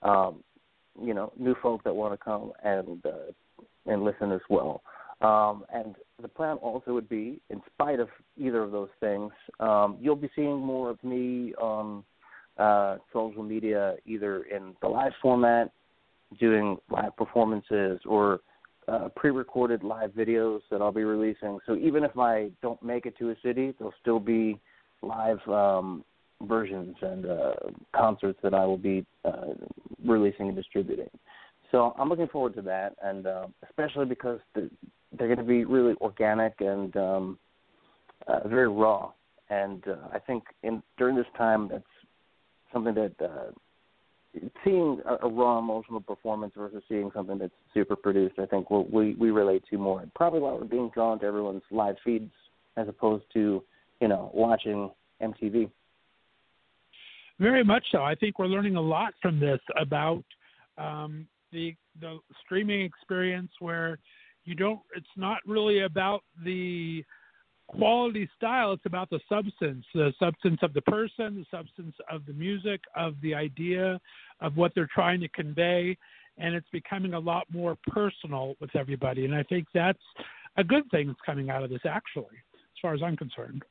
um, 0.02 0.44
you 1.02 1.14
know 1.14 1.32
new 1.38 1.56
folk 1.62 1.84
that 1.84 1.96
want 1.96 2.14
to 2.14 2.18
come 2.18 2.52
and 2.64 3.06
uh, 3.06 3.32
and 3.86 4.04
listen 4.04 4.32
as 4.32 4.42
well. 4.50 4.82
Um, 5.22 5.66
and 5.74 5.96
the 6.22 6.28
plan 6.28 6.58
also 6.58 6.94
would 6.94 7.08
be, 7.08 7.40
in 7.50 7.62
spite 7.74 8.00
of 8.00 8.10
either 8.38 8.62
of 8.62 8.72
those 8.72 8.90
things, 9.00 9.32
um, 9.60 9.98
you'll 10.02 10.16
be 10.16 10.30
seeing 10.36 10.58
more 10.58 10.90
of 10.90 11.02
me 11.04 11.54
on 11.56 12.04
uh, 12.58 12.98
social 13.14 13.44
media, 13.44 13.96
either 14.06 14.44
in 14.44 14.76
the 14.82 14.88
live 14.88 15.14
format, 15.22 15.72
doing 16.40 16.78
live 16.90 17.16
performances, 17.16 18.00
or 18.06 18.42
uh, 18.88 19.10
pre-recorded 19.16 19.84
live 19.84 20.12
videos 20.12 20.62
that 20.70 20.82
I'll 20.82 20.92
be 20.92 21.04
releasing. 21.04 21.60
So 21.66 21.76
even 21.76 22.04
if 22.04 22.18
I 22.18 22.50
don't 22.62 22.82
make 22.84 23.06
it 23.06 23.18
to 23.20 23.32
a 23.32 23.36
city, 23.44 23.74
there'll 23.78 23.94
still 24.02 24.20
be 24.20 24.60
live 25.02 25.40
um, 25.48 26.04
versions 26.44 26.96
and 27.02 27.26
uh, 27.26 27.54
concerts 27.96 28.40
that 28.44 28.54
I 28.54 28.66
will 28.66 28.78
be 28.78 29.06
uh, 29.24 29.54
releasing 30.06 30.48
and 30.48 30.56
distributing. 30.56 31.10
So 31.72 31.96
I'm 31.98 32.10
looking 32.10 32.28
forward 32.28 32.56
to 32.56 32.62
that, 32.64 32.96
and 33.04 33.26
uh, 33.26 33.48
especially 33.68 34.06
because 34.06 34.40
the, 34.54 34.70
they're 35.18 35.28
going 35.28 35.40
to 35.40 35.44
be 35.44 35.66
really 35.66 35.96
organic 36.02 36.54
and 36.60 36.96
um, 36.96 37.40
uh, 38.28 38.48
very 38.48 38.70
raw. 38.70 39.12
And 39.50 39.84
uh, 39.88 39.96
I 40.14 40.20
think 40.20 40.44
in 40.64 40.82
during 40.98 41.16
this 41.16 41.26
time, 41.38 41.70
that's 41.72 41.84
something 42.72 42.94
that 42.96 43.14
uh, 43.24 43.52
seeing 44.64 45.02
a, 45.06 45.26
a 45.26 45.30
raw 45.30 45.60
emotional 45.60 46.02
performance 46.02 46.54
versus 46.58 46.84
seeing 46.90 47.12
something 47.14 47.38
that's 47.38 47.54
super 47.74 47.96
produced, 47.96 48.40
I 48.40 48.46
think 48.46 48.70
we'll, 48.70 48.86
we 48.86 49.14
we 49.16 49.32
relate 49.32 49.64
to 49.70 49.78
more. 49.78 50.02
And 50.02 50.14
probably 50.14 50.40
why 50.40 50.54
we're 50.54 50.66
being 50.66 50.92
drawn 50.94 51.20
to 51.20 51.26
everyone's 51.26 51.64
live 51.72 51.96
feeds 52.04 52.32
as 52.78 52.88
opposed 52.88 53.26
to 53.34 53.64
you 54.02 54.08
know 54.08 54.32
watching 54.34 54.92
MTV. 55.22 55.70
Very 57.40 57.64
much 57.64 57.84
so. 57.92 58.02
I 58.02 58.16
think 58.16 58.40
we're 58.40 58.48
learning 58.48 58.78
a 58.78 58.82
lot 58.82 59.14
from 59.22 59.40
this 59.40 59.60
about 59.80 60.24
um, 60.78 61.28
the 61.52 61.76
the 62.00 62.20
streaming 62.44 62.82
experience, 62.82 63.52
where 63.60 64.00
you 64.46 64.56
don't. 64.56 64.80
It's 64.96 65.06
not 65.16 65.40
really 65.46 65.82
about 65.82 66.24
the 66.44 67.04
quality 67.68 68.30
style. 68.36 68.74
It's 68.74 68.86
about 68.86 69.10
the 69.10 69.20
substance 69.28 69.86
the 69.94 70.14
substance 70.20 70.60
of 70.62 70.74
the 70.74 70.82
person 70.82 71.36
the 71.36 71.46
substance 71.50 71.96
of 72.10 72.26
the 72.26 72.34
music 72.34 72.82
of 72.96 73.16
the 73.22 73.34
idea 73.34 74.00
of 74.42 74.56
what 74.58 74.74
they're 74.76 74.90
trying 74.94 75.20
to 75.22 75.28
convey. 75.30 75.98
And 76.38 76.54
it's 76.54 76.68
becoming 76.72 77.14
a 77.14 77.20
lot 77.20 77.46
more 77.52 77.78
personal 77.88 78.56
with 78.60 78.76
everybody. 78.76 79.26
And 79.26 79.34
i 79.34 79.44
think 79.44 79.68
that's 79.74 80.00
a 80.58 80.64
good 80.64 80.90
thing 80.92 81.08
that's 81.08 81.20
coming 81.26 81.50
out 81.50 81.64
of 81.64 81.70
this 81.70 81.82
actually 81.86 82.38
as 82.54 82.80
far 82.82 82.94
as 82.94 83.02
i'm 83.04 83.18
concerned. 83.18 83.64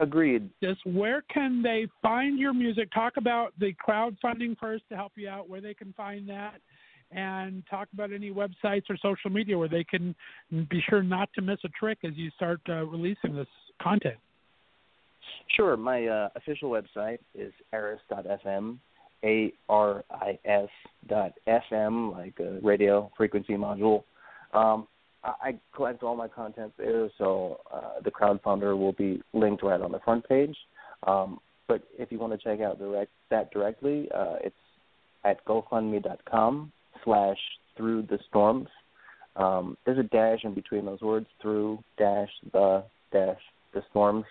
Agreed. 0.00 0.48
Just 0.62 0.80
where 0.86 1.22
can 1.32 1.62
they 1.62 1.86
find 2.00 2.38
your 2.38 2.54
music? 2.54 2.88
Talk 2.94 3.18
about 3.18 3.52
the 3.60 3.74
crowdfunding 3.86 4.56
first 4.58 4.84
to 4.88 4.96
help 4.96 5.12
you 5.16 5.28
out 5.28 5.50
where 5.50 5.60
they 5.60 5.74
can 5.74 5.92
find 5.92 6.26
that 6.30 6.54
and 7.14 7.62
talk 7.68 7.88
about 7.92 8.12
any 8.12 8.30
websites 8.30 8.84
or 8.88 8.96
social 8.96 9.30
media 9.30 9.56
where 9.56 9.68
they 9.68 9.84
can 9.84 10.14
be 10.50 10.82
sure 10.88 11.02
not 11.02 11.28
to 11.34 11.42
miss 11.42 11.58
a 11.64 11.68
trick 11.68 11.98
as 12.04 12.12
you 12.14 12.30
start 12.36 12.60
uh, 12.68 12.84
releasing 12.86 13.34
this 13.34 13.46
content. 13.80 14.16
Sure. 15.56 15.76
My 15.76 16.06
uh, 16.06 16.28
official 16.36 16.70
website 16.70 17.18
is 17.34 17.52
aris.fm, 17.72 18.78
A 19.24 19.52
R 19.68 20.04
I 20.10 20.38
S 20.44 20.68
dot 21.08 21.32
FM, 21.46 22.12
like 22.12 22.34
a 22.40 22.58
radio 22.62 23.10
frequency 23.16 23.54
module. 23.54 24.04
Um, 24.52 24.86
I 25.24 25.54
collect 25.74 26.02
all 26.02 26.16
my 26.16 26.26
content 26.26 26.72
there, 26.76 27.08
so 27.16 27.60
uh, 27.72 28.00
the 28.04 28.10
crowdfunder 28.10 28.76
will 28.76 28.92
be 28.92 29.22
linked 29.32 29.62
right 29.62 29.80
on 29.80 29.92
the 29.92 30.00
front 30.00 30.28
page. 30.28 30.56
Um, 31.06 31.38
but 31.68 31.82
if 31.96 32.10
you 32.10 32.18
want 32.18 32.32
to 32.32 32.38
check 32.38 32.60
out 32.60 32.78
direct 32.80 33.12
that 33.30 33.52
directly, 33.52 34.08
uh, 34.12 34.36
it's 34.42 34.56
at 35.24 35.44
gofundme.com 35.44 36.72
slash 37.04 37.38
through 37.76 38.02
the 38.02 38.18
storms. 38.28 38.68
Um, 39.36 39.76
there's 39.86 39.98
a 39.98 40.02
dash 40.02 40.40
in 40.44 40.54
between 40.54 40.84
those 40.84 41.00
words, 41.00 41.26
through 41.40 41.78
dash 41.98 42.28
the 42.52 42.84
dash 43.12 43.40
the 43.72 43.82
storms. 43.90 44.24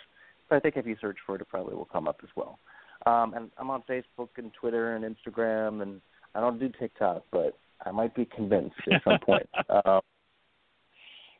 But 0.49 0.57
I 0.57 0.59
think 0.59 0.77
if 0.77 0.85
you 0.85 0.95
search 1.01 1.17
for 1.25 1.35
it, 1.35 1.41
it 1.41 1.49
probably 1.49 1.75
will 1.75 1.85
come 1.85 2.07
up 2.07 2.17
as 2.23 2.29
well. 2.35 2.59
Um, 3.05 3.33
and 3.33 3.49
I'm 3.57 3.71
on 3.71 3.83
Facebook 3.89 4.29
and 4.37 4.51
Twitter 4.53 4.95
and 4.95 5.03
Instagram, 5.03 5.81
and 5.81 6.01
I 6.35 6.39
don't 6.39 6.59
do 6.59 6.69
TikTok, 6.79 7.23
but 7.31 7.57
I 7.83 7.91
might 7.91 8.13
be 8.13 8.25
convinced 8.25 8.75
at 8.91 9.03
some 9.03 9.19
point. 9.25 9.49
Um, 9.85 10.01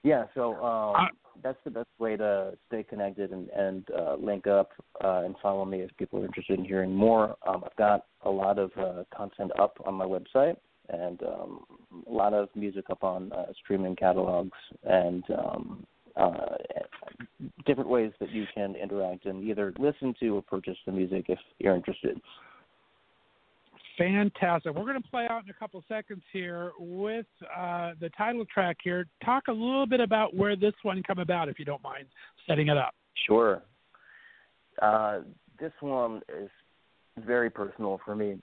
yeah, 0.04 0.26
so 0.34 0.56
um, 0.64 1.10
that's 1.44 1.60
the 1.64 1.70
best 1.70 1.88
way 2.00 2.18
to 2.18 2.54
stay 2.68 2.82
connected 2.82 3.32
and, 3.32 3.50
and 3.50 3.86
uh, 3.96 4.16
link 4.16 4.48
up 4.48 4.72
uh, 5.04 5.22
and 5.26 5.36
follow 5.44 5.64
me 5.64 5.82
if 5.82 5.96
people 5.98 6.20
are 6.20 6.26
interested 6.26 6.58
in 6.58 6.66
hearing 6.66 6.92
more. 6.96 7.36
Um, 7.48 7.64
I've 7.64 7.76
got 7.76 8.06
a 8.24 8.30
lot 8.30 8.58
of 8.58 8.72
uh, 8.80 9.04
content 9.16 9.52
up 9.60 9.78
on 9.86 9.94
my 9.94 10.06
website 10.06 10.56
and 10.90 11.22
um, 11.24 11.60
a 12.08 12.12
lot 12.12 12.34
of 12.34 12.50
music 12.56 12.86
up 12.90 13.04
on 13.04 13.32
uh, 13.32 13.46
streaming 13.64 13.96
catalogs 13.96 14.58
and 14.84 15.24
um, 15.38 15.86
uh, 16.16 16.56
different 17.66 17.90
ways 17.90 18.12
that 18.20 18.32
you 18.32 18.46
can 18.54 18.76
interact 18.76 19.26
and 19.26 19.44
either 19.44 19.74
listen 19.80 20.14
to 20.20 20.36
or 20.36 20.42
purchase 20.42 20.78
the 20.86 20.92
music 20.92 21.26
if 21.30 21.40
you're 21.60 21.76
interested. 21.76 22.20
Fantastic. 23.98 24.74
We're 24.74 24.84
going 24.84 25.02
to 25.02 25.10
play 25.10 25.28
out 25.30 25.44
in 25.44 25.50
a 25.50 25.54
couple 25.54 25.84
seconds 25.88 26.24
here 26.34 26.72
with 26.80 27.26
uh, 27.56 27.92
the 28.00 28.10
title 28.18 28.46
track 28.52 28.78
here. 28.84 29.06
Talk 29.24 29.44
a 29.48 29.52
little 29.52 29.86
bit 29.86 30.00
about 30.00 30.36
where 30.36 30.56
this 30.56 30.74
one 30.82 31.04
come 31.04 31.20
about, 31.20 31.50
if 31.50 31.60
you 31.60 31.66
don't 31.66 31.84
mind 31.84 32.06
setting 32.48 32.70
it 32.70 32.78
up. 32.78 32.96
Sure. 33.28 33.62
Uh, 34.82 35.20
this 35.60 35.74
one 35.82 36.22
is 36.42 36.50
very 37.26 37.50
personal 37.50 38.00
for 38.04 38.16
me 38.16 38.40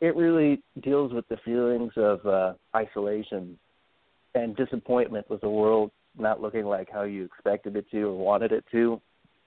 it 0.00 0.14
really 0.16 0.62
deals 0.82 1.12
with 1.12 1.26
the 1.28 1.36
feelings 1.44 1.92
of 1.96 2.24
uh, 2.26 2.52
isolation 2.74 3.58
and 4.34 4.56
disappointment 4.56 5.28
with 5.28 5.40
the 5.40 5.48
world 5.48 5.90
not 6.18 6.40
looking 6.40 6.64
like 6.64 6.88
how 6.90 7.02
you 7.02 7.24
expected 7.24 7.76
it 7.76 7.86
to 7.90 8.02
or 8.02 8.16
wanted 8.16 8.52
it 8.52 8.64
to, 8.72 9.00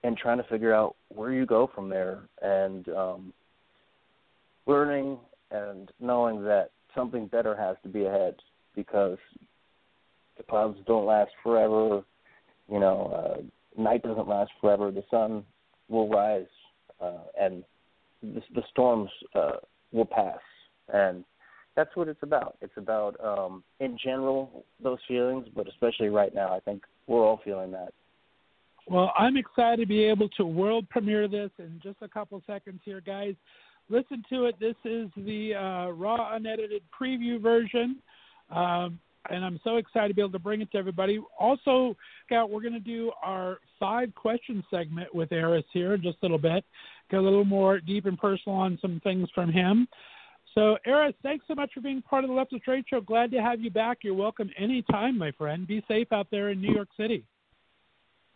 and 0.04 0.18
trying 0.18 0.38
to 0.38 0.43
figure 0.45 0.74
out 0.74 0.95
where 1.10 1.32
you 1.32 1.45
go 1.45 1.70
from 1.74 1.89
there. 1.89 2.22
And 2.41 2.88
um, 2.89 3.34
learning 4.66 5.18
and 5.52 5.91
knowing 5.99 6.43
that 6.43 6.70
something 6.95 7.28
better 7.28 7.56
has 7.56 7.76
to 7.84 7.89
be 7.89 8.06
ahead 8.06 8.36
because 8.76 9.18
the 10.38 10.43
clouds 10.43 10.78
don't 10.88 11.06
last 11.06 11.32
forever. 11.43 12.04
You 12.70 12.80
know, 12.80 13.38
uh, 13.38 13.82
night 13.82 14.04
doesn't 14.04 14.28
last 14.28 14.52
forever. 14.60 14.91
The 14.91 15.04
sun 15.12 15.43
will 15.89 16.10
rise, 16.10 16.45
uh, 17.02 17.24
and 17.39 17.64
the, 18.24 18.41
the 18.56 18.64
storms 18.72 19.10
uh, 19.36 19.58
will 19.91 20.05
pass. 20.05 20.39
And 20.93 21.23
that's 21.75 21.95
what 21.95 22.07
it's 22.07 22.21
about. 22.23 22.57
It's 22.61 22.75
about, 22.77 23.15
um, 23.23 23.63
in 23.79 23.97
general, 24.03 24.65
those 24.83 24.99
feelings, 25.07 25.47
but 25.55 25.67
especially 25.67 26.09
right 26.09 26.33
now, 26.33 26.53
I 26.53 26.59
think 26.59 26.83
we're 27.07 27.25
all 27.25 27.39
feeling 27.43 27.71
that. 27.71 27.93
Well, 28.87 29.13
I'm 29.17 29.37
excited 29.37 29.79
to 29.79 29.85
be 29.85 30.03
able 30.03 30.27
to 30.29 30.45
world 30.45 30.89
premiere 30.89 31.27
this 31.27 31.51
in 31.59 31.79
just 31.81 31.97
a 32.01 32.07
couple 32.07 32.41
seconds 32.47 32.81
here, 32.83 33.01
guys. 33.01 33.35
Listen 33.89 34.23
to 34.29 34.45
it. 34.45 34.55
This 34.59 34.75
is 34.85 35.09
the 35.17 35.53
uh, 35.55 35.91
raw, 35.91 36.35
unedited 36.35 36.81
preview 36.99 37.41
version. 37.41 37.97
Um, 38.49 38.99
and 39.30 39.45
I'm 39.45 39.59
so 39.63 39.78
excited 39.78 40.09
to 40.09 40.13
be 40.13 40.22
able 40.22 40.32
to 40.32 40.39
bring 40.39 40.61
it 40.61 40.72
to 40.72 40.78
everybody. 40.78 41.19
Also, 41.39 41.95
Scott, 42.26 42.49
we're 42.49 42.61
going 42.61 42.74
to 42.74 42.80
do 42.80 43.11
our 43.24 43.59
five 43.80 44.13
question 44.15 44.63
segment 44.72 45.13
with 45.13 45.32
Aris 45.32 45.65
here 45.72 45.93
in 45.93 46.01
just 46.01 46.17
a 46.22 46.26
little 46.26 46.38
bit, 46.38 46.65
get 47.09 47.19
a 47.19 47.22
little 47.22 47.45
more 47.45 47.80
deep 47.80 48.05
and 48.05 48.17
personal 48.17 48.57
on 48.57 48.80
some 48.82 48.99
things 49.03 49.30
from 49.34 49.51
him. 49.51 49.88
So, 50.55 50.78
Aris, 50.86 51.13
thanks 51.24 51.45
so 51.47 51.55
much 51.55 51.72
for 51.74 51.82
being 51.82 52.01
part 52.01 52.24
of 52.24 52.30
the 52.30 52.36
Left 52.36 52.51
of 52.51 52.61
Straight 52.61 52.86
Show. 52.89 52.99
Glad 52.99 53.32
to 53.32 53.41
have 53.41 53.61
you 53.61 53.69
back. 53.69 53.99
You're 54.03 54.15
welcome 54.15 54.49
anytime, 54.57 55.17
my 55.17 55.32
friend. 55.32 55.65
Be 55.65 55.84
safe 55.88 56.11
out 56.11 56.28
there 56.30 56.49
in 56.49 56.59
New 56.59 56.74
York 56.74 56.89
City. 56.97 57.24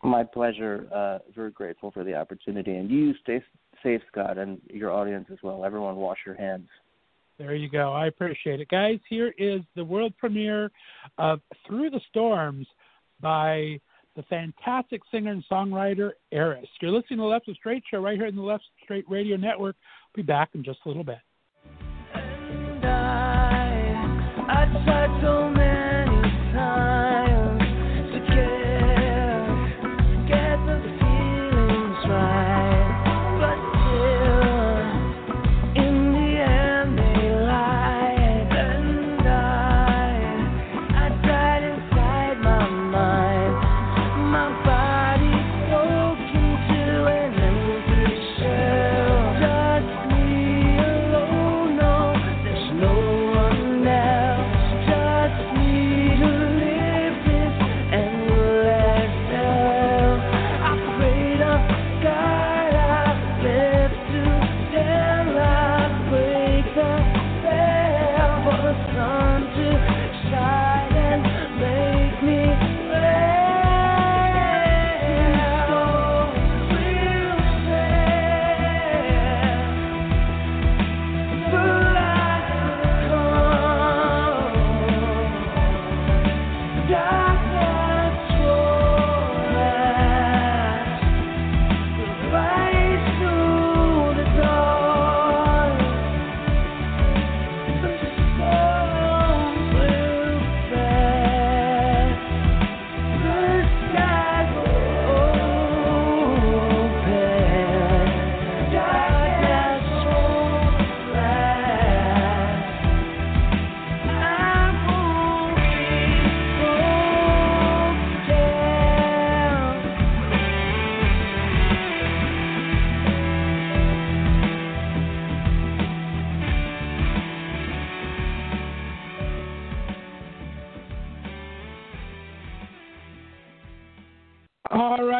My 0.02 0.22
pleasure. 0.24 0.86
Uh, 0.94 1.18
very 1.34 1.50
grateful 1.50 1.90
for 1.90 2.04
the 2.04 2.14
opportunity. 2.14 2.76
And 2.76 2.90
you 2.90 3.12
stay 3.22 3.42
safe, 3.82 4.00
Scott, 4.10 4.38
and 4.38 4.60
your 4.70 4.92
audience 4.92 5.26
as 5.30 5.38
well. 5.42 5.64
Everyone, 5.64 5.96
wash 5.96 6.18
your 6.24 6.36
hands. 6.36 6.68
There 7.38 7.54
you 7.54 7.68
go. 7.68 7.92
I 7.92 8.06
appreciate 8.06 8.60
it. 8.60 8.68
Guys, 8.68 8.98
here 9.08 9.34
is 9.36 9.60
the 9.74 9.84
world 9.84 10.14
premiere 10.18 10.70
of 11.18 11.40
Through 11.66 11.90
the 11.90 12.00
Storms 12.08 12.66
by 13.20 13.78
the 14.16 14.22
fantastic 14.30 15.02
singer 15.10 15.32
and 15.32 15.44
songwriter 15.50 16.12
Aris. 16.32 16.66
You're 16.80 16.92
listening 16.92 17.18
to 17.18 17.22
the 17.22 17.28
Left 17.28 17.48
of 17.48 17.56
Straight 17.56 17.82
show 17.90 18.00
right 18.00 18.16
here 18.16 18.26
in 18.26 18.36
the 18.36 18.42
Left 18.42 18.64
Straight 18.82 19.04
Radio 19.08 19.36
Network. 19.36 19.76
We'll 20.16 20.24
be 20.24 20.26
back 20.26 20.50
in 20.54 20.64
just 20.64 20.78
a 20.86 20.88
little 20.88 21.04
bit. 21.04 21.18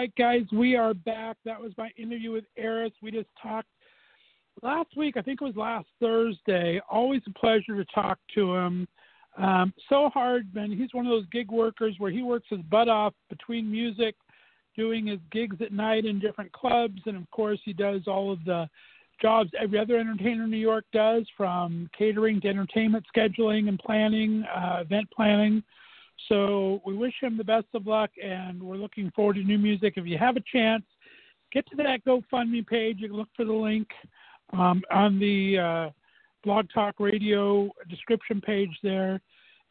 Right, 0.07 0.15
guys, 0.17 0.47
we 0.53 0.77
are 0.77 0.95
back. 0.95 1.37
That 1.45 1.61
was 1.61 1.73
my 1.77 1.91
interview 1.97 2.31
with 2.31 2.45
Aris. 2.57 2.93
We 3.03 3.11
just 3.11 3.27
talked 3.43 3.67
last 4.63 4.97
week. 4.97 5.17
I 5.17 5.21
think 5.21 5.43
it 5.43 5.45
was 5.45 5.57
last 5.57 5.89
Thursday. 5.99 6.81
Always 6.89 7.23
a 7.27 7.37
pleasure 7.37 7.75
to 7.75 7.85
talk 7.93 8.17
to 8.37 8.55
him. 8.55 8.87
Um, 9.37 9.75
so 9.89 10.09
hard, 10.11 10.55
man. 10.55 10.71
He's 10.71 10.95
one 10.95 11.07
of 11.07 11.11
those 11.11 11.27
gig 11.33 11.51
workers 11.51 11.97
where 11.99 12.13
he 12.13 12.23
works 12.23 12.47
his 12.51 12.61
butt 12.71 12.89
off 12.89 13.15
between 13.29 13.69
music, 13.69 14.15
doing 14.77 15.09
his 15.09 15.19
gigs 15.33 15.57
at 15.61 15.73
night 15.73 16.05
in 16.05 16.21
different 16.21 16.53
clubs, 16.53 17.01
and 17.07 17.17
of 17.17 17.29
course, 17.33 17.59
he 17.65 17.73
does 17.73 18.03
all 18.07 18.31
of 18.31 18.39
the 18.45 18.69
jobs 19.21 19.51
every 19.61 19.81
other 19.81 19.99
entertainer 19.99 20.45
in 20.45 20.51
New 20.53 20.57
York 20.57 20.85
does, 20.93 21.27
from 21.37 21.91
catering 21.99 22.41
to 22.43 22.49
entertainment 22.49 23.05
scheduling 23.13 23.69
and 23.69 23.81
planning, 23.81 24.45
uh, 24.55 24.83
event 24.83 25.09
planning. 25.11 25.65
So 26.29 26.81
we 26.85 26.95
wish 26.95 27.15
him 27.21 27.37
the 27.37 27.45
best 27.45 27.67
of 27.75 27.87
luck, 27.87 28.11
and 28.23 28.63
we're 28.63 28.77
looking 28.77 29.11
forward 29.15 29.37
to 29.37 29.43
new 29.43 29.59
music. 29.59 29.95
If 29.97 30.07
you 30.07 30.19
have 30.19 30.37
a 30.37 30.43
chance, 30.53 30.85
get 31.53 31.69
to 31.71 31.77
that 31.77 32.05
GoFundMe 32.05 32.67
page. 32.67 32.99
You 33.01 33.09
can 33.09 33.17
look 33.17 33.29
for 33.37 33.45
the 33.45 33.53
link 33.53 33.89
um, 34.53 34.83
on 34.91 35.19
the 35.19 35.59
uh, 35.59 35.91
Blog 36.45 36.67
Talk 36.73 36.97
Radio 36.99 37.71
description 37.89 38.41
page 38.41 38.77
there. 38.83 39.21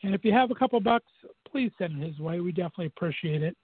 And 0.03 0.13
if 0.13 0.23
you 0.23 0.31
have 0.33 0.51
a 0.51 0.55
couple 0.55 0.79
bucks, 0.79 1.11
please 1.49 1.71
send 1.77 2.01
it 2.01 2.07
his 2.07 2.19
way. 2.19 2.39
We 2.39 2.51
definitely 2.51 2.87
appreciate 2.87 3.41
it. 3.41 3.57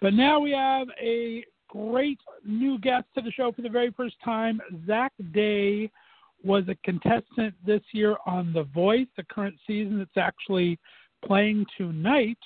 But 0.00 0.14
now 0.14 0.40
we 0.40 0.50
have 0.52 0.88
a 1.00 1.44
great 1.68 2.20
new 2.44 2.78
guest 2.78 3.06
to 3.14 3.22
the 3.22 3.30
show 3.30 3.52
for 3.52 3.62
the 3.62 3.68
very 3.68 3.90
first 3.90 4.16
time. 4.24 4.60
Zach 4.86 5.12
Day 5.32 5.90
was 6.42 6.64
a 6.68 6.74
contestant 6.84 7.54
this 7.64 7.80
year 7.92 8.16
on 8.26 8.52
The 8.52 8.64
Voice, 8.64 9.06
the 9.16 9.24
current 9.24 9.56
season 9.66 10.00
It's 10.00 10.16
actually 10.16 10.78
playing 11.26 11.66
tonight, 11.76 12.38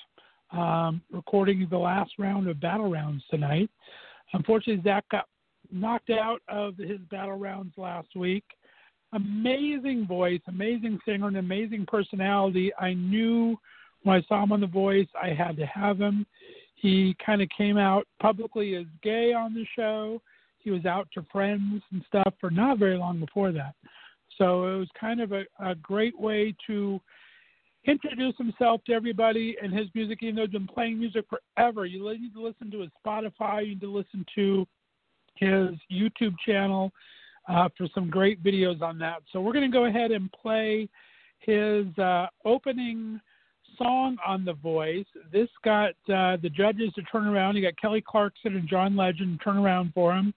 um, 0.51 1.01
recording 1.11 1.67
the 1.69 1.77
last 1.77 2.11
round 2.17 2.47
of 2.47 2.59
battle 2.59 2.89
rounds 2.89 3.23
tonight. 3.29 3.69
Unfortunately, 4.33 4.81
Zach 4.83 5.05
got 5.11 5.25
knocked 5.71 6.09
out 6.09 6.41
of 6.47 6.77
his 6.77 6.99
battle 7.11 7.37
rounds 7.37 7.73
last 7.77 8.15
week. 8.15 8.43
Amazing 9.13 10.05
voice, 10.07 10.41
amazing 10.47 10.99
singer, 11.05 11.27
and 11.27 11.37
amazing 11.37 11.85
personality. 11.87 12.71
I 12.79 12.93
knew 12.93 13.57
when 14.03 14.17
I 14.17 14.21
saw 14.27 14.43
him 14.43 14.51
on 14.51 14.61
The 14.61 14.67
Voice, 14.67 15.07
I 15.21 15.29
had 15.29 15.57
to 15.57 15.65
have 15.65 15.99
him. 15.99 16.25
He 16.75 17.15
kind 17.23 17.41
of 17.41 17.49
came 17.55 17.77
out 17.77 18.07
publicly 18.21 18.75
as 18.75 18.85
gay 19.03 19.33
on 19.33 19.53
the 19.53 19.65
show. 19.75 20.21
He 20.59 20.71
was 20.71 20.85
out 20.85 21.07
to 21.13 21.25
friends 21.31 21.81
and 21.91 22.03
stuff 22.07 22.33
for 22.39 22.49
not 22.49 22.77
very 22.77 22.97
long 22.97 23.19
before 23.19 23.51
that. 23.51 23.73
So 24.37 24.65
it 24.67 24.77
was 24.77 24.87
kind 24.99 25.19
of 25.19 25.31
a, 25.33 25.43
a 25.59 25.75
great 25.75 26.17
way 26.17 26.55
to 26.67 27.01
introduce 27.89 28.35
himself 28.37 28.81
to 28.85 28.93
everybody 28.93 29.57
and 29.61 29.73
his 29.73 29.87
music, 29.95 30.19
even 30.21 30.35
though 30.35 30.43
he's 30.43 30.51
been 30.51 30.67
playing 30.67 30.99
music 30.99 31.25
forever. 31.29 31.85
You 31.85 32.03
need 32.13 32.33
to 32.33 32.41
listen 32.41 32.69
to 32.71 32.81
his 32.81 32.89
Spotify, 33.05 33.63
you 33.63 33.69
need 33.69 33.81
to 33.81 33.91
listen 33.91 34.25
to 34.35 34.67
his 35.35 35.69
YouTube 35.91 36.35
channel 36.45 36.91
uh, 37.47 37.69
for 37.77 37.87
some 37.95 38.09
great 38.09 38.43
videos 38.43 38.81
on 38.81 38.99
that. 38.99 39.23
So 39.31 39.41
we're 39.41 39.53
going 39.53 39.69
to 39.69 39.75
go 39.75 39.85
ahead 39.85 40.11
and 40.11 40.31
play 40.31 40.87
his 41.39 41.85
uh, 41.97 42.27
opening 42.45 43.19
song 43.77 44.17
on 44.25 44.45
The 44.45 44.53
Voice. 44.53 45.05
This 45.31 45.47
got 45.63 45.91
uh, 46.13 46.37
the 46.41 46.51
judges 46.53 46.91
to 46.95 47.01
turn 47.03 47.27
around. 47.27 47.55
You 47.55 47.63
got 47.63 47.77
Kelly 47.77 48.03
Clarkson 48.05 48.55
and 48.55 48.67
John 48.67 48.95
Legend 48.95 49.39
to 49.39 49.43
turn 49.43 49.57
around 49.57 49.93
for 49.93 50.13
him. 50.13 50.33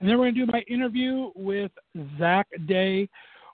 And 0.00 0.08
then 0.08 0.18
we're 0.18 0.30
going 0.30 0.34
to 0.34 0.46
do 0.46 0.52
my 0.52 0.62
interview 0.68 1.30
with 1.34 1.72
Zach 2.18 2.46
Day 2.66 3.08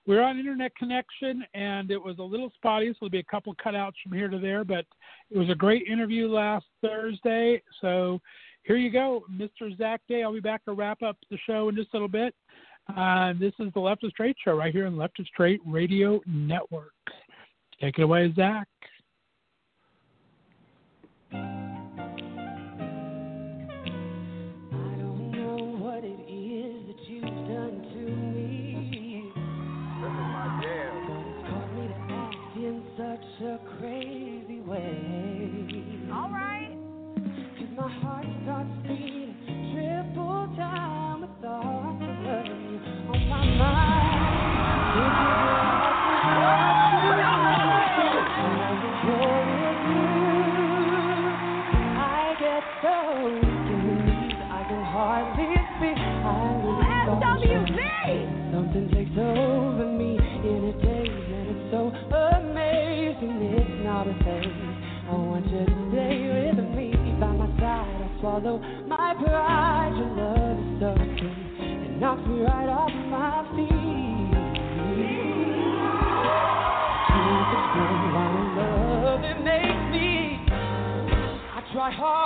we're 0.07 0.23
on 0.23 0.39
internet 0.39 0.75
connection, 0.77 1.45
and 1.55 1.91
it 1.91 2.03
was 2.03 2.19
a 2.19 2.23
little 2.23 2.51
spotty, 2.57 2.89
so 2.89 2.97
there'll 3.01 3.11
be 3.11 3.19
a 3.19 3.25
couple 3.25 3.55
cutouts 3.55 3.93
from 4.03 4.13
here 4.13 4.29
to 4.29 4.39
there. 4.39 4.65
But 4.65 4.85
it 5.31 5.39
was 5.39 5.49
a 5.51 5.55
great 5.55 5.87
interview 5.87 6.29
last 6.29 6.67
Thursday. 6.83 7.63
So 7.81 8.21
here 8.65 8.77
you 8.77 8.91
go, 8.91 9.25
Mr. 9.33 9.77
Zach 9.77 10.01
Day. 10.09 10.23
I'll 10.23 10.33
be 10.33 10.41
back 10.41 10.65
to 10.65 10.73
wrap 10.73 11.03
up 11.03 11.17
the 11.31 11.39
show 11.47 11.69
in 11.69 11.77
just 11.77 11.91
a 11.93 11.97
little 11.97 12.09
bit. 12.09 12.35
Uh, 12.97 13.33
this 13.39 13.53
is 13.61 13.73
the 13.75 13.81
Left 13.81 14.03
of 14.03 14.11
Straight 14.11 14.37
show 14.45 14.57
right 14.57 14.73
here 14.73 14.87
on 14.87 14.97
Left 14.97 15.19
of 15.21 15.27
Straight 15.27 15.61
Radio 15.65 16.21
Network. 16.27 16.93
Take 17.81 17.99
it 17.99 18.03
away, 18.03 18.33
Zach. 18.35 18.67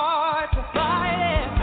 Hard 0.07 0.51
to 0.53 0.63
fight 0.73 1.51
it. 1.51 1.56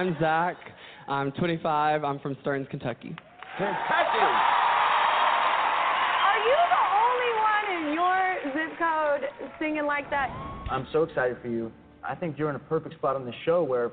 I'm 0.00 0.16
Zach. 0.18 0.56
I'm 1.08 1.30
25. 1.32 2.04
I'm 2.04 2.18
from 2.20 2.34
Stearns, 2.40 2.66
Kentucky. 2.70 3.14
Kentucky! 3.58 4.24
Are 6.24 6.40
you 6.40 6.56
the 6.72 6.84
only 7.04 7.32
one 7.36 7.66
in 7.76 7.92
your 7.92 8.40
zip 8.54 8.78
code 8.78 9.28
singing 9.58 9.84
like 9.84 10.08
that? 10.08 10.30
I'm 10.70 10.86
so 10.90 11.02
excited 11.02 11.36
for 11.42 11.48
you. 11.48 11.70
I 12.02 12.14
think 12.14 12.38
you're 12.38 12.48
in 12.48 12.56
a 12.56 12.60
perfect 12.60 12.94
spot 12.94 13.14
on 13.14 13.26
the 13.26 13.34
show 13.44 13.62
where, 13.62 13.90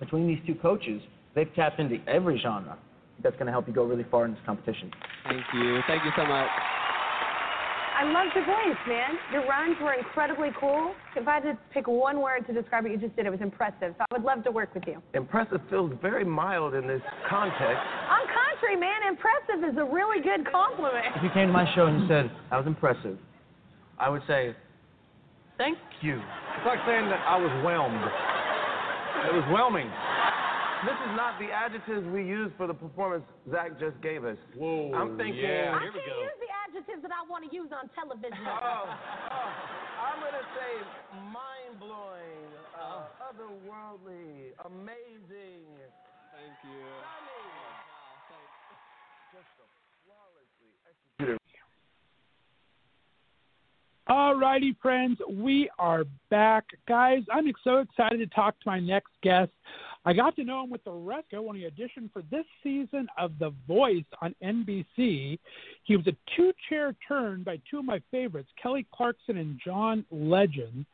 between 0.00 0.26
these 0.26 0.40
two 0.46 0.54
coaches, 0.54 1.00
they've 1.34 1.48
tapped 1.54 1.80
into 1.80 1.96
every 2.06 2.38
genre. 2.38 2.76
That's 3.22 3.36
going 3.36 3.46
to 3.46 3.52
help 3.52 3.66
you 3.66 3.72
go 3.72 3.84
really 3.84 4.04
far 4.10 4.26
in 4.26 4.32
this 4.32 4.40
competition. 4.44 4.90
Thank 5.24 5.44
you. 5.54 5.80
Thank 5.88 6.04
you 6.04 6.10
so 6.14 6.26
much. 6.26 6.48
I 7.98 8.04
love 8.04 8.30
your 8.32 8.46
voice, 8.46 8.78
man. 8.86 9.18
Your 9.32 9.44
runs 9.48 9.76
were 9.82 9.94
incredibly 9.94 10.50
cool. 10.60 10.94
If 11.16 11.26
I 11.26 11.34
had 11.34 11.42
to 11.42 11.58
pick 11.74 11.88
one 11.88 12.20
word 12.20 12.46
to 12.46 12.52
describe 12.52 12.84
what 12.84 12.92
you 12.92 12.98
just 12.98 13.16
did, 13.16 13.26
it 13.26 13.30
was 13.30 13.40
impressive. 13.40 13.94
So 13.98 14.04
I 14.08 14.14
would 14.14 14.22
love 14.22 14.44
to 14.44 14.52
work 14.52 14.72
with 14.72 14.84
you. 14.86 15.02
Impressive 15.14 15.60
feels 15.68 15.92
very 16.00 16.24
mild 16.24 16.74
in 16.74 16.86
this 16.86 17.02
context. 17.28 17.82
I'm 18.08 18.28
country, 18.58 18.76
man. 18.76 19.02
Impressive 19.08 19.68
is 19.68 19.76
a 19.78 19.84
really 19.84 20.22
good 20.22 20.46
compliment. 20.50 21.06
If 21.16 21.22
you 21.22 21.30
came 21.34 21.48
to 21.48 21.52
my 21.52 21.66
show 21.74 21.86
and 21.86 22.02
you 22.02 22.08
said, 22.08 22.30
I 22.50 22.58
was 22.58 22.66
impressive, 22.66 23.18
I 23.98 24.08
would 24.08 24.22
say, 24.26 24.54
thank 25.56 25.78
you. 26.00 26.16
It's 26.16 26.66
like 26.66 26.78
saying 26.86 27.08
that 27.10 27.20
I 27.26 27.36
was 27.36 27.50
whelmed. 27.64 28.04
It 29.26 29.34
was 29.34 29.44
whelming. 29.50 29.90
This 30.86 30.94
is 30.94 31.12
not 31.18 31.38
the 31.42 31.50
adjectives 31.50 32.06
we 32.14 32.22
use 32.22 32.52
for 32.56 32.66
the 32.66 32.74
performance 32.74 33.24
Zach 33.50 33.78
just 33.80 34.00
gave 34.00 34.24
us. 34.24 34.38
Whoa. 34.54 34.94
I'm 34.94 35.18
thinking. 35.18 35.44
I 35.44 35.90
can't 35.90 35.94
use 35.94 36.38
the 36.38 36.52
adjectives 36.54 37.02
that 37.02 37.10
I 37.10 37.26
want 37.28 37.48
to 37.48 37.54
use 37.54 37.70
on 37.74 37.90
television. 37.98 38.38
Oh, 38.46 38.86
oh, 38.86 39.50
I'm 39.98 40.20
going 40.22 40.38
to 40.38 40.46
say 40.54 40.70
mind 41.34 41.80
blowing, 41.80 42.46
uh, 42.78 43.10
otherworldly, 43.26 44.54
amazing. 44.66 45.66
Thank 46.30 46.54
you. 46.62 46.86
Just 49.34 49.50
a 49.58 49.66
flawlessly 50.06 50.70
executed. 50.86 51.38
All 54.06 54.36
righty, 54.36 54.76
friends, 54.80 55.18
we 55.28 55.68
are 55.78 56.04
back. 56.30 56.64
Guys, 56.86 57.22
I'm 57.30 57.52
so 57.62 57.78
excited 57.78 58.18
to 58.18 58.26
talk 58.34 58.58
to 58.60 58.68
my 58.68 58.80
next 58.80 59.10
guest. 59.22 59.50
I 60.04 60.12
got 60.12 60.36
to 60.36 60.44
know 60.44 60.62
him 60.64 60.70
with 60.70 60.84
the 60.84 60.90
Resco 60.90 61.42
when 61.42 61.56
he 61.56 61.64
auditioned 61.64 62.12
for 62.12 62.22
this 62.30 62.44
season 62.62 63.08
of 63.18 63.32
The 63.38 63.52
Voice 63.66 64.04
on 64.22 64.34
NBC. 64.42 65.38
He 65.84 65.96
was 65.96 66.06
a 66.06 66.16
two 66.36 66.52
chair 66.68 66.94
turn 67.06 67.42
by 67.42 67.60
two 67.70 67.80
of 67.80 67.84
my 67.84 68.00
favorites, 68.10 68.48
Kelly 68.62 68.86
Clarkson 68.94 69.36
and 69.36 69.60
John 69.64 70.04
Legend. 70.10 70.86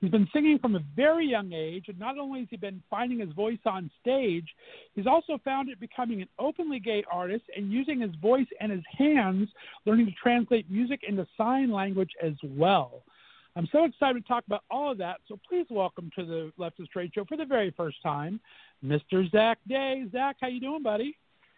He's 0.00 0.10
been 0.10 0.28
singing 0.32 0.58
from 0.58 0.76
a 0.76 0.82
very 0.94 1.26
young 1.26 1.52
age, 1.52 1.86
and 1.88 1.98
not 1.98 2.18
only 2.18 2.40
has 2.40 2.48
he 2.50 2.56
been 2.56 2.82
finding 2.90 3.20
his 3.20 3.32
voice 3.32 3.58
on 3.66 3.90
stage, 4.00 4.46
he's 4.94 5.06
also 5.06 5.38
found 5.44 5.68
it 5.68 5.80
becoming 5.80 6.22
an 6.22 6.28
openly 6.38 6.80
gay 6.80 7.04
artist 7.10 7.44
and 7.56 7.72
using 7.72 8.00
his 8.00 8.14
voice 8.22 8.46
and 8.60 8.72
his 8.72 8.84
hands, 8.96 9.48
learning 9.84 10.06
to 10.06 10.12
translate 10.12 10.70
music 10.70 11.00
into 11.06 11.26
sign 11.36 11.70
language 11.70 12.12
as 12.22 12.34
well. 12.44 13.02
I'm 13.56 13.68
so 13.72 13.84
excited 13.84 14.22
to 14.22 14.28
talk 14.28 14.44
about 14.46 14.62
all 14.70 14.92
of 14.92 14.98
that. 14.98 15.16
So 15.26 15.38
please 15.48 15.66
welcome 15.70 16.10
to 16.16 16.24
the 16.24 16.52
Left 16.56 16.78
of 16.78 16.86
Straight 16.86 17.12
Show 17.14 17.24
for 17.24 17.36
the 17.36 17.44
very 17.44 17.72
first 17.76 18.00
time, 18.02 18.38
Mr. 18.84 19.30
Zach 19.30 19.58
Day. 19.68 20.04
Zach, 20.12 20.36
how 20.40 20.46
you 20.46 20.60
doing, 20.60 20.82
buddy? 20.82 21.16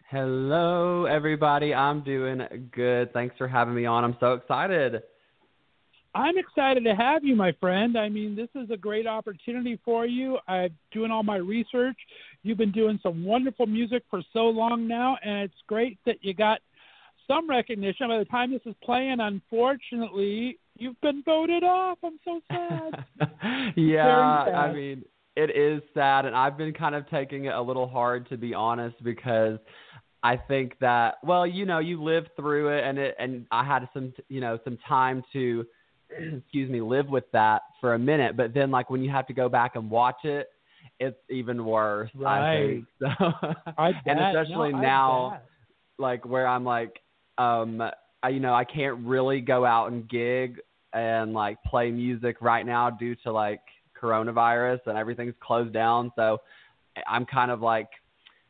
Hello, 0.09 1.05
everybody. 1.05 1.73
I'm 1.73 2.03
doing 2.03 2.69
good. 2.71 3.13
Thanks 3.13 3.35
for 3.37 3.47
having 3.47 3.75
me 3.75 3.85
on. 3.85 4.03
I'm 4.03 4.17
so 4.19 4.33
excited. 4.33 5.03
I'm 6.15 6.37
excited 6.37 6.83
to 6.83 6.95
have 6.95 7.23
you, 7.23 7.35
my 7.35 7.51
friend. 7.59 7.97
I 7.97 8.09
mean, 8.09 8.35
this 8.35 8.49
is 8.55 8.69
a 8.69 8.77
great 8.77 9.07
opportunity 9.07 9.79
for 9.83 10.05
you. 10.05 10.37
I'm 10.47 10.69
doing 10.91 11.11
all 11.11 11.23
my 11.23 11.37
research. 11.37 11.97
You've 12.43 12.57
been 12.57 12.71
doing 12.71 12.99
some 13.01 13.23
wonderful 13.23 13.65
music 13.65 14.03
for 14.09 14.21
so 14.31 14.41
long 14.41 14.87
now, 14.87 15.17
and 15.23 15.43
it's 15.43 15.53
great 15.67 15.97
that 16.05 16.17
you 16.21 16.33
got 16.33 16.59
some 17.27 17.49
recognition. 17.49 18.09
By 18.09 18.19
the 18.19 18.25
time 18.25 18.51
this 18.51 18.61
is 18.65 18.75
playing, 18.83 19.19
unfortunately, 19.19 20.59
you've 20.77 20.99
been 21.01 21.23
voted 21.25 21.63
off. 21.63 21.97
I'm 22.03 22.19
so 22.23 22.41
sad. 22.51 22.93
yeah, 23.75 24.45
sad. 24.45 24.55
I 24.55 24.73
mean, 24.73 25.03
it 25.35 25.55
is 25.55 25.81
sad, 25.93 26.25
and 26.25 26.35
I've 26.35 26.57
been 26.57 26.73
kind 26.73 26.95
of 26.95 27.09
taking 27.09 27.45
it 27.45 27.53
a 27.53 27.61
little 27.61 27.87
hard 27.87 28.27
to 28.29 28.37
be 28.37 28.53
honest 28.53 29.01
because 29.03 29.57
I 30.21 30.37
think 30.37 30.77
that 30.79 31.15
well, 31.23 31.45
you 31.45 31.65
know, 31.65 31.79
you 31.79 32.01
live 32.01 32.25
through 32.35 32.77
it, 32.77 32.83
and 32.83 32.97
it, 32.97 33.15
and 33.19 33.45
I 33.51 33.63
had 33.63 33.87
some, 33.93 34.13
you 34.29 34.41
know, 34.41 34.59
some 34.63 34.77
time 34.87 35.23
to, 35.33 35.65
excuse 36.37 36.69
me, 36.69 36.81
live 36.81 37.07
with 37.07 37.25
that 37.33 37.61
for 37.81 37.93
a 37.95 37.99
minute. 37.99 38.37
But 38.37 38.53
then, 38.53 38.71
like 38.71 38.89
when 38.89 39.01
you 39.03 39.09
have 39.11 39.27
to 39.27 39.33
go 39.33 39.49
back 39.49 39.75
and 39.75 39.89
watch 39.89 40.23
it, 40.23 40.47
it's 40.99 41.17
even 41.29 41.65
worse. 41.65 42.09
I 42.15 42.19
Right. 42.19 42.69
think 42.73 42.85
so, 42.99 43.31
I 43.77 43.91
and 44.05 44.19
especially 44.19 44.71
No, 44.71 44.77
I 44.77 44.81
now, 44.81 45.29
bet. 45.31 45.45
like 45.97 46.25
where 46.25 46.47
I'm 46.47 46.63
like, 46.63 46.99
um, 47.37 47.81
I, 48.23 48.29
you 48.29 48.39
know, 48.39 48.53
I 48.53 48.63
can't 48.63 49.05
really 49.05 49.41
go 49.41 49.65
out 49.65 49.91
and 49.91 50.09
gig 50.09 50.59
and 50.93 51.33
like 51.33 51.61
play 51.63 51.91
music 51.91 52.37
right 52.41 52.65
now 52.65 52.89
due 52.89 53.15
to 53.23 53.31
like 53.31 53.61
coronavirus 54.01 54.79
and 54.85 54.97
everything's 54.97 55.35
closed 55.41 55.73
down. 55.73 56.11
So 56.15 56.39
I'm 57.07 57.25
kind 57.25 57.51
of 57.51 57.61
like 57.61 57.89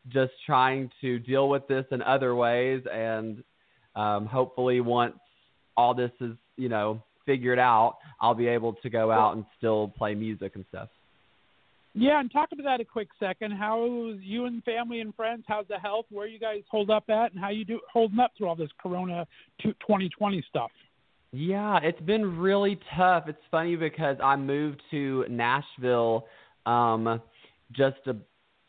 just 0.09 0.31
trying 0.45 0.89
to 1.01 1.19
deal 1.19 1.49
with 1.49 1.67
this 1.67 1.85
in 1.91 2.01
other 2.01 2.35
ways 2.35 2.83
and 2.91 3.43
um, 3.95 4.25
hopefully 4.25 4.81
once 4.81 5.15
all 5.75 5.93
this 5.93 6.11
is 6.21 6.35
you 6.57 6.69
know 6.69 7.01
figured 7.25 7.59
out, 7.59 7.97
I'll 8.19 8.33
be 8.33 8.47
able 8.47 8.73
to 8.73 8.89
go 8.89 9.11
out 9.11 9.35
and 9.35 9.45
still 9.57 9.87
play 9.97 10.13
music 10.13 10.53
and 10.55 10.65
stuff. 10.69 10.89
Yeah, 11.95 12.19
and 12.19 12.31
talk 12.31 12.49
about 12.51 12.63
that 12.63 12.81
a 12.81 12.85
quick 12.85 13.09
second. 13.19 13.51
How's 13.51 14.17
you 14.21 14.45
and 14.45 14.63
family 14.63 14.99
and 14.99 15.13
friends? 15.13 15.43
How's 15.47 15.67
the 15.67 15.77
health? 15.77 16.05
Where 16.09 16.25
you 16.25 16.39
guys 16.39 16.63
hold 16.69 16.89
up 16.89 17.03
at, 17.09 17.31
and 17.31 17.39
how 17.39 17.49
you 17.49 17.65
do 17.65 17.79
holding 17.91 18.19
up 18.19 18.31
through 18.35 18.47
all 18.47 18.55
this 18.55 18.71
Corona 18.81 19.27
2020 19.61 20.43
stuff? 20.49 20.71
Yeah, 21.31 21.79
it's 21.83 22.01
been 22.01 22.39
really 22.39 22.79
tough. 22.95 23.25
It's 23.27 23.37
funny 23.51 23.75
because 23.75 24.17
I 24.23 24.35
moved 24.35 24.81
to 24.91 25.25
Nashville 25.29 26.25
um, 26.65 27.21
just 27.71 27.97
a 28.07 28.15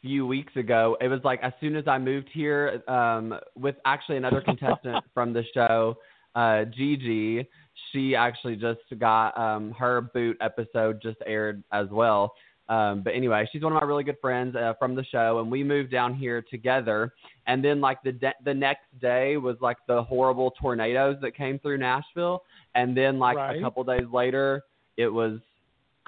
few 0.03 0.27
weeks 0.27 0.55
ago. 0.57 0.97
It 1.01 1.09
was 1.09 1.21
like 1.25 1.41
as 1.43 1.53
soon 1.61 1.77
as 1.77 1.89
I 1.89 1.97
moved 1.97 2.29
here 2.33 2.83
um, 2.89 3.39
with 3.57 3.77
actually 3.87 4.19
another 4.19 4.41
contestant 4.45 5.03
from 5.15 5.33
the 5.33 5.45
show, 5.55 5.97
uh, 6.35 6.65
Gigi. 6.65 7.49
She 7.91 8.15
actually 8.15 8.57
just 8.57 8.81
got 8.99 9.37
um, 9.39 9.73
her 9.73 10.01
boot 10.01 10.37
episode 10.41 11.01
just 11.03 11.19
aired 11.27 11.65
as 11.73 11.89
well. 11.91 12.35
Um, 12.69 13.03
but 13.03 13.15
anyway, 13.15 13.47
she's 13.53 13.63
one 13.63 13.73
of 13.73 13.81
my 13.81 13.87
really 13.87 14.05
good 14.05 14.17
friends 14.21 14.57
uh, 14.57 14.73
from 14.79 14.95
the 14.95 15.05
show, 15.05 15.41
and 15.41 15.51
we 15.51 15.63
moved 15.63 15.91
down 15.91 16.15
here 16.15 16.43
together. 16.51 17.13
And 17.47 17.63
then 17.63 17.81
like 17.81 18.03
the 18.03 18.13
de- 18.13 18.35
the 18.45 18.55
next 18.55 18.87
day 19.01 19.37
was 19.37 19.57
like 19.61 19.77
the 19.87 20.03
horrible 20.03 20.53
tornadoes 20.61 21.17
that 21.21 21.37
came 21.37 21.59
through 21.59 21.79
Nashville, 21.79 22.43
and 22.75 22.97
then 22.97 23.19
like 23.19 23.37
right. 23.37 23.59
a 23.59 23.61
couple 23.61 23.85
days 23.85 24.07
later, 24.13 24.63
it 24.97 25.09
was 25.09 25.41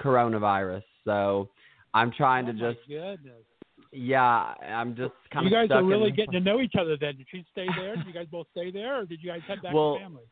coronavirus. 0.01 0.83
So 1.05 1.49
I'm 1.93 2.11
trying 2.11 2.45
oh 2.45 2.53
to 2.53 2.53
just 2.53 2.87
goodness. 2.87 3.43
yeah, 3.91 4.53
I'm 4.67 4.95
just 4.95 5.13
kind 5.31 5.47
you 5.47 5.55
of 5.55 5.61
You 5.61 5.67
guys 5.67 5.75
are 5.75 5.83
really 5.83 6.09
in, 6.09 6.15
getting 6.15 6.33
to 6.33 6.39
know 6.39 6.59
each 6.59 6.73
other. 6.79 6.97
Then 6.99 7.17
did 7.17 7.27
she 7.31 7.45
stay 7.51 7.67
there? 7.77 7.95
did 7.95 8.07
you 8.07 8.13
guys 8.13 8.27
both 8.31 8.47
stay 8.51 8.71
there, 8.71 9.01
or 9.01 9.05
did 9.05 9.19
you 9.21 9.29
guys 9.29 9.41
head 9.47 9.61
back 9.61 9.73
Well, 9.73 9.95
to 9.95 10.01
family? 10.01 10.23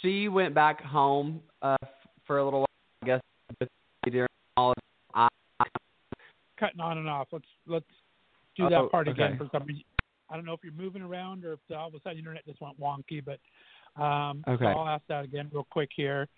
She 0.00 0.28
went 0.28 0.54
back 0.54 0.82
home 0.82 1.40
uh, 1.62 1.76
for 2.26 2.38
a 2.38 2.44
little 2.44 2.60
while, 2.60 2.66
I 3.02 3.06
guess, 3.06 3.68
during 4.10 4.26
all 4.56 4.72
of 4.72 4.76
Cutting 6.62 6.80
on 6.80 6.98
and 6.98 7.08
off. 7.08 7.26
Let's 7.32 7.44
let's 7.66 7.84
do 8.56 8.68
that 8.68 8.82
Oh, 8.82 8.88
part 8.88 9.08
again 9.08 9.36
for 9.36 9.48
some 9.50 9.64
reason. 9.66 9.82
I 10.30 10.36
don't 10.36 10.44
know 10.44 10.52
if 10.52 10.60
you're 10.62 10.72
moving 10.72 11.02
around 11.02 11.44
or 11.44 11.54
if 11.54 11.58
all 11.76 11.88
of 11.88 11.94
a 11.94 11.98
sudden 11.98 12.12
the 12.12 12.18
internet 12.20 12.46
just 12.46 12.60
went 12.60 12.78
wonky, 12.78 13.20
but 13.20 13.40
um, 14.00 14.44
Okay. 14.46 14.66
so 14.66 14.70
I'll 14.70 14.86
ask 14.86 15.02
that 15.08 15.24
again 15.24 15.50
real 15.52 15.66
quick 15.68 15.90
here. 15.96 16.28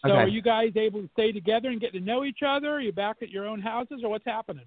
So 0.00 0.12
Okay. 0.12 0.18
are 0.22 0.28
you 0.28 0.40
guys 0.40 0.72
able 0.76 1.02
to 1.02 1.10
stay 1.12 1.30
together 1.30 1.68
and 1.68 1.78
get 1.78 1.92
to 1.92 2.00
know 2.00 2.24
each 2.24 2.38
other? 2.46 2.68
Are 2.68 2.80
you 2.80 2.90
back 2.90 3.16
at 3.20 3.28
your 3.28 3.46
own 3.46 3.60
houses, 3.60 4.00
or 4.02 4.08
what's 4.08 4.24
happening? 4.24 4.64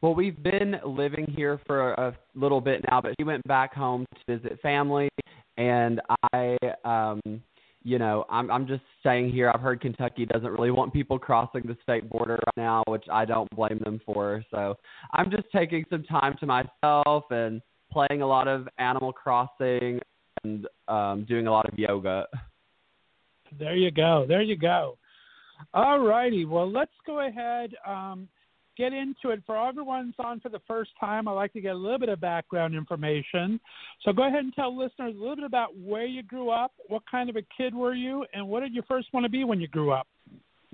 Well, 0.00 0.14
we've 0.14 0.40
been 0.40 0.76
living 0.84 1.26
here 1.34 1.58
for 1.66 1.94
a 1.94 2.16
little 2.36 2.60
bit 2.60 2.84
now, 2.88 3.00
but 3.00 3.14
she 3.18 3.24
went 3.24 3.42
back 3.48 3.74
home 3.74 4.06
to 4.28 4.38
visit 4.38 4.60
family, 4.60 5.08
and 5.56 6.00
I, 6.32 6.56
um, 6.84 7.20
you 7.84 7.98
know, 7.98 8.24
I'm 8.30 8.50
I'm 8.50 8.66
just 8.66 8.82
saying 9.02 9.30
here. 9.30 9.50
I've 9.54 9.60
heard 9.60 9.80
Kentucky 9.80 10.24
doesn't 10.24 10.50
really 10.50 10.70
want 10.70 10.92
people 10.92 11.18
crossing 11.18 11.62
the 11.66 11.76
state 11.82 12.08
border 12.08 12.38
right 12.46 12.56
now, 12.56 12.82
which 12.88 13.04
I 13.12 13.26
don't 13.26 13.48
blame 13.50 13.78
them 13.84 14.00
for. 14.04 14.42
So 14.50 14.74
I'm 15.12 15.30
just 15.30 15.44
taking 15.54 15.84
some 15.90 16.02
time 16.04 16.34
to 16.40 16.46
myself 16.46 17.24
and 17.30 17.60
playing 17.92 18.22
a 18.22 18.26
lot 18.26 18.48
of 18.48 18.66
Animal 18.78 19.12
Crossing 19.12 20.00
and 20.42 20.66
um, 20.88 21.26
doing 21.28 21.46
a 21.46 21.50
lot 21.50 21.70
of 21.70 21.78
yoga. 21.78 22.26
There 23.58 23.76
you 23.76 23.90
go. 23.90 24.24
There 24.26 24.42
you 24.42 24.56
go. 24.56 24.98
All 25.74 26.00
righty. 26.00 26.44
Well, 26.44 26.70
let's 26.70 26.90
go 27.06 27.28
ahead. 27.28 27.74
Um, 27.86 28.28
get 28.76 28.92
into 28.92 29.30
it. 29.30 29.42
For 29.46 29.56
everyone's 29.56 30.14
on 30.18 30.40
for 30.40 30.48
the 30.48 30.60
first 30.66 30.90
time, 30.98 31.28
I 31.28 31.32
like 31.32 31.52
to 31.54 31.60
get 31.60 31.72
a 31.72 31.78
little 31.78 31.98
bit 31.98 32.08
of 32.08 32.20
background 32.20 32.74
information. 32.74 33.60
So 34.02 34.12
go 34.12 34.26
ahead 34.26 34.40
and 34.40 34.54
tell 34.54 34.76
listeners 34.76 35.14
a 35.16 35.20
little 35.20 35.36
bit 35.36 35.44
about 35.44 35.76
where 35.78 36.06
you 36.06 36.22
grew 36.22 36.50
up, 36.50 36.72
what 36.88 37.02
kind 37.10 37.30
of 37.30 37.36
a 37.36 37.42
kid 37.56 37.74
were 37.74 37.94
you, 37.94 38.24
and 38.32 38.46
what 38.48 38.60
did 38.60 38.74
you 38.74 38.82
first 38.88 39.08
want 39.12 39.24
to 39.24 39.30
be 39.30 39.44
when 39.44 39.60
you 39.60 39.68
grew 39.68 39.92
up? 39.92 40.06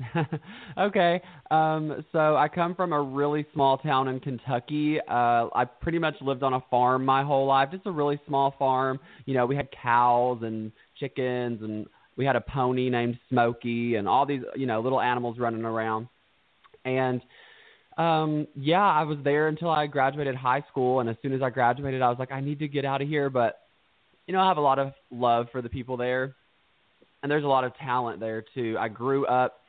okay. 0.78 1.20
Um, 1.51 2.05
so 2.12 2.36
I 2.36 2.48
come 2.48 2.74
from 2.74 2.92
a 2.92 3.01
really 3.01 3.46
small 3.53 3.78
town 3.78 4.09
in 4.09 4.20
Kentucky. 4.20 4.98
Uh, 5.01 5.48
I 5.55 5.64
pretty 5.64 5.98
much 5.98 6.14
lived 6.20 6.42
on 6.42 6.55
a 6.55 6.61
farm 6.70 7.05
my 7.05 7.22
whole 7.22 7.46
life, 7.46 7.70
just 7.70 7.86
a 7.86 7.90
really 7.90 8.20
small 8.26 8.55
farm. 8.59 8.98
You 9.26 9.34
know, 9.34 9.46
we 9.46 9.57
had 9.57 9.68
cows 9.82 10.40
and 10.42 10.72
chickens, 10.98 11.62
and 11.62 11.86
we 12.16 12.24
had 12.24 12.36
a 12.36 12.40
pony 12.40 12.90
named 12.90 13.18
Smokey, 13.28 13.96
and 13.96 14.09
all 14.09 14.26
these, 14.26 14.42
you 14.57 14.66
know, 14.66 14.80
little 14.80 15.01
animals 15.01 15.38
running 15.38 15.64
around. 15.64 16.09
And 16.84 17.20
um, 17.97 18.47
yeah, 18.55 18.82
I 18.82 19.03
was 19.03 19.18
there 19.24 19.49
until 19.49 19.70
I 19.70 19.86
graduated 19.86 20.34
high 20.34 20.62
school, 20.70 21.01
and 21.01 21.09
as 21.09 21.16
soon 21.22 21.32
as 21.32 21.43
I 21.43 21.51
graduated, 21.51 22.03
I 22.03 22.09
was 22.09 22.18
like, 22.18 22.32
I 22.32 22.41
need 22.41 22.59
to 22.61 22.68
get 22.68 22.84
out 22.84 23.03
of 23.03 23.09
here. 23.09 23.30
But 23.30 23.61
you 24.26 24.34
know, 24.34 24.41
I 24.41 24.49
have 24.49 24.59
a 24.59 24.62
lot 24.62 24.78
of 24.78 24.93
love 25.11 25.47
for 25.53 25.61
the 25.62 25.68
people 25.68 25.97
there, 25.97 26.34
and 27.22 27.30
there's 27.30 27.45
a 27.45 27.49
lot 27.49 27.64
of 27.64 27.76
talent 27.76 28.20
there 28.20 28.45
too. 28.55 28.76
I 28.78 28.88
grew 28.88 29.26
up 29.26 29.61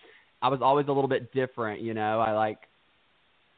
I 0.41 0.49
was 0.49 0.59
always 0.61 0.87
a 0.87 0.91
little 0.91 1.07
bit 1.07 1.31
different, 1.33 1.81
you 1.81 1.93
know. 1.93 2.19
I 2.19 2.31
like 2.33 2.57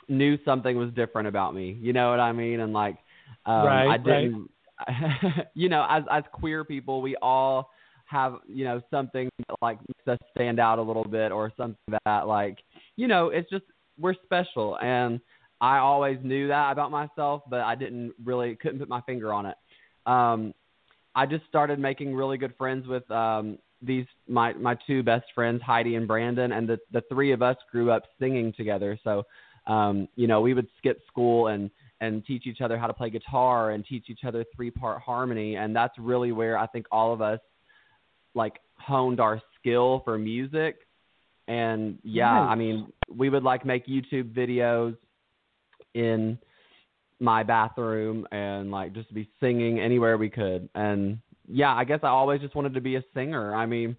knew 0.10 0.38
something 0.44 0.78
was 0.78 0.92
different 0.94 1.28
about 1.28 1.56
me. 1.56 1.78
You 1.82 1.94
know 1.94 2.10
what 2.10 2.20
I 2.20 2.32
mean? 2.34 2.60
And 2.60 2.74
like 2.74 2.98
um 3.46 3.66
Right, 3.66 3.88
I 3.90 3.98
didn't 3.98 4.50
you 5.54 5.70
know, 5.70 5.86
as 5.90 6.04
as 6.12 6.24
queer 6.32 6.64
people, 6.66 7.02
we 7.02 7.16
all 7.22 7.70
have, 8.06 8.36
you 8.48 8.66
know, 8.66 8.82
something 8.92 9.30
that 9.48 9.56
like 9.62 9.80
makes 9.88 10.08
us 10.08 10.20
stand 10.36 10.60
out 10.60 10.78
a 10.78 10.82
little 10.82 11.06
bit 11.06 11.32
or 11.32 11.52
something 11.56 11.98
that 12.06 12.28
like, 12.28 12.60
you 12.98 13.08
know, 13.08 13.30
it's 13.30 13.50
just 13.50 13.64
we're 14.00 14.16
special 14.24 14.78
and 14.80 15.20
I 15.62 15.78
always 15.78 16.18
knew 16.24 16.50
that 16.50 16.74
about 16.74 16.92
myself, 16.92 17.44
but 17.50 17.62
I 17.62 17.76
didn't 17.76 18.14
really 18.24 18.56
couldn't 18.56 18.80
put 18.80 18.90
my 18.90 19.02
finger 19.02 19.34
on 19.34 19.46
it. 19.46 19.56
Um 20.06 20.54
I 21.16 21.26
just 21.26 21.46
started 21.48 21.80
making 21.80 22.16
really 22.16 22.38
good 22.38 22.56
friends 22.58 22.88
with 22.88 23.10
um 23.12 23.58
these 23.82 24.06
my 24.28 24.54
my 24.54 24.78
two 24.88 25.04
best 25.04 25.26
friends 25.36 25.62
Heidi 25.62 25.96
and 25.96 26.08
Brandon 26.08 26.52
and 26.54 26.68
the 26.68 26.80
the 26.92 27.02
three 27.10 27.32
of 27.32 27.42
us 27.42 27.58
grew 27.72 27.92
up 27.92 28.04
singing 28.20 28.54
together 28.54 28.98
so 29.04 29.24
um 29.68 30.08
you 30.16 30.28
know 30.28 30.42
we 30.42 30.54
would 30.54 30.68
skip 30.78 31.02
school 31.08 31.48
and 31.48 31.70
and 32.02 32.26
teach 32.26 32.48
each 32.48 32.62
other 32.62 32.78
how 32.78 32.88
to 32.88 32.94
play 32.94 33.10
guitar 33.10 33.72
and 33.72 33.86
teach 33.86 34.06
each 34.10 34.24
other 34.26 34.44
three 34.56 34.72
part 34.72 35.02
harmony 35.02 35.56
and 35.56 35.76
that's 35.76 35.98
really 35.98 36.32
where 36.32 36.58
I 36.58 36.68
think 36.68 36.86
all 36.92 37.14
of 37.14 37.22
us 37.22 37.40
like 38.36 38.60
honed 38.76 39.20
our 39.20 39.42
skill 39.60 40.02
for 40.04 40.18
music 40.18 40.78
and 41.48 41.98
yeah 42.04 42.32
Nice. 42.32 42.52
I 42.52 42.56
mean 42.56 42.94
we 43.16 43.30
would 43.30 43.44
like 43.44 43.66
make 43.66 43.86
YouTube 43.88 44.34
videos 44.34 44.96
in 45.94 46.38
my 47.20 47.44
bathroom 47.44 48.28
and 48.32 48.72
like 48.72 48.94
just 48.94 49.14
be 49.14 49.30
singing 49.40 49.80
anywhere 49.80 50.18
we 50.18 50.30
could. 50.30 50.70
And 50.76 51.20
yeah 51.48 51.74
i 51.74 51.84
guess 51.84 52.00
i 52.04 52.08
always 52.08 52.40
just 52.42 52.56
wanted 52.56 52.74
to 52.74 52.82
be 52.82 52.96
a 52.96 53.04
singer. 53.14 53.54
I 53.56 53.66
mean 53.66 53.98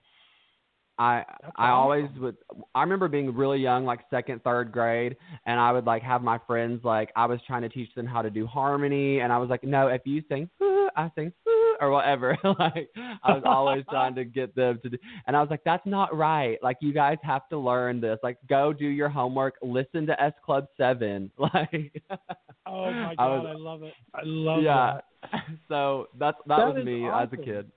i 0.98 1.24
That's 1.42 1.52
i 1.56 1.70
always 1.70 2.08
would 2.20 2.36
i 2.74 2.80
remember 2.80 3.08
being 3.08 3.34
really 3.34 3.58
young 3.58 3.84
like 3.84 4.00
second 4.10 4.42
third 4.44 4.70
grade 4.70 5.16
and 5.44 5.58
i 5.58 5.72
would 5.72 5.84
like 5.84 6.02
have 6.02 6.22
my 6.22 6.38
friends 6.46 6.84
like 6.84 7.10
i 7.16 7.26
was 7.26 7.40
trying 7.46 7.62
to 7.62 7.68
teach 7.68 7.92
them 7.96 8.06
how 8.06 8.22
to 8.22 8.30
do 8.30 8.46
harmony 8.46 9.18
and 9.18 9.32
i 9.32 9.38
was 9.38 9.50
like 9.50 9.64
no 9.64 9.88
if 9.88 10.02
you 10.04 10.22
sing 10.28 10.48
i 10.96 11.10
sing 11.16 11.32
or 11.80 11.90
whatever 11.90 12.36
like 12.58 12.88
i 13.22 13.32
was 13.32 13.42
always 13.44 13.84
trying 13.90 14.14
to 14.14 14.24
get 14.24 14.54
them 14.54 14.78
to 14.82 14.88
do 14.90 14.98
and 15.26 15.36
i 15.36 15.40
was 15.40 15.50
like 15.50 15.62
that's 15.64 15.84
not 15.86 16.14
right 16.16 16.58
like 16.62 16.76
you 16.80 16.92
guys 16.92 17.18
have 17.22 17.48
to 17.48 17.58
learn 17.58 18.00
this 18.00 18.18
like 18.22 18.38
go 18.48 18.72
do 18.72 18.86
your 18.86 19.08
homework 19.08 19.54
listen 19.62 20.06
to 20.06 20.20
s 20.22 20.32
club 20.44 20.66
7 20.76 21.30
like 21.38 22.02
Oh 22.66 22.90
my 22.90 23.10
I 23.10 23.14
God, 23.16 23.42
was- 23.44 23.46
I 23.56 23.58
love 23.58 23.82
it. 23.82 23.94
I 24.14 24.20
love 24.24 24.58
it. 24.60 24.62
yeah. 24.64 25.00
that. 25.30 25.40
So 25.68 26.08
that's 26.18 26.38
that, 26.46 26.56
That 26.58 26.74
was 26.76 26.84
me 26.84 27.06
as 27.06 27.28
a 27.32 27.36
kid. 27.36 27.70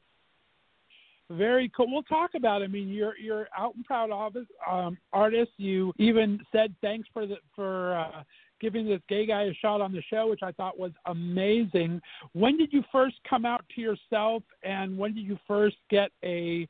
Very 1.30 1.70
cool. 1.76 1.88
We'll 1.92 2.04
talk 2.04 2.32
about. 2.36 2.62
It. 2.62 2.66
I 2.66 2.68
mean, 2.70 2.88
you're 2.88 3.18
you're 3.18 3.50
out 3.58 3.76
and 3.76 3.84
proud 3.84 4.12
of 4.12 4.34
um, 4.70 4.98
artist. 5.12 5.52
You 5.58 5.92
even 5.98 6.40
said 6.54 6.74
thanks 6.82 7.10
for 7.14 7.28
the 7.28 7.36
for 7.54 7.96
uh, 7.98 8.24
giving 8.60 8.88
this 8.88 9.02
gay 9.08 9.26
guy 9.26 9.44
a 9.44 9.54
shot 9.54 9.82
on 9.82 9.92
the 9.92 10.02
show, 10.10 10.30
which 10.30 10.44
I 10.44 10.52
thought 10.52 10.78
was 10.78 10.92
amazing. 11.06 12.02
When 12.34 12.58
did 12.58 12.74
you 12.74 12.84
first 12.92 13.16
come 13.30 13.46
out 13.46 13.64
to 13.76 13.82
yourself, 13.82 14.44
and 14.64 14.98
when 14.98 15.14
did 15.14 15.26
you 15.26 15.38
first 15.48 15.78
get 15.90 16.12
a 16.24 16.68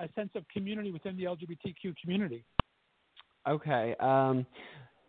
a 0.00 0.08
sense 0.16 0.30
of 0.34 0.42
community 0.48 0.90
within 0.90 1.16
the 1.16 1.24
LGBTQ 1.24 1.96
community? 2.00 2.44
Okay. 3.48 3.94
Um 4.00 4.46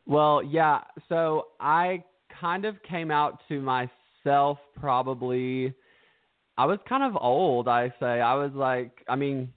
well, 0.07 0.43
yeah, 0.43 0.81
so 1.09 1.47
I 1.59 2.03
kind 2.39 2.65
of 2.65 2.75
came 2.83 3.09
out 3.09 3.39
to 3.49 3.61
myself 3.61 4.59
probably 4.79 5.73
I 6.57 6.65
was 6.65 6.79
kind 6.87 7.03
of 7.03 7.21
old, 7.21 7.67
I 7.67 7.89
say. 7.99 8.21
I 8.21 8.35
was 8.35 8.51
like 8.53 8.91
I 9.07 9.15
mean 9.15 9.51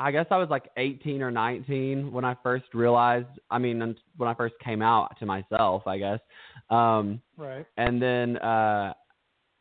I 0.00 0.10
guess 0.10 0.26
I 0.30 0.38
was 0.38 0.48
like 0.48 0.70
18 0.76 1.20
or 1.20 1.30
19 1.30 2.10
when 2.10 2.24
I 2.24 2.34
first 2.42 2.64
realized, 2.72 3.28
I 3.50 3.58
mean 3.58 3.94
when 4.16 4.28
I 4.28 4.34
first 4.34 4.54
came 4.64 4.82
out 4.82 5.14
to 5.18 5.26
myself, 5.26 5.86
I 5.86 5.98
guess. 5.98 6.20
Um 6.70 7.20
Right. 7.36 7.66
and 7.76 8.00
then 8.00 8.36
uh 8.38 8.94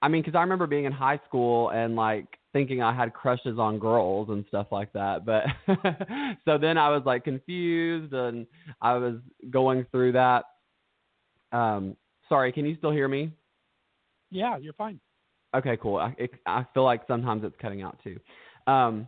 I 0.02 0.08
mean, 0.08 0.22
because 0.22 0.38
I 0.38 0.42
remember 0.42 0.66
being 0.66 0.86
in 0.86 0.94
high 0.94 1.20
school 1.28 1.72
and 1.72 1.98
like 1.98 2.26
thinking 2.54 2.82
I 2.82 2.96
had 2.96 3.14
crushes 3.14 3.60
on 3.60 3.80
girls 3.80 4.30
and 4.30 4.46
stuff 4.48 4.68
like 4.72 4.94
that. 4.94 5.26
But 5.26 5.44
so 6.46 6.58
then 6.58 6.78
I 6.78 6.90
was 6.90 7.04
like 7.06 7.26
confused 7.26 8.14
and 8.14 8.48
I 8.82 8.94
was 8.94 9.16
going 9.50 9.86
through 9.92 10.14
that. 10.14 10.46
Um, 11.52 11.98
sorry, 12.30 12.54
can 12.54 12.66
you 12.66 12.78
still 12.78 12.92
hear 12.92 13.10
me? 13.10 13.34
Yeah, 14.32 14.58
you're 14.58 14.74
fine. 14.74 15.00
Okay, 15.54 15.78
cool. 15.82 15.98
I, 15.98 16.16
it, 16.18 16.32
I 16.46 16.66
feel 16.74 16.84
like 16.84 17.02
sometimes 17.08 17.44
it's 17.44 17.56
cutting 17.60 17.82
out 17.82 18.00
too. 18.04 18.20
Um, 18.72 19.08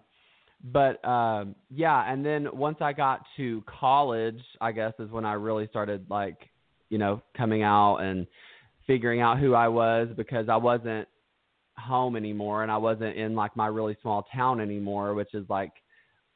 but 0.63 1.03
um, 1.07 1.55
yeah, 1.69 2.11
and 2.11 2.25
then 2.25 2.47
once 2.53 2.77
I 2.81 2.93
got 2.93 3.21
to 3.37 3.63
college, 3.67 4.41
I 4.59 4.71
guess 4.71 4.93
is 4.99 5.09
when 5.09 5.25
I 5.25 5.33
really 5.33 5.67
started 5.67 6.05
like, 6.09 6.37
you 6.89 6.97
know, 6.97 7.21
coming 7.35 7.63
out 7.63 7.97
and 7.97 8.27
figuring 8.85 9.21
out 9.21 9.39
who 9.39 9.53
I 9.53 9.67
was 9.67 10.09
because 10.15 10.49
I 10.49 10.57
wasn't 10.57 11.07
home 11.77 12.15
anymore 12.15 12.63
and 12.63 12.71
I 12.71 12.77
wasn't 12.77 13.17
in 13.17 13.35
like 13.35 13.55
my 13.55 13.67
really 13.67 13.97
small 14.01 14.27
town 14.33 14.61
anymore, 14.61 15.13
which 15.13 15.33
is 15.33 15.45
like 15.49 15.71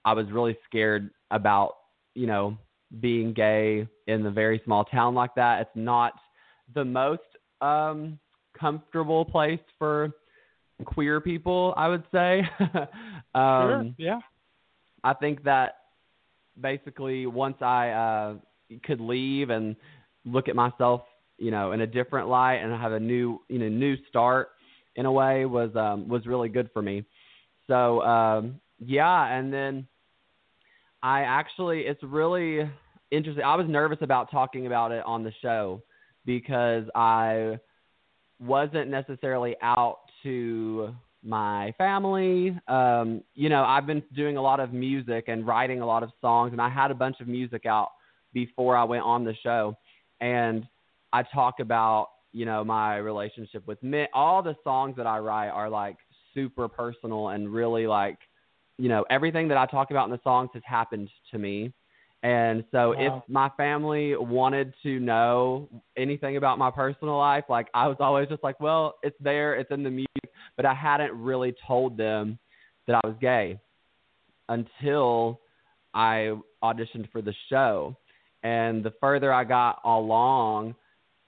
I 0.05 0.13
was 0.13 0.31
really 0.31 0.57
scared 0.65 1.11
about, 1.29 1.75
you 2.15 2.25
know, 2.25 2.57
being 2.99 3.33
gay 3.33 3.87
in 4.07 4.23
the 4.23 4.31
very 4.31 4.61
small 4.65 4.85
town 4.85 5.13
like 5.13 5.35
that. 5.35 5.61
It's 5.61 5.75
not 5.75 6.13
the 6.73 6.85
most 6.85 7.21
um 7.61 8.17
comfortable 8.57 9.25
place 9.25 9.59
for 9.77 10.11
queer 10.83 11.21
people, 11.21 11.73
I 11.77 11.87
would 11.87 12.03
say. 12.11 12.41
um 13.35 13.67
sure. 13.69 13.85
Yeah. 13.97 14.19
I 15.03 15.13
think 15.13 15.43
that 15.43 15.75
basically 16.59 17.25
once 17.25 17.61
I 17.61 17.89
uh 17.89 18.35
could 18.83 18.99
leave 18.99 19.49
and 19.49 19.75
look 20.25 20.47
at 20.47 20.55
myself, 20.55 21.01
you 21.37 21.51
know, 21.51 21.73
in 21.73 21.81
a 21.81 21.87
different 21.87 22.27
light 22.27 22.55
and 22.55 22.71
have 22.73 22.93
a 22.93 22.99
new, 22.99 23.41
you 23.49 23.59
know, 23.59 23.69
new 23.69 23.95
start 24.09 24.49
in 24.95 25.05
a 25.05 25.11
way 25.11 25.45
was 25.45 25.75
um 25.75 26.07
was 26.07 26.25
really 26.25 26.49
good 26.49 26.69
for 26.73 26.81
me. 26.81 27.03
So 27.67 28.01
um 28.01 28.59
yeah, 28.79 29.27
and 29.27 29.53
then 29.53 29.87
I 31.03 31.21
actually 31.21 31.81
it's 31.81 32.01
really 32.03 32.69
interesting. 33.11 33.43
I 33.43 33.55
was 33.55 33.67
nervous 33.69 33.99
about 34.01 34.31
talking 34.31 34.65
about 34.65 34.91
it 34.91 35.03
on 35.05 35.23
the 35.23 35.31
show 35.41 35.83
because 36.25 36.85
I 36.95 37.59
wasn't 38.39 38.89
necessarily 38.89 39.55
out 39.61 39.99
to 40.23 40.93
my 41.25 41.73
family. 41.77 42.57
Um, 42.67 43.23
you 43.33 43.49
know, 43.49 43.63
I've 43.63 43.87
been 43.87 44.03
doing 44.15 44.37
a 44.37 44.41
lot 44.41 44.59
of 44.59 44.71
music 44.71 45.25
and 45.27 45.45
writing 45.45 45.81
a 45.81 45.85
lot 45.85 46.03
of 46.03 46.11
songs, 46.21 46.51
and 46.51 46.61
I 46.61 46.69
had 46.69 46.91
a 46.91 46.95
bunch 46.95 47.19
of 47.19 47.27
music 47.27 47.65
out 47.65 47.89
before 48.33 48.77
I 48.77 48.83
went 48.83 49.03
on 49.03 49.23
the 49.23 49.33
show. 49.41 49.75
And 50.21 50.67
I 51.11 51.23
talk 51.23 51.59
about, 51.59 52.09
you 52.31 52.45
know, 52.45 52.63
my 52.63 52.97
relationship 52.97 53.65
with 53.67 53.81
men. 53.81 54.07
All 54.13 54.43
the 54.43 54.55
songs 54.63 54.95
that 54.97 55.07
I 55.07 55.19
write 55.19 55.49
are 55.49 55.69
like 55.69 55.97
super 56.33 56.67
personal 56.67 57.29
and 57.29 57.51
really 57.51 57.87
like, 57.87 58.19
you 58.77 58.89
know, 58.89 59.05
everything 59.09 59.47
that 59.47 59.57
I 59.57 59.65
talk 59.65 59.91
about 59.91 60.05
in 60.05 60.11
the 60.11 60.19
songs 60.23 60.49
has 60.53 60.63
happened 60.65 61.09
to 61.31 61.39
me. 61.39 61.73
And 62.25 62.63
so 62.71 62.95
Wow. 62.97 63.17
if 63.23 63.29
my 63.29 63.49
family 63.49 64.15
wanted 64.15 64.73
to 64.81 64.99
know 64.99 65.69
anything 65.95 66.37
about 66.37 66.57
my 66.57 66.71
personal 66.71 67.19
life, 67.19 67.43
like 67.49 67.67
I 67.75 67.87
was 67.87 67.97
always 67.99 68.27
just 68.27 68.43
like, 68.43 68.59
well, 68.59 68.95
it's 69.03 69.15
there, 69.19 69.53
it's 69.53 69.69
in 69.69 69.83
the 69.83 69.91
music, 69.91 70.31
but 70.57 70.65
I 70.65 70.73
hadn't 70.73 71.11
really 71.11 71.53
told 71.67 71.97
them 71.97 72.39
that 72.87 72.99
I 73.03 73.07
was 73.07 73.15
gay 73.21 73.59
until 74.49 75.39
I 75.93 76.33
auditioned 76.63 77.11
for 77.11 77.21
the 77.21 77.33
show. 77.47 77.95
And 78.41 78.83
the 78.83 78.93
further 78.99 79.31
I 79.31 79.43
got 79.43 79.79
along, 79.85 80.73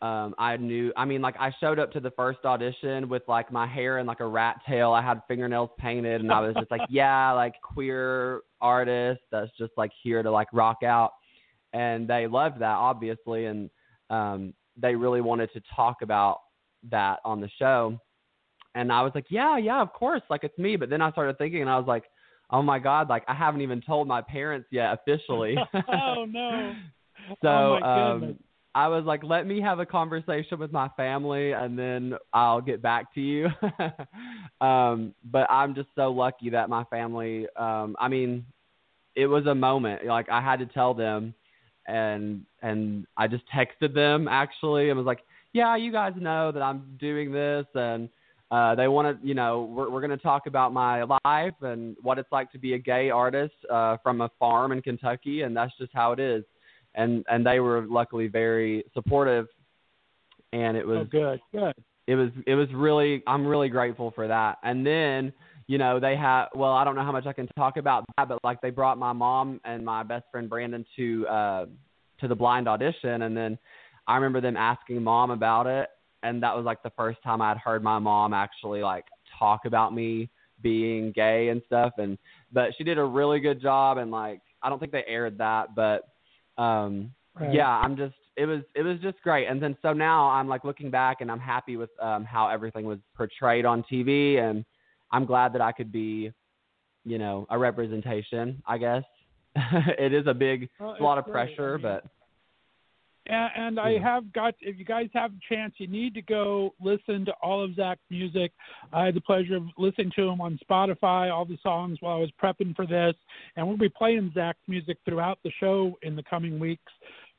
um, 0.01 0.35
I 0.37 0.57
knew. 0.57 0.93
I 0.95 1.05
mean, 1.05 1.21
like 1.21 1.35
I 1.39 1.51
showed 1.59 1.79
up 1.79 1.91
to 1.93 1.99
the 1.99 2.11
first 2.11 2.39
audition 2.45 3.09
with 3.09 3.23
like 3.27 3.51
my 3.51 3.65
hair 3.65 3.97
in 3.97 4.05
like 4.05 4.19
a 4.19 4.27
rat 4.27 4.57
tail. 4.67 4.91
I 4.91 5.01
had 5.01 5.21
fingernails 5.27 5.71
painted, 5.79 6.21
and 6.21 6.31
I 6.31 6.39
was 6.41 6.55
just 6.55 6.69
like, 6.69 6.81
yeah, 6.89 7.31
like 7.31 7.55
queer 7.61 8.41
artist 8.61 9.21
that's 9.31 9.51
just 9.57 9.71
like 9.75 9.91
here 10.03 10.21
to 10.21 10.29
like 10.29 10.47
rock 10.53 10.83
out. 10.83 11.13
And 11.73 12.07
they 12.07 12.27
loved 12.27 12.61
that, 12.61 12.75
obviously, 12.75 13.45
and 13.45 13.69
um, 14.09 14.53
they 14.79 14.95
really 14.95 15.21
wanted 15.21 15.51
to 15.53 15.61
talk 15.75 16.01
about 16.03 16.41
that 16.91 17.19
on 17.25 17.41
the 17.41 17.49
show. 17.57 17.99
And 18.75 18.91
I 18.91 19.01
was 19.01 19.11
like, 19.15 19.25
yeah, 19.29 19.57
yeah, 19.57 19.81
of 19.81 19.91
course, 19.93 20.21
like 20.29 20.43
it's 20.43 20.57
me. 20.59 20.75
But 20.75 20.91
then 20.91 21.01
I 21.01 21.11
started 21.11 21.39
thinking, 21.39 21.61
and 21.61 21.69
I 21.69 21.77
was 21.77 21.87
like, 21.87 22.03
oh 22.51 22.61
my 22.61 22.77
god, 22.77 23.09
like 23.09 23.23
I 23.27 23.33
haven't 23.33 23.61
even 23.61 23.81
told 23.81 24.07
my 24.07 24.21
parents 24.21 24.67
yet 24.71 24.93
officially. 24.93 25.55
oh 25.73 26.25
no. 26.29 26.73
So 27.41 27.49
oh 27.49 27.83
um. 27.83 28.37
I 28.77 28.87
was 28.89 29.05
like, 29.05 29.23
let 29.23 29.47
me 29.47 29.59
have 29.59 29.79
a 29.79 29.87
conversation 29.87 30.59
with 30.59 30.71
my 30.71 30.87
family 30.89 31.53
and 31.53 31.79
then 31.79 32.13
I'll 32.31 32.61
get 32.61 32.79
back 32.79 33.11
to 33.15 33.19
you. 33.19 33.47
um, 34.61 35.15
but 35.31 35.49
I'm 35.49 35.73
just 35.73 35.87
so 35.95 36.11
lucky 36.11 36.51
that 36.51 36.69
my 36.69 36.83
family, 36.83 37.47
um, 37.55 37.95
I 37.99 38.07
mean, 38.07 38.45
it 39.15 39.25
was 39.25 39.47
a 39.47 39.55
moment. 39.55 40.05
Like 40.05 40.29
I 40.29 40.41
had 40.41 40.59
to 40.59 40.67
tell 40.67 40.93
them 40.93 41.33
and 41.87 42.45
and 42.61 43.07
I 43.17 43.25
just 43.25 43.45
texted 43.51 43.95
them 43.95 44.27
actually 44.27 44.89
and 44.89 44.97
was 44.97 45.07
like, 45.07 45.21
yeah, 45.53 45.75
you 45.75 45.91
guys 45.91 46.13
know 46.15 46.51
that 46.51 46.61
I'm 46.61 46.97
doing 46.99 47.31
this 47.31 47.65
and 47.73 48.09
uh, 48.51 48.75
they 48.75 48.87
want 48.87 49.19
to, 49.19 49.27
you 49.27 49.33
know, 49.33 49.63
we're, 49.75 49.89
we're 49.89 50.01
going 50.01 50.11
to 50.11 50.17
talk 50.17 50.45
about 50.45 50.71
my 50.71 51.03
life 51.25 51.55
and 51.63 51.97
what 52.03 52.19
it's 52.19 52.31
like 52.31 52.51
to 52.51 52.59
be 52.59 52.75
a 52.75 52.77
gay 52.77 53.09
artist 53.09 53.55
uh, 53.71 53.97
from 54.03 54.21
a 54.21 54.29
farm 54.37 54.71
in 54.71 54.83
Kentucky, 54.83 55.41
and 55.41 55.57
that's 55.57 55.73
just 55.79 55.91
how 55.95 56.11
it 56.11 56.19
is 56.19 56.43
and 56.97 57.23
and 57.29 57.45
they 57.45 57.61
were 57.61 57.85
luckily 57.87 58.27
very 58.27 58.83
supportive. 58.93 59.47
And 60.51 60.75
it 60.75 60.85
was 60.85 60.99
oh, 61.01 61.05
good, 61.05 61.39
good. 61.53 61.73
it 62.07 62.15
was 62.15 62.29
it 62.45 62.55
was 62.55 62.67
really 62.73 63.23
I'm 63.27 63.45
really 63.47 63.69
grateful 63.69 64.11
for 64.11 64.27
that. 64.27 64.57
And 64.63 64.85
then 64.85 65.31
you 65.67 65.77
know 65.77 65.99
they 65.99 66.15
have 66.17 66.49
well 66.55 66.73
I 66.73 66.83
don't 66.83 66.95
know 66.95 67.03
how 67.03 67.11
much 67.11 67.25
I 67.25 67.33
can 67.33 67.47
talk 67.55 67.77
about 67.77 68.03
that, 68.17 68.27
but 68.27 68.39
like 68.43 68.59
they 68.61 68.71
brought 68.71 68.97
my 68.97 69.13
mom 69.13 69.61
and 69.63 69.85
my 69.85 70.03
best 70.03 70.25
friend 70.31 70.49
Brandon 70.49 70.85
to 70.97 71.27
uh 71.27 71.65
to 72.19 72.27
the 72.27 72.35
blind 72.35 72.67
audition, 72.67 73.21
and 73.21 73.37
then 73.37 73.59
I 74.07 74.15
remember 74.15 74.41
them 74.41 74.57
asking 74.57 75.03
mom 75.03 75.29
about 75.29 75.67
it, 75.67 75.89
and 76.23 76.41
that 76.41 76.55
was 76.55 76.65
like 76.65 76.81
the 76.81 76.91
first 76.97 77.21
time 77.23 77.41
I'd 77.41 77.57
heard 77.57 77.83
my 77.83 77.99
mom 77.99 78.33
actually 78.33 78.81
like 78.81 79.05
talk 79.37 79.65
about 79.65 79.93
me 79.93 80.29
being 80.63 81.11
gay 81.11 81.49
and 81.49 81.61
stuff, 81.67 81.93
and 81.99 82.17
but 82.51 82.71
she 82.75 82.83
did 82.83 82.97
a 82.97 83.03
really 83.03 83.39
good 83.39 83.61
job, 83.61 83.97
and 83.97 84.09
like 84.09 84.41
I 84.63 84.69
don't 84.69 84.79
think 84.79 84.91
they 84.93 85.03
aired 85.07 85.37
that, 85.37 85.75
but 85.75 86.07
um 86.57 87.11
Right. 87.39 87.53
yeah 87.53 87.69
i'm 87.69 87.95
just 87.95 88.15
it 88.35 88.47
was 88.47 88.61
it 88.73 88.81
was 88.81 88.97
just 88.99 89.21
great 89.21 89.45
and 89.47 89.61
then 89.61 89.77
so 89.83 89.93
now 89.93 90.27
i'm 90.29 90.47
like 90.47 90.63
looking 90.63 90.89
back 90.89 91.21
and 91.21 91.31
i'm 91.31 91.39
happy 91.39 91.77
with 91.77 91.91
um 92.01 92.25
how 92.25 92.47
everything 92.47 92.85
was 92.85 92.97
portrayed 93.15 93.63
on 93.63 93.83
tv 93.91 94.39
and 94.39 94.65
i'm 95.11 95.23
glad 95.25 95.53
that 95.53 95.61
i 95.61 95.71
could 95.71 95.91
be 95.91 96.31
you 97.05 97.17
know 97.19 97.45
a 97.51 97.57
representation 97.57 98.61
i 98.65 98.75
guess 98.77 99.03
it 99.55 100.13
is 100.13 100.25
a 100.25 100.33
big 100.33 100.67
Well, 100.79 100.91
it's 100.93 100.99
a 100.99 101.03
lot 101.03 101.19
of 101.19 101.25
great. 101.25 101.33
pressure 101.55 101.73
I 101.75 101.77
mean, 101.77 101.81
but 101.83 102.05
And, 103.29 103.51
and 103.55 103.79
I 103.79 103.97
have 103.99 104.31
got, 104.33 104.55
if 104.61 104.77
you 104.77 104.85
guys 104.85 105.09
have 105.13 105.31
a 105.31 105.53
chance, 105.53 105.73
you 105.77 105.87
need 105.87 106.13
to 106.15 106.21
go 106.21 106.73
listen 106.81 107.25
to 107.25 107.33
all 107.41 107.63
of 107.63 107.75
Zach's 107.75 108.01
music. 108.09 108.51
I 108.93 109.05
had 109.05 109.15
the 109.15 109.21
pleasure 109.21 109.57
of 109.57 109.63
listening 109.77 110.11
to 110.15 110.29
him 110.29 110.41
on 110.41 110.59
Spotify, 110.69 111.31
all 111.31 111.45
the 111.45 111.57
songs 111.61 111.97
while 111.99 112.17
I 112.17 112.19
was 112.19 112.31
prepping 112.41 112.75
for 112.75 112.85
this. 112.85 113.15
And 113.55 113.67
we'll 113.67 113.77
be 113.77 113.89
playing 113.89 114.31
Zach's 114.33 114.59
music 114.67 114.97
throughout 115.05 115.39
the 115.43 115.51
show 115.59 115.97
in 116.01 116.15
the 116.15 116.23
coming 116.23 116.59
weeks 116.59 116.91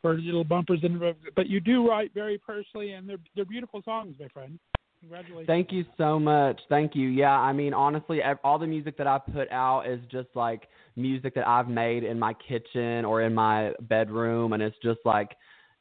for 0.02 0.14
little 0.14 0.44
bumpers. 0.44 0.80
And 0.82 1.00
But 1.34 1.48
you 1.48 1.60
do 1.60 1.88
write 1.88 2.12
very 2.14 2.38
personally, 2.38 2.92
and 2.92 3.08
they're, 3.08 3.18
they're 3.34 3.44
beautiful 3.44 3.82
songs, 3.84 4.14
my 4.20 4.28
friend. 4.28 4.58
Congratulations. 5.00 5.46
Thank 5.46 5.70
you 5.70 5.84
so 5.96 6.18
much. 6.18 6.60
Thank 6.68 6.96
you. 6.96 7.08
Yeah, 7.08 7.38
I 7.38 7.52
mean, 7.52 7.72
honestly, 7.72 8.20
all 8.42 8.58
the 8.58 8.66
music 8.66 8.98
that 8.98 9.06
I 9.06 9.18
put 9.18 9.50
out 9.52 9.82
is 9.88 10.00
just 10.10 10.28
like 10.34 10.68
music 10.96 11.34
that 11.36 11.46
I've 11.46 11.68
made 11.68 12.02
in 12.02 12.18
my 12.18 12.34
kitchen 12.34 13.04
or 13.04 13.22
in 13.22 13.32
my 13.32 13.72
bedroom, 13.82 14.54
and 14.54 14.62
it's 14.62 14.76
just 14.82 14.98
like, 15.04 15.36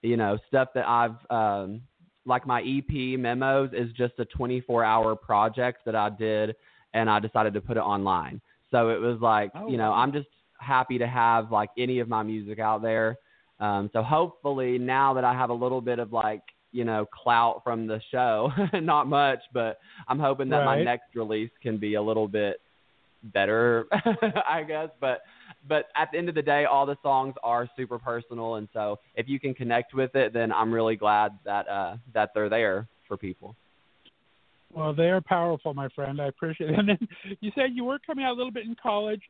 you 0.07 0.17
know, 0.17 0.38
stuff 0.47 0.69
that 0.75 0.88
I've 0.88 1.15
um, 1.29 1.81
like 2.25 2.45
my 2.45 2.61
EP 2.61 3.19
memos 3.19 3.71
is 3.73 3.91
just 3.93 4.13
a 4.19 4.25
24-hour 4.25 5.15
project 5.15 5.85
that 5.85 5.95
I 5.95 6.09
did, 6.09 6.55
and 6.93 7.09
I 7.09 7.19
decided 7.19 7.53
to 7.53 7.61
put 7.61 7.77
it 7.77 7.81
online. 7.81 8.41
So 8.71 8.89
it 8.89 8.99
was 8.99 9.19
like, 9.21 9.51
Oh, 9.55 9.67
you 9.67 9.77
know. 9.77 9.93
I'm 9.93 10.11
just 10.11 10.27
happy 10.59 10.97
to 10.97 11.07
have 11.07 11.51
like 11.51 11.69
any 11.77 11.99
of 11.99 12.09
my 12.09 12.23
music 12.23 12.59
out 12.59 12.81
there. 12.81 13.17
Um, 13.59 13.89
so 13.93 14.03
hopefully 14.03 14.77
now 14.77 15.13
that 15.13 15.23
I 15.23 15.34
have 15.34 15.49
a 15.49 15.53
little 15.53 15.81
bit 15.81 15.99
of 15.99 16.11
like 16.11 16.41
you 16.71 16.84
know 16.84 17.05
clout 17.05 17.61
from 17.63 17.88
the 17.88 18.01
show, 18.11 18.51
not 18.73 19.07
much, 19.07 19.39
but 19.53 19.79
I'm 20.07 20.19
hoping 20.19 20.49
that 20.49 20.65
my 20.65 20.81
next 20.84 21.15
release 21.15 21.51
can 21.61 21.77
be 21.77 21.95
a 21.95 22.01
little 22.01 22.27
bit 22.27 22.59
better, 23.23 23.88
I 24.47 24.63
guess. 24.63 24.89
But 24.99 25.21
but 25.68 25.85
at 25.95 26.10
the 26.11 26.18
end 26.18 26.30
of 26.30 26.35
the 26.35 26.41
day, 26.41 26.65
all 26.65 26.85
the 26.85 26.98
songs 27.02 27.35
are 27.44 27.69
super 27.76 27.99
personal, 27.99 28.56
and 28.56 28.68
so 28.73 28.99
if 29.15 29.27
you 29.27 29.39
can 29.39 29.53
connect 29.53 29.94
with 29.94 30.15
it, 30.15 30.34
then 30.34 30.52
I'm 30.52 30.72
really 30.72 30.95
glad 30.95 31.38
that 31.45 31.68
uh, 31.68 31.98
that 32.14 32.31
they're 32.34 32.49
there 32.49 32.88
for 33.07 33.18
people. 33.18 33.56
Well, 34.73 34.94
they 34.94 35.10
are 35.10 35.22
powerful, 35.22 35.73
my 35.73 35.88
friend. 35.89 36.22
I 36.22 36.27
appreciate 36.27 36.72
it. 36.72 36.76
And 36.80 36.89
then 36.89 37.07
you 37.39 37.52
said 37.56 37.72
you 37.73 37.85
were 37.85 37.99
coming 37.99 38.26
out 38.26 38.34
a 38.34 38.38
little 38.38 38.52
bit 38.52 38.65
in 38.65 38.76
college. 38.81 39.22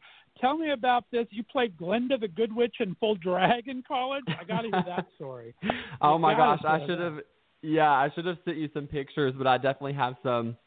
Tell 0.41 0.57
me 0.57 0.71
about 0.71 1.05
this. 1.11 1.25
You 1.29 1.43
played 1.43 1.77
Glinda 1.77 2.17
the 2.17 2.27
Good 2.27 2.53
Witch 2.55 2.75
in 2.79 2.95
full 2.95 3.15
drag 3.15 3.67
in 3.67 3.83
college. 3.87 4.23
I 4.27 4.43
got 4.43 4.61
to 4.61 4.69
hear 4.69 4.83
that 4.85 5.07
story. 5.15 5.55
oh 6.01 6.13
You 6.13 6.19
my 6.19 6.35
gosh, 6.35 6.59
I 6.67 6.85
should 6.85 6.99
have. 6.99 7.19
Yeah, 7.61 7.89
I 7.89 8.09
should 8.13 8.25
have 8.25 8.37
sent 8.45 8.57
you 8.57 8.69
some 8.73 8.87
pictures, 8.87 9.33
but 9.37 9.47
I 9.47 9.57
definitely 9.57 9.93
have 9.93 10.15
some 10.21 10.57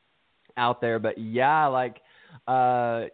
out 0.56 0.80
there. 0.80 0.98
But 0.98 1.18
yeah, 1.18 1.66
like 1.66 1.96
uh, 2.48 3.04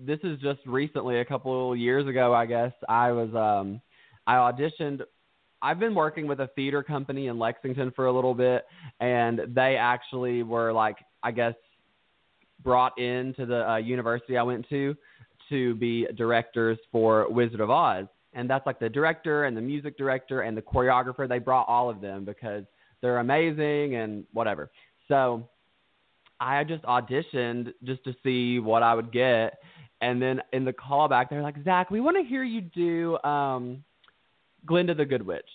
this 0.00 0.18
is 0.22 0.38
just 0.40 0.60
recently, 0.66 1.20
a 1.20 1.24
couple 1.24 1.74
years 1.76 2.06
ago, 2.06 2.34
I 2.34 2.46
guess. 2.46 2.72
I 2.88 3.12
was 3.12 3.34
um, 3.34 3.80
I 4.26 4.36
auditioned. 4.36 5.02
I've 5.62 5.78
been 5.78 5.94
working 5.94 6.26
with 6.26 6.40
a 6.40 6.48
theater 6.48 6.82
company 6.82 7.28
in 7.28 7.38
Lexington 7.38 7.90
for 7.96 8.06
a 8.06 8.12
little 8.12 8.34
bit, 8.34 8.66
and 9.00 9.40
they 9.54 9.76
actually 9.76 10.42
were 10.42 10.72
like, 10.72 10.96
I 11.22 11.30
guess, 11.30 11.54
brought 12.62 12.98
into 12.98 13.46
the 13.46 13.70
uh, 13.70 13.76
university 13.76 14.36
I 14.36 14.42
went 14.42 14.68
to 14.68 14.94
to 15.48 15.74
be 15.76 16.06
directors 16.16 16.78
for 16.90 17.30
Wizard 17.30 17.60
of 17.60 17.70
Oz. 17.70 18.06
And 18.32 18.50
that's 18.50 18.66
like 18.66 18.80
the 18.80 18.88
director 18.88 19.44
and 19.44 19.56
the 19.56 19.60
music 19.60 19.96
director 19.96 20.42
and 20.42 20.56
the 20.56 20.62
choreographer. 20.62 21.28
They 21.28 21.38
brought 21.38 21.68
all 21.68 21.88
of 21.88 22.00
them 22.00 22.24
because 22.24 22.64
they're 23.00 23.18
amazing 23.18 23.94
and 23.94 24.24
whatever. 24.32 24.70
So 25.08 25.48
I 26.44 26.62
just 26.62 26.84
auditioned 26.84 27.72
just 27.84 28.04
to 28.04 28.14
see 28.22 28.58
what 28.58 28.82
I 28.82 28.94
would 28.94 29.10
get. 29.10 29.58
And 30.02 30.20
then 30.20 30.42
in 30.52 30.66
the 30.66 30.72
callback, 30.72 31.30
they're 31.30 31.42
like, 31.42 31.56
Zach, 31.64 31.90
we 31.90 32.00
want 32.00 32.18
to 32.18 32.22
hear 32.22 32.44
you 32.44 32.60
do 32.60 33.18
um, 33.24 33.82
Glinda 34.66 34.94
the 34.94 35.06
Good 35.06 35.24
Witch. 35.24 35.48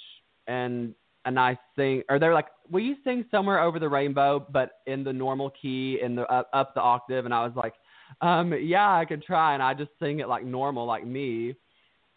And 0.48 0.96
and 1.26 1.40
I 1.40 1.60
sing, 1.76 2.02
or 2.10 2.18
they're 2.18 2.34
like, 2.34 2.48
will 2.72 2.80
you 2.80 2.96
sing 3.04 3.26
somewhere 3.30 3.62
over 3.62 3.78
the 3.78 3.90
rainbow, 3.90 4.48
but 4.52 4.80
in 4.88 5.04
the 5.04 5.14
normal 5.14 5.52
key, 5.62 6.00
in 6.02 6.16
the 6.16 6.24
up, 6.24 6.50
up 6.54 6.74
the 6.74 6.82
octave? 6.82 7.26
And 7.26 7.34
I 7.34 7.44
was 7.46 7.52
like, 7.56 7.74
um, 8.22 8.54
yeah, 8.54 8.92
I 8.92 9.06
could 9.06 9.22
try. 9.22 9.54
And 9.54 9.62
I 9.62 9.76
just 9.76 9.92
sing 10.00 10.22
it 10.22 10.28
like 10.28 10.44
normal, 10.44 10.86
like 10.86 11.06
me. 11.06 11.56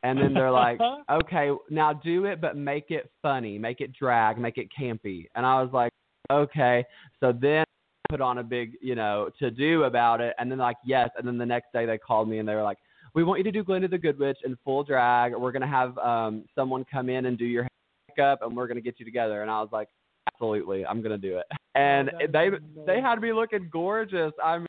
And 0.03 0.19
then 0.19 0.33
they're 0.33 0.53
like, 0.53 0.79
okay, 1.11 1.51
now 1.69 1.93
do 1.93 2.25
it, 2.25 2.41
but 2.41 2.57
make 2.57 2.91
it 2.91 3.11
funny, 3.21 3.59
make 3.59 3.83
it 3.83 3.93
drag, 3.93 4.39
make 4.39 4.57
it 4.57 4.69
campy. 4.79 5.27
And 5.35 5.45
I 5.45 5.61
was 5.61 5.71
like, 5.75 5.93
okay. 6.31 6.87
So 7.21 7.33
then 7.33 7.65
put 8.13 8.21
on 8.21 8.37
a 8.39 8.43
big, 8.43 8.75
you 8.83 8.95
know, 8.95 9.31
to 9.39 9.51
do 9.51 9.85
about 9.85 10.21
it. 10.21 10.35
And 10.39 10.51
then 10.51 10.59
like, 10.59 10.77
yes. 10.85 11.09
And 11.17 11.27
then 11.27 11.39
the 11.39 11.47
next 11.47 11.73
day 11.73 11.87
they 11.87 11.97
called 11.97 12.29
me 12.29 12.39
and 12.41 12.47
they 12.47 12.55
were 12.55 12.63
like, 12.63 12.77
we 13.15 13.25
want 13.25 13.39
you 13.39 13.45
to 13.45 13.51
do 13.53 13.65
Glinda 13.65 13.89
the 13.89 13.97
Good 13.97 14.19
Witch 14.19 14.37
in 14.45 14.55
full 14.65 14.85
drag. 14.85 15.35
We're 15.35 15.53
going 15.53 15.63
to 15.63 15.67
have 15.67 15.97
um, 15.97 16.45
someone 16.55 16.85
come 16.93 17.09
in 17.09 17.25
and 17.25 17.39
do 17.39 17.47
your 17.47 17.67
makeup 18.11 18.41
and 18.43 18.55
we're 18.55 18.67
going 18.67 18.77
to 18.77 18.83
get 18.83 18.99
you 19.01 19.07
together. 19.07 19.41
And 19.41 19.51
I 19.51 19.61
was 19.63 19.71
like, 19.73 19.89
absolutely, 20.31 20.85
I'm 20.85 21.01
going 21.01 21.19
to 21.19 21.29
do 21.31 21.39
it. 21.39 21.47
And 21.75 22.11
Oh, 22.15 22.27
they, 22.31 22.49
amazing. 22.49 22.85
they 22.87 23.01
had 23.01 23.19
me 23.23 23.33
looking 23.33 23.71
gorgeous. 23.73 24.33
I 24.45 24.59
mean, 24.59 24.67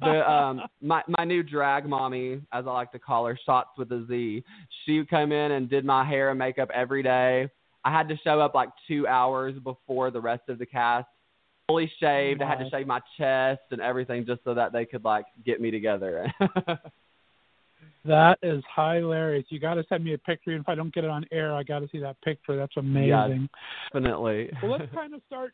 the 0.00 0.30
um 0.30 0.60
my 0.82 1.02
my 1.18 1.24
new 1.24 1.42
drag 1.42 1.86
mommy, 1.86 2.34
as 2.52 2.66
I 2.66 2.72
like 2.72 2.92
to 2.92 2.98
call 2.98 3.24
her, 3.26 3.38
shots 3.46 3.70
with 3.78 3.90
a 3.92 4.04
Z. 4.08 4.44
She 4.84 5.04
come 5.06 5.32
in 5.32 5.52
and 5.52 5.68
did 5.68 5.84
my 5.84 6.04
hair 6.04 6.28
and 6.30 6.38
makeup 6.38 6.68
every 6.74 7.02
day. 7.02 7.48
I 7.84 7.90
had 7.90 8.08
to 8.10 8.16
show 8.22 8.40
up 8.40 8.54
like 8.54 8.68
two 8.86 9.06
hours 9.06 9.54
before 9.64 10.10
the 10.10 10.20
rest 10.20 10.42
of 10.48 10.58
the 10.58 10.66
cast, 10.66 11.06
fully 11.70 11.92
shaved. 12.00 12.42
I 12.42 12.48
had 12.48 12.58
to 12.58 12.70
shave 12.70 12.86
my 12.86 13.00
chest 13.16 13.62
and 13.70 13.80
everything 13.80 14.26
just 14.26 14.42
so 14.44 14.54
that 14.54 14.72
they 14.72 14.84
could 14.84 15.04
like 15.04 15.24
get 15.44 15.60
me 15.60 15.70
together. 15.70 16.32
That 18.04 18.38
is 18.42 18.62
hilarious. 18.74 19.44
You 19.50 19.60
got 19.60 19.74
to 19.74 19.84
send 19.88 20.04
me 20.04 20.14
a 20.14 20.18
picture. 20.18 20.56
If 20.56 20.68
I 20.68 20.74
don't 20.74 20.92
get 20.94 21.04
it 21.04 21.10
on 21.10 21.26
air, 21.30 21.54
I 21.54 21.62
got 21.62 21.80
to 21.80 21.88
see 21.92 21.98
that 21.98 22.20
picture. 22.22 22.56
That's 22.56 22.76
amazing. 22.76 23.48
Definitely. 23.92 24.50
well, 24.62 24.72
let's 24.72 24.90
kind 24.94 25.14
of 25.14 25.20
start 25.26 25.52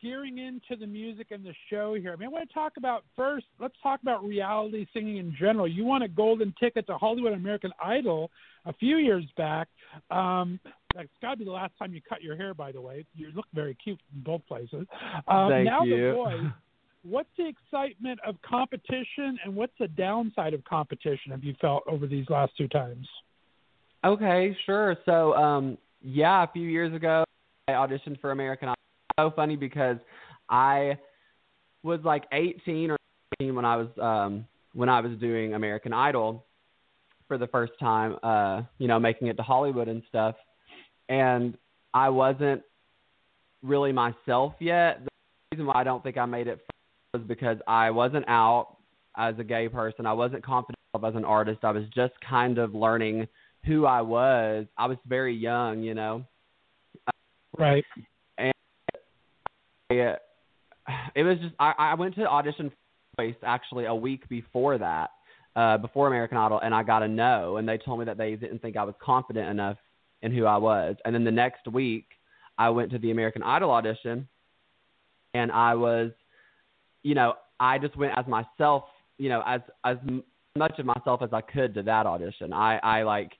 gearing 0.00 0.38
into 0.38 0.78
the 0.78 0.86
music 0.86 1.28
and 1.30 1.44
the 1.44 1.54
show 1.70 1.94
here. 1.94 2.12
I 2.12 2.16
mean, 2.16 2.28
I 2.28 2.30
want 2.30 2.48
to 2.48 2.54
talk 2.54 2.74
about 2.76 3.04
first. 3.16 3.46
Let's 3.58 3.74
talk 3.82 4.00
about 4.02 4.24
reality 4.24 4.86
singing 4.92 5.18
in 5.18 5.34
general. 5.38 5.66
You 5.66 5.84
won 5.84 6.02
a 6.02 6.08
golden 6.08 6.54
ticket 6.60 6.86
to 6.86 6.96
Hollywood 6.96 7.32
American 7.32 7.72
Idol 7.82 8.30
a 8.66 8.72
few 8.72 8.98
years 8.98 9.24
back. 9.36 9.68
Um, 10.10 10.60
that's 10.94 11.08
got 11.20 11.32
to 11.32 11.36
be 11.36 11.44
the 11.44 11.50
last 11.50 11.72
time 11.78 11.92
you 11.92 12.00
cut 12.06 12.22
your 12.22 12.36
hair, 12.36 12.54
by 12.54 12.72
the 12.72 12.80
way. 12.80 13.04
You 13.14 13.30
look 13.34 13.46
very 13.54 13.76
cute 13.82 14.00
in 14.14 14.22
both 14.22 14.46
places. 14.46 14.86
Um, 15.26 15.50
Thank 15.50 15.66
now 15.66 15.84
you. 15.84 15.96
the 15.96 16.12
voice. 16.14 16.52
What's 17.04 17.28
the 17.38 17.48
excitement 17.48 18.18
of 18.26 18.36
competition, 18.42 19.38
and 19.44 19.54
what's 19.54 19.72
the 19.78 19.88
downside 19.88 20.52
of 20.52 20.64
competition? 20.64 21.30
Have 21.30 21.44
you 21.44 21.54
felt 21.60 21.84
over 21.86 22.06
these 22.06 22.26
last 22.28 22.52
two 22.58 22.68
times? 22.68 23.06
Okay, 24.04 24.56
sure. 24.66 24.96
So, 25.06 25.34
um, 25.34 25.78
yeah, 26.02 26.42
a 26.42 26.48
few 26.52 26.68
years 26.68 26.94
ago, 26.94 27.24
I 27.68 27.72
auditioned 27.72 28.20
for 28.20 28.30
American 28.32 28.68
Idol. 28.68 28.77
So 29.18 29.32
funny 29.34 29.56
because 29.56 29.96
I 30.48 30.96
was 31.82 31.98
like 32.04 32.24
18 32.32 32.92
or 32.92 32.96
19 33.40 33.56
when 33.56 33.64
I 33.64 33.76
was 33.76 33.88
um, 34.00 34.46
when 34.74 34.88
I 34.88 35.00
was 35.00 35.18
doing 35.18 35.54
American 35.54 35.92
Idol 35.92 36.46
for 37.26 37.36
the 37.36 37.48
first 37.48 37.72
time. 37.80 38.16
Uh, 38.22 38.62
you 38.78 38.86
know, 38.86 39.00
making 39.00 39.26
it 39.26 39.36
to 39.36 39.42
Hollywood 39.42 39.88
and 39.88 40.04
stuff, 40.08 40.36
and 41.08 41.58
I 41.92 42.10
wasn't 42.10 42.62
really 43.64 43.90
myself 43.90 44.54
yet. 44.60 45.02
The 45.02 45.10
reason 45.52 45.66
why 45.66 45.80
I 45.80 45.84
don't 45.84 46.02
think 46.04 46.16
I 46.16 46.24
made 46.24 46.46
it 46.46 46.60
was 47.12 47.24
because 47.26 47.56
I 47.66 47.90
wasn't 47.90 48.28
out 48.28 48.76
as 49.16 49.34
a 49.40 49.44
gay 49.44 49.68
person. 49.68 50.06
I 50.06 50.12
wasn't 50.12 50.44
confident 50.44 50.78
as 51.04 51.14
an 51.16 51.24
artist. 51.24 51.64
I 51.64 51.72
was 51.72 51.84
just 51.92 52.14
kind 52.20 52.58
of 52.58 52.72
learning 52.72 53.26
who 53.64 53.84
I 53.84 54.00
was. 54.00 54.66
I 54.76 54.86
was 54.86 54.96
very 55.08 55.34
young, 55.34 55.82
you 55.82 55.94
know. 55.94 56.24
Right. 57.58 57.84
It 59.90 61.22
was 61.22 61.38
just 61.40 61.54
I, 61.58 61.72
I 61.78 61.94
went 61.94 62.14
to 62.16 62.26
audition 62.26 62.70
place 63.16 63.34
actually 63.42 63.86
a 63.86 63.94
week 63.94 64.28
before 64.28 64.78
that, 64.78 65.10
uh, 65.56 65.78
before 65.78 66.06
American 66.06 66.38
Idol, 66.38 66.60
and 66.62 66.74
I 66.74 66.82
got 66.82 67.02
a 67.02 67.08
no. 67.08 67.56
And 67.56 67.68
they 67.68 67.78
told 67.78 67.98
me 67.98 68.04
that 68.04 68.18
they 68.18 68.36
didn't 68.36 68.60
think 68.60 68.76
I 68.76 68.84
was 68.84 68.94
confident 69.02 69.48
enough 69.48 69.76
in 70.22 70.32
who 70.32 70.44
I 70.46 70.56
was. 70.56 70.96
And 71.04 71.14
then 71.14 71.24
the 71.24 71.30
next 71.30 71.66
week, 71.68 72.06
I 72.58 72.70
went 72.70 72.90
to 72.92 72.98
the 72.98 73.10
American 73.10 73.42
Idol 73.42 73.70
audition, 73.70 74.28
and 75.34 75.50
I 75.52 75.74
was, 75.74 76.10
you 77.02 77.14
know, 77.14 77.34
I 77.58 77.78
just 77.78 77.96
went 77.96 78.12
as 78.16 78.26
myself, 78.26 78.84
you 79.16 79.28
know, 79.28 79.42
as 79.46 79.60
as 79.84 79.96
much 80.56 80.78
of 80.78 80.86
myself 80.86 81.22
as 81.22 81.30
I 81.32 81.40
could 81.40 81.74
to 81.74 81.82
that 81.84 82.06
audition. 82.06 82.52
I 82.52 82.78
I 82.78 83.02
like 83.02 83.32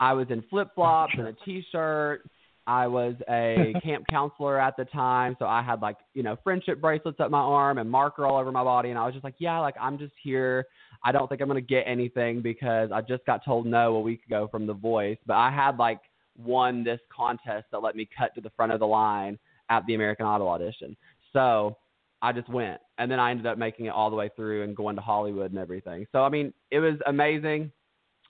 I 0.00 0.12
was 0.12 0.26
in 0.30 0.42
flip 0.50 0.68
flops 0.74 1.14
and 1.16 1.28
a 1.28 1.32
t 1.44 1.64
shirt. 1.70 2.22
I 2.66 2.86
was 2.86 3.14
a 3.28 3.74
camp 3.82 4.04
counselor 4.10 4.60
at 4.60 4.76
the 4.76 4.84
time, 4.86 5.36
so 5.38 5.46
I 5.46 5.62
had 5.62 5.80
like 5.80 5.96
you 6.14 6.22
know 6.22 6.36
friendship 6.42 6.80
bracelets 6.80 7.20
up 7.20 7.30
my 7.30 7.38
arm 7.38 7.78
and 7.78 7.90
marker 7.90 8.26
all 8.26 8.38
over 8.38 8.52
my 8.52 8.64
body, 8.64 8.90
and 8.90 8.98
I 8.98 9.04
was 9.04 9.14
just 9.14 9.24
like, 9.24 9.36
yeah, 9.38 9.58
like 9.58 9.76
I'm 9.80 9.98
just 9.98 10.14
here. 10.22 10.66
I 11.04 11.12
don't 11.12 11.28
think 11.28 11.40
I'm 11.40 11.48
gonna 11.48 11.60
get 11.60 11.84
anything 11.86 12.42
because 12.42 12.90
I 12.92 13.00
just 13.00 13.24
got 13.26 13.44
told 13.44 13.66
no 13.66 13.96
a 13.96 14.00
week 14.00 14.24
ago 14.26 14.48
from 14.50 14.66
The 14.66 14.74
Voice, 14.74 15.18
but 15.26 15.34
I 15.34 15.50
had 15.50 15.78
like 15.78 16.00
won 16.38 16.84
this 16.84 17.00
contest 17.14 17.66
that 17.72 17.82
let 17.82 17.96
me 17.96 18.08
cut 18.16 18.34
to 18.34 18.40
the 18.40 18.50
front 18.50 18.72
of 18.72 18.80
the 18.80 18.86
line 18.86 19.38
at 19.70 19.84
the 19.86 19.94
American 19.94 20.26
Idol 20.26 20.48
audition. 20.48 20.96
So 21.32 21.76
I 22.22 22.32
just 22.32 22.48
went, 22.48 22.80
and 22.98 23.10
then 23.10 23.20
I 23.20 23.30
ended 23.30 23.46
up 23.46 23.58
making 23.58 23.86
it 23.86 23.90
all 23.90 24.10
the 24.10 24.16
way 24.16 24.30
through 24.34 24.64
and 24.64 24.76
going 24.76 24.96
to 24.96 25.02
Hollywood 25.02 25.50
and 25.50 25.58
everything. 25.58 26.06
So 26.12 26.24
I 26.24 26.28
mean, 26.28 26.52
it 26.70 26.80
was 26.80 26.94
amazing. 27.06 27.70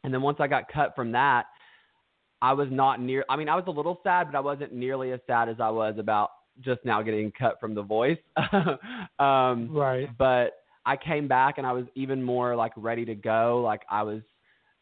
And 0.04 0.12
then 0.12 0.22
once 0.22 0.38
I 0.40 0.46
got 0.46 0.68
cut 0.68 0.94
from 0.94 1.10
that, 1.12 1.46
I 2.42 2.52
was 2.52 2.68
not 2.70 3.00
near. 3.00 3.24
I 3.28 3.36
mean, 3.36 3.48
I 3.48 3.54
was 3.54 3.64
a 3.66 3.70
little 3.70 4.00
sad, 4.02 4.28
but 4.30 4.36
I 4.36 4.40
wasn't 4.40 4.72
nearly 4.72 5.12
as 5.12 5.20
sad 5.26 5.48
as 5.48 5.56
I 5.60 5.70
was 5.70 5.94
about 5.98 6.30
just 6.60 6.84
now 6.84 7.02
getting 7.02 7.32
cut 7.38 7.58
from 7.60 7.74
The 7.74 7.82
Voice. 7.82 8.18
um, 9.18 9.68
Right. 9.70 10.08
But 10.18 10.58
I 10.84 10.96
came 10.96 11.28
back 11.28 11.58
and 11.58 11.66
I 11.66 11.72
was 11.72 11.84
even 11.94 12.22
more 12.22 12.54
like 12.54 12.72
ready 12.76 13.04
to 13.06 13.14
go. 13.14 13.60
Like 13.64 13.82
I 13.90 14.02
was, 14.02 14.20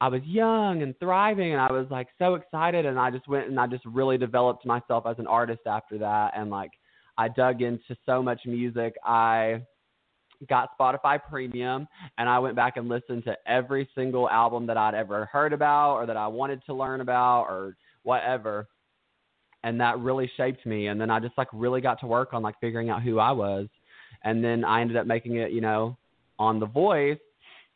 I 0.00 0.08
was 0.08 0.20
young 0.24 0.82
and 0.82 0.98
thriving, 0.98 1.52
and 1.52 1.60
I 1.60 1.72
was 1.72 1.86
like 1.90 2.08
so 2.18 2.34
excited. 2.34 2.84
And 2.84 2.98
I 2.98 3.10
just 3.10 3.28
went 3.28 3.48
and 3.48 3.58
I 3.58 3.66
just 3.66 3.84
really 3.86 4.18
developed 4.18 4.66
myself 4.66 5.04
as 5.06 5.18
an 5.18 5.26
artist 5.26 5.62
after 5.66 5.98
that. 5.98 6.32
And 6.36 6.50
like 6.50 6.72
I 7.16 7.28
dug 7.28 7.62
into 7.62 7.96
so 8.04 8.22
much 8.22 8.40
music. 8.44 8.94
I 9.04 9.62
got 10.48 10.76
Spotify 10.78 11.20
Premium 11.22 11.88
and 12.18 12.28
I 12.28 12.38
went 12.38 12.56
back 12.56 12.76
and 12.76 12.88
listened 12.88 13.24
to 13.24 13.36
every 13.46 13.88
single 13.94 14.28
album 14.28 14.66
that 14.66 14.76
I'd 14.76 14.94
ever 14.94 15.26
heard 15.26 15.52
about 15.52 15.96
or 15.96 16.06
that 16.06 16.16
I 16.16 16.26
wanted 16.26 16.62
to 16.66 16.74
learn 16.74 17.00
about 17.00 17.44
or 17.44 17.76
whatever. 18.02 18.68
And 19.62 19.80
that 19.80 19.98
really 19.98 20.30
shaped 20.36 20.66
me. 20.66 20.88
And 20.88 21.00
then 21.00 21.10
I 21.10 21.20
just 21.20 21.36
like 21.38 21.48
really 21.52 21.80
got 21.80 22.00
to 22.00 22.06
work 22.06 22.34
on 22.34 22.42
like 22.42 22.58
figuring 22.60 22.90
out 22.90 23.02
who 23.02 23.18
I 23.18 23.32
was. 23.32 23.68
And 24.22 24.44
then 24.44 24.64
I 24.64 24.80
ended 24.80 24.96
up 24.96 25.06
making 25.06 25.36
it, 25.36 25.52
you 25.52 25.60
know, 25.60 25.96
on 26.38 26.60
The 26.60 26.66
Voice. 26.66 27.18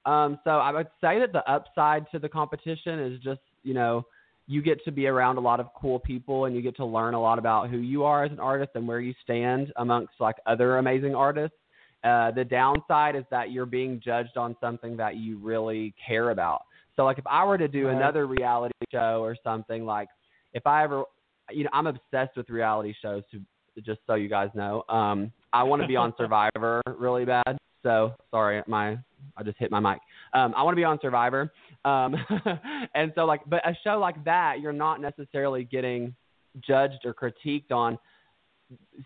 Um, 0.05 0.39
so 0.45 0.51
I 0.51 0.73
would 0.73 0.89
say 1.01 1.19
that 1.19 1.33
the 1.33 1.49
upside 1.51 2.11
to 2.13 2.19
the 2.19 2.29
competition 2.29 2.99
is 2.99 3.21
just, 3.21 3.41
you 3.63 3.75
know, 3.75 4.05
you 4.49 4.63
get 4.63 4.83
to 4.87 4.91
be 4.91 5.07
around 5.07 5.37
a 5.37 5.41
lot 5.41 5.61
of 5.61 5.69
cool 5.79 5.99
people 5.99 6.47
and 6.47 6.57
you 6.57 6.63
get 6.63 6.75
to 6.77 6.85
learn 6.85 7.13
a 7.13 7.21
lot 7.21 7.39
about 7.39 7.69
who 7.69 7.77
you 7.77 8.03
are 8.05 8.25
as 8.25 8.33
an 8.33 8.41
artist 8.41 8.71
and 8.75 8.89
where 8.89 8.99
you 8.99 9.15
stand 9.23 9.73
amongst 9.77 10.15
like 10.21 10.37
other 10.47 10.79
amazing 10.79 11.15
artists. 11.15 11.57
Uh, 12.05 12.31
the 12.31 12.45
downside 12.45 13.17
is 13.17 13.25
that 13.31 13.51
you're 13.51 13.67
being 13.67 14.01
judged 14.05 14.37
on 14.37 14.57
something 14.61 14.97
that 14.97 15.17
you 15.17 15.39
really 15.39 15.95
care 16.05 16.31
about. 16.31 16.63
So, 16.97 17.05
like, 17.05 17.19
if 17.19 17.27
I 17.27 17.45
were 17.45 17.59
to 17.59 17.69
do 17.69 17.87
Right. 17.87 17.97
another 17.97 18.27
reality 18.27 18.75
show 18.91 19.21
or 19.23 19.37
something, 19.43 19.85
like, 19.85 20.09
if 20.53 20.67
I 20.67 20.85
ever, 20.85 21.05
you 21.51 21.65
know, 21.65 21.71
I'm 21.73 21.87
obsessed 21.87 22.37
with 22.37 22.51
reality 22.51 22.95
shows. 23.01 23.23
To 23.33 23.41
just 23.83 24.01
so 24.09 24.15
you 24.15 24.29
guys 24.29 24.51
know, 24.55 24.83
um, 24.89 25.33
I 25.53 25.63
want 25.63 25.83
to 25.83 25.89
be 25.89 25.95
on 25.97 26.13
Survivor 26.19 26.83
really 26.99 27.25
bad. 27.25 27.59
So, 27.85 28.13
sorry, 28.33 28.63
my 28.67 28.99
I 29.37 29.43
just 29.45 29.59
hit 29.59 29.71
my 29.71 29.79
mic. 29.81 30.01
Um, 30.35 30.53
I 30.57 30.63
want 30.63 30.75
to 30.75 30.77
be 30.77 30.85
on 30.85 30.99
Survivor, 31.01 31.53
um, 31.85 32.17
and 32.95 33.13
so 33.15 33.25
like, 33.25 33.41
but 33.47 33.67
a 33.67 33.77
show 33.85 33.99
like 33.99 34.23
that, 34.25 34.61
you're 34.61 34.73
not 34.73 35.01
necessarily 35.01 35.65
getting 35.65 36.15
judged 36.61 37.05
or 37.05 37.15
critiqued 37.15 37.71
on 37.71 37.99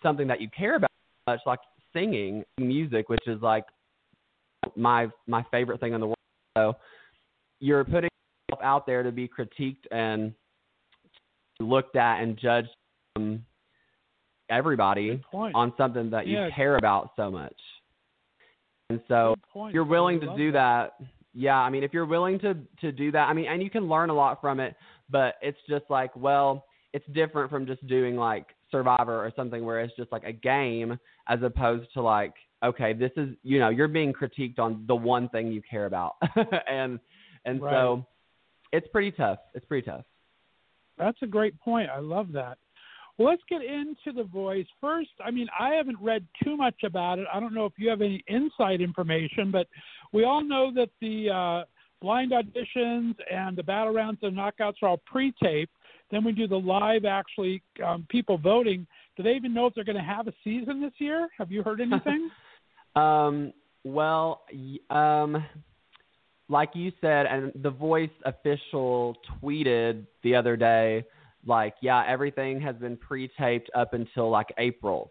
something 0.02 0.26
that 0.26 0.40
you 0.40 0.48
care 0.56 0.76
about 0.76 0.90
much, 1.26 1.40
like 1.46 1.60
singing 1.92 2.44
music, 2.58 3.08
which 3.08 3.26
is 3.26 3.40
like 3.42 3.64
my 4.76 5.08
my 5.26 5.44
favorite 5.50 5.80
thing 5.80 5.92
in 5.92 6.00
the 6.00 6.06
world. 6.06 6.16
So 6.56 6.74
you're 7.60 7.84
putting 7.84 8.10
yourself 8.48 8.64
out 8.64 8.86
there 8.86 9.02
to 9.02 9.12
be 9.12 9.28
critiqued 9.28 9.86
and 9.90 10.32
looked 11.60 11.96
at 11.96 12.22
and 12.22 12.36
judged 12.36 12.68
from 13.14 13.44
everybody 14.50 15.22
on 15.54 15.72
something 15.76 16.10
that 16.10 16.26
you 16.26 16.38
Yeah. 16.38 16.50
care 16.50 16.76
about 16.76 17.14
so 17.16 17.30
much. 17.30 17.56
And 18.90 19.02
so 19.08 19.34
you're 19.70 19.84
willing 19.84 20.20
to 20.20 20.36
do 20.36 20.52
that. 20.52 20.94
Yeah, 21.34 21.56
I 21.58 21.70
mean, 21.70 21.82
if 21.82 21.94
you're 21.94 22.04
willing 22.04 22.38
to 22.40 22.54
to 22.80 22.92
do 22.92 23.10
that, 23.12 23.28
I 23.28 23.32
mean, 23.32 23.46
and 23.46 23.62
you 23.62 23.70
can 23.70 23.88
learn 23.88 24.10
a 24.10 24.14
lot 24.14 24.40
from 24.40 24.60
it, 24.60 24.76
but 25.08 25.36
it's 25.40 25.58
just 25.66 25.84
like, 25.88 26.14
well, 26.14 26.66
it's 26.92 27.06
different 27.06 27.48
from 27.50 27.64
just 27.66 27.86
doing 27.86 28.16
like 28.16 28.48
Survivor 28.72 29.24
or 29.24 29.32
something 29.36 29.64
where 29.64 29.80
it's 29.80 29.94
just 29.96 30.10
like 30.10 30.24
a 30.24 30.32
game 30.32 30.98
as 31.28 31.38
opposed 31.42 31.92
to 31.94 32.02
like, 32.02 32.34
okay, 32.64 32.92
this 32.92 33.12
is, 33.16 33.28
you 33.44 33.60
know, 33.60 33.68
you're 33.68 33.86
being 33.86 34.12
critiqued 34.12 34.58
on 34.58 34.84
the 34.88 34.94
one 34.94 35.28
thing 35.28 35.52
you 35.52 35.62
care 35.62 35.86
about. 35.86 36.16
and 36.68 36.98
and 37.44 37.60
so 37.60 38.06
it's 38.72 38.88
pretty 38.88 39.12
tough. 39.12 39.38
It's 39.54 39.66
pretty 39.66 39.88
tough. 39.88 40.04
That's 40.98 41.18
a 41.22 41.26
great 41.26 41.58
point. 41.60 41.90
I 41.90 42.00
love 42.00 42.32
that. 42.32 42.58
Well, 43.18 43.28
let's 43.28 43.42
get 43.48 43.62
into 43.62 44.16
the 44.16 44.24
voice 44.24 44.66
first. 44.80 45.10
I 45.24 45.30
mean, 45.30 45.46
I 45.58 45.74
haven't 45.74 45.98
read 46.00 46.26
too 46.42 46.56
much 46.56 46.76
about 46.84 47.18
it. 47.18 47.26
I 47.32 47.40
don't 47.40 47.54
know 47.54 47.66
if 47.66 47.74
you 47.76 47.90
have 47.90 48.00
any 48.00 48.24
inside 48.26 48.80
information, 48.80 49.50
but 49.50 49.66
we 50.12 50.24
all 50.24 50.42
know 50.42 50.72
that 50.74 50.88
the 51.00 51.30
uh, 51.30 51.64
blind 52.00 52.32
auditions 52.32 53.14
and 53.30 53.56
the 53.56 53.62
battle 53.62 53.92
rounds 53.92 54.18
and 54.22 54.36
knockouts 54.36 54.74
are 54.82 54.88
all 54.88 55.02
pre-taped. 55.06 55.72
Then 56.12 56.22
we 56.22 56.30
do 56.32 56.46
the 56.46 56.56
live, 56.56 57.04
actually, 57.06 57.62
um, 57.84 58.06
people 58.10 58.38
voting. 58.38 58.86
Do 59.16 59.22
they 59.24 59.32
even 59.32 59.52
know 59.52 59.66
if 59.66 59.74
they're 59.74 59.82
going 59.82 59.96
to 59.96 60.02
have 60.02 60.28
a 60.28 60.32
season 60.44 60.80
this 60.80 60.92
year? 60.98 61.26
Have 61.38 61.50
you 61.50 61.64
heard 61.64 61.80
anything? 61.80 62.30
Um, 62.94 63.54
well, 63.84 64.42
y- 64.52 64.76
um, 64.94 65.42
like 66.50 66.68
you 66.74 66.92
said, 67.00 67.24
and 67.24 67.50
the 67.62 67.70
Voice 67.70 68.10
official 68.26 69.16
tweeted 69.42 70.06
the 70.22 70.34
other 70.34 70.56
day, 70.56 71.02
like, 71.46 71.74
yeah, 71.80 72.04
everything 72.06 72.60
has 72.60 72.76
been 72.76 72.98
pre-taped 72.98 73.70
up 73.74 73.94
until 73.94 74.28
like 74.28 74.48
April. 74.58 75.10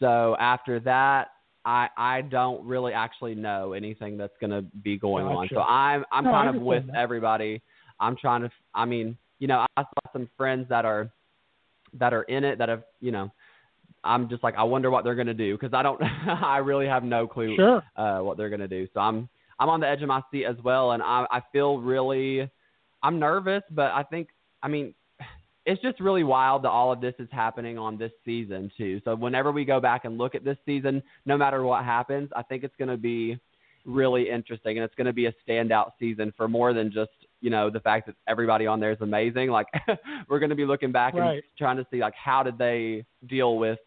So 0.00 0.34
after 0.40 0.80
that, 0.80 1.28
I 1.64 1.88
I 1.96 2.22
don't 2.22 2.66
really 2.66 2.92
actually 2.92 3.36
know 3.36 3.74
anything 3.74 4.16
that's 4.16 4.36
going 4.40 4.50
to 4.50 4.62
be 4.82 4.98
going 4.98 5.24
on. 5.26 5.48
So 5.54 5.60
I'm 5.60 6.04
I'm 6.10 6.24
No, 6.24 6.30
I 6.32 6.44
kind 6.46 6.56
of 6.56 6.62
with 6.62 6.86
that. 6.88 6.96
everybody. 6.96 7.62
I'm 8.00 8.16
trying 8.16 8.42
to. 8.42 8.50
I 8.74 8.86
mean, 8.86 9.16
you 9.40 9.48
know, 9.48 9.66
I 9.76 9.82
saw 9.82 10.12
some 10.12 10.28
friends 10.36 10.68
that 10.68 10.84
are 10.84 11.10
that 11.94 12.12
are 12.14 12.22
in 12.22 12.44
it 12.44 12.58
that 12.58 12.68
have, 12.68 12.84
you 13.00 13.10
know, 13.10 13.32
I'm 14.04 14.28
just 14.28 14.44
like 14.44 14.54
I 14.56 14.62
wonder 14.62 14.90
what 14.90 15.02
they're 15.04 15.16
going 15.16 15.26
to 15.26 15.34
do 15.34 15.56
because 15.58 15.74
I 15.74 15.82
don't 15.82 16.00
I 16.26 16.58
really 16.58 16.86
have 16.86 17.02
no 17.02 17.26
clue 17.26 17.56
Sure. 17.56 17.82
uh 17.96 18.20
what 18.20 18.36
they're 18.36 18.48
going 18.50 18.60
to 18.60 18.68
do. 18.68 18.86
So 18.94 19.00
I'm 19.00 19.28
I'm 19.58 19.68
on 19.68 19.80
the 19.80 19.88
edge 19.88 20.02
of 20.02 20.08
my 20.08 20.22
seat 20.30 20.44
as 20.44 20.56
well 20.62 20.92
and 20.92 21.02
I 21.02 21.26
I 21.30 21.40
feel 21.52 21.78
really 21.78 22.48
I'm 23.02 23.18
nervous, 23.18 23.62
but 23.70 23.90
I 23.92 24.04
think 24.04 24.28
I 24.62 24.68
mean 24.68 24.94
it's 25.66 25.82
just 25.82 26.00
really 26.00 26.24
wild 26.24 26.62
that 26.64 26.70
all 26.70 26.90
of 26.92 27.00
this 27.02 27.14
is 27.18 27.28
happening 27.30 27.76
on 27.76 27.98
this 27.98 28.12
season 28.24 28.70
too. 28.78 29.00
So 29.04 29.14
whenever 29.14 29.52
we 29.52 29.64
go 29.64 29.78
back 29.78 30.04
and 30.06 30.16
look 30.16 30.34
at 30.34 30.42
this 30.42 30.56
season, 30.64 31.02
no 31.26 31.36
matter 31.36 31.62
what 31.62 31.84
happens, 31.84 32.30
I 32.34 32.42
think 32.42 32.64
it's 32.64 32.74
going 32.76 32.88
to 32.88 32.96
be 32.96 33.38
really 33.84 34.30
interesting 34.30 34.78
and 34.78 34.84
it's 34.84 34.94
going 34.94 35.06
to 35.06 35.12
be 35.12 35.26
a 35.26 35.34
standout 35.46 35.90
season 35.98 36.32
for 36.36 36.48
more 36.48 36.72
than 36.72 36.90
just 36.90 37.10
you 37.40 37.50
know 37.50 37.70
the 37.70 37.80
fact 37.80 38.06
that 38.06 38.14
everybody 38.28 38.66
on 38.66 38.80
there 38.80 38.92
is 38.92 39.00
amazing 39.00 39.50
like 39.50 39.66
we're 40.28 40.38
going 40.38 40.50
to 40.50 40.56
be 40.56 40.64
looking 40.64 40.92
back 40.92 41.14
and 41.14 41.42
trying 41.58 41.76
to 41.76 41.86
see 41.90 42.00
like 42.00 42.14
how 42.14 42.42
did 42.42 42.58
they 42.58 43.04
deal 43.28 43.56
with 43.58 43.78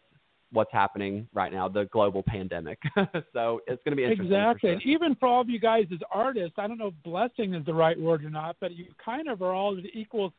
what's 0.52 0.72
happening 0.72 1.26
right 1.34 1.52
now 1.52 1.68
the 1.68 1.84
global 1.86 2.22
pandemic 2.22 2.78
so 3.32 3.60
it's 3.66 3.82
going 3.82 3.90
to 3.90 3.96
be 3.96 4.04
interesting 4.04 4.26
Exactly. 4.26 4.68
sure. 4.68 4.72
And 4.72 4.82
even 4.82 5.14
for 5.16 5.26
all 5.26 5.40
of 5.40 5.48
you 5.48 5.58
guys 5.58 5.86
as 5.92 5.98
artists, 6.12 6.54
I 6.58 6.66
don't 6.68 6.78
know 6.78 6.88
if 6.88 6.94
blessing 7.02 7.54
is 7.54 7.66
the 7.66 7.74
right 7.74 7.98
word 7.98 8.24
or 8.24 8.30
not, 8.30 8.56
but 8.60 8.72
you 8.72 8.86
kind 9.04 9.28
of 9.28 9.42
are 9.42 9.52
all 9.52 9.76
equals. 9.92 10.32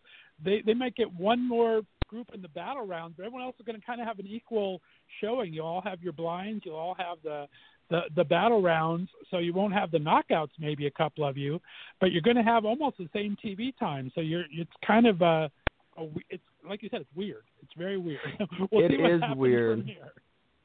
They 0.43 0.61
they 0.65 0.73
might 0.73 0.95
get 0.95 1.13
one 1.13 1.45
more 1.45 1.81
group 2.07 2.29
in 2.33 2.41
the 2.41 2.49
battle 2.49 2.85
rounds, 2.85 3.15
but 3.17 3.25
everyone 3.25 3.43
else 3.43 3.55
is 3.59 3.65
going 3.65 3.79
to 3.79 3.85
kind 3.85 3.99
of 3.99 4.07
have 4.07 4.19
an 4.19 4.27
equal 4.27 4.81
showing. 5.21 5.53
You 5.53 5.63
all 5.63 5.81
have 5.81 6.01
your 6.01 6.13
blinds. 6.13 6.65
You 6.65 6.73
all 6.73 6.95
have 6.95 7.17
the 7.23 7.47
the 7.90 8.02
the 8.16 8.24
battle 8.24 8.62
rounds, 8.62 9.10
so 9.30 9.38
you 9.38 9.53
won't 9.53 9.74
have 9.74 9.91
the 9.91 9.98
knockouts. 9.98 10.52
Maybe 10.60 10.88
a 10.88 10.91
couple 10.91 11.26
of 11.26 11.38
you, 11.38 11.60
but 11.99 12.12
you're 12.12 12.22
going 12.22 12.38
to 12.38 12.44
have 12.44 12.66
almost 12.66 12.98
the 12.98 13.10
same 13.14 13.38
TV 13.44 13.78
time. 13.78 14.12
So 14.16 14.22
you're 14.22 14.45
it's 14.52 14.72
kind 14.86 15.06
of 15.07 15.22
a, 15.22 15.52
a 15.98 16.07
it's 16.30 16.44
like 16.68 16.82
you 16.82 16.90
said, 16.90 17.02
it's 17.02 17.16
weird. 17.16 17.44
It's 17.62 17.74
very 17.78 17.98
weird. 17.98 18.20
we'll 18.72 18.84
It 18.84 18.94
is 18.94 19.22
weird. 19.36 19.90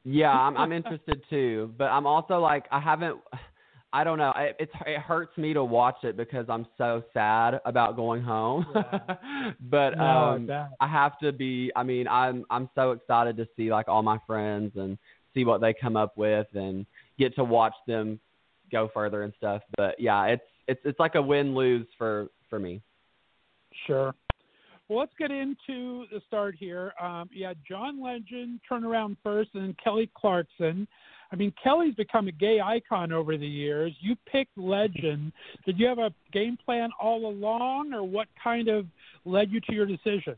Yeah, 0.05 0.33
I'm 0.33 0.57
I'm 0.57 0.73
interested 0.73 1.23
too, 1.29 1.75
but 1.77 1.87
I'm 1.87 2.07
also 2.07 2.39
like 2.39 2.67
I 2.71 2.81
haven't. 2.81 3.19
I 3.93 4.05
don't 4.05 4.19
know. 4.19 4.33
It, 4.37 4.57
it's 4.61 4.73
it 4.87 5.01
hurts 5.01 5.37
me 5.37 5.53
to 5.53 5.65
watch 5.65 6.05
it 6.05 6.17
because 6.17 6.47
I'm 6.49 6.65
so 6.79 7.03
sad 7.13 7.61
about 7.65 7.97
going 7.97 8.23
home. 8.23 8.65
but 9.61 9.97
No, 9.97 10.05
um, 10.05 10.47
bet. 10.47 10.69
I 10.81 10.87
have 10.87 11.19
to 11.19 11.33
be. 11.33 11.73
I 11.75 11.83
mean, 11.83 12.07
I'm 12.07 12.45
I'm 12.51 12.71
so 12.77 12.93
excited 12.93 13.37
to 13.39 13.49
see 13.57 13.71
like 13.71 13.89
all 13.89 14.03
my 14.03 14.19
friends 14.29 14.73
and 14.77 14.97
see 15.35 15.45
what 15.45 15.61
they 15.61 15.75
come 15.75 15.97
up 15.97 16.17
with 16.17 16.47
and 16.55 16.87
get 17.21 17.35
to 17.37 17.45
watch 17.45 17.75
them 17.87 18.19
go 18.73 18.91
further 18.93 19.23
and 19.23 19.33
stuff. 19.37 19.63
But 19.77 20.01
yeah, 20.01 20.25
it's 20.27 20.43
it's 20.67 20.81
it's 20.85 20.99
like 20.99 21.15
a 21.15 21.23
win 21.23 21.55
lose 21.55 21.87
for 21.97 22.29
for 22.49 22.59
me. 22.59 22.81
Sure. 23.87 24.15
Well, 24.89 24.99
let's 24.99 25.13
get 25.17 25.31
into 25.31 26.05
the 26.11 26.21
start 26.27 26.57
here. 26.59 26.93
Um, 27.01 27.31
you 27.33 27.47
had 27.47 27.59
John 27.69 28.03
Legend 28.03 28.59
turn 28.69 28.85
around 28.85 29.17
first, 29.23 29.51
and 29.55 29.63
then 29.63 29.77
Kelly 29.83 30.11
Clarkson. 30.17 30.89
I 31.33 31.37
mean, 31.37 31.53
Kelly's 31.63 31.95
become 31.95 32.27
a 32.27 32.33
gay 32.33 32.61
icon 32.61 33.13
over 33.13 33.37
the 33.37 33.47
years. 33.47 33.93
You 34.01 34.17
picked 34.27 34.59
Legend. 34.59 35.33
Did 35.65 35.79
you 35.79 35.87
have 35.87 35.99
a 35.99 36.13
game 36.33 36.59
plan 36.65 36.91
all 37.01 37.27
along, 37.27 37.93
or 37.93 38.03
what 38.03 38.27
kind 38.43 38.67
of 38.67 38.87
led 39.25 39.53
you 39.53 39.61
to 39.61 39.73
your 39.73 39.87
decision? 39.87 40.35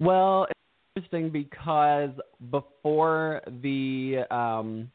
Well, 0.00 0.48
it's 0.50 0.58
interesting 0.96 1.30
because 1.30 2.10
before 2.50 3.40
the 3.62 4.24
um, 4.32 4.90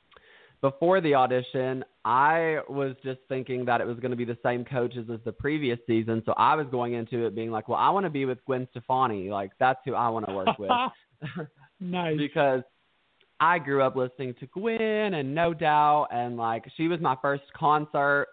before 0.72 1.00
the 1.00 1.16
audition, 1.16 1.82
I 2.04 2.58
was 2.68 2.94
just 3.02 3.20
thinking 3.30 3.64
that 3.66 3.80
it 3.80 3.88
was 3.88 3.98
going 4.00 4.12
to 4.12 4.18
be 4.18 4.26
the 4.26 4.38
same 4.44 4.66
coaches 4.66 5.08
as 5.10 5.20
the 5.24 5.32
previous 5.32 5.80
season. 5.88 6.22
So 6.26 6.34
I 6.34 6.56
was 6.56 6.68
going 6.70 6.94
into 6.94 7.26
it 7.26 7.34
being 7.34 7.52
like, 7.52 7.70
well, 7.70 7.78
I 7.78 7.90
want 7.90 8.06
to 8.06 8.10
be 8.10 8.26
with 8.26 8.44
Gwen 8.46 8.68
Stefani. 8.72 9.30
Like 9.30 9.52
that's 9.62 9.80
who 9.86 9.96
I 9.96 10.10
want 10.10 10.28
to 10.28 10.34
work 10.34 10.60
with. 10.60 10.70
nice. 11.80 12.18
because 12.18 12.64
I 13.40 13.60
grew 13.60 13.82
up 13.82 13.96
listening 13.96 14.34
to 14.42 14.48
Gwen 14.48 15.14
and 15.14 15.34
No 15.34 15.54
Doubt, 15.54 16.10
and 16.12 16.36
like 16.36 16.66
she 16.76 16.90
was 16.90 17.00
my 17.00 17.16
first 17.22 17.44
concert, 17.58 18.28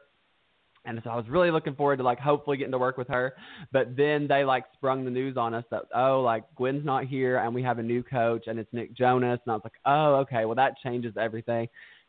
and 0.84 1.00
so 1.04 1.10
I 1.10 1.16
was 1.16 1.28
really 1.28 1.52
looking 1.52 1.76
forward 1.76 1.98
to 1.98 2.02
like 2.02 2.18
hopefully 2.18 2.56
getting 2.56 2.72
to 2.72 2.78
work 2.78 2.98
with 2.98 3.08
her. 3.08 3.34
But 3.70 3.96
then 3.96 4.26
they 4.28 4.44
like 4.44 4.64
sprung 4.74 5.04
the 5.04 5.10
news 5.10 5.36
on 5.36 5.54
us 5.54 5.64
that 5.70 5.84
oh 5.94 6.20
like 6.20 6.42
Gwen's 6.56 6.84
not 6.84 7.04
here 7.04 7.38
and 7.38 7.54
we 7.54 7.62
have 7.62 7.78
a 7.78 7.82
new 7.82 8.02
coach 8.02 8.48
and 8.48 8.58
it's 8.58 8.72
Nick 8.72 8.92
Jonas, 8.96 9.38
and 9.46 9.52
I 9.52 9.54
was 9.54 9.62
like 9.64 9.80
oh 9.86 10.16
okay 10.16 10.46
well 10.46 10.56
that 10.56 10.74
changes 10.82 11.14
everything. 11.16 11.68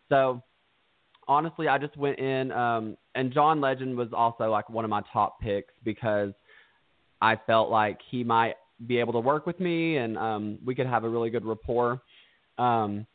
So 0.10 0.41
honestly, 1.27 1.68
I 1.68 1.77
just 1.77 1.95
went 1.98 2.19
in, 2.19 2.52
um, 2.52 2.98
and 3.15 3.34
John 3.34 3.61
Legend 3.61 3.98
was 3.98 4.10
also 4.14 4.49
like 4.49 4.69
one 4.69 4.86
of 4.86 4.90
my 4.90 5.02
top 5.11 5.40
picks 5.40 5.73
because 5.84 6.34
I 7.22 7.36
felt 7.48 7.69
like 7.69 7.99
he 8.10 8.23
might 8.23 8.56
be 8.88 8.99
able 8.99 9.14
to 9.14 9.19
work 9.19 9.45
with 9.45 9.60
me 9.60 9.98
and 9.98 10.18
um, 10.18 10.60
we 10.65 10.76
could 10.76 10.88
have 10.88 11.03
a 11.03 11.10
really 11.10 11.30
good 11.30 11.45
rapport. 11.45 12.02
Um, 12.57 13.07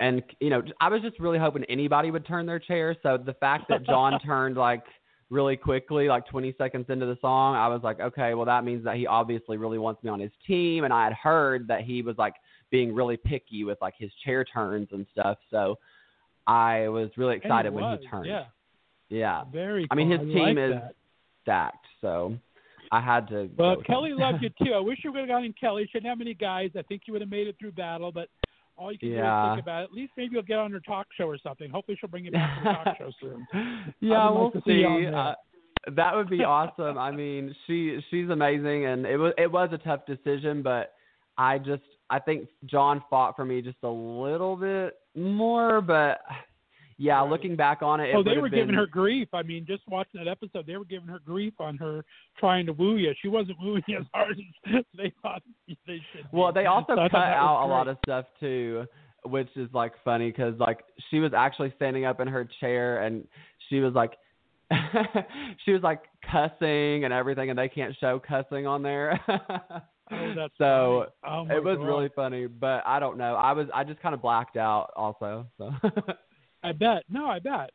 and 0.00 0.22
you 0.40 0.50
know, 0.50 0.62
I 0.80 0.88
was 0.88 1.00
just 1.02 1.20
really 1.20 1.38
hoping 1.38 1.64
anybody 1.68 2.10
would 2.10 2.26
turn 2.26 2.46
their 2.46 2.58
chair. 2.58 2.96
So 3.02 3.16
the 3.16 3.34
fact 3.34 3.66
that 3.68 3.86
John 3.86 4.18
turned 4.26 4.56
like 4.56 4.82
really 5.30 5.56
quickly, 5.56 6.08
like 6.08 6.26
20 6.26 6.54
seconds 6.58 6.86
into 6.88 7.06
the 7.06 7.16
song, 7.20 7.54
I 7.54 7.68
was 7.68 7.80
like, 7.84 8.00
okay, 8.00 8.34
well 8.34 8.44
that 8.46 8.64
means 8.64 8.84
that 8.84 8.96
he 8.96 9.06
obviously 9.06 9.56
really 9.56 9.78
wants 9.78 10.02
me 10.02 10.10
on 10.10 10.18
his 10.18 10.32
team. 10.46 10.84
And 10.84 10.92
I 10.92 11.04
had 11.04 11.12
heard 11.12 11.68
that 11.68 11.82
he 11.82 12.02
was 12.02 12.18
like 12.18 12.34
being 12.70 12.92
really 12.92 13.16
picky 13.16 13.62
with 13.64 13.78
like 13.80 13.94
his 13.96 14.10
chair 14.24 14.44
turns 14.44 14.88
and 14.90 15.06
stuff. 15.12 15.38
So 15.50 15.78
I 16.46 16.88
was 16.88 17.10
really 17.16 17.36
excited 17.36 17.68
it 17.68 17.74
when 17.74 17.98
he 17.98 18.06
turned. 18.08 18.26
Yeah, 18.26 18.44
Yeah. 19.08 19.44
very. 19.52 19.86
I 19.90 19.94
mean, 19.94 20.10
his. 20.10 20.20
I 20.20 20.24
team 20.24 20.38
like 20.38 20.56
is 20.58 20.72
that. 20.74 20.94
stacked, 21.42 21.86
so 22.00 22.36
I 22.90 23.00
had 23.00 23.28
to. 23.28 23.48
Well, 23.56 23.76
Kelly 23.86 24.10
him. 24.10 24.18
loved 24.18 24.42
you 24.42 24.50
too. 24.64 24.72
I 24.74 24.80
wish 24.80 24.98
you 25.04 25.12
would 25.12 25.20
have 25.20 25.28
gotten 25.28 25.44
in 25.46 25.52
Kelly. 25.54 25.84
She 25.90 25.98
didn't 25.98 26.08
have 26.08 26.18
many 26.18 26.34
guys. 26.34 26.70
I 26.76 26.82
think 26.82 27.02
you 27.06 27.12
would 27.12 27.22
have 27.22 27.30
made 27.30 27.46
it 27.46 27.56
through 27.58 27.72
battle, 27.72 28.10
but 28.12 28.28
all 28.76 28.90
you 28.90 28.98
can 28.98 29.10
do 29.10 29.14
is 29.16 29.54
think 29.54 29.62
about 29.62 29.82
it. 29.82 29.84
At 29.84 29.92
least 29.92 30.12
maybe 30.16 30.30
you'll 30.34 30.42
get 30.42 30.58
on 30.58 30.72
her 30.72 30.80
talk 30.80 31.06
show 31.16 31.24
or 31.28 31.38
something. 31.38 31.70
Hopefully, 31.70 31.96
she'll 32.00 32.10
bring 32.10 32.24
you 32.24 32.30
back 32.32 32.58
to 32.58 32.64
the 32.64 32.72
talk 32.72 32.98
show 32.98 33.10
soon. 33.20 33.46
yeah, 34.00 34.30
we'll 34.30 34.50
like 34.54 34.64
see 34.64 34.84
see. 34.84 35.06
Uh, 35.06 35.34
that 35.94 36.14
would 36.14 36.30
be 36.30 36.44
awesome. 36.44 36.96
I 36.98 37.10
mean, 37.10 37.54
she 37.66 37.98
she's 38.10 38.28
amazing, 38.30 38.86
and 38.86 39.04
it 39.06 39.16
was 39.16 39.32
it 39.38 39.50
was 39.50 39.68
a 39.72 39.78
tough 39.78 40.06
decision, 40.06 40.62
but 40.62 40.92
I 41.38 41.58
just 41.58 41.82
I 42.12 42.18
think 42.18 42.46
John 42.66 43.02
fought 43.08 43.34
for 43.34 43.44
me 43.46 43.62
just 43.62 43.78
a 43.82 43.88
little 43.88 44.54
bit 44.54 44.98
more, 45.16 45.80
but 45.80 46.20
yeah, 46.98 47.22
looking 47.22 47.56
back 47.56 47.80
on 47.80 48.00
it, 48.00 48.10
it 48.10 48.14
oh, 48.14 48.22
they 48.22 48.36
were 48.36 48.50
been, 48.50 48.60
giving 48.60 48.74
her 48.74 48.86
grief. 48.86 49.28
I 49.32 49.42
mean, 49.42 49.64
just 49.66 49.82
watching 49.88 50.22
that 50.22 50.30
episode, 50.30 50.66
they 50.66 50.76
were 50.76 50.84
giving 50.84 51.08
her 51.08 51.20
grief 51.24 51.54
on 51.58 51.78
her 51.78 52.04
trying 52.38 52.66
to 52.66 52.74
woo 52.74 52.98
you. 52.98 53.14
She 53.22 53.28
wasn't 53.28 53.56
wooing 53.62 53.82
you 53.88 54.00
as 54.00 54.04
hard 54.12 54.36
as 54.66 54.84
they 54.96 55.10
thought 55.22 55.42
they 55.66 56.02
should. 56.12 56.26
Well, 56.32 56.52
they 56.52 56.66
also 56.66 56.92
So 56.92 56.96
cut 56.96 57.12
thought 57.12 57.20
that 57.20 57.40
was 57.40 57.62
out 57.62 57.66
a 57.66 57.68
lot 57.68 57.88
of 57.88 57.96
stuff 58.04 58.26
too. 58.38 58.84
which 59.24 59.48
is 59.56 59.70
like 59.72 59.92
funny 60.04 60.30
because 60.30 60.54
like 60.58 60.80
she 61.10 61.18
was 61.18 61.32
actually 61.34 61.72
standing 61.76 62.04
up 62.04 62.20
in 62.20 62.28
her 62.28 62.46
chair 62.60 63.04
and 63.04 63.26
she 63.70 63.80
was 63.80 63.94
like 63.94 64.12
she 65.64 65.72
was 65.72 65.82
like 65.82 66.02
cussing 66.30 67.04
and 67.04 67.12
everything 67.12 67.50
and 67.50 67.58
they 67.58 67.68
can't 67.68 67.94
show 68.00 68.20
cussing 68.20 68.66
on 68.66 68.82
there 68.82 69.20
Oh, 70.10 70.34
that's 70.36 70.52
so. 70.58 71.06
Oh, 71.26 71.46
it 71.48 71.62
was 71.62 71.78
God. 71.78 71.86
really 71.86 72.08
funny 72.14 72.46
but 72.46 72.82
i 72.86 72.98
don't 72.98 73.16
know 73.16 73.34
i 73.34 73.52
was 73.52 73.68
i 73.74 73.84
just 73.84 74.00
kind 74.00 74.14
of 74.14 74.20
blacked 74.20 74.56
out 74.56 74.90
also 74.96 75.46
so 75.58 75.70
I 76.62 76.72
bet. 76.72 77.04
No, 77.10 77.26
I 77.26 77.38
bet. 77.38 77.70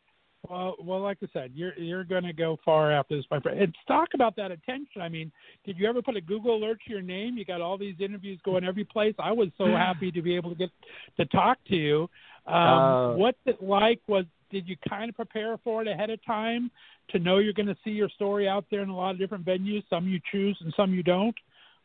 Well, 0.48 0.76
well, 0.82 1.02
like 1.02 1.18
I 1.22 1.28
said, 1.34 1.52
you're 1.54 1.78
you're 1.78 2.06
going 2.06 2.24
to 2.24 2.32
go 2.32 2.58
far 2.64 2.92
after 2.92 3.18
this, 3.18 3.26
my 3.30 3.40
friend. 3.40 3.60
And 3.60 3.76
talk 3.88 4.10
about 4.14 4.36
that 4.38 4.52
attention. 4.52 5.02
I 5.02 5.10
mean, 5.10 5.32
did 5.66 5.78
you 5.78 5.90
ever 5.90 6.02
put 6.02 6.16
a 6.16 6.22
Google 6.22 6.56
alert 6.56 6.80
to 6.86 6.92
your 6.92 7.02
name? 7.02 7.38
You 7.38 7.44
got 7.44 7.60
all 7.60 7.78
these 7.78 7.96
interviews 8.00 8.40
going 8.46 8.64
every 8.64 8.86
place. 8.86 9.16
I 9.20 9.32
was 9.32 9.50
so 9.58 9.66
happy 9.86 10.12
to 10.12 10.22
be 10.22 10.36
able 10.36 10.52
to 10.52 10.56
get 10.56 10.70
to 11.18 11.26
talk 11.26 11.58
to 11.68 11.76
you. 11.76 12.10
Um, 12.46 12.56
Uh, 12.56 13.14
what's 13.16 13.40
it 13.46 13.62
like? 13.62 14.00
Was 14.08 14.26
did 14.50 14.70
you 14.70 14.78
kind 14.88 15.10
of 15.10 15.16
prepare 15.16 15.58
for 15.66 15.82
it 15.82 15.88
ahead 15.90 16.10
of 16.10 16.24
time 16.26 16.72
to 17.10 17.20
know 17.20 17.40
you're 17.40 17.52
going 17.52 17.68
to 17.68 17.78
see 17.84 17.92
your 17.92 18.10
story 18.10 18.48
out 18.48 18.64
there 18.72 18.82
in 18.82 18.90
a 18.90 18.96
lot 18.96 19.12
of 19.12 19.20
different 19.20 19.44
venues? 19.44 19.84
Some 19.90 20.08
you 20.08 20.22
choose 20.32 20.58
and 20.62 20.74
some 20.78 20.94
you 20.94 21.04
don't. 21.04 21.36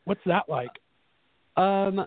What's 0.05 0.21
that 0.27 0.49
like? 0.49 0.71
Um, 1.57 2.05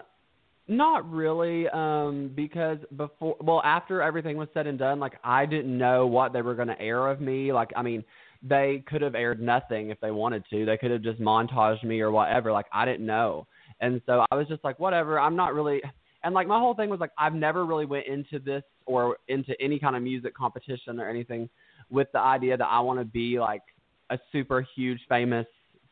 not 0.68 1.10
really. 1.10 1.68
Um, 1.70 2.32
because 2.36 2.78
before, 2.96 3.36
well, 3.40 3.62
after 3.64 4.02
everything 4.02 4.38
was 4.38 4.48
said 4.54 4.68
and 4.68 4.80
done, 4.80 5.00
like 5.00 5.14
I 5.24 5.46
didn't 5.46 5.78
know 5.78 6.08
what 6.08 6.34
they 6.34 6.42
were 6.42 6.56
going 6.56 6.68
to 6.70 6.82
air 6.82 7.08
of 7.08 7.22
me. 7.22 7.54
Like, 7.54 7.72
I 7.76 7.82
mean, 7.82 8.04
they 8.42 8.84
could 8.88 9.02
have 9.02 9.16
aired 9.16 9.42
nothing 9.42 9.90
if 9.90 10.00
they 10.02 10.12
wanted 10.12 10.44
to. 10.50 10.66
They 10.66 10.78
could 10.78 10.92
have 10.92 11.02
just 11.02 11.20
montaged 11.20 11.84
me 11.84 12.02
or 12.02 12.12
whatever. 12.12 12.52
Like, 12.52 12.68
I 12.72 12.86
didn't 12.86 13.06
know, 13.06 13.48
and 13.80 14.02
so 14.06 14.26
I 14.32 14.36
was 14.36 14.48
just 14.48 14.64
like, 14.64 14.80
whatever. 14.80 15.20
I'm 15.20 15.36
not 15.36 15.54
really. 15.54 15.82
And 16.24 16.34
like 16.34 16.48
my 16.48 16.58
whole 16.58 16.74
thing 16.74 16.90
was 16.90 17.00
like, 17.00 17.12
I've 17.20 17.36
never 17.36 17.66
really 17.66 17.86
went 17.86 18.08
into 18.08 18.40
this 18.40 18.64
or 18.88 19.18
into 19.28 19.54
any 19.62 19.78
kind 19.78 19.96
of 19.96 20.02
music 20.02 20.34
competition 20.36 21.00
or 21.00 21.08
anything 21.08 21.48
with 21.92 22.08
the 22.14 22.20
idea 22.20 22.58
that 22.58 22.68
I 22.68 22.80
want 22.80 23.00
to 23.00 23.06
be 23.06 23.40
like 23.40 23.62
a 24.10 24.18
super 24.32 24.66
huge 24.76 25.00
famous 25.08 25.46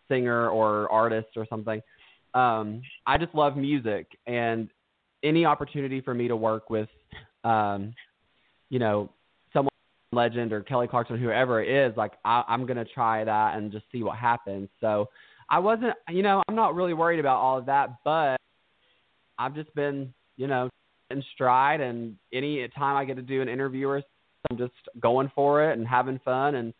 singer 0.07 0.49
or 0.49 0.91
artist 0.91 1.29
or 1.35 1.45
something 1.49 1.81
um, 2.33 2.81
I 3.05 3.17
just 3.17 3.33
love 3.35 3.55
music 3.57 4.07
and 4.27 4.69
any 5.23 5.45
opportunity 5.45 6.01
for 6.01 6.13
me 6.13 6.27
to 6.27 6.35
work 6.35 6.69
with, 6.69 6.89
um, 7.43 7.93
you 8.69 8.79
know, 8.79 9.09
someone 9.53 9.69
legend 10.11 10.51
or 10.51 10.61
Kelly 10.61 10.87
Clarkson, 10.87 11.17
whoever 11.17 11.61
it 11.61 11.69
is, 11.69 11.95
like 11.97 12.13
I, 12.25 12.43
I'm 12.47 12.65
gonna 12.65 12.85
try 12.85 13.23
that 13.23 13.57
and 13.57 13.71
just 13.71 13.85
see 13.91 14.03
what 14.03 14.17
happens. 14.17 14.69
So 14.81 15.09
I 15.49 15.59
wasn't, 15.59 15.93
you 16.09 16.23
know, 16.23 16.41
I'm 16.47 16.55
not 16.55 16.75
really 16.75 16.93
worried 16.93 17.19
about 17.19 17.37
all 17.37 17.57
of 17.57 17.65
that, 17.67 17.97
but 18.03 18.37
I've 19.37 19.55
just 19.55 19.73
been, 19.75 20.13
you 20.37 20.47
know, 20.47 20.69
in 21.09 21.23
stride 21.33 21.81
and 21.81 22.15
any 22.33 22.67
time 22.69 22.97
I 22.97 23.05
get 23.05 23.15
to 23.17 23.21
do 23.21 23.41
an 23.41 23.49
interview 23.49 23.87
or 23.87 24.01
I'm 24.49 24.57
just 24.57 24.73
going 24.99 25.31
for 25.35 25.69
it 25.69 25.77
and 25.77 25.87
having 25.87 26.19
fun 26.25 26.55
and, 26.55 26.73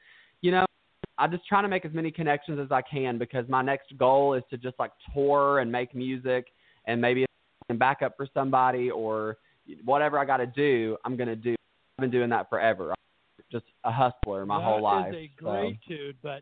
I'm 1.18 1.31
just 1.31 1.45
trying 1.48 1.64
to 1.64 1.69
make 1.69 1.85
as 1.85 1.94
many 1.94 2.11
connections 2.11 2.60
as 2.60 2.72
I 2.72 2.81
can 2.81 3.18
because 3.18 3.48
my 3.48 3.61
next 3.61 3.95
goal 3.98 4.34
is 4.34 4.44
to 4.49 4.57
just 4.57 4.77
like 4.80 4.91
tour 5.14 5.60
and 5.60 5.72
make 5.72 5.94
music 5.94 6.48
and 6.88 6.99
maybe 6.99 7.26
and 7.69 7.77
back 7.80 8.02
up 8.02 8.14
for 8.18 8.27
somebody 8.34 8.90
or 8.91 9.38
whatever 9.85 10.18
I 10.19 10.26
got 10.26 10.38
to 10.38 10.48
do, 10.48 10.98
I'm 11.06 11.15
going 11.15 11.30
to 11.30 11.35
do. 11.35 11.56
I've 11.98 12.02
been 12.02 12.11
doing 12.11 12.30
that 12.31 12.49
forever. 12.49 12.90
I'm 12.91 13.45
just 13.52 13.65
a 13.84 13.91
hustler 13.91 14.45
my 14.45 14.57
That 14.57 14.64
whole 14.64 14.81
life. 14.81 15.14
is 15.14 15.15
a 15.15 15.31
so. 15.40 15.45
great 15.45 15.80
dude, 15.88 16.18
but 16.23 16.41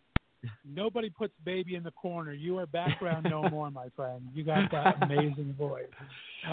nobody 0.65 1.09
puts 1.09 1.33
baby 1.45 1.75
in 1.75 1.83
the 1.83 1.91
corner. 1.91 2.31
You 2.33 2.57
are 2.57 2.65
background 2.65 3.27
no 3.29 3.47
more, 3.49 3.69
my 3.69 3.89
friend. 3.95 4.21
You 4.33 4.43
got 4.43 4.71
that 4.71 5.03
amazing 5.03 5.53
voice. 5.57 5.85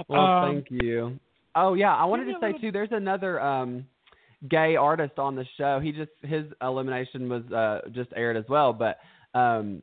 Well, 0.09 0.21
Um, 0.21 0.55
thank 0.55 0.83
you. 0.83 1.19
Oh 1.55 1.75
yeah, 1.75 1.95
I 1.95 2.05
wanted 2.05 2.27
to 2.27 2.33
say 2.41 2.47
little- 2.49 2.61
too. 2.61 2.73
There's 2.73 2.93
another 2.93 3.41
um, 3.41 3.87
gay 4.49 4.77
artist 4.77 5.19
on 5.19 5.35
the 5.35 5.45
show. 5.57 5.81
He 5.81 5.93
just 5.93 6.11
his 6.23 6.45
elimination 6.63 7.29
was 7.29 7.45
uh, 7.53 7.89
just 7.93 8.11
aired 8.15 8.37
as 8.37 8.45
well. 8.49 8.73
But 8.73 8.99
um, 9.35 9.83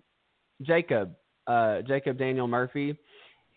Jacob, 0.62 1.16
uh, 1.48 1.82
Jacob 1.82 2.18
Daniel 2.18 2.48
Murphy, 2.48 2.98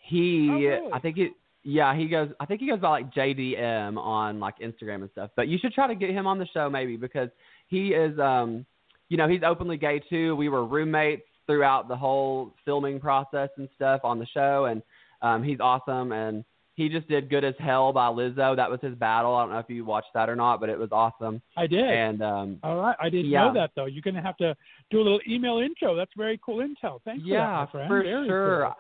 he 0.02 0.48
Oh, 0.50 0.54
really? 0.54 0.92
I 0.92 0.98
think 0.98 1.18
it. 1.18 1.32
Yeah, 1.64 1.94
he 1.94 2.08
goes. 2.08 2.30
I 2.40 2.46
think 2.46 2.60
he 2.60 2.68
goes 2.68 2.80
by 2.80 2.88
like 2.90 3.12
JDM 3.12 3.98
on 3.98 4.40
like 4.40 4.58
Instagram 4.58 5.02
and 5.02 5.10
stuff. 5.12 5.30
But 5.36 5.48
you 5.48 5.58
should 5.58 5.72
try 5.72 5.86
to 5.86 5.94
get 5.94 6.10
him 6.10 6.26
on 6.26 6.38
the 6.38 6.46
show 6.46 6.70
maybe 6.70 6.96
because 6.96 7.28
he 7.68 7.88
is. 7.88 8.18
um 8.18 8.64
You 9.08 9.16
know, 9.16 9.28
he's 9.28 9.42
openly 9.42 9.76
gay 9.76 10.00
too. 10.10 10.34
We 10.36 10.48
were 10.48 10.64
roommates 10.64 11.22
throughout 11.46 11.88
the 11.88 11.96
whole 11.96 12.54
filming 12.64 13.00
process 13.00 13.48
and 13.56 13.68
stuff 13.74 14.00
on 14.04 14.18
the 14.18 14.26
show, 14.26 14.66
and 14.66 14.82
um, 15.22 15.42
he's 15.42 15.60
awesome. 15.60 16.12
And 16.12 16.44
he 16.78 16.88
just 16.88 17.08
did 17.08 17.28
"Good 17.28 17.42
as 17.44 17.56
Hell" 17.58 17.92
by 17.92 18.06
Lizzo. 18.06 18.54
That 18.54 18.70
was 18.70 18.78
his 18.80 18.94
battle. 18.94 19.34
I 19.34 19.42
don't 19.42 19.52
know 19.52 19.58
if 19.58 19.68
you 19.68 19.84
watched 19.84 20.14
that 20.14 20.30
or 20.30 20.36
not, 20.36 20.60
but 20.60 20.68
it 20.68 20.78
was 20.78 20.90
awesome. 20.92 21.42
I 21.56 21.66
did. 21.66 21.80
And 21.80 22.22
um, 22.22 22.60
All 22.62 22.76
right, 22.76 22.94
I 23.02 23.10
didn't 23.10 23.30
yeah. 23.30 23.46
know 23.46 23.54
that 23.54 23.70
though. 23.74 23.86
You're 23.86 24.02
going 24.02 24.14
to 24.14 24.22
have 24.22 24.36
to 24.36 24.54
do 24.88 25.00
a 25.00 25.02
little 25.02 25.18
email 25.28 25.58
intro. 25.58 25.96
That's 25.96 26.12
very 26.16 26.38
cool 26.44 26.58
intel. 26.58 27.00
Thanks 27.04 27.24
yeah, 27.26 27.66
for 27.66 27.78
that, 27.78 27.88
for 27.88 28.04
sure. 28.04 28.62
cool. 28.62 28.74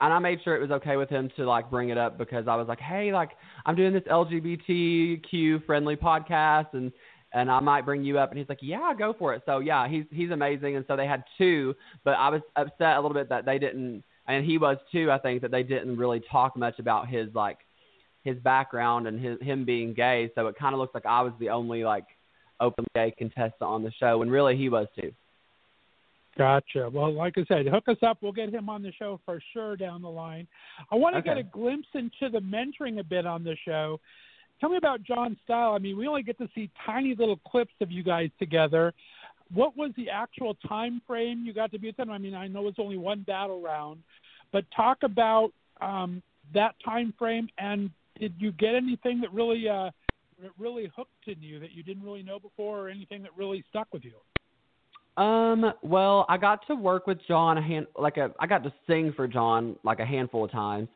And 0.00 0.14
I 0.14 0.18
made 0.18 0.38
sure 0.42 0.56
it 0.56 0.62
was 0.62 0.70
okay 0.70 0.96
with 0.96 1.10
him 1.10 1.30
to 1.36 1.44
like 1.44 1.70
bring 1.70 1.90
it 1.90 1.98
up 1.98 2.16
because 2.16 2.48
I 2.48 2.56
was 2.56 2.66
like, 2.68 2.80
hey, 2.80 3.12
like 3.12 3.32
I'm 3.66 3.76
doing 3.76 3.92
this 3.92 4.02
LGBTQ 4.04 5.66
friendly 5.66 5.96
podcast 5.96 6.68
and 6.72 6.90
and 7.34 7.50
I 7.50 7.60
might 7.60 7.84
bring 7.84 8.02
you 8.02 8.18
up. 8.18 8.30
And 8.30 8.38
he's 8.38 8.48
like, 8.48 8.60
yeah, 8.62 8.94
go 8.98 9.14
for 9.16 9.34
it. 9.34 9.42
So 9.44 9.58
yeah, 9.58 9.86
he's 9.88 10.04
he's 10.10 10.30
amazing. 10.30 10.76
And 10.76 10.86
so 10.88 10.96
they 10.96 11.06
had 11.06 11.22
two, 11.36 11.74
but 12.02 12.12
I 12.12 12.30
was 12.30 12.40
upset 12.56 12.96
a 12.96 13.00
little 13.00 13.14
bit 13.14 13.28
that 13.28 13.44
they 13.44 13.58
didn't, 13.58 14.02
and 14.30 14.44
he 14.44 14.58
was 14.58 14.76
too. 14.92 15.10
I 15.10 15.18
think 15.18 15.42
that 15.42 15.50
they 15.50 15.62
didn't 15.62 15.96
really 15.96 16.22
talk 16.30 16.56
much 16.56 16.78
about 16.78 17.08
his 17.08 17.28
like 17.34 17.58
his 18.22 18.36
background 18.38 19.06
and 19.06 19.18
his 19.18 19.40
him 19.40 19.64
being 19.64 19.94
gay. 19.94 20.30
So 20.34 20.46
it 20.46 20.56
kind 20.58 20.74
of 20.74 20.80
looks 20.80 20.94
like 20.94 21.06
I 21.06 21.22
was 21.22 21.32
the 21.40 21.50
only 21.50 21.84
like 21.84 22.06
open 22.60 22.84
gay 22.94 23.14
contestant 23.16 23.62
on 23.62 23.82
the 23.82 23.92
show, 23.98 24.22
and 24.22 24.30
really 24.30 24.56
he 24.56 24.68
was 24.68 24.86
too. 25.00 25.12
Gotcha. 26.38 26.88
Well, 26.92 27.12
like 27.12 27.34
I 27.36 27.44
said, 27.48 27.66
hook 27.66 27.84
us 27.88 27.96
up. 28.02 28.18
We'll 28.22 28.32
get 28.32 28.50
him 28.50 28.68
on 28.68 28.82
the 28.82 28.92
show 28.98 29.20
for 29.24 29.42
sure 29.52 29.76
down 29.76 30.00
the 30.00 30.08
line. 30.08 30.46
I 30.90 30.94
want 30.94 31.16
to 31.16 31.22
get 31.22 31.36
a 31.36 31.42
glimpse 31.42 31.88
into 31.94 32.30
the 32.30 32.38
mentoring 32.38 33.00
a 33.00 33.04
bit 33.04 33.26
on 33.26 33.42
the 33.42 33.56
show. 33.64 34.00
Tell 34.60 34.70
me 34.70 34.76
about 34.76 35.02
John 35.02 35.36
Style. 35.44 35.72
I 35.72 35.78
mean, 35.78 35.96
we 35.96 36.06
only 36.06 36.22
get 36.22 36.38
to 36.38 36.48
see 36.54 36.70
tiny 36.86 37.14
little 37.18 37.38
clips 37.46 37.72
of 37.80 37.90
you 37.90 38.02
guys 38.02 38.30
together. 38.38 38.92
What 39.52 39.76
was 39.76 39.90
the 39.96 40.08
actual 40.08 40.54
time 40.68 41.02
frame 41.06 41.44
you 41.44 41.52
got 41.52 41.72
to 41.72 41.78
be 41.78 41.88
with 41.88 41.96
them? 41.96 42.10
I 42.10 42.18
mean, 42.18 42.34
I 42.34 42.46
know 42.46 42.68
it's 42.68 42.78
only 42.78 42.96
one 42.96 43.22
battle 43.22 43.60
round, 43.60 44.02
but 44.52 44.64
talk 44.74 44.98
about 45.02 45.50
um, 45.80 46.22
that 46.54 46.74
time 46.84 47.12
frame. 47.18 47.48
And 47.58 47.90
did 48.18 48.34
you 48.38 48.52
get 48.52 48.74
anything 48.74 49.20
that 49.22 49.32
really, 49.32 49.68
uh, 49.68 49.90
that 50.40 50.50
really 50.58 50.90
hooked 50.94 51.26
in 51.26 51.36
you 51.40 51.58
that 51.60 51.72
you 51.72 51.82
didn't 51.82 52.04
really 52.04 52.22
know 52.22 52.38
before, 52.38 52.86
or 52.86 52.88
anything 52.88 53.22
that 53.22 53.36
really 53.36 53.64
stuck 53.68 53.88
with 53.92 54.04
you? 54.04 54.14
Um, 55.22 55.72
well, 55.82 56.24
I 56.28 56.38
got 56.38 56.66
to 56.68 56.74
work 56.74 57.06
with 57.06 57.18
John 57.26 57.58
a 57.58 57.62
hand 57.62 57.86
like 57.98 58.16
a 58.16 58.32
I 58.38 58.46
got 58.46 58.62
to 58.62 58.72
sing 58.86 59.12
for 59.14 59.26
John 59.26 59.76
like 59.82 59.98
a 59.98 60.06
handful 60.06 60.44
of 60.44 60.52
times. 60.52 60.88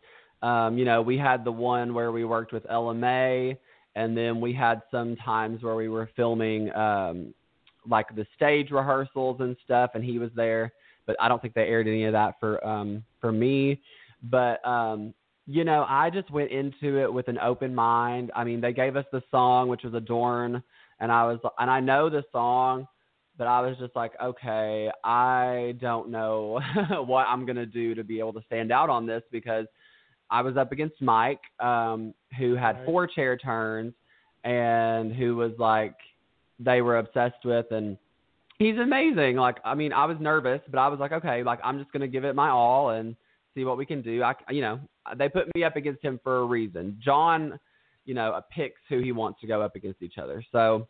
Um, 0.43 0.79
you 0.79 0.85
know, 0.85 1.03
we 1.03 1.19
had 1.19 1.45
the 1.45 1.53
one 1.53 1.93
where 1.95 2.13
we 2.13 2.25
worked 2.25 2.53
with 2.53 2.65
Ella 2.71 2.95
Mai 2.95 3.59
and 3.97 4.17
then 4.17 4.41
we 4.41 4.53
had 4.53 4.83
some 4.91 5.17
times 5.17 5.63
where 5.63 5.75
we 5.75 5.89
were 5.89 6.09
filming 6.17 6.73
um 6.75 7.35
like 7.89 8.15
the 8.15 8.27
stage 8.37 8.71
rehearsals 8.71 9.39
and 9.41 9.57
stuff 9.65 9.91
and 9.95 10.05
he 10.05 10.19
was 10.19 10.31
there, 10.35 10.73
but 11.07 11.17
I 11.21 11.29
don't 11.29 11.41
think 11.41 11.55
they 11.55 11.63
aired 11.63 11.87
any 11.87 12.05
of 12.05 12.13
that 12.13 12.35
for 12.41 12.65
um 12.67 13.05
for 13.21 13.33
me. 13.33 13.81
But 14.23 14.67
um 14.67 15.15
you 15.47 15.65
know, 15.65 15.85
I 15.89 16.09
just 16.09 16.31
went 16.31 16.51
into 16.51 16.99
it 17.03 17.13
with 17.13 17.29
an 17.29 17.39
open 17.39 17.75
mind. 17.75 18.33
I 18.35 18.45
mean, 18.45 18.63
they 18.63 18.73
gave 18.73 18.97
us 18.97 19.05
the 19.13 19.23
song 19.31 19.69
which 19.69 19.83
was 19.83 19.95
Adorn 19.95 20.63
and 21.01 21.13
I 21.13 21.25
was 21.25 21.39
and 21.59 21.71
I 21.71 21.81
know 21.81 22.09
the 22.09 22.25
song 22.33 22.87
but 23.37 23.49
I 23.49 23.61
was 23.61 23.77
just 23.79 23.97
like, 23.97 24.13
okay, 24.23 24.91
I 25.03 25.75
don't 25.81 26.09
know 26.09 26.61
what 27.07 27.27
I'm 27.27 27.45
gonna 27.47 27.67
do 27.67 27.95
to 27.95 28.05
be 28.05 28.19
able 28.19 28.33
to 28.35 28.43
stand 28.47 28.71
out 28.73 28.91
on 28.91 29.07
this 29.07 29.23
because 29.33 29.67
I 30.31 30.41
was 30.43 30.57
up 30.57 30.73
against 30.73 31.01
Mike, 31.03 31.41
um, 31.61 32.15
who 32.39 32.55
had 32.55 32.77
Right. 32.77 32.87
four 32.87 33.07
chair 33.07 33.37
turns 33.37 33.93
and 34.45 35.13
who 35.13 35.37
was 35.37 35.53
like 35.59 35.95
they 36.59 36.83
were 36.83 36.99
obsessed 36.99 37.45
with 37.45 37.71
and 37.71 37.97
he's 38.59 38.77
amazing. 38.79 39.37
Like 39.37 39.59
I 39.65 39.75
mean, 39.75 39.93
I 39.93 40.05
was 40.05 40.17
nervous, 40.21 40.61
but 40.71 40.79
I 40.79 40.89
was 40.89 41.01
like, 41.01 41.13
okay, 41.13 41.43
like 41.43 41.61
I'm 41.65 41.79
just 41.79 41.93
gonna 41.93 42.09
give 42.09 42.25
it 42.25 42.35
my 42.35 42.49
all 42.49 42.91
and 42.91 43.17
see 43.55 43.65
what 43.65 43.77
we 43.77 43.87
can 43.87 44.03
do. 44.03 44.23
I 44.23 44.35
you 44.51 44.61
know, 44.61 44.81
they 45.17 45.29
put 45.29 45.55
me 45.55 45.65
up 45.65 45.77
against 45.77 46.03
him 46.03 46.21
for 46.23 46.39
a 46.39 46.45
reason. 46.45 46.99
John, 47.03 47.59
you 48.05 48.15
know, 48.15 48.41
picks 48.51 48.81
who 48.89 49.01
he 49.01 49.13
wants 49.13 49.41
to 49.41 49.47
go 49.47 49.63
up 49.63 49.77
against 49.77 50.03
each 50.03 50.19
other. 50.19 50.45
So 50.53 50.87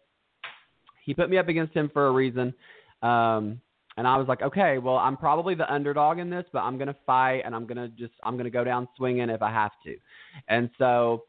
he 1.04 1.14
put 1.14 1.30
me 1.30 1.38
up 1.38 1.48
against 1.48 1.74
him 1.74 1.90
for 1.92 2.08
a 2.08 2.12
reason. 2.12 2.54
Um, 3.02 3.60
and 3.96 4.08
I 4.08 4.16
was 4.16 4.26
like, 4.26 4.42
okay, 4.42 4.78
well, 4.78 4.96
I'm 4.96 5.16
probably 5.16 5.54
the 5.54 5.72
underdog 5.72 6.18
in 6.18 6.28
this, 6.28 6.44
but 6.52 6.60
I'm 6.60 6.78
gonna 6.78 6.96
fight 7.06 7.42
and 7.44 7.54
I'm 7.54 7.66
gonna 7.66 7.88
just 7.88 8.14
I'm 8.24 8.36
gonna 8.36 8.50
go 8.50 8.64
down 8.64 8.88
swinging 8.96 9.30
if 9.30 9.42
I 9.42 9.50
have 9.50 9.72
to. 9.84 9.96
And 10.48 10.68
so 10.78 11.24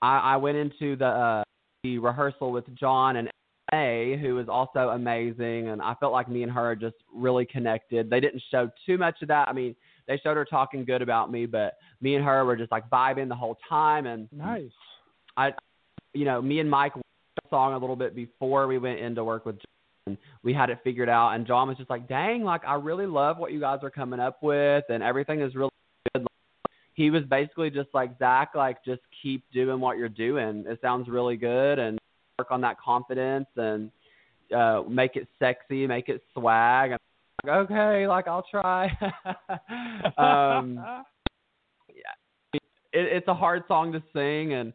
I, 0.00 0.18
I 0.18 0.36
went 0.36 0.56
into 0.56 0.96
the 0.96 1.06
uh, 1.06 1.42
the 1.84 1.98
rehearsal 1.98 2.50
with 2.50 2.64
John 2.74 3.16
and 3.16 3.28
A, 3.72 4.18
who 4.20 4.34
was 4.34 4.48
also 4.48 4.90
amazing, 4.90 5.68
and 5.68 5.80
I 5.80 5.94
felt 5.94 6.12
like 6.12 6.28
me 6.28 6.42
and 6.42 6.52
her 6.52 6.76
just 6.76 6.96
really 7.14 7.46
connected. 7.46 8.10
They 8.10 8.20
didn't 8.20 8.42
show 8.50 8.70
too 8.86 8.98
much 8.98 9.22
of 9.22 9.28
that. 9.28 9.48
I 9.48 9.52
mean, 9.52 9.74
they 10.06 10.18
showed 10.18 10.36
her 10.36 10.44
talking 10.44 10.84
good 10.84 11.02
about 11.02 11.30
me, 11.30 11.46
but 11.46 11.78
me 12.00 12.14
and 12.14 12.24
her 12.24 12.44
were 12.44 12.56
just 12.56 12.72
like 12.72 12.88
vibing 12.90 13.28
the 13.28 13.34
whole 13.34 13.58
time, 13.68 14.06
and 14.06 14.28
Nice. 14.32 14.70
I, 15.36 15.52
you 16.12 16.24
know, 16.24 16.42
me 16.42 16.60
and 16.60 16.70
Mike 16.70 16.92
song 17.50 17.74
a 17.74 17.78
little 17.78 17.96
bit 17.96 18.14
before 18.14 18.66
we 18.66 18.78
went 18.78 18.98
in 18.98 19.14
to 19.14 19.24
work 19.24 19.46
with 19.46 19.56
John. 20.06 20.18
We 20.42 20.52
had 20.52 20.70
it 20.70 20.78
figured 20.82 21.08
out, 21.08 21.30
and 21.30 21.46
John 21.46 21.68
was 21.68 21.76
just 21.76 21.90
like, 21.90 22.08
"Dang, 22.08 22.42
like 22.42 22.64
I 22.66 22.74
really 22.74 23.06
love 23.06 23.38
what 23.38 23.52
you 23.52 23.60
guys 23.60 23.80
are 23.82 23.90
coming 23.90 24.20
up 24.20 24.42
with, 24.42 24.84
and 24.88 25.02
everything 25.02 25.40
is 25.40 25.54
really 25.54 25.70
good." 26.14 26.26
He 26.94 27.10
was 27.10 27.22
basically 27.24 27.70
just 27.70 27.88
like 27.94 28.18
Zach, 28.18 28.50
like 28.54 28.84
just 28.84 29.00
keep 29.22 29.44
doing 29.52 29.80
what 29.80 29.96
you're 29.98 30.08
doing. 30.08 30.64
It 30.66 30.80
sounds 30.82 31.08
really 31.08 31.36
good, 31.36 31.78
and 31.78 31.98
work 32.38 32.50
on 32.50 32.60
that 32.62 32.80
confidence 32.80 33.46
and 33.56 33.90
uh 34.54 34.82
make 34.88 35.16
it 35.16 35.28
sexy, 35.38 35.86
make 35.86 36.08
it 36.08 36.20
swag. 36.34 36.92
I'm 36.92 36.98
like, 37.44 37.70
okay, 37.70 38.06
like 38.06 38.28
I'll 38.28 38.44
try. 38.50 38.86
um, 40.18 40.74
yeah, 41.88 42.12
it, 42.92 43.00
it's 43.16 43.28
a 43.28 43.34
hard 43.34 43.62
song 43.68 43.92
to 43.92 44.02
sing, 44.12 44.54
and 44.54 44.72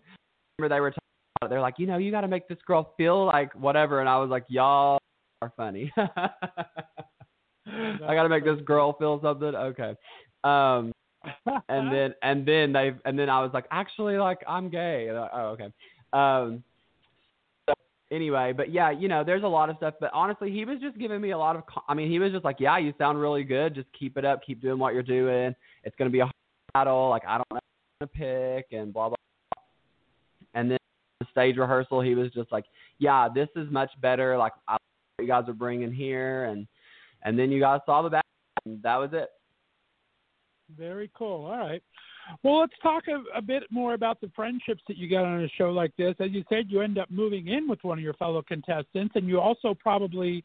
remember 0.58 0.76
they 0.76 0.80
were 0.80 0.92
talking 0.92 1.02
about 1.42 1.48
it. 1.48 1.50
They're 1.50 1.62
like, 1.62 1.76
you 1.78 1.88
know, 1.88 1.98
you 1.98 2.12
got 2.12 2.22
to 2.22 2.28
make 2.28 2.48
this 2.48 2.58
girl 2.66 2.94
feel 2.98 3.26
like 3.26 3.54
whatever, 3.54 4.00
and 4.00 4.10
I 4.10 4.18
was 4.18 4.30
like, 4.30 4.46
y'all 4.48 5.00
are 5.42 5.54
funny. 5.56 5.92
I 7.68 8.16
got 8.16 8.24
to 8.24 8.30
make 8.30 8.46
this 8.46 8.60
girl 8.66 8.94
feel 8.98 9.20
something. 9.22 9.56
Okay. 9.56 9.96
Um, 10.44 10.92
and 11.70 11.94
then 11.94 12.14
and 12.22 12.46
then 12.46 12.74
they 12.74 12.92
and 13.06 13.18
then 13.18 13.30
I 13.30 13.42
was 13.42 13.52
like, 13.54 13.66
actually, 13.72 14.18
like 14.18 14.40
I'm 14.48 14.70
gay. 14.70 15.10
Oh, 15.12 15.58
okay. 15.60 15.72
Um, 16.14 16.64
anyway, 18.12 18.54
but 18.56 18.72
yeah, 18.72 18.92
you 18.92 19.08
know, 19.08 19.24
there's 19.24 19.44
a 19.44 19.48
lot 19.48 19.70
of 19.70 19.78
stuff. 19.78 19.96
But 20.00 20.12
honestly, 20.14 20.52
he 20.52 20.66
was 20.66 20.80
just 20.80 20.98
giving 20.98 21.22
me 21.22 21.32
a 21.32 21.38
lot 21.38 21.56
of. 21.56 21.64
I 21.88 21.94
mean, 21.94 22.10
he 22.10 22.20
was 22.20 22.32
just 22.32 22.46
like, 22.46 22.58
yeah, 22.60 22.78
you 22.78 22.94
sound 22.98 23.20
really 23.20 23.44
good. 23.44 23.76
Just 23.76 23.88
keep 23.98 24.18
it 24.18 24.26
up. 24.26 24.42
Keep 24.46 24.62
doing 24.62 24.80
what 24.80 24.94
you're 24.94 25.04
doing. 25.04 25.56
It's 25.84 25.96
gonna 25.98 26.10
be 26.10 26.20
a 26.20 26.32
battle. 26.74 27.10
Like 27.10 27.24
I 27.28 27.38
don't 27.38 27.54
know 27.54 27.60
to 28.02 28.08
pick 28.08 28.68
and 28.72 28.94
blah 28.94 29.10
blah. 29.10 29.16
And 30.54 30.72
then 30.72 30.78
the 31.20 31.26
stage 31.32 31.58
rehearsal, 31.58 32.02
he 32.02 32.16
was 32.16 32.32
just 32.32 32.52
like, 32.52 32.66
yeah, 33.00 33.28
this 33.34 33.50
is 33.56 33.70
much 33.72 33.90
better. 34.02 34.38
Like 34.38 34.54
I 34.68 34.78
what 35.18 35.26
you 35.26 35.28
guys 35.28 35.50
are 35.50 35.54
bringing 35.54 35.92
here, 35.92 36.46
and 36.46 36.68
and 37.24 37.38
then 37.38 37.52
you 37.52 37.60
guys 37.60 37.80
saw 37.86 38.02
the 38.02 38.10
back, 38.10 38.26
and 38.66 38.82
that 38.84 38.98
was 38.98 39.10
it. 39.14 39.30
Very 40.78 41.10
cool. 41.18 41.46
All 41.46 41.58
right. 41.58 41.82
Well, 42.44 42.60
let's 42.60 42.74
talk 42.82 43.04
a, 43.08 43.38
a, 43.38 43.42
bit 43.42 43.64
more 43.70 43.94
about 43.94 44.20
the 44.22 44.30
friendships 44.36 44.82
that 44.88 44.98
you 44.98 45.10
got 45.10 45.26
on 45.26 45.44
a 45.44 45.50
show 45.58 45.72
like 45.72 45.96
this. 45.98 46.16
As 46.20 46.32
you 46.32 46.44
said, 46.50 46.66
you 46.68 46.82
end 46.82 46.98
up 46.98 47.10
moving 47.10 47.48
in 47.48 47.68
with 47.68 47.84
one 47.84 47.98
of 47.98 48.04
your 48.04 48.14
fellow 48.16 48.42
contestants, 48.42 49.16
and 49.16 49.28
you 49.28 49.40
also 49.40 49.74
probably 49.74 50.44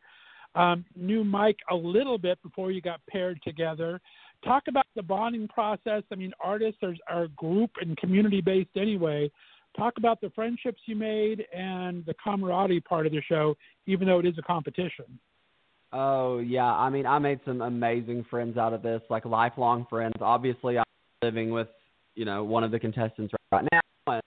um, 0.55 0.85
knew 0.97 1.25
Mike 1.25 1.59
a 1.71 1.75
little 1.75 2.19
bit 2.19 2.43
before 2.43 2.71
you 2.71 2.81
got 2.81 3.01
paired 3.09 3.41
together. 3.43 4.01
Talk 4.45 4.65
about 4.69 4.87
the 4.97 5.03
bonding 5.03 5.49
process. 5.49 6.03
I 6.11 6.15
mean, 6.15 6.33
artists 6.43 6.83
are, 6.83 6.95
are 7.09 7.29
group 7.29 7.71
and 7.81 7.97
community 7.97 8.41
based 8.41 8.77
anyway. 8.77 9.31
Talk 9.77 9.95
about 9.97 10.21
the 10.21 10.31
friendships 10.31 10.81
you 10.87 10.97
made 10.97 11.45
and 11.55 12.05
the 12.05 12.15
camaraderie 12.23 12.81
part 12.81 13.07
of 13.07 13.13
the 13.13 13.23
show, 13.23 13.57
even 13.87 14.07
though 14.07 14.19
it 14.19 14.27
is 14.27 14.35
a 14.39 14.43
competition. 14.43 15.19
Oh 15.93 16.39
yeah, 16.39 16.73
I 16.73 16.89
mean, 16.91 17.07
I 17.07 17.19
made 17.19 17.41
some 17.45 17.61
amazing 17.61 18.25
friends 18.31 18.57
out 18.57 18.73
of 18.73 18.83
this, 18.83 19.03
like 19.11 19.25
lifelong 19.25 19.87
friends. 19.91 20.15
Obviously, 20.21 20.79
I'm 20.79 20.85
living 21.23 21.51
with 21.51 21.69
you 22.15 22.25
know 22.25 22.45
one 22.45 22.65
of 22.65 22.71
the 22.71 22.79
contestants 22.79 23.33
right 23.51 23.67
now, 23.73 23.81
and 24.07 24.23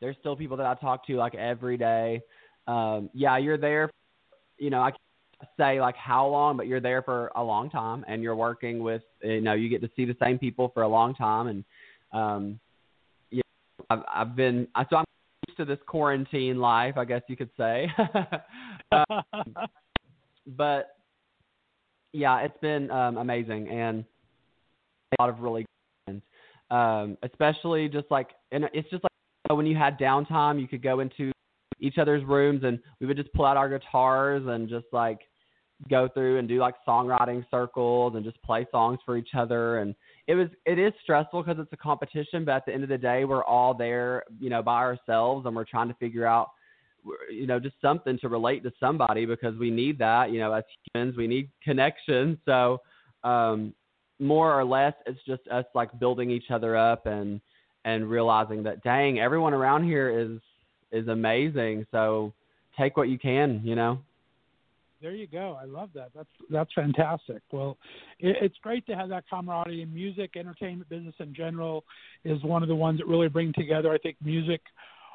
there's 0.00 0.16
still 0.20 0.36
people 0.36 0.56
that 0.56 0.66
I 0.66 0.74
talk 0.74 1.06
to 1.06 1.16
like 1.16 1.34
every 1.34 1.76
day. 1.76 2.20
Um, 2.66 3.10
yeah, 3.12 3.36
you're 3.38 3.58
there. 3.58 3.90
You 4.58 4.70
know, 4.70 4.80
I 4.80 4.90
can't 4.90 5.50
say 5.56 5.80
like 5.80 5.96
how 5.96 6.26
long, 6.26 6.56
but 6.56 6.66
you're 6.66 6.80
there 6.80 7.02
for 7.02 7.30
a 7.36 7.42
long 7.42 7.70
time, 7.70 8.04
and 8.08 8.22
you're 8.22 8.36
working 8.36 8.82
with. 8.82 9.02
You 9.22 9.40
know, 9.40 9.54
you 9.54 9.68
get 9.68 9.80
to 9.82 9.90
see 9.96 10.04
the 10.04 10.16
same 10.22 10.38
people 10.38 10.70
for 10.74 10.82
a 10.82 10.88
long 10.88 11.14
time, 11.14 11.48
and 11.48 11.64
um, 12.12 12.60
yeah, 13.30 13.42
I've, 13.90 14.02
I've 14.12 14.36
been. 14.36 14.68
So 14.90 14.96
I'm 14.96 15.04
used 15.48 15.58
to 15.58 15.64
this 15.64 15.78
quarantine 15.86 16.58
life, 16.58 16.96
I 16.96 17.04
guess 17.04 17.22
you 17.28 17.36
could 17.36 17.50
say. 17.56 17.90
um, 18.92 19.54
but 20.46 20.96
yeah, 22.12 22.40
it's 22.40 22.58
been 22.60 22.90
um, 22.90 23.18
amazing 23.18 23.68
and 23.68 24.04
a 25.12 25.22
lot 25.22 25.30
of 25.30 25.40
really. 25.40 25.64
Um, 26.70 27.16
especially 27.22 27.88
just 27.88 28.10
like, 28.10 28.30
and 28.52 28.68
it's 28.74 28.90
just 28.90 29.02
like 29.02 29.56
when 29.56 29.66
you 29.66 29.76
had 29.76 29.98
downtime, 29.98 30.60
you 30.60 30.68
could 30.68 30.82
go 30.82 31.00
into 31.00 31.32
each 31.80 31.98
other's 31.98 32.24
rooms 32.24 32.62
and 32.64 32.78
we 33.00 33.06
would 33.06 33.16
just 33.16 33.32
pull 33.32 33.46
out 33.46 33.56
our 33.56 33.68
guitars 33.68 34.42
and 34.46 34.68
just 34.68 34.86
like 34.92 35.20
go 35.88 36.08
through 36.08 36.38
and 36.38 36.48
do 36.48 36.58
like 36.58 36.74
songwriting 36.86 37.44
circles 37.50 38.14
and 38.16 38.24
just 38.24 38.42
play 38.42 38.66
songs 38.70 38.98
for 39.06 39.16
each 39.16 39.30
other. 39.34 39.78
And 39.78 39.94
it 40.28 40.34
was 40.34 40.48
it 40.66 40.78
is 40.78 40.92
stressful 41.02 41.42
because 41.42 41.60
it's 41.60 41.72
a 41.72 41.76
competition 41.76 42.44
but 42.44 42.52
at 42.56 42.66
the 42.66 42.72
end 42.72 42.82
of 42.82 42.88
the 42.88 42.98
day 42.98 43.24
we're 43.24 43.44
all 43.44 43.74
there 43.74 44.22
you 44.38 44.50
know 44.50 44.62
by 44.62 44.76
ourselves 44.76 45.46
and 45.46 45.56
we're 45.56 45.64
trying 45.64 45.88
to 45.88 45.94
figure 45.94 46.26
out 46.26 46.50
you 47.30 47.46
know 47.46 47.58
just 47.58 47.76
something 47.80 48.18
to 48.18 48.28
relate 48.28 48.62
to 48.62 48.70
somebody 48.78 49.24
because 49.24 49.56
we 49.56 49.70
need 49.70 49.98
that 49.98 50.30
you 50.30 50.38
know 50.38 50.52
as 50.52 50.64
humans 50.92 51.16
we 51.16 51.26
need 51.26 51.50
connection. 51.64 52.38
So 52.44 52.80
um 53.24 53.74
more 54.18 54.58
or 54.58 54.64
less 54.64 54.94
it's 55.06 55.20
just 55.26 55.42
us 55.48 55.64
like 55.74 55.96
building 55.98 56.30
each 56.30 56.50
other 56.50 56.76
up 56.76 57.06
and 57.06 57.40
and 57.84 58.08
realizing 58.08 58.62
that 58.62 58.82
dang 58.82 59.18
everyone 59.18 59.54
around 59.54 59.84
here 59.84 60.08
is 60.10 60.40
is 60.92 61.08
amazing 61.08 61.86
so 61.90 62.32
take 62.78 62.96
what 62.96 63.08
you 63.08 63.18
can 63.18 63.60
you 63.64 63.74
know 63.74 63.98
there 65.00 65.14
you 65.14 65.28
go. 65.28 65.56
I 65.60 65.64
love 65.64 65.90
that. 65.94 66.10
That's 66.14 66.28
that's 66.50 66.72
fantastic. 66.74 67.42
Well, 67.52 67.78
it, 68.18 68.36
it's 68.40 68.56
great 68.62 68.84
to 68.86 68.96
have 68.96 69.08
that 69.10 69.24
camaraderie 69.30 69.82
in 69.82 69.94
music, 69.94 70.32
entertainment 70.36 70.88
business 70.88 71.14
in 71.20 71.34
general 71.34 71.84
is 72.24 72.42
one 72.42 72.62
of 72.62 72.68
the 72.68 72.74
ones 72.74 72.98
that 72.98 73.06
really 73.06 73.28
bring 73.28 73.52
together. 73.52 73.92
I 73.92 73.98
think 73.98 74.16
music 74.24 74.60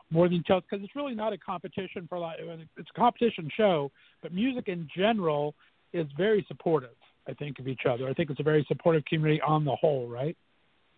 more 0.09 0.29
than 0.29 0.43
just 0.47 0.65
because 0.69 0.83
it's 0.83 0.95
really 0.95 1.15
not 1.15 1.33
a 1.33 1.37
competition 1.37 2.07
for 2.07 2.17
like 2.17 2.37
it's 2.39 2.89
a 2.95 2.99
competition 2.99 3.49
show, 3.57 3.91
but 4.21 4.33
music 4.33 4.67
in 4.67 4.87
general 4.95 5.53
is 5.91 6.07
very 6.17 6.45
supportive. 6.47 6.95
I 7.27 7.33
think 7.33 7.59
of 7.59 7.67
each 7.67 7.81
other. 7.89 8.07
I 8.07 8.13
think 8.13 8.29
it's 8.29 8.39
a 8.39 8.43
very 8.43 8.65
supportive 8.67 9.05
community 9.05 9.41
on 9.41 9.65
the 9.65 9.75
whole, 9.75 10.07
right? 10.07 10.35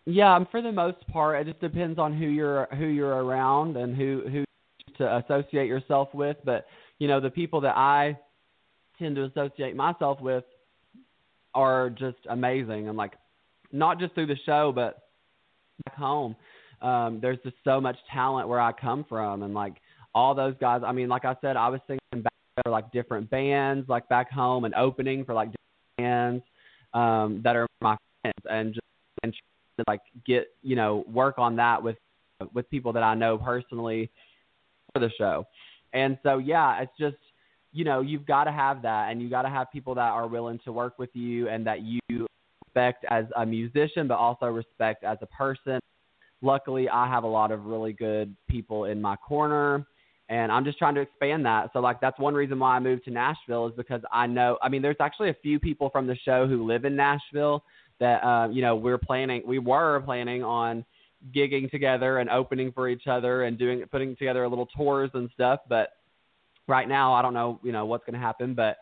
Yeah, 0.04 0.38
for 0.50 0.62
the 0.62 0.72
most 0.72 1.06
part, 1.08 1.40
it 1.40 1.50
just 1.50 1.60
depends 1.60 1.98
on 1.98 2.16
who 2.16 2.26
you're 2.26 2.66
who 2.76 2.86
you're 2.86 3.24
around 3.24 3.76
and 3.76 3.96
who 3.96 4.22
who 4.30 4.44
to 4.98 5.16
associate 5.16 5.66
yourself 5.66 6.08
with. 6.14 6.36
But 6.44 6.66
you 6.98 7.08
know, 7.08 7.20
the 7.20 7.30
people 7.30 7.60
that 7.62 7.76
I 7.76 8.18
tend 8.98 9.16
to 9.16 9.24
associate 9.24 9.74
myself 9.74 10.20
with 10.20 10.44
are 11.54 11.90
just 11.90 12.18
amazing, 12.28 12.88
and 12.88 12.96
like 12.96 13.14
not 13.72 13.98
just 13.98 14.14
through 14.14 14.26
the 14.26 14.38
show, 14.44 14.72
but 14.74 15.02
back 15.84 15.96
home 15.96 16.36
um, 16.82 17.18
there's 17.20 17.38
just 17.42 17.56
so 17.64 17.80
much 17.80 17.96
talent 18.12 18.48
where 18.48 18.60
I 18.60 18.72
come 18.72 19.04
from, 19.08 19.42
and 19.42 19.54
like 19.54 19.74
all 20.14 20.34
those 20.34 20.54
guys. 20.60 20.82
I 20.84 20.92
mean, 20.92 21.08
like 21.08 21.24
I 21.24 21.36
said, 21.40 21.56
I 21.56 21.68
was 21.68 21.80
singing 21.86 22.22
back 22.22 22.32
for 22.64 22.70
like 22.70 22.90
different 22.92 23.30
bands, 23.30 23.88
like 23.88 24.08
back 24.08 24.30
home, 24.30 24.64
and 24.64 24.74
opening 24.74 25.24
for 25.24 25.34
like 25.34 25.48
um, 25.98 27.40
that 27.42 27.56
are 27.56 27.66
my 27.80 27.96
friends, 28.22 28.46
and 28.50 28.74
just 28.74 28.86
and 29.22 29.32
to 29.78 29.84
like 29.86 30.00
get 30.26 30.48
you 30.62 30.76
know 30.76 31.04
work 31.10 31.38
on 31.38 31.56
that 31.56 31.82
with 31.82 31.96
with 32.52 32.68
people 32.70 32.92
that 32.92 33.02
I 33.02 33.14
know 33.14 33.38
personally 33.38 34.10
for 34.92 35.00
the 35.00 35.10
show. 35.18 35.46
And 35.92 36.18
so 36.22 36.38
yeah, 36.38 36.80
it's 36.82 36.92
just 36.98 37.16
you 37.72 37.84
know 37.84 38.00
you've 38.00 38.26
got 38.26 38.44
to 38.44 38.52
have 38.52 38.82
that, 38.82 39.10
and 39.10 39.22
you 39.22 39.30
got 39.30 39.42
to 39.42 39.50
have 39.50 39.70
people 39.72 39.94
that 39.94 40.10
are 40.10 40.26
willing 40.26 40.60
to 40.64 40.72
work 40.72 40.98
with 40.98 41.10
you 41.14 41.48
and 41.48 41.66
that 41.66 41.80
you 41.82 42.26
respect 42.66 43.04
as 43.10 43.24
a 43.36 43.46
musician, 43.46 44.06
but 44.06 44.16
also 44.16 44.46
respect 44.46 45.04
as 45.04 45.18
a 45.22 45.26
person 45.26 45.80
luckily 46.42 46.88
I 46.88 47.08
have 47.08 47.24
a 47.24 47.28
lot 47.28 47.50
of 47.50 47.64
really 47.64 47.92
good 47.92 48.34
people 48.48 48.84
in 48.84 49.00
my 49.00 49.16
corner 49.16 49.86
and 50.28 50.50
I'm 50.50 50.64
just 50.64 50.78
trying 50.78 50.94
to 50.96 51.00
expand 51.00 51.46
that. 51.46 51.70
So 51.72 51.80
like 51.80 52.00
that's 52.00 52.18
one 52.18 52.34
reason 52.34 52.58
why 52.58 52.76
I 52.76 52.80
moved 52.80 53.04
to 53.04 53.10
Nashville 53.10 53.68
is 53.68 53.74
because 53.76 54.02
I 54.12 54.26
know 54.26 54.58
I 54.62 54.68
mean 54.68 54.82
there's 54.82 54.96
actually 55.00 55.30
a 55.30 55.36
few 55.42 55.58
people 55.60 55.90
from 55.90 56.06
the 56.06 56.16
show 56.24 56.46
who 56.46 56.66
live 56.66 56.84
in 56.84 56.96
Nashville 56.96 57.64
that 58.00 58.24
uh, 58.24 58.48
you 58.50 58.62
know 58.62 58.76
we're 58.76 58.98
planning 58.98 59.42
we 59.46 59.58
were 59.58 60.00
planning 60.00 60.42
on 60.42 60.84
gigging 61.34 61.70
together 61.70 62.18
and 62.18 62.28
opening 62.30 62.72
for 62.72 62.88
each 62.88 63.06
other 63.06 63.44
and 63.44 63.58
doing 63.58 63.82
putting 63.90 64.16
together 64.16 64.44
a 64.44 64.48
little 64.48 64.66
tours 64.76 65.10
and 65.14 65.30
stuff 65.34 65.60
but 65.68 65.90
right 66.68 66.88
now 66.88 67.14
I 67.14 67.22
don't 67.22 67.34
know 67.34 67.58
you 67.62 67.72
know 67.72 67.86
what's 67.86 68.04
going 68.04 68.14
to 68.14 68.20
happen 68.20 68.54
but 68.54 68.76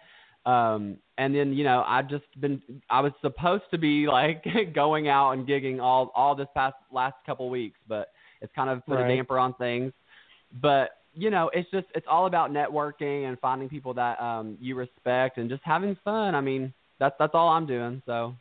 um, 0.46 0.98
and 1.16 1.34
then 1.34 1.52
you 1.54 1.64
know 1.64 1.84
I 1.86 2.02
just 2.02 2.24
been 2.40 2.60
I 2.90 3.00
was 3.00 3.12
supposed 3.22 3.64
to 3.70 3.78
be 3.78 4.06
like 4.06 4.44
going 4.74 5.08
out 5.08 5.32
and 5.32 5.46
gigging 5.46 5.80
all 5.80 6.12
all 6.14 6.34
this 6.34 6.48
past 6.54 6.76
last 6.92 7.16
couple 7.24 7.48
weeks, 7.48 7.78
but 7.88 8.08
it's 8.40 8.52
kind 8.54 8.68
of 8.68 8.84
put 8.84 8.96
right. 8.96 9.10
a 9.10 9.16
damper 9.16 9.38
on 9.38 9.54
things. 9.54 9.92
But 10.60 10.90
you 11.14 11.30
know, 11.30 11.50
it's 11.52 11.70
just 11.70 11.86
it's 11.94 12.06
all 12.08 12.26
about 12.26 12.50
networking 12.50 13.28
and 13.28 13.38
finding 13.40 13.68
people 13.68 13.94
that 13.94 14.20
um 14.20 14.56
you 14.60 14.74
respect 14.74 15.38
and 15.38 15.48
just 15.48 15.62
having 15.64 15.96
fun. 16.04 16.34
I 16.34 16.40
mean, 16.40 16.72
that's 16.98 17.14
that's 17.18 17.34
all 17.34 17.48
I'm 17.48 17.66
doing. 17.66 18.02
So 18.06 18.34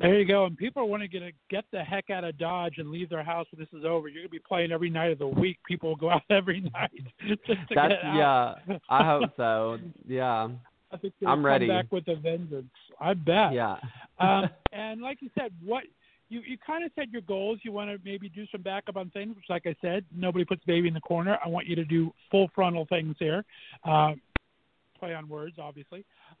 there 0.00 0.18
you 0.18 0.24
go. 0.24 0.46
And 0.46 0.56
people 0.56 0.88
want 0.88 1.02
to 1.02 1.08
get 1.08 1.22
a, 1.22 1.30
get 1.50 1.64
the 1.72 1.82
heck 1.82 2.08
out 2.10 2.24
of 2.24 2.38
Dodge 2.38 2.74
and 2.78 2.90
leave 2.90 3.10
their 3.10 3.22
house 3.22 3.46
when 3.50 3.60
this 3.60 3.78
is 3.78 3.84
over. 3.84 4.08
You're 4.08 4.22
gonna 4.22 4.30
be 4.30 4.38
playing 4.38 4.72
every 4.72 4.88
night 4.88 5.12
of 5.12 5.18
the 5.18 5.26
week. 5.26 5.58
People 5.66 5.90
will 5.90 5.96
go 5.96 6.10
out 6.10 6.22
every 6.30 6.60
night 6.60 6.90
just 7.26 7.44
to 7.46 7.54
That's, 7.74 7.92
get 7.92 8.04
out. 8.04 8.56
Yeah, 8.66 8.76
I 8.88 9.04
hope 9.04 9.30
so. 9.36 9.78
Yeah. 10.06 10.48
I 10.92 10.96
think 10.96 11.14
I'm 11.20 11.26
come 11.26 11.46
ready. 11.46 11.68
back 11.68 11.86
with 11.92 12.08
a 12.08 12.16
vengeance. 12.16 12.66
I 13.00 13.14
bet. 13.14 13.52
Yeah. 13.52 13.76
um, 14.18 14.48
and 14.72 15.00
like 15.00 15.18
you 15.20 15.30
said, 15.38 15.52
what 15.64 15.84
you 16.30 16.40
you 16.46 16.56
kind 16.64 16.84
of 16.84 16.92
set 16.94 17.10
your 17.10 17.22
goals. 17.22 17.58
You 17.62 17.72
want 17.72 17.90
to 17.90 17.98
maybe 18.04 18.28
do 18.28 18.46
some 18.50 18.62
backup 18.62 18.96
on 18.96 19.10
things, 19.10 19.36
which, 19.36 19.46
like 19.50 19.66
I 19.66 19.74
said, 19.82 20.04
nobody 20.14 20.44
puts 20.44 20.64
baby 20.64 20.88
in 20.88 20.94
the 20.94 21.00
corner. 21.00 21.36
I 21.44 21.48
want 21.48 21.66
you 21.66 21.76
to 21.76 21.84
do 21.84 22.14
full 22.30 22.48
frontal 22.54 22.86
things 22.88 23.16
here. 23.18 23.44
Uh, 23.84 24.12
play 24.98 25.12
on 25.12 25.28
words, 25.28 25.56
obviously. 25.58 26.04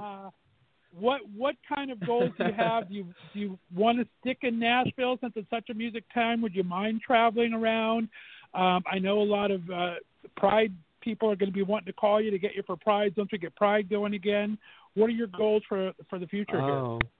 uh, 0.00 0.30
what 0.98 1.20
what 1.36 1.54
kind 1.72 1.90
of 1.90 2.04
goals 2.04 2.30
do 2.38 2.46
you 2.46 2.52
have? 2.56 2.88
Do 2.88 2.94
you 2.94 3.04
do 3.34 3.40
you 3.40 3.58
want 3.74 3.98
to 3.98 4.06
stick 4.20 4.38
in 4.42 4.58
Nashville 4.58 5.18
since 5.20 5.34
it's 5.36 5.50
such 5.50 5.68
a 5.70 5.74
music 5.74 6.04
time? 6.12 6.40
Would 6.40 6.54
you 6.54 6.64
mind 6.64 7.02
traveling 7.06 7.52
around? 7.52 8.08
Um, 8.54 8.82
I 8.90 8.98
know 8.98 9.20
a 9.20 9.22
lot 9.22 9.50
of 9.50 9.60
uh, 9.70 9.94
Pride 10.36 10.72
people 11.00 11.30
are 11.30 11.36
going 11.36 11.48
to 11.48 11.54
be 11.54 11.62
wanting 11.62 11.86
to 11.86 11.92
call 11.92 12.20
you 12.20 12.30
to 12.30 12.38
get 12.38 12.54
you 12.54 12.62
for 12.66 12.76
Pride 12.76 13.14
once 13.16 13.30
we 13.32 13.38
get 13.38 13.54
Pride 13.54 13.88
going 13.88 14.14
again. 14.14 14.58
What 14.94 15.06
are 15.06 15.10
your 15.10 15.28
goals 15.28 15.62
for 15.68 15.92
for 16.08 16.18
the 16.18 16.26
future 16.26 16.60
oh. 16.60 16.98
here? 17.00 17.10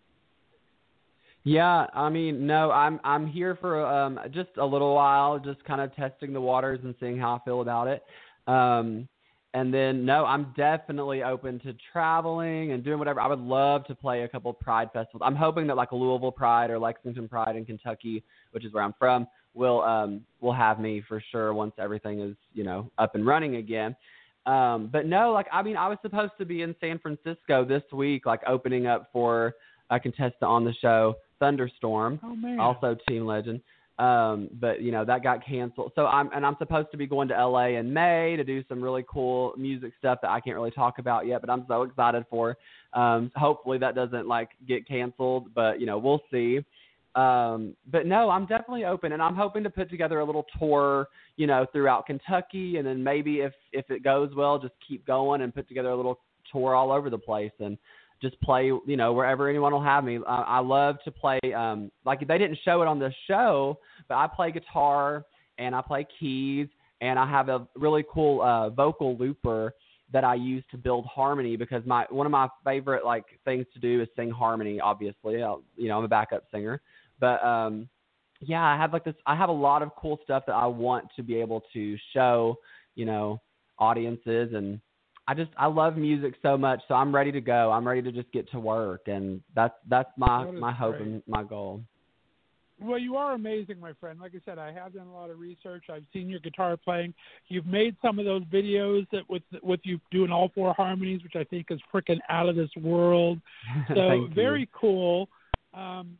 Yeah, 1.45 1.87
I 1.95 2.11
mean, 2.11 2.47
no, 2.47 2.71
I'm 2.71 3.01
I'm 3.03 3.27
here 3.27 3.57
for 3.61 3.85
um 3.87 4.19
just 4.31 4.51
a 4.59 4.65
little 4.65 4.95
while, 4.95 5.39
just 5.39 5.65
kind 5.65 5.81
of 5.81 5.95
testing 5.97 6.33
the 6.33 6.41
waters 6.41 6.81
and 6.85 6.95
seeing 7.01 7.19
how 7.19 7.37
I 7.37 7.39
feel 7.45 7.62
about 7.62 7.89
it. 7.89 8.03
Um 8.47 9.09
and 9.55 9.73
then 9.75 10.05
no, 10.05 10.27
I'm 10.27 10.53
definitely 10.57 11.23
open 11.23 11.59
to 11.61 11.75
traveling 11.93 12.73
and 12.73 12.85
doing 12.85 12.99
whatever. 12.99 13.21
I 13.21 13.27
would 13.27 13.41
love 13.41 13.87
to 13.87 13.95
play 13.95 14.23
a 14.23 14.29
couple 14.29 14.53
Pride 14.53 14.91
festivals. 14.93 15.23
I'm 15.25 15.35
hoping 15.35 15.67
that 15.69 15.77
like 15.77 15.93
Louisville 15.93 16.31
Pride 16.31 16.71
or 16.71 16.79
Lexington 16.79 17.27
Pride 17.27 17.57
in 17.57 17.65
Kentucky, 17.65 18.23
which 18.53 18.65
is 18.65 18.73
where 18.75 18.83
I'm 18.85 18.95
from, 18.99 19.27
will 19.55 19.81
um 19.81 20.21
will 20.43 20.53
have 20.53 20.79
me 20.79 21.03
for 21.09 21.23
sure 21.33 21.55
once 21.55 21.73
everything 21.79 22.21
is, 22.21 22.37
you 22.53 22.65
know, 22.65 22.91
up 22.99 23.15
and 23.15 23.27
running 23.27 23.57
again. 23.57 23.97
Um 24.45 24.91
but 24.93 25.07
no, 25.07 25.33
like 25.33 25.47
I 25.51 25.62
mean, 25.62 25.79
I 25.79 25.89
was 25.89 25.97
supposed 26.03 26.33
to 26.37 26.45
be 26.45 26.61
in 26.61 26.75
San 26.83 26.99
Francisco 26.99 27.65
this 27.65 27.83
week 27.93 28.27
like 28.27 28.43
opening 28.47 28.87
up 28.87 29.09
for 29.11 29.55
a 29.89 29.99
contestant 29.99 30.43
on 30.43 30.65
the 30.65 30.73
show, 30.75 31.17
Thunderstorm, 31.41 32.21
Oh 32.23 32.59
also 32.61 32.97
Team 33.09 33.27
Legend. 33.27 33.61
Um, 33.99 34.49
but 34.59 34.81
you 34.81 34.93
know 34.93 35.05
that 35.05 35.23
got 35.23 35.45
canceled. 35.45 35.93
So 35.95 36.07
I'm 36.07 36.31
and 36.33 36.47
I'm 36.47 36.57
supposed 36.59 36.91
to 36.93 36.97
be 36.97 37.07
going 37.07 37.29
to 37.29 37.35
LA 37.35 37.79
in 37.79 37.93
May 37.93 38.35
to 38.37 38.45
do 38.45 38.65
some 38.67 38.83
really 38.83 39.05
cool 39.07 39.53
music 39.59 39.93
stuff 39.99 40.21
that 40.23 40.31
I 40.31 40.41
can't 40.41 40.57
really 40.57 40.71
talk 40.71 40.99
about 40.99 41.27
yet. 41.27 41.43
But 41.43 41.51
I'm 41.51 41.67
so 41.69 41.83
excited 41.83 42.25
for. 42.31 42.57
Um, 42.95 43.31
hopefully 43.37 43.77
that 43.79 43.95
doesn't 43.95 44.27
like 44.27 44.51
get 44.67 44.89
canceled, 44.89 45.53
but 45.55 45.81
you 45.81 45.87
know 45.87 45.99
we'll 45.99 46.23
see. 46.31 46.61
Um, 47.15 47.75
but 47.91 48.07
no, 48.07 48.31
I'm 48.31 48.47
definitely 48.47 48.85
open, 48.85 49.12
and 49.12 49.21
I'm 49.21 49.35
hoping 49.35 49.65
to 49.65 49.71
put 49.71 49.91
together 49.91 50.21
a 50.21 50.25
little 50.25 50.47
tour, 50.59 51.09
you 51.37 51.47
know, 51.47 51.67
throughout 51.73 52.07
Kentucky, 52.07 52.79
and 52.79 52.87
then 52.87 53.05
maybe 53.05 53.41
if 53.41 53.53
if 53.73 53.91
it 53.91 54.03
goes 54.03 54.31
well, 54.35 54.59
just 54.59 54.75
keep 54.87 55.07
going 55.07 55.43
and 55.43 55.55
put 55.55 55.69
together 55.69 55.91
a 55.91 55.97
little 55.97 56.21
tour 56.51 56.75
all 56.75 56.91
over 56.91 57.11
the 57.11 57.19
place 57.19 57.53
and 57.61 57.77
just 58.21 58.41
play, 58.41 58.67
you 58.67 58.97
know, 58.97 59.13
wherever 59.13 59.49
anyone 59.49 59.73
will 59.73 59.83
have 59.83 60.05
me. 60.05 60.19
I, 60.27 60.43
I 60.43 60.59
love 60.61 60.97
to 61.05 61.11
play. 61.11 61.39
Um, 61.57 61.91
like 62.05 62.27
they 62.27 62.39
didn't 62.39 62.59
show 62.65 62.83
it 62.83 62.89
on 62.89 62.99
the 62.99 63.13
show, 63.27 63.79
but 64.09 64.17
I 64.17 64.27
play 64.27 64.53
guitar 64.53 65.25
and 65.59 65.75
I 65.75 65.83
play 65.83 66.07
keys, 66.19 66.69
and 67.01 67.19
I 67.19 67.29
have 67.29 67.49
a 67.49 67.67
really 67.77 68.05
cool 68.11 68.43
uh, 68.43 68.71
vocal 68.71 69.17
looper 69.17 69.75
that 70.13 70.25
I 70.25 70.35
use 70.35 70.65
to 70.71 70.77
build 70.77 71.07
harmony 71.07 71.57
because 71.57 71.85
my 71.87 72.07
one 72.11 72.27
of 72.27 72.33
my 72.33 72.49
favorite 72.65 73.05
like 73.05 73.25
things 73.45 73.67
to 73.75 73.81
do 73.81 74.01
is 74.03 74.09
sing 74.17 74.31
harmony. 74.31 74.81
Obviously, 74.81 75.43
I'll, 75.43 75.63
you 75.77 75.89
know, 75.89 75.99
I'm 75.99 76.05
a 76.05 76.09
backup 76.09 76.45
singer, 76.51 76.81
but 77.21 77.45
um, 77.45 77.89
yeah, 78.41 78.65
I 78.65 78.77
have 78.77 78.93
like 78.93 79.05
this. 79.05 79.15
I 79.27 79.37
have 79.37 79.51
a 79.51 79.53
lot 79.53 79.83
of 79.83 79.91
cool 79.97 80.19
stuff 80.25 80.45
that 80.47 80.55
I 80.55 80.67
want 80.67 81.07
to 81.17 81.23
be 81.23 81.37
able 81.37 81.63
to 81.75 81.97
show, 82.13 82.57
you 82.95 83.05
know, 83.05 83.41
audiences 83.79 84.53
and 84.55 84.81
I 85.31 85.35
just 85.35 85.52
I 85.57 85.66
love 85.66 85.97
music 85.97 86.35
so 86.43 86.59
much, 86.59 86.81
so 86.89 86.94
I'm 86.94 87.15
ready 87.15 87.31
to 87.31 87.40
go. 87.40 87.70
I'm 87.70 87.86
ready 87.86 88.02
to 88.02 88.11
just 88.11 88.32
get 88.32 88.51
to 88.51 88.59
work, 88.59 89.02
and 89.07 89.40
that's 89.55 89.74
that's 89.89 90.11
my 90.16 90.44
That 90.44 90.55
my 90.55 90.73
hope 90.73 90.97
great. 90.97 91.07
and 91.07 91.23
my 91.28 91.44
goal. 91.44 91.82
Well, 92.81 92.98
you 92.98 93.16
are 93.16 93.35
amazing, 93.35 93.78
my 93.78 93.93
friend. 94.01 94.19
Like 94.19 94.32
I 94.35 94.40
said, 94.44 94.59
I 94.59 94.73
have 94.73 94.94
done 94.94 95.07
a 95.07 95.12
lot 95.12 95.31
of 95.31 95.39
research. 95.39 95.85
I've 95.89 96.02
seen 96.12 96.28
your 96.28 96.40
guitar 96.40 96.77
playing. 96.77 97.15
You've 97.47 97.66
made 97.66 97.94
some 98.02 98.19
of 98.19 98.24
those 98.24 98.43
videos 98.47 99.07
that 99.12 99.23
with 99.31 99.44
with 99.62 99.78
you 99.85 100.01
doing 100.11 100.32
all 100.32 100.51
four 100.52 100.74
harmonies, 100.74 101.23
which 101.23 101.36
I 101.36 101.44
think 101.44 101.66
is 101.70 101.78
freaking 101.94 102.19
out 102.28 102.48
of 102.48 102.57
this 102.57 102.70
world. 102.82 103.39
So 103.94 104.28
very 104.35 104.69
cool. 104.73 105.28
Um, 105.74 106.19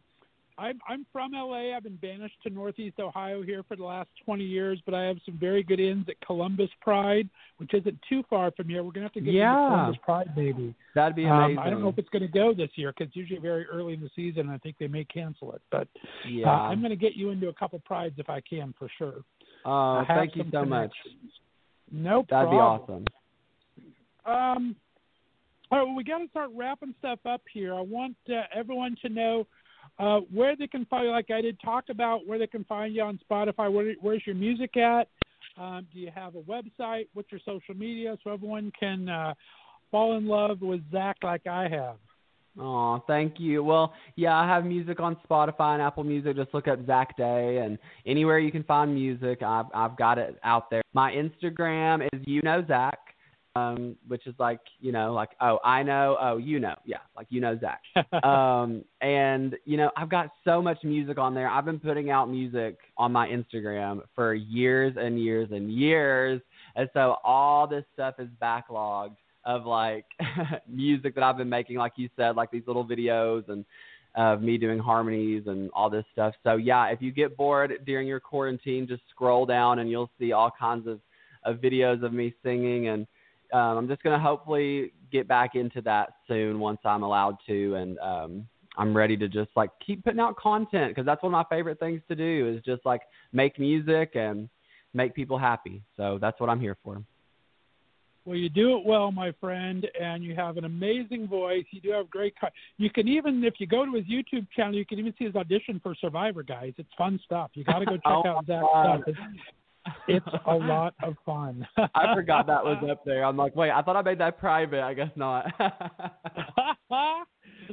I'm 0.61 0.78
I'm 0.87 1.07
from 1.11 1.32
LA. 1.32 1.74
I've 1.74 1.85
been 1.85 1.97
banished 1.97 2.37
to 2.43 2.51
Northeast 2.51 3.01
Ohio 3.01 3.43
here 3.43 3.62
for 3.66 3.77
the 3.77 3.85
last 3.85 4.11
20 4.27 4.45
years, 4.45 4.78
but 4.85 4.95
I 4.95 5.05
have 5.05 5.16
some 5.24 5.39
very 5.39 5.62
good 5.62 5.81
ins 5.81 6.07
at 6.09 6.20
Columbus 6.24 6.69
Pride, 6.82 7.28
which 7.57 7.73
isn't 7.73 7.99
too 8.09 8.23
far 8.28 8.51
from 8.51 8.69
here. 8.69 8.82
We're 8.85 8.93
gonna 8.93 9.07
have 9.07 9.12
to 9.15 9.20
get 9.23 9.32
Yeah. 9.32 9.53
into 9.57 9.69
Columbus 9.77 10.01
Pride, 10.05 10.37
maybe. 10.37 10.74
That'd 10.95 11.16
be 11.16 11.24
Um, 11.24 11.32
amazing. 11.45 11.59
I 11.61 11.70
don't 11.70 11.81
know 11.82 11.89
if 11.89 11.99
it's 11.99 12.09
going 12.11 12.23
to 12.23 12.28
go 12.28 12.53
this 12.53 12.70
year 12.77 12.93
because 12.93 13.07
it's 13.09 13.16
usually 13.16 13.41
very 13.41 13.65
early 13.66 13.95
in 13.95 14.01
the 14.01 14.11
season. 14.15 14.43
and 14.43 14.51
I 14.51 14.59
think 14.59 14.77
they 14.78 14.89
may 14.89 15.05
cancel 15.05 15.53
it, 15.55 15.62
but 15.70 15.89
yeah. 16.28 16.49
uh, 16.51 16.62
I'm 16.69 16.81
going 16.81 16.91
to 16.91 16.97
get 16.97 17.15
you 17.15 17.31
into 17.31 17.49
a 17.49 17.53
couple 17.55 17.78
prides 17.81 18.19
if 18.19 18.28
I 18.28 18.41
can 18.41 18.74
for 18.78 18.89
sure. 18.99 19.24
oh, 19.65 19.99
I 19.99 20.05
thank 20.07 20.37
you 20.37 20.45
so 20.51 20.65
much. 20.65 20.93
No 21.91 22.24
That'd 22.28 22.51
be 22.51 22.57
awesome. 22.57 23.05
Um, 24.27 24.77
all 25.70 25.78
right, 25.78 25.85
well, 25.87 25.95
we 25.95 26.05
got 26.05 26.19
to 26.19 26.28
start 26.28 26.51
wrapping 26.55 26.95
stuff 26.99 27.19
up 27.27 27.43
here. 27.53 27.74
I 27.74 27.81
want 27.81 28.16
uh, 28.28 28.43
everyone 28.55 28.97
to 29.03 29.09
know 29.09 29.47
uh, 30.01 30.21
where 30.33 30.57
they 30.57 30.67
can 30.67 30.87
find 30.87 31.05
you. 31.05 31.11
Like 31.11 31.31
I 31.31 31.41
did 31.41 31.61
talk 31.61 31.85
about 31.91 32.27
where 32.27 32.39
they 32.39 32.47
can 32.47 32.65
find 32.65 32.95
you 32.95 33.03
on 33.03 33.21
Spotify. 33.31 33.73
Where, 33.73 33.95
where's 34.01 34.23
your 34.27 34.35
music 34.35 34.77
at? 34.77 35.09
Um, 35.59 35.87
do 35.93 36.01
you 36.01 36.11
have 36.15 36.37
a 36.37 36.41
website? 36.41 37.09
What's 37.13 37.31
your 37.31 37.41
social 37.45 37.75
media 37.75 38.17
so 38.25 38.33
everyone 38.33 38.73
can 38.79 39.09
uh, 39.09 39.35
fall 39.91 40.17
in 40.17 40.27
love 40.27 40.63
with 40.63 40.81
Zach 40.91 41.19
like 41.23 41.47
I 41.47 41.69
have? 41.69 41.97
Oh, 42.59 43.03
thank 43.07 43.35
you. 43.39 43.63
Well, 43.63 43.93
yeah, 44.17 44.37
I 44.37 44.47
have 44.47 44.65
music 44.65 45.01
on 45.01 45.17
Spotify 45.29 45.75
and 45.75 45.83
Apple 45.83 46.03
Music. 46.03 46.35
Just 46.35 46.53
look 46.53 46.67
up 46.67 46.85
Zach 46.85 47.17
Day, 47.17 47.59
and 47.59 47.79
anywhere 48.07 48.39
you 48.39 48.51
can 48.51 48.65
find 48.65 48.93
music, 48.93 49.43
I've 49.43 49.67
I've 49.73 49.97
got 49.97 50.19
it 50.19 50.39
out 50.43 50.69
there. 50.71 50.83
My 50.93 51.13
Instagram 51.13 52.09
is 52.13 52.21
you 52.27 52.41
know 52.43 52.65
Zach, 52.67 52.99
um, 53.57 53.97
which 54.07 54.27
is 54.27 54.35
like 54.39 54.61
you 54.81 54.93
know 54.93 55.13
like 55.13 55.31
oh 55.41 55.59
I 55.65 55.83
know 55.83 56.17
oh 56.21 56.37
you 56.37 56.61
know 56.61 56.75
yeah 56.85 56.99
like 57.17 57.27
you 57.31 57.41
know 57.41 57.59
Zach. 57.59 57.83
um, 58.25 58.85
and 59.01 59.57
you 59.65 59.77
know 59.77 59.91
I've 59.97 60.09
got 60.09 60.31
so 60.45 60.63
much 60.63 60.79
music 60.85 61.19
on 61.19 61.35
there. 61.35 61.49
I've 61.49 61.65
been 61.65 61.81
putting 61.81 62.11
out 62.11 62.31
music 62.31 62.79
on 62.97 63.13
my 63.13 63.29
Instagram 63.29 64.03
for 64.15 64.35
years 64.35 64.95
and 64.99 65.21
years 65.21 65.49
and 65.53 65.73
years, 65.73 66.41
and 66.77 66.89
so 66.95 67.17
all 67.25 67.67
this 67.67 67.85
stuff 67.95 68.15
is 68.19 68.29
backlogged 68.41 69.17
of 69.45 69.67
like 69.67 70.05
music 70.69 71.15
that 71.15 71.25
I've 71.25 71.39
been 71.39 71.49
making, 71.49 71.77
like 71.77 71.93
you 71.97 72.09
said, 72.17 72.37
like 72.37 72.51
these 72.51 72.65
little 72.67 72.87
videos 72.87 73.49
and 73.49 73.65
of 74.17 74.43
me 74.43 74.59
doing 74.59 74.79
harmonies 74.79 75.45
and 75.47 75.71
all 75.73 75.89
this 75.89 76.05
stuff. 76.13 76.35
So 76.43 76.57
yeah, 76.57 76.87
if 76.87 77.01
you 77.01 77.13
get 77.13 77.37
bored 77.37 77.73
during 77.87 78.09
your 78.09 78.21
quarantine, 78.21 78.87
just 78.89 79.03
scroll 79.11 79.47
down 79.47 79.79
and 79.79 79.89
you'll 79.89 80.11
see 80.19 80.33
all 80.33 80.51
kinds 80.51 80.89
of, 80.89 81.01
of 81.45 81.57
videos 81.59 82.03
of 82.05 82.13
me 82.13 82.35
singing 82.43 82.89
and 82.89 83.07
um, 83.53 83.79
I'm 83.79 83.89
just 83.89 84.03
gonna 84.03 84.19
hopefully 84.19 84.93
get 85.13 85.27
back 85.29 85.55
into 85.55 85.81
that 85.83 86.15
soon 86.29 86.61
once 86.61 86.79
I'm 86.85 87.03
allowed 87.03 87.37
to 87.47 87.75
and 87.75 87.99
um, 87.99 88.49
I'm 88.77 88.97
ready 88.97 89.17
to 89.17 89.29
just 89.29 89.51
like 89.57 89.71
keep 89.85 90.05
putting 90.05 90.21
out 90.21 90.37
content 90.37 90.91
because 90.91 91.07
that's 91.07 91.23
one 91.23 91.35
of 91.35 91.39
my 91.39 91.57
favorite 91.57 91.79
things 91.81 92.01
to 92.09 92.15
do 92.15 92.55
is 92.55 92.63
just 92.65 92.85
like 92.87 93.03
make 93.33 93.59
music 93.59 94.13
and 94.15 94.49
make 94.95 95.15
people 95.15 95.39
happy. 95.39 95.83
So 95.97 96.19
that's 96.21 96.41
what 96.41 96.49
I'm 96.49 96.61
here 96.61 96.77
for. 96.83 97.03
Well, 98.27 98.37
you 98.37 98.51
do 98.51 98.77
it 98.77 98.85
well, 98.85 99.11
my 99.11 99.33
friend, 99.41 99.89
and 99.99 100.23
you 100.23 100.35
have 100.35 100.59
an 100.59 100.65
amazing 100.65 101.27
voice. 101.27 101.65
You 101.71 101.81
do 101.81 101.91
have 101.93 102.11
great. 102.11 102.35
Co- 102.39 102.49
you 102.77 102.91
can 102.91 103.09
even, 103.09 103.43
if 103.45 103.55
you 103.59 103.67
go 103.67 103.87
to 103.87 103.93
his 103.93 104.05
YouTube 104.05 104.47
channel, 104.55 104.75
you 104.75 104.85
can 104.85 104.99
even 104.99 105.15
see 105.19 105.25
his 105.25 105.35
audition 105.35 105.81
for 105.83 105.95
Survivor, 105.95 106.43
guys. 106.43 106.75
It's 106.77 106.91
fun 106.99 107.19
stuff. 107.25 107.51
You 107.55 107.65
got 107.65 107.79
to 107.79 107.87
go 107.87 107.93
check 107.97 108.03
Oh, 108.05 108.27
out 108.27 108.47
Zach's 108.47 108.67
stuff. 109.07 109.17
It's, 110.09 110.27
a 110.47 110.55
lot 110.55 110.94
of 111.02 111.15
fun. 111.24 111.66
I 111.77 112.15
forgot 112.15 112.47
that 112.47 112.65
was 112.65 112.82
up 112.90 113.05
there. 113.05 113.24
I'm 113.24 113.36
like, 113.36 113.55
wait, 113.57 113.70
I 113.70 113.82
thought 113.82 113.97
I 113.97 114.02
made 114.02 114.19
that 114.19 114.39
private. 114.39 114.82
I 114.82 114.94
guess 114.94 115.11
not. 115.16 115.47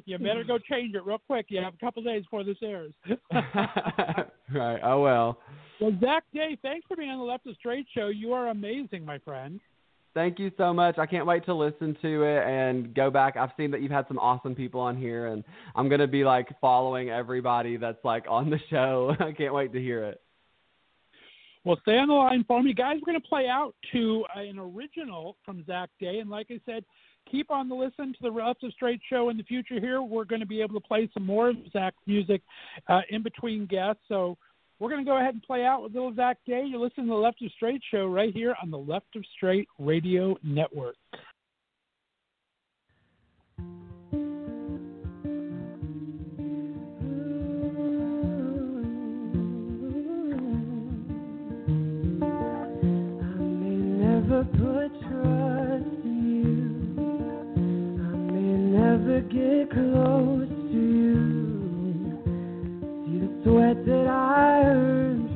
you 0.06 0.18
better 0.18 0.44
go 0.44 0.58
change 0.58 0.96
it 0.96 1.06
real 1.06 1.22
quick. 1.28 1.48
You 1.50 1.62
have 1.62 1.74
a 1.74 1.78
couple 1.78 2.04
days 2.04 2.24
before 2.24 2.44
this 2.44 2.58
airs. 2.64 2.94
right. 3.32 4.80
Oh 4.84 5.02
well. 5.02 5.40
well, 5.82 5.98
Zach 6.00 6.24
Day, 6.34 6.58
thanks 6.62 6.86
for 6.88 6.96
being 6.96 7.10
on 7.10 7.20
the 7.20 7.26
Left 7.26 7.46
of 7.48 7.56
Straight 7.56 7.88
show. 7.96 8.08
You 8.08 8.34
are 8.34 8.50
amazing, 8.50 9.06
my 9.06 9.20
friend. 9.20 9.60
Thank 10.14 10.40
you 10.40 10.52
so 10.58 10.74
much. 10.74 10.98
I 10.98 11.06
can't 11.06 11.28
wait 11.28 11.46
to 11.46 11.54
listen 11.54 11.96
to 12.02 12.24
it 12.24 12.44
and 12.48 12.96
go 12.96 13.12
back. 13.12 13.38
I've 13.38 13.52
seen 13.56 13.70
that 13.72 13.82
you've 13.82 13.92
had 13.92 14.08
some 14.08 14.18
awesome 14.18 14.56
people 14.56 14.82
on 14.82 14.98
here, 14.98 15.28
and 15.28 15.44
I'm 15.76 15.90
gonna 15.90 16.08
be 16.08 16.24
like 16.24 16.48
following 16.60 17.10
everybody 17.10 17.78
that's 17.78 18.04
like 18.04 18.26
on 18.28 18.50
the 18.50 18.60
show. 18.70 19.16
I 19.20 19.32
can't 19.32 19.54
wait 19.54 19.74
to 19.74 19.80
hear 19.80 20.04
it. 20.06 20.22
Well, 21.68 21.78
stay 21.82 21.98
on 21.98 22.08
the 22.08 22.14
line 22.14 22.46
for 22.48 22.64
me, 22.64 22.74
guys. 22.74 22.96
We're 23.02 23.12
going 23.12 23.22
to 23.22 23.28
play 23.28 23.50
out 23.50 23.76
to 23.92 24.24
uh, 24.34 24.40
an 24.40 24.58
original 24.58 25.36
from 25.44 25.66
Zach 25.66 25.90
Day, 26.00 26.20
and 26.20 26.30
like 26.30 26.48
I 26.50 26.62
said, 26.66 26.86
keep 27.30 27.52
on 27.52 27.68
the 27.68 27.76
listen 27.76 28.14
to 28.14 28.20
the 28.22 28.30
Left 28.30 28.64
of 28.64 28.72
Straight 28.72 29.02
show 29.10 29.28
in 29.28 29.36
the 29.36 29.44
future. 29.44 29.78
Here, 29.78 30.02
we're 30.02 30.24
going 30.24 30.40
to 30.40 30.46
be 30.46 30.62
able 30.62 30.80
to 30.80 30.88
play 30.88 31.10
some 31.14 31.26
more 31.26 31.50
of 31.50 31.58
Zach's 31.74 31.98
music 32.08 32.42
uh, 32.88 33.02
in 33.10 33.22
between 33.22 33.66
guests. 33.66 34.02
So 34.08 34.38
we're 34.80 34.88
going 34.88 35.04
to 35.04 35.12
go 35.12 35.18
ahead 35.18 35.34
and 35.34 35.44
play 35.44 35.66
out 35.66 35.84
with 35.84 35.94
little 35.94 36.16
Zach 36.16 36.38
Day. 36.48 36.64
You're 36.66 36.80
listening 36.80 37.08
to 37.08 37.12
the 37.12 37.20
Left 37.20 37.42
of 37.42 37.52
Straight 37.52 37.82
show 37.92 38.06
right 38.06 38.34
here 38.34 38.56
on 38.64 38.72
the 38.72 38.78
Left 38.78 39.14
of 39.18 39.26
Straight 39.36 39.68
Radio 39.78 40.38
Network. 40.46 40.96
Never 54.38 54.50
put 54.52 55.02
trust 55.02 56.04
in 56.04 56.18
you. 56.30 57.02
I 58.04 58.16
may 58.32 58.54
never 58.78 59.22
get 59.22 59.72
close 59.72 60.48
to 60.48 60.78
you. 60.78 62.22
See 63.06 63.20
the 63.20 63.30
sweat 63.44 63.86
that 63.86 64.08
I 64.08 64.62
earned 64.64 65.27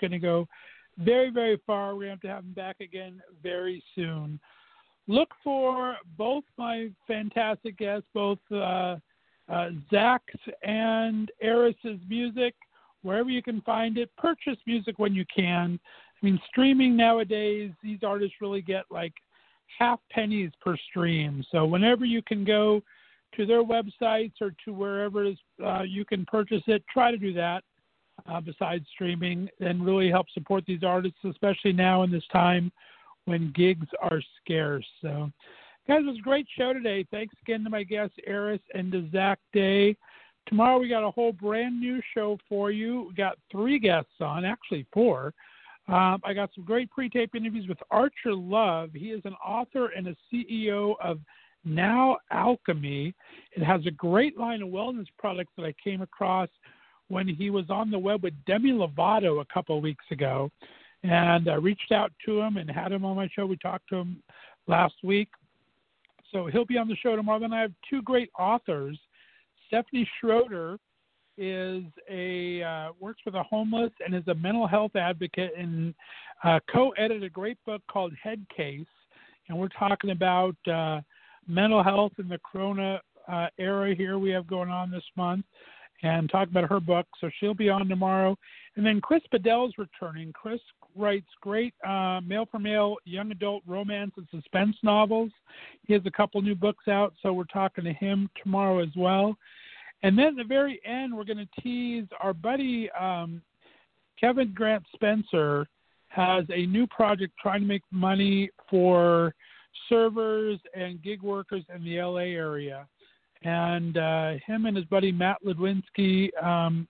going 0.00 0.10
to 0.12 0.18
go 0.18 0.48
very, 0.98 1.30
very 1.30 1.60
far. 1.66 1.94
We're 1.94 2.06
going 2.06 2.06
to 2.06 2.10
have 2.10 2.20
to 2.20 2.28
have 2.28 2.44
him 2.44 2.52
back 2.52 2.76
again 2.80 3.22
very 3.42 3.82
soon. 3.94 4.40
Look 5.08 5.30
for 5.42 5.96
both 6.16 6.44
my 6.56 6.90
fantastic 7.06 7.76
guests, 7.78 8.06
both 8.14 8.38
uh, 8.52 8.96
uh, 9.48 9.70
Zach's 9.90 10.34
and 10.62 11.30
Aris's 11.42 11.98
music, 12.08 12.54
wherever 13.02 13.28
you 13.28 13.42
can 13.42 13.60
find 13.62 13.98
it. 13.98 14.10
Purchase 14.16 14.58
music 14.66 14.98
when 14.98 15.14
you 15.14 15.24
can. 15.34 15.80
I 16.22 16.26
mean, 16.26 16.40
streaming 16.48 16.96
nowadays, 16.96 17.72
these 17.82 18.00
artists 18.02 18.36
really 18.40 18.62
get 18.62 18.84
like 18.90 19.14
half 19.78 20.00
pennies 20.10 20.50
per 20.60 20.76
stream. 20.90 21.42
So 21.50 21.64
whenever 21.64 22.04
you 22.04 22.22
can 22.22 22.44
go 22.44 22.82
to 23.36 23.46
their 23.46 23.64
websites 23.64 24.34
or 24.40 24.52
to 24.64 24.72
wherever 24.72 25.32
uh, 25.64 25.82
you 25.82 26.04
can 26.04 26.26
purchase 26.26 26.62
it, 26.66 26.84
try 26.92 27.10
to 27.10 27.16
do 27.16 27.32
that. 27.34 27.64
Uh, 28.26 28.40
besides 28.40 28.84
streaming, 28.92 29.48
and 29.60 29.84
really 29.84 30.10
help 30.10 30.26
support 30.32 30.64
these 30.66 30.82
artists, 30.82 31.18
especially 31.28 31.72
now 31.72 32.02
in 32.02 32.10
this 32.10 32.26
time 32.32 32.70
when 33.24 33.52
gigs 33.54 33.86
are 34.02 34.20
scarce. 34.42 34.86
So, 35.00 35.30
guys, 35.86 36.00
it 36.00 36.06
was 36.06 36.18
a 36.18 36.22
great 36.22 36.46
show 36.56 36.72
today. 36.72 37.06
Thanks 37.10 37.34
again 37.42 37.64
to 37.64 37.70
my 37.70 37.82
guests, 37.82 38.16
Aris 38.26 38.60
and 38.74 38.90
to 38.92 39.08
Zach 39.10 39.38
Day. 39.52 39.96
Tomorrow 40.48 40.80
we 40.80 40.88
got 40.88 41.04
a 41.04 41.10
whole 41.10 41.32
brand 41.32 41.78
new 41.78 42.00
show 42.14 42.38
for 42.48 42.70
you. 42.70 43.06
We 43.08 43.14
got 43.14 43.38
three 43.52 43.78
guests 43.78 44.12
on, 44.20 44.44
actually 44.44 44.86
four. 44.92 45.32
Um, 45.88 46.20
I 46.24 46.34
got 46.34 46.50
some 46.54 46.64
great 46.64 46.90
pre-tape 46.90 47.34
interviews 47.34 47.68
with 47.68 47.78
Archer 47.90 48.34
Love. 48.34 48.90
He 48.94 49.10
is 49.10 49.22
an 49.24 49.34
author 49.34 49.88
and 49.88 50.08
a 50.08 50.16
CEO 50.32 50.94
of 51.02 51.18
Now 51.64 52.18
Alchemy. 52.30 53.14
It 53.52 53.62
has 53.62 53.84
a 53.86 53.90
great 53.90 54.38
line 54.38 54.62
of 54.62 54.68
wellness 54.68 55.06
products 55.18 55.52
that 55.56 55.64
I 55.64 55.74
came 55.82 56.02
across 56.02 56.48
when 57.10 57.26
he 57.26 57.50
was 57.50 57.64
on 57.68 57.90
the 57.90 57.98
web 57.98 58.22
with 58.22 58.34
Demi 58.46 58.70
Lovato 58.70 59.40
a 59.40 59.52
couple 59.52 59.76
of 59.76 59.82
weeks 59.82 60.04
ago. 60.10 60.50
And 61.02 61.48
I 61.48 61.54
reached 61.54 61.92
out 61.92 62.12
to 62.24 62.40
him 62.40 62.56
and 62.56 62.70
had 62.70 62.92
him 62.92 63.04
on 63.04 63.16
my 63.16 63.28
show. 63.34 63.46
We 63.46 63.56
talked 63.56 63.88
to 63.88 63.96
him 63.96 64.22
last 64.68 64.94
week. 65.02 65.28
So 66.30 66.46
he'll 66.46 66.64
be 66.64 66.78
on 66.78 66.88
the 66.88 66.96
show 66.96 67.16
tomorrow. 67.16 67.40
Then 67.40 67.52
I 67.52 67.60
have 67.60 67.72
two 67.88 68.00
great 68.02 68.30
authors. 68.38 68.98
Stephanie 69.66 70.08
Schroeder 70.20 70.78
is 71.36 71.82
a 72.08 72.62
uh, 72.62 72.88
works 73.00 73.20
for 73.24 73.30
the 73.30 73.42
homeless 73.42 73.90
and 74.04 74.14
is 74.14 74.26
a 74.28 74.34
mental 74.34 74.68
health 74.68 74.94
advocate 74.94 75.52
and 75.56 75.94
uh, 76.44 76.60
co-edited 76.72 77.24
a 77.24 77.30
great 77.30 77.58
book 77.66 77.82
called 77.90 78.12
Head 78.22 78.44
Case. 78.54 78.86
And 79.48 79.58
we're 79.58 79.68
talking 79.68 80.10
about 80.10 80.54
uh, 80.70 81.00
mental 81.48 81.82
health 81.82 82.12
in 82.18 82.28
the 82.28 82.38
Corona 82.38 83.00
uh, 83.26 83.48
era 83.58 83.94
here 83.96 84.18
we 84.18 84.30
have 84.30 84.46
going 84.46 84.70
on 84.70 84.90
this 84.90 85.04
month 85.16 85.44
and 86.02 86.30
talk 86.30 86.48
about 86.48 86.68
her 86.68 86.80
book. 86.80 87.06
So 87.20 87.30
she'll 87.38 87.54
be 87.54 87.68
on 87.68 87.88
tomorrow. 87.88 88.36
And 88.76 88.86
then 88.86 89.00
Chris 89.00 89.22
Bedell's 89.30 89.74
returning. 89.78 90.32
Chris 90.32 90.60
writes 90.96 91.26
great 91.40 91.74
uh, 91.86 92.20
male 92.24 92.46
for 92.50 92.58
male 92.58 92.96
young 93.04 93.30
adult 93.30 93.62
romance 93.66 94.12
and 94.16 94.26
suspense 94.30 94.76
novels. 94.82 95.30
He 95.86 95.92
has 95.92 96.02
a 96.06 96.10
couple 96.10 96.40
new 96.42 96.54
books 96.54 96.88
out, 96.88 97.14
so 97.22 97.32
we're 97.32 97.44
talking 97.44 97.84
to 97.84 97.92
him 97.92 98.30
tomorrow 98.42 98.78
as 98.78 98.90
well. 98.96 99.36
And 100.02 100.18
then 100.18 100.28
at 100.28 100.36
the 100.36 100.44
very 100.44 100.80
end, 100.84 101.14
we're 101.14 101.24
going 101.24 101.46
to 101.46 101.62
tease 101.62 102.06
our 102.20 102.32
buddy 102.32 102.90
um, 102.98 103.42
Kevin 104.18 104.52
Grant 104.54 104.84
Spencer 104.94 105.66
has 106.08 106.44
a 106.52 106.66
new 106.66 106.86
project 106.86 107.32
trying 107.40 107.60
to 107.60 107.66
make 107.66 107.82
money 107.90 108.50
for 108.68 109.34
servers 109.88 110.58
and 110.74 111.02
gig 111.02 111.22
workers 111.22 111.64
in 111.74 111.84
the 111.84 112.00
LA 112.00 112.18
area 112.18 112.86
and 113.42 113.96
uh, 113.96 114.32
him 114.46 114.66
and 114.66 114.76
his 114.76 114.86
buddy 114.86 115.12
Matt 115.12 115.38
Ludwinski 115.44 116.30
um, 116.42 116.86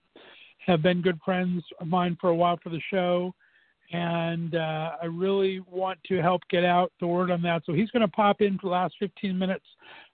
have 0.66 0.82
been 0.82 1.02
good 1.02 1.18
friends 1.24 1.62
of 1.80 1.86
mine 1.86 2.16
for 2.20 2.30
a 2.30 2.34
while 2.34 2.58
for 2.62 2.70
the 2.70 2.80
show, 2.90 3.34
and 3.92 4.54
uh, 4.54 4.92
I 5.02 5.06
really 5.06 5.60
want 5.60 5.98
to 6.08 6.20
help 6.20 6.42
get 6.50 6.64
out 6.64 6.92
the 7.00 7.06
word 7.06 7.30
on 7.30 7.42
that. 7.42 7.62
So 7.66 7.72
he's 7.72 7.90
going 7.90 8.02
to 8.02 8.08
pop 8.08 8.40
in 8.40 8.58
for 8.58 8.66
the 8.68 8.72
last 8.72 8.94
15 8.98 9.38
minutes 9.38 9.64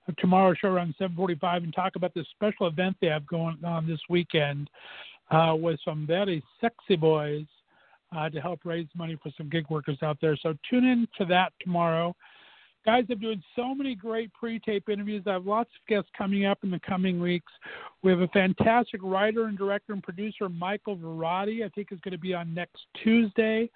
of 0.08 0.16
tomorrow's 0.16 0.56
show 0.58 0.68
around 0.68 0.94
7:45 1.00 1.64
and 1.64 1.74
talk 1.74 1.96
about 1.96 2.14
this 2.14 2.26
special 2.34 2.66
event 2.66 2.96
they 3.00 3.08
have 3.08 3.26
going 3.26 3.58
on 3.64 3.86
this 3.86 4.00
weekend 4.08 4.70
uh, 5.30 5.54
with 5.58 5.80
some 5.84 6.06
very 6.06 6.42
sexy 6.60 6.96
boys 6.96 7.46
uh, 8.16 8.28
to 8.30 8.40
help 8.40 8.60
raise 8.64 8.86
money 8.94 9.18
for 9.22 9.32
some 9.36 9.48
gig 9.48 9.66
workers 9.68 9.98
out 10.02 10.18
there. 10.20 10.36
So 10.36 10.54
tune 10.68 10.84
in 10.84 11.08
to 11.18 11.24
that 11.26 11.52
tomorrow 11.60 12.14
guys 12.86 13.04
i'm 13.10 13.18
doing 13.18 13.42
so 13.56 13.74
many 13.74 13.96
great 13.96 14.32
pre-tape 14.32 14.88
interviews. 14.88 15.24
I 15.26 15.32
have 15.32 15.46
lots 15.46 15.70
of 15.70 15.88
guests 15.88 16.08
coming 16.16 16.46
up 16.46 16.58
in 16.62 16.70
the 16.70 16.78
coming 16.78 17.20
weeks. 17.20 17.52
We 18.02 18.12
have 18.12 18.20
a 18.20 18.28
fantastic 18.28 19.00
writer 19.02 19.46
and 19.46 19.58
director 19.58 19.92
and 19.92 20.02
producer 20.02 20.48
michael 20.48 20.96
Verratti, 20.96 21.64
i 21.64 21.68
think 21.70 21.88
is 21.90 21.98
going 22.00 22.12
to 22.12 22.18
be 22.18 22.32
on 22.32 22.54
next 22.54 22.78
tuesday 23.02 23.68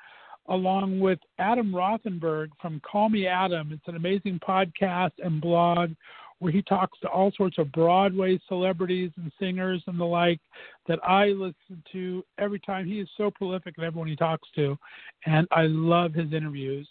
along 0.49 1.01
with 1.01 1.19
adam 1.41 1.73
rothenberg 1.73 2.51
from 2.62 2.81
call 2.81 3.09
me 3.09 3.27
adam. 3.27 3.73
It's 3.73 3.89
an 3.89 3.97
amazing 3.97 4.39
podcast 4.47 5.12
and 5.19 5.41
blog 5.41 5.91
where 6.39 6.53
he 6.53 6.62
talks 6.62 6.99
to 7.01 7.09
all 7.09 7.32
sorts 7.37 7.59
of 7.59 7.70
broadway 7.73 8.41
celebrities 8.49 9.11
and 9.16 9.32
singers 9.41 9.82
and 9.89 9.99
the 9.99 10.05
like 10.05 10.41
that 10.87 11.01
i 11.03 11.27
listen 11.27 11.82
to 11.93 12.24
every 12.39 12.61
time. 12.61 12.87
He 12.87 13.01
is 13.01 13.09
so 13.16 13.28
prolific 13.32 13.74
in 13.77 13.82
everyone 13.82 14.09
he 14.09 14.15
talks 14.15 14.49
to 14.55 14.78
and 15.27 15.49
i 15.51 15.62
love 15.62 16.15
his 16.15 16.32
interviews 16.32 16.89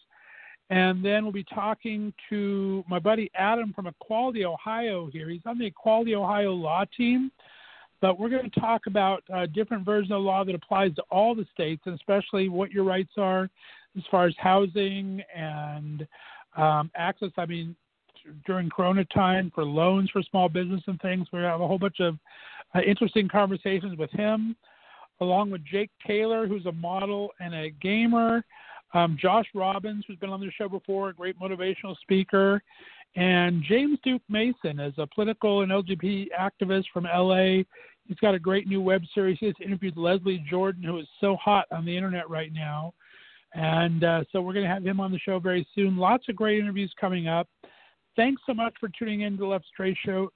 and 0.70 1.04
then 1.04 1.24
we'll 1.24 1.32
be 1.32 1.44
talking 1.44 2.14
to 2.30 2.84
my 2.88 3.00
buddy 3.00 3.32
Adam 3.36 3.74
from 3.74 3.88
Equality 3.88 4.46
Ohio 4.46 5.10
here. 5.12 5.30
He's 5.30 5.42
on 5.46 5.58
the 5.58 5.66
Equality 5.66 6.16
Ohio 6.16 6.52
law 6.52 6.86
team. 6.96 7.32
But 8.02 8.18
we're 8.18 8.30
going 8.30 8.50
to 8.50 8.60
talk 8.60 8.84
about 8.88 9.24
different 9.54 9.84
versions 9.84 10.12
of 10.12 10.22
law 10.22 10.46
that 10.46 10.56
applies 10.56 10.96
to 10.96 11.04
all 11.12 11.36
the 11.36 11.46
states, 11.54 11.82
and 11.86 11.96
especially 11.96 12.48
what 12.48 12.72
your 12.72 12.86
rights 12.86 13.12
are 13.18 13.50
as 13.98 14.04
far 14.10 14.26
as 14.26 14.34
housing 14.38 15.22
and 15.36 16.08
um, 16.56 16.92
access. 16.96 17.32
I 17.38 17.46
mean, 17.46 17.76
during 18.46 18.70
Corona 18.70 19.06
time 19.06 19.52
for 19.54 19.66
loans 19.66 20.10
for 20.12 20.22
small 20.24 20.50
business 20.50 20.82
and 20.88 21.00
things. 21.02 21.28
We 21.32 21.40
have 21.40 21.62
a 21.62 21.68
whole 21.68 21.80
bunch 21.80 22.00
of 22.00 22.18
uh, 22.76 22.82
interesting 22.82 23.28
conversations 23.28 23.98
with 23.98 24.12
him, 24.12 24.56
along 25.22 25.52
with 25.52 25.66
Jake 25.66 25.92
Taylor, 26.06 26.48
who's 26.48 26.66
a 26.66 26.72
model 26.72 27.32
and 27.40 27.54
a 27.54 27.70
gamer. 27.82 28.44
Um, 28.94 29.18
Josh 29.22 29.46
Robbins, 29.54 30.04
who's 30.08 30.18
been 30.18 30.30
on 30.30 30.40
the 30.40 30.52
show 30.58 30.68
before, 30.68 31.10
a 31.10 31.14
great 31.14 31.40
motivational 31.40 31.96
speaker, 32.02 32.62
and 33.16 33.64
James 33.64 34.00
Duke 34.04 34.22
Mason 34.30 34.80
is 34.80 34.94
a 34.98 35.08
political 35.08 35.62
and 35.62 35.72
LGBT 35.72 36.28
activist 36.40 36.86
from 36.94 37.06
LA. 37.06 37.64
He's 38.06 38.18
got 38.22 38.36
a 38.36 38.40
great 38.40 38.68
new 38.68 38.82
web 38.82 39.02
series. 39.14 39.38
He 39.40 39.48
just 39.48 39.62
interviewed 39.62 39.98
Leslie 39.98 40.44
Jordan, 40.50 40.84
who 40.84 41.00
is 41.00 41.08
so 41.20 41.36
hot 41.36 41.66
on 41.72 41.86
the 41.86 41.96
internet 41.96 42.30
right 42.30 42.52
now. 42.54 42.94
And 43.54 44.04
uh, 44.04 44.24
so 44.32 44.42
we're 44.42 44.54
going 44.54 44.66
to 44.66 44.72
have 44.72 44.86
him 44.86 45.00
on 45.00 45.12
the 45.12 45.20
show 45.20 45.40
very 45.40 45.68
soon. 45.74 45.98
Lots 45.98 46.30
of 46.30 46.36
great 46.36 46.60
interviews 46.60 46.94
coming 47.00 47.28
up. 47.28 47.48
Thanks 48.16 48.42
so 48.46 48.54
much 48.54 48.74
for 48.80 48.90
tuning 48.98 49.22
in 49.22 49.34
to 49.34 49.40
the 49.40 49.46
Left 49.46 49.66
Straight 49.66 49.98
Show. 50.06 50.32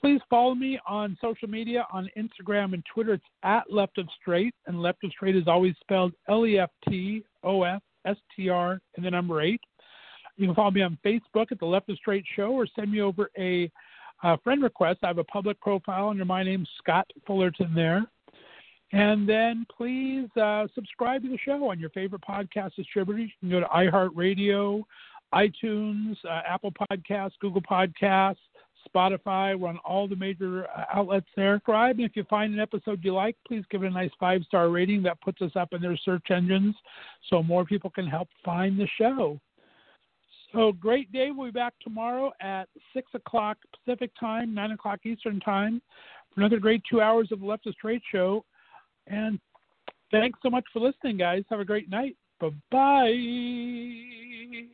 Please 0.00 0.20
follow 0.28 0.54
me 0.54 0.78
on 0.86 1.16
social 1.20 1.48
media 1.48 1.86
on 1.92 2.08
Instagram 2.16 2.74
and 2.74 2.84
Twitter. 2.92 3.14
It's 3.14 3.24
at 3.42 3.64
Left 3.70 3.96
of 3.98 4.06
Straight, 4.20 4.54
and 4.66 4.80
Left 4.80 5.02
of 5.04 5.10
Straight 5.12 5.36
is 5.36 5.48
always 5.48 5.74
spelled 5.80 6.12
L 6.28 6.46
E 6.46 6.58
F 6.58 6.70
T 6.88 7.24
O 7.42 7.62
F 7.62 7.82
S 8.06 8.16
T 8.34 8.48
R 8.48 8.80
and 8.96 9.04
the 9.04 9.10
number 9.10 9.40
eight. 9.40 9.60
You 10.36 10.46
can 10.46 10.54
follow 10.54 10.70
me 10.72 10.82
on 10.82 10.98
Facebook 11.04 11.52
at 11.52 11.58
the 11.60 11.66
Left 11.66 11.88
of 11.88 11.96
Straight 11.96 12.24
Show 12.34 12.50
or 12.50 12.66
send 12.74 12.90
me 12.90 13.00
over 13.00 13.30
a, 13.38 13.70
a 14.22 14.38
friend 14.38 14.62
request. 14.62 14.98
I 15.02 15.08
have 15.08 15.18
a 15.18 15.24
public 15.24 15.60
profile 15.60 16.08
under 16.08 16.24
my 16.24 16.42
name, 16.42 16.66
Scott 16.78 17.08
Fullerton, 17.26 17.72
there. 17.74 18.04
And 18.92 19.28
then 19.28 19.66
please 19.76 20.28
uh, 20.40 20.66
subscribe 20.74 21.22
to 21.22 21.28
the 21.28 21.38
show 21.44 21.70
on 21.70 21.80
your 21.80 21.90
favorite 21.90 22.22
podcast 22.28 22.74
distributor. 22.76 23.20
You 23.20 23.28
can 23.40 23.50
go 23.50 23.60
to 23.60 23.66
iHeartRadio, 23.66 24.82
iTunes, 25.32 26.16
uh, 26.24 26.42
Apple 26.46 26.72
Podcasts, 26.72 27.32
Google 27.40 27.62
Podcasts, 27.62 28.36
Spotify. 28.94 29.58
We're 29.58 29.68
on 29.68 29.78
all 29.78 30.08
the 30.08 30.16
major 30.16 30.66
uh, 30.66 30.84
outlets 30.92 31.26
there. 31.36 31.56
Subscribe, 31.56 31.98
and 31.98 32.04
if 32.04 32.16
you 32.16 32.24
find 32.24 32.52
an 32.52 32.60
episode 32.60 33.00
you 33.02 33.14
like, 33.14 33.36
please 33.46 33.64
give 33.70 33.82
it 33.82 33.86
a 33.86 33.90
nice 33.90 34.10
five 34.18 34.42
star 34.44 34.68
rating. 34.70 35.02
That 35.02 35.20
puts 35.20 35.42
us 35.42 35.52
up 35.56 35.72
in 35.72 35.82
their 35.82 35.96
search 35.96 36.30
engines 36.30 36.74
so 37.30 37.42
more 37.42 37.64
people 37.64 37.90
can 37.90 38.06
help 38.06 38.28
find 38.44 38.78
the 38.78 38.88
show. 38.98 39.40
So, 40.52 40.72
great 40.72 41.10
day. 41.12 41.30
We'll 41.32 41.48
be 41.48 41.52
back 41.52 41.74
tomorrow 41.82 42.32
at 42.40 42.68
6 42.92 43.10
o'clock 43.14 43.58
Pacific 43.84 44.12
time, 44.18 44.54
9 44.54 44.70
o'clock 44.70 45.00
Eastern 45.04 45.40
time 45.40 45.82
for 46.32 46.40
another 46.40 46.60
great 46.60 46.82
two 46.88 47.00
hours 47.00 47.32
of 47.32 47.40
the 47.40 47.46
Left 47.46 47.66
of 47.66 47.74
Straight 47.74 48.02
show. 48.12 48.44
And 49.08 49.40
thanks 50.10 50.38
so 50.42 50.50
much 50.50 50.64
for 50.72 50.78
listening, 50.80 51.16
guys. 51.16 51.42
Have 51.50 51.60
a 51.60 51.64
great 51.64 51.90
night. 51.90 52.16
Bye 52.40 52.50
bye. 52.70 54.64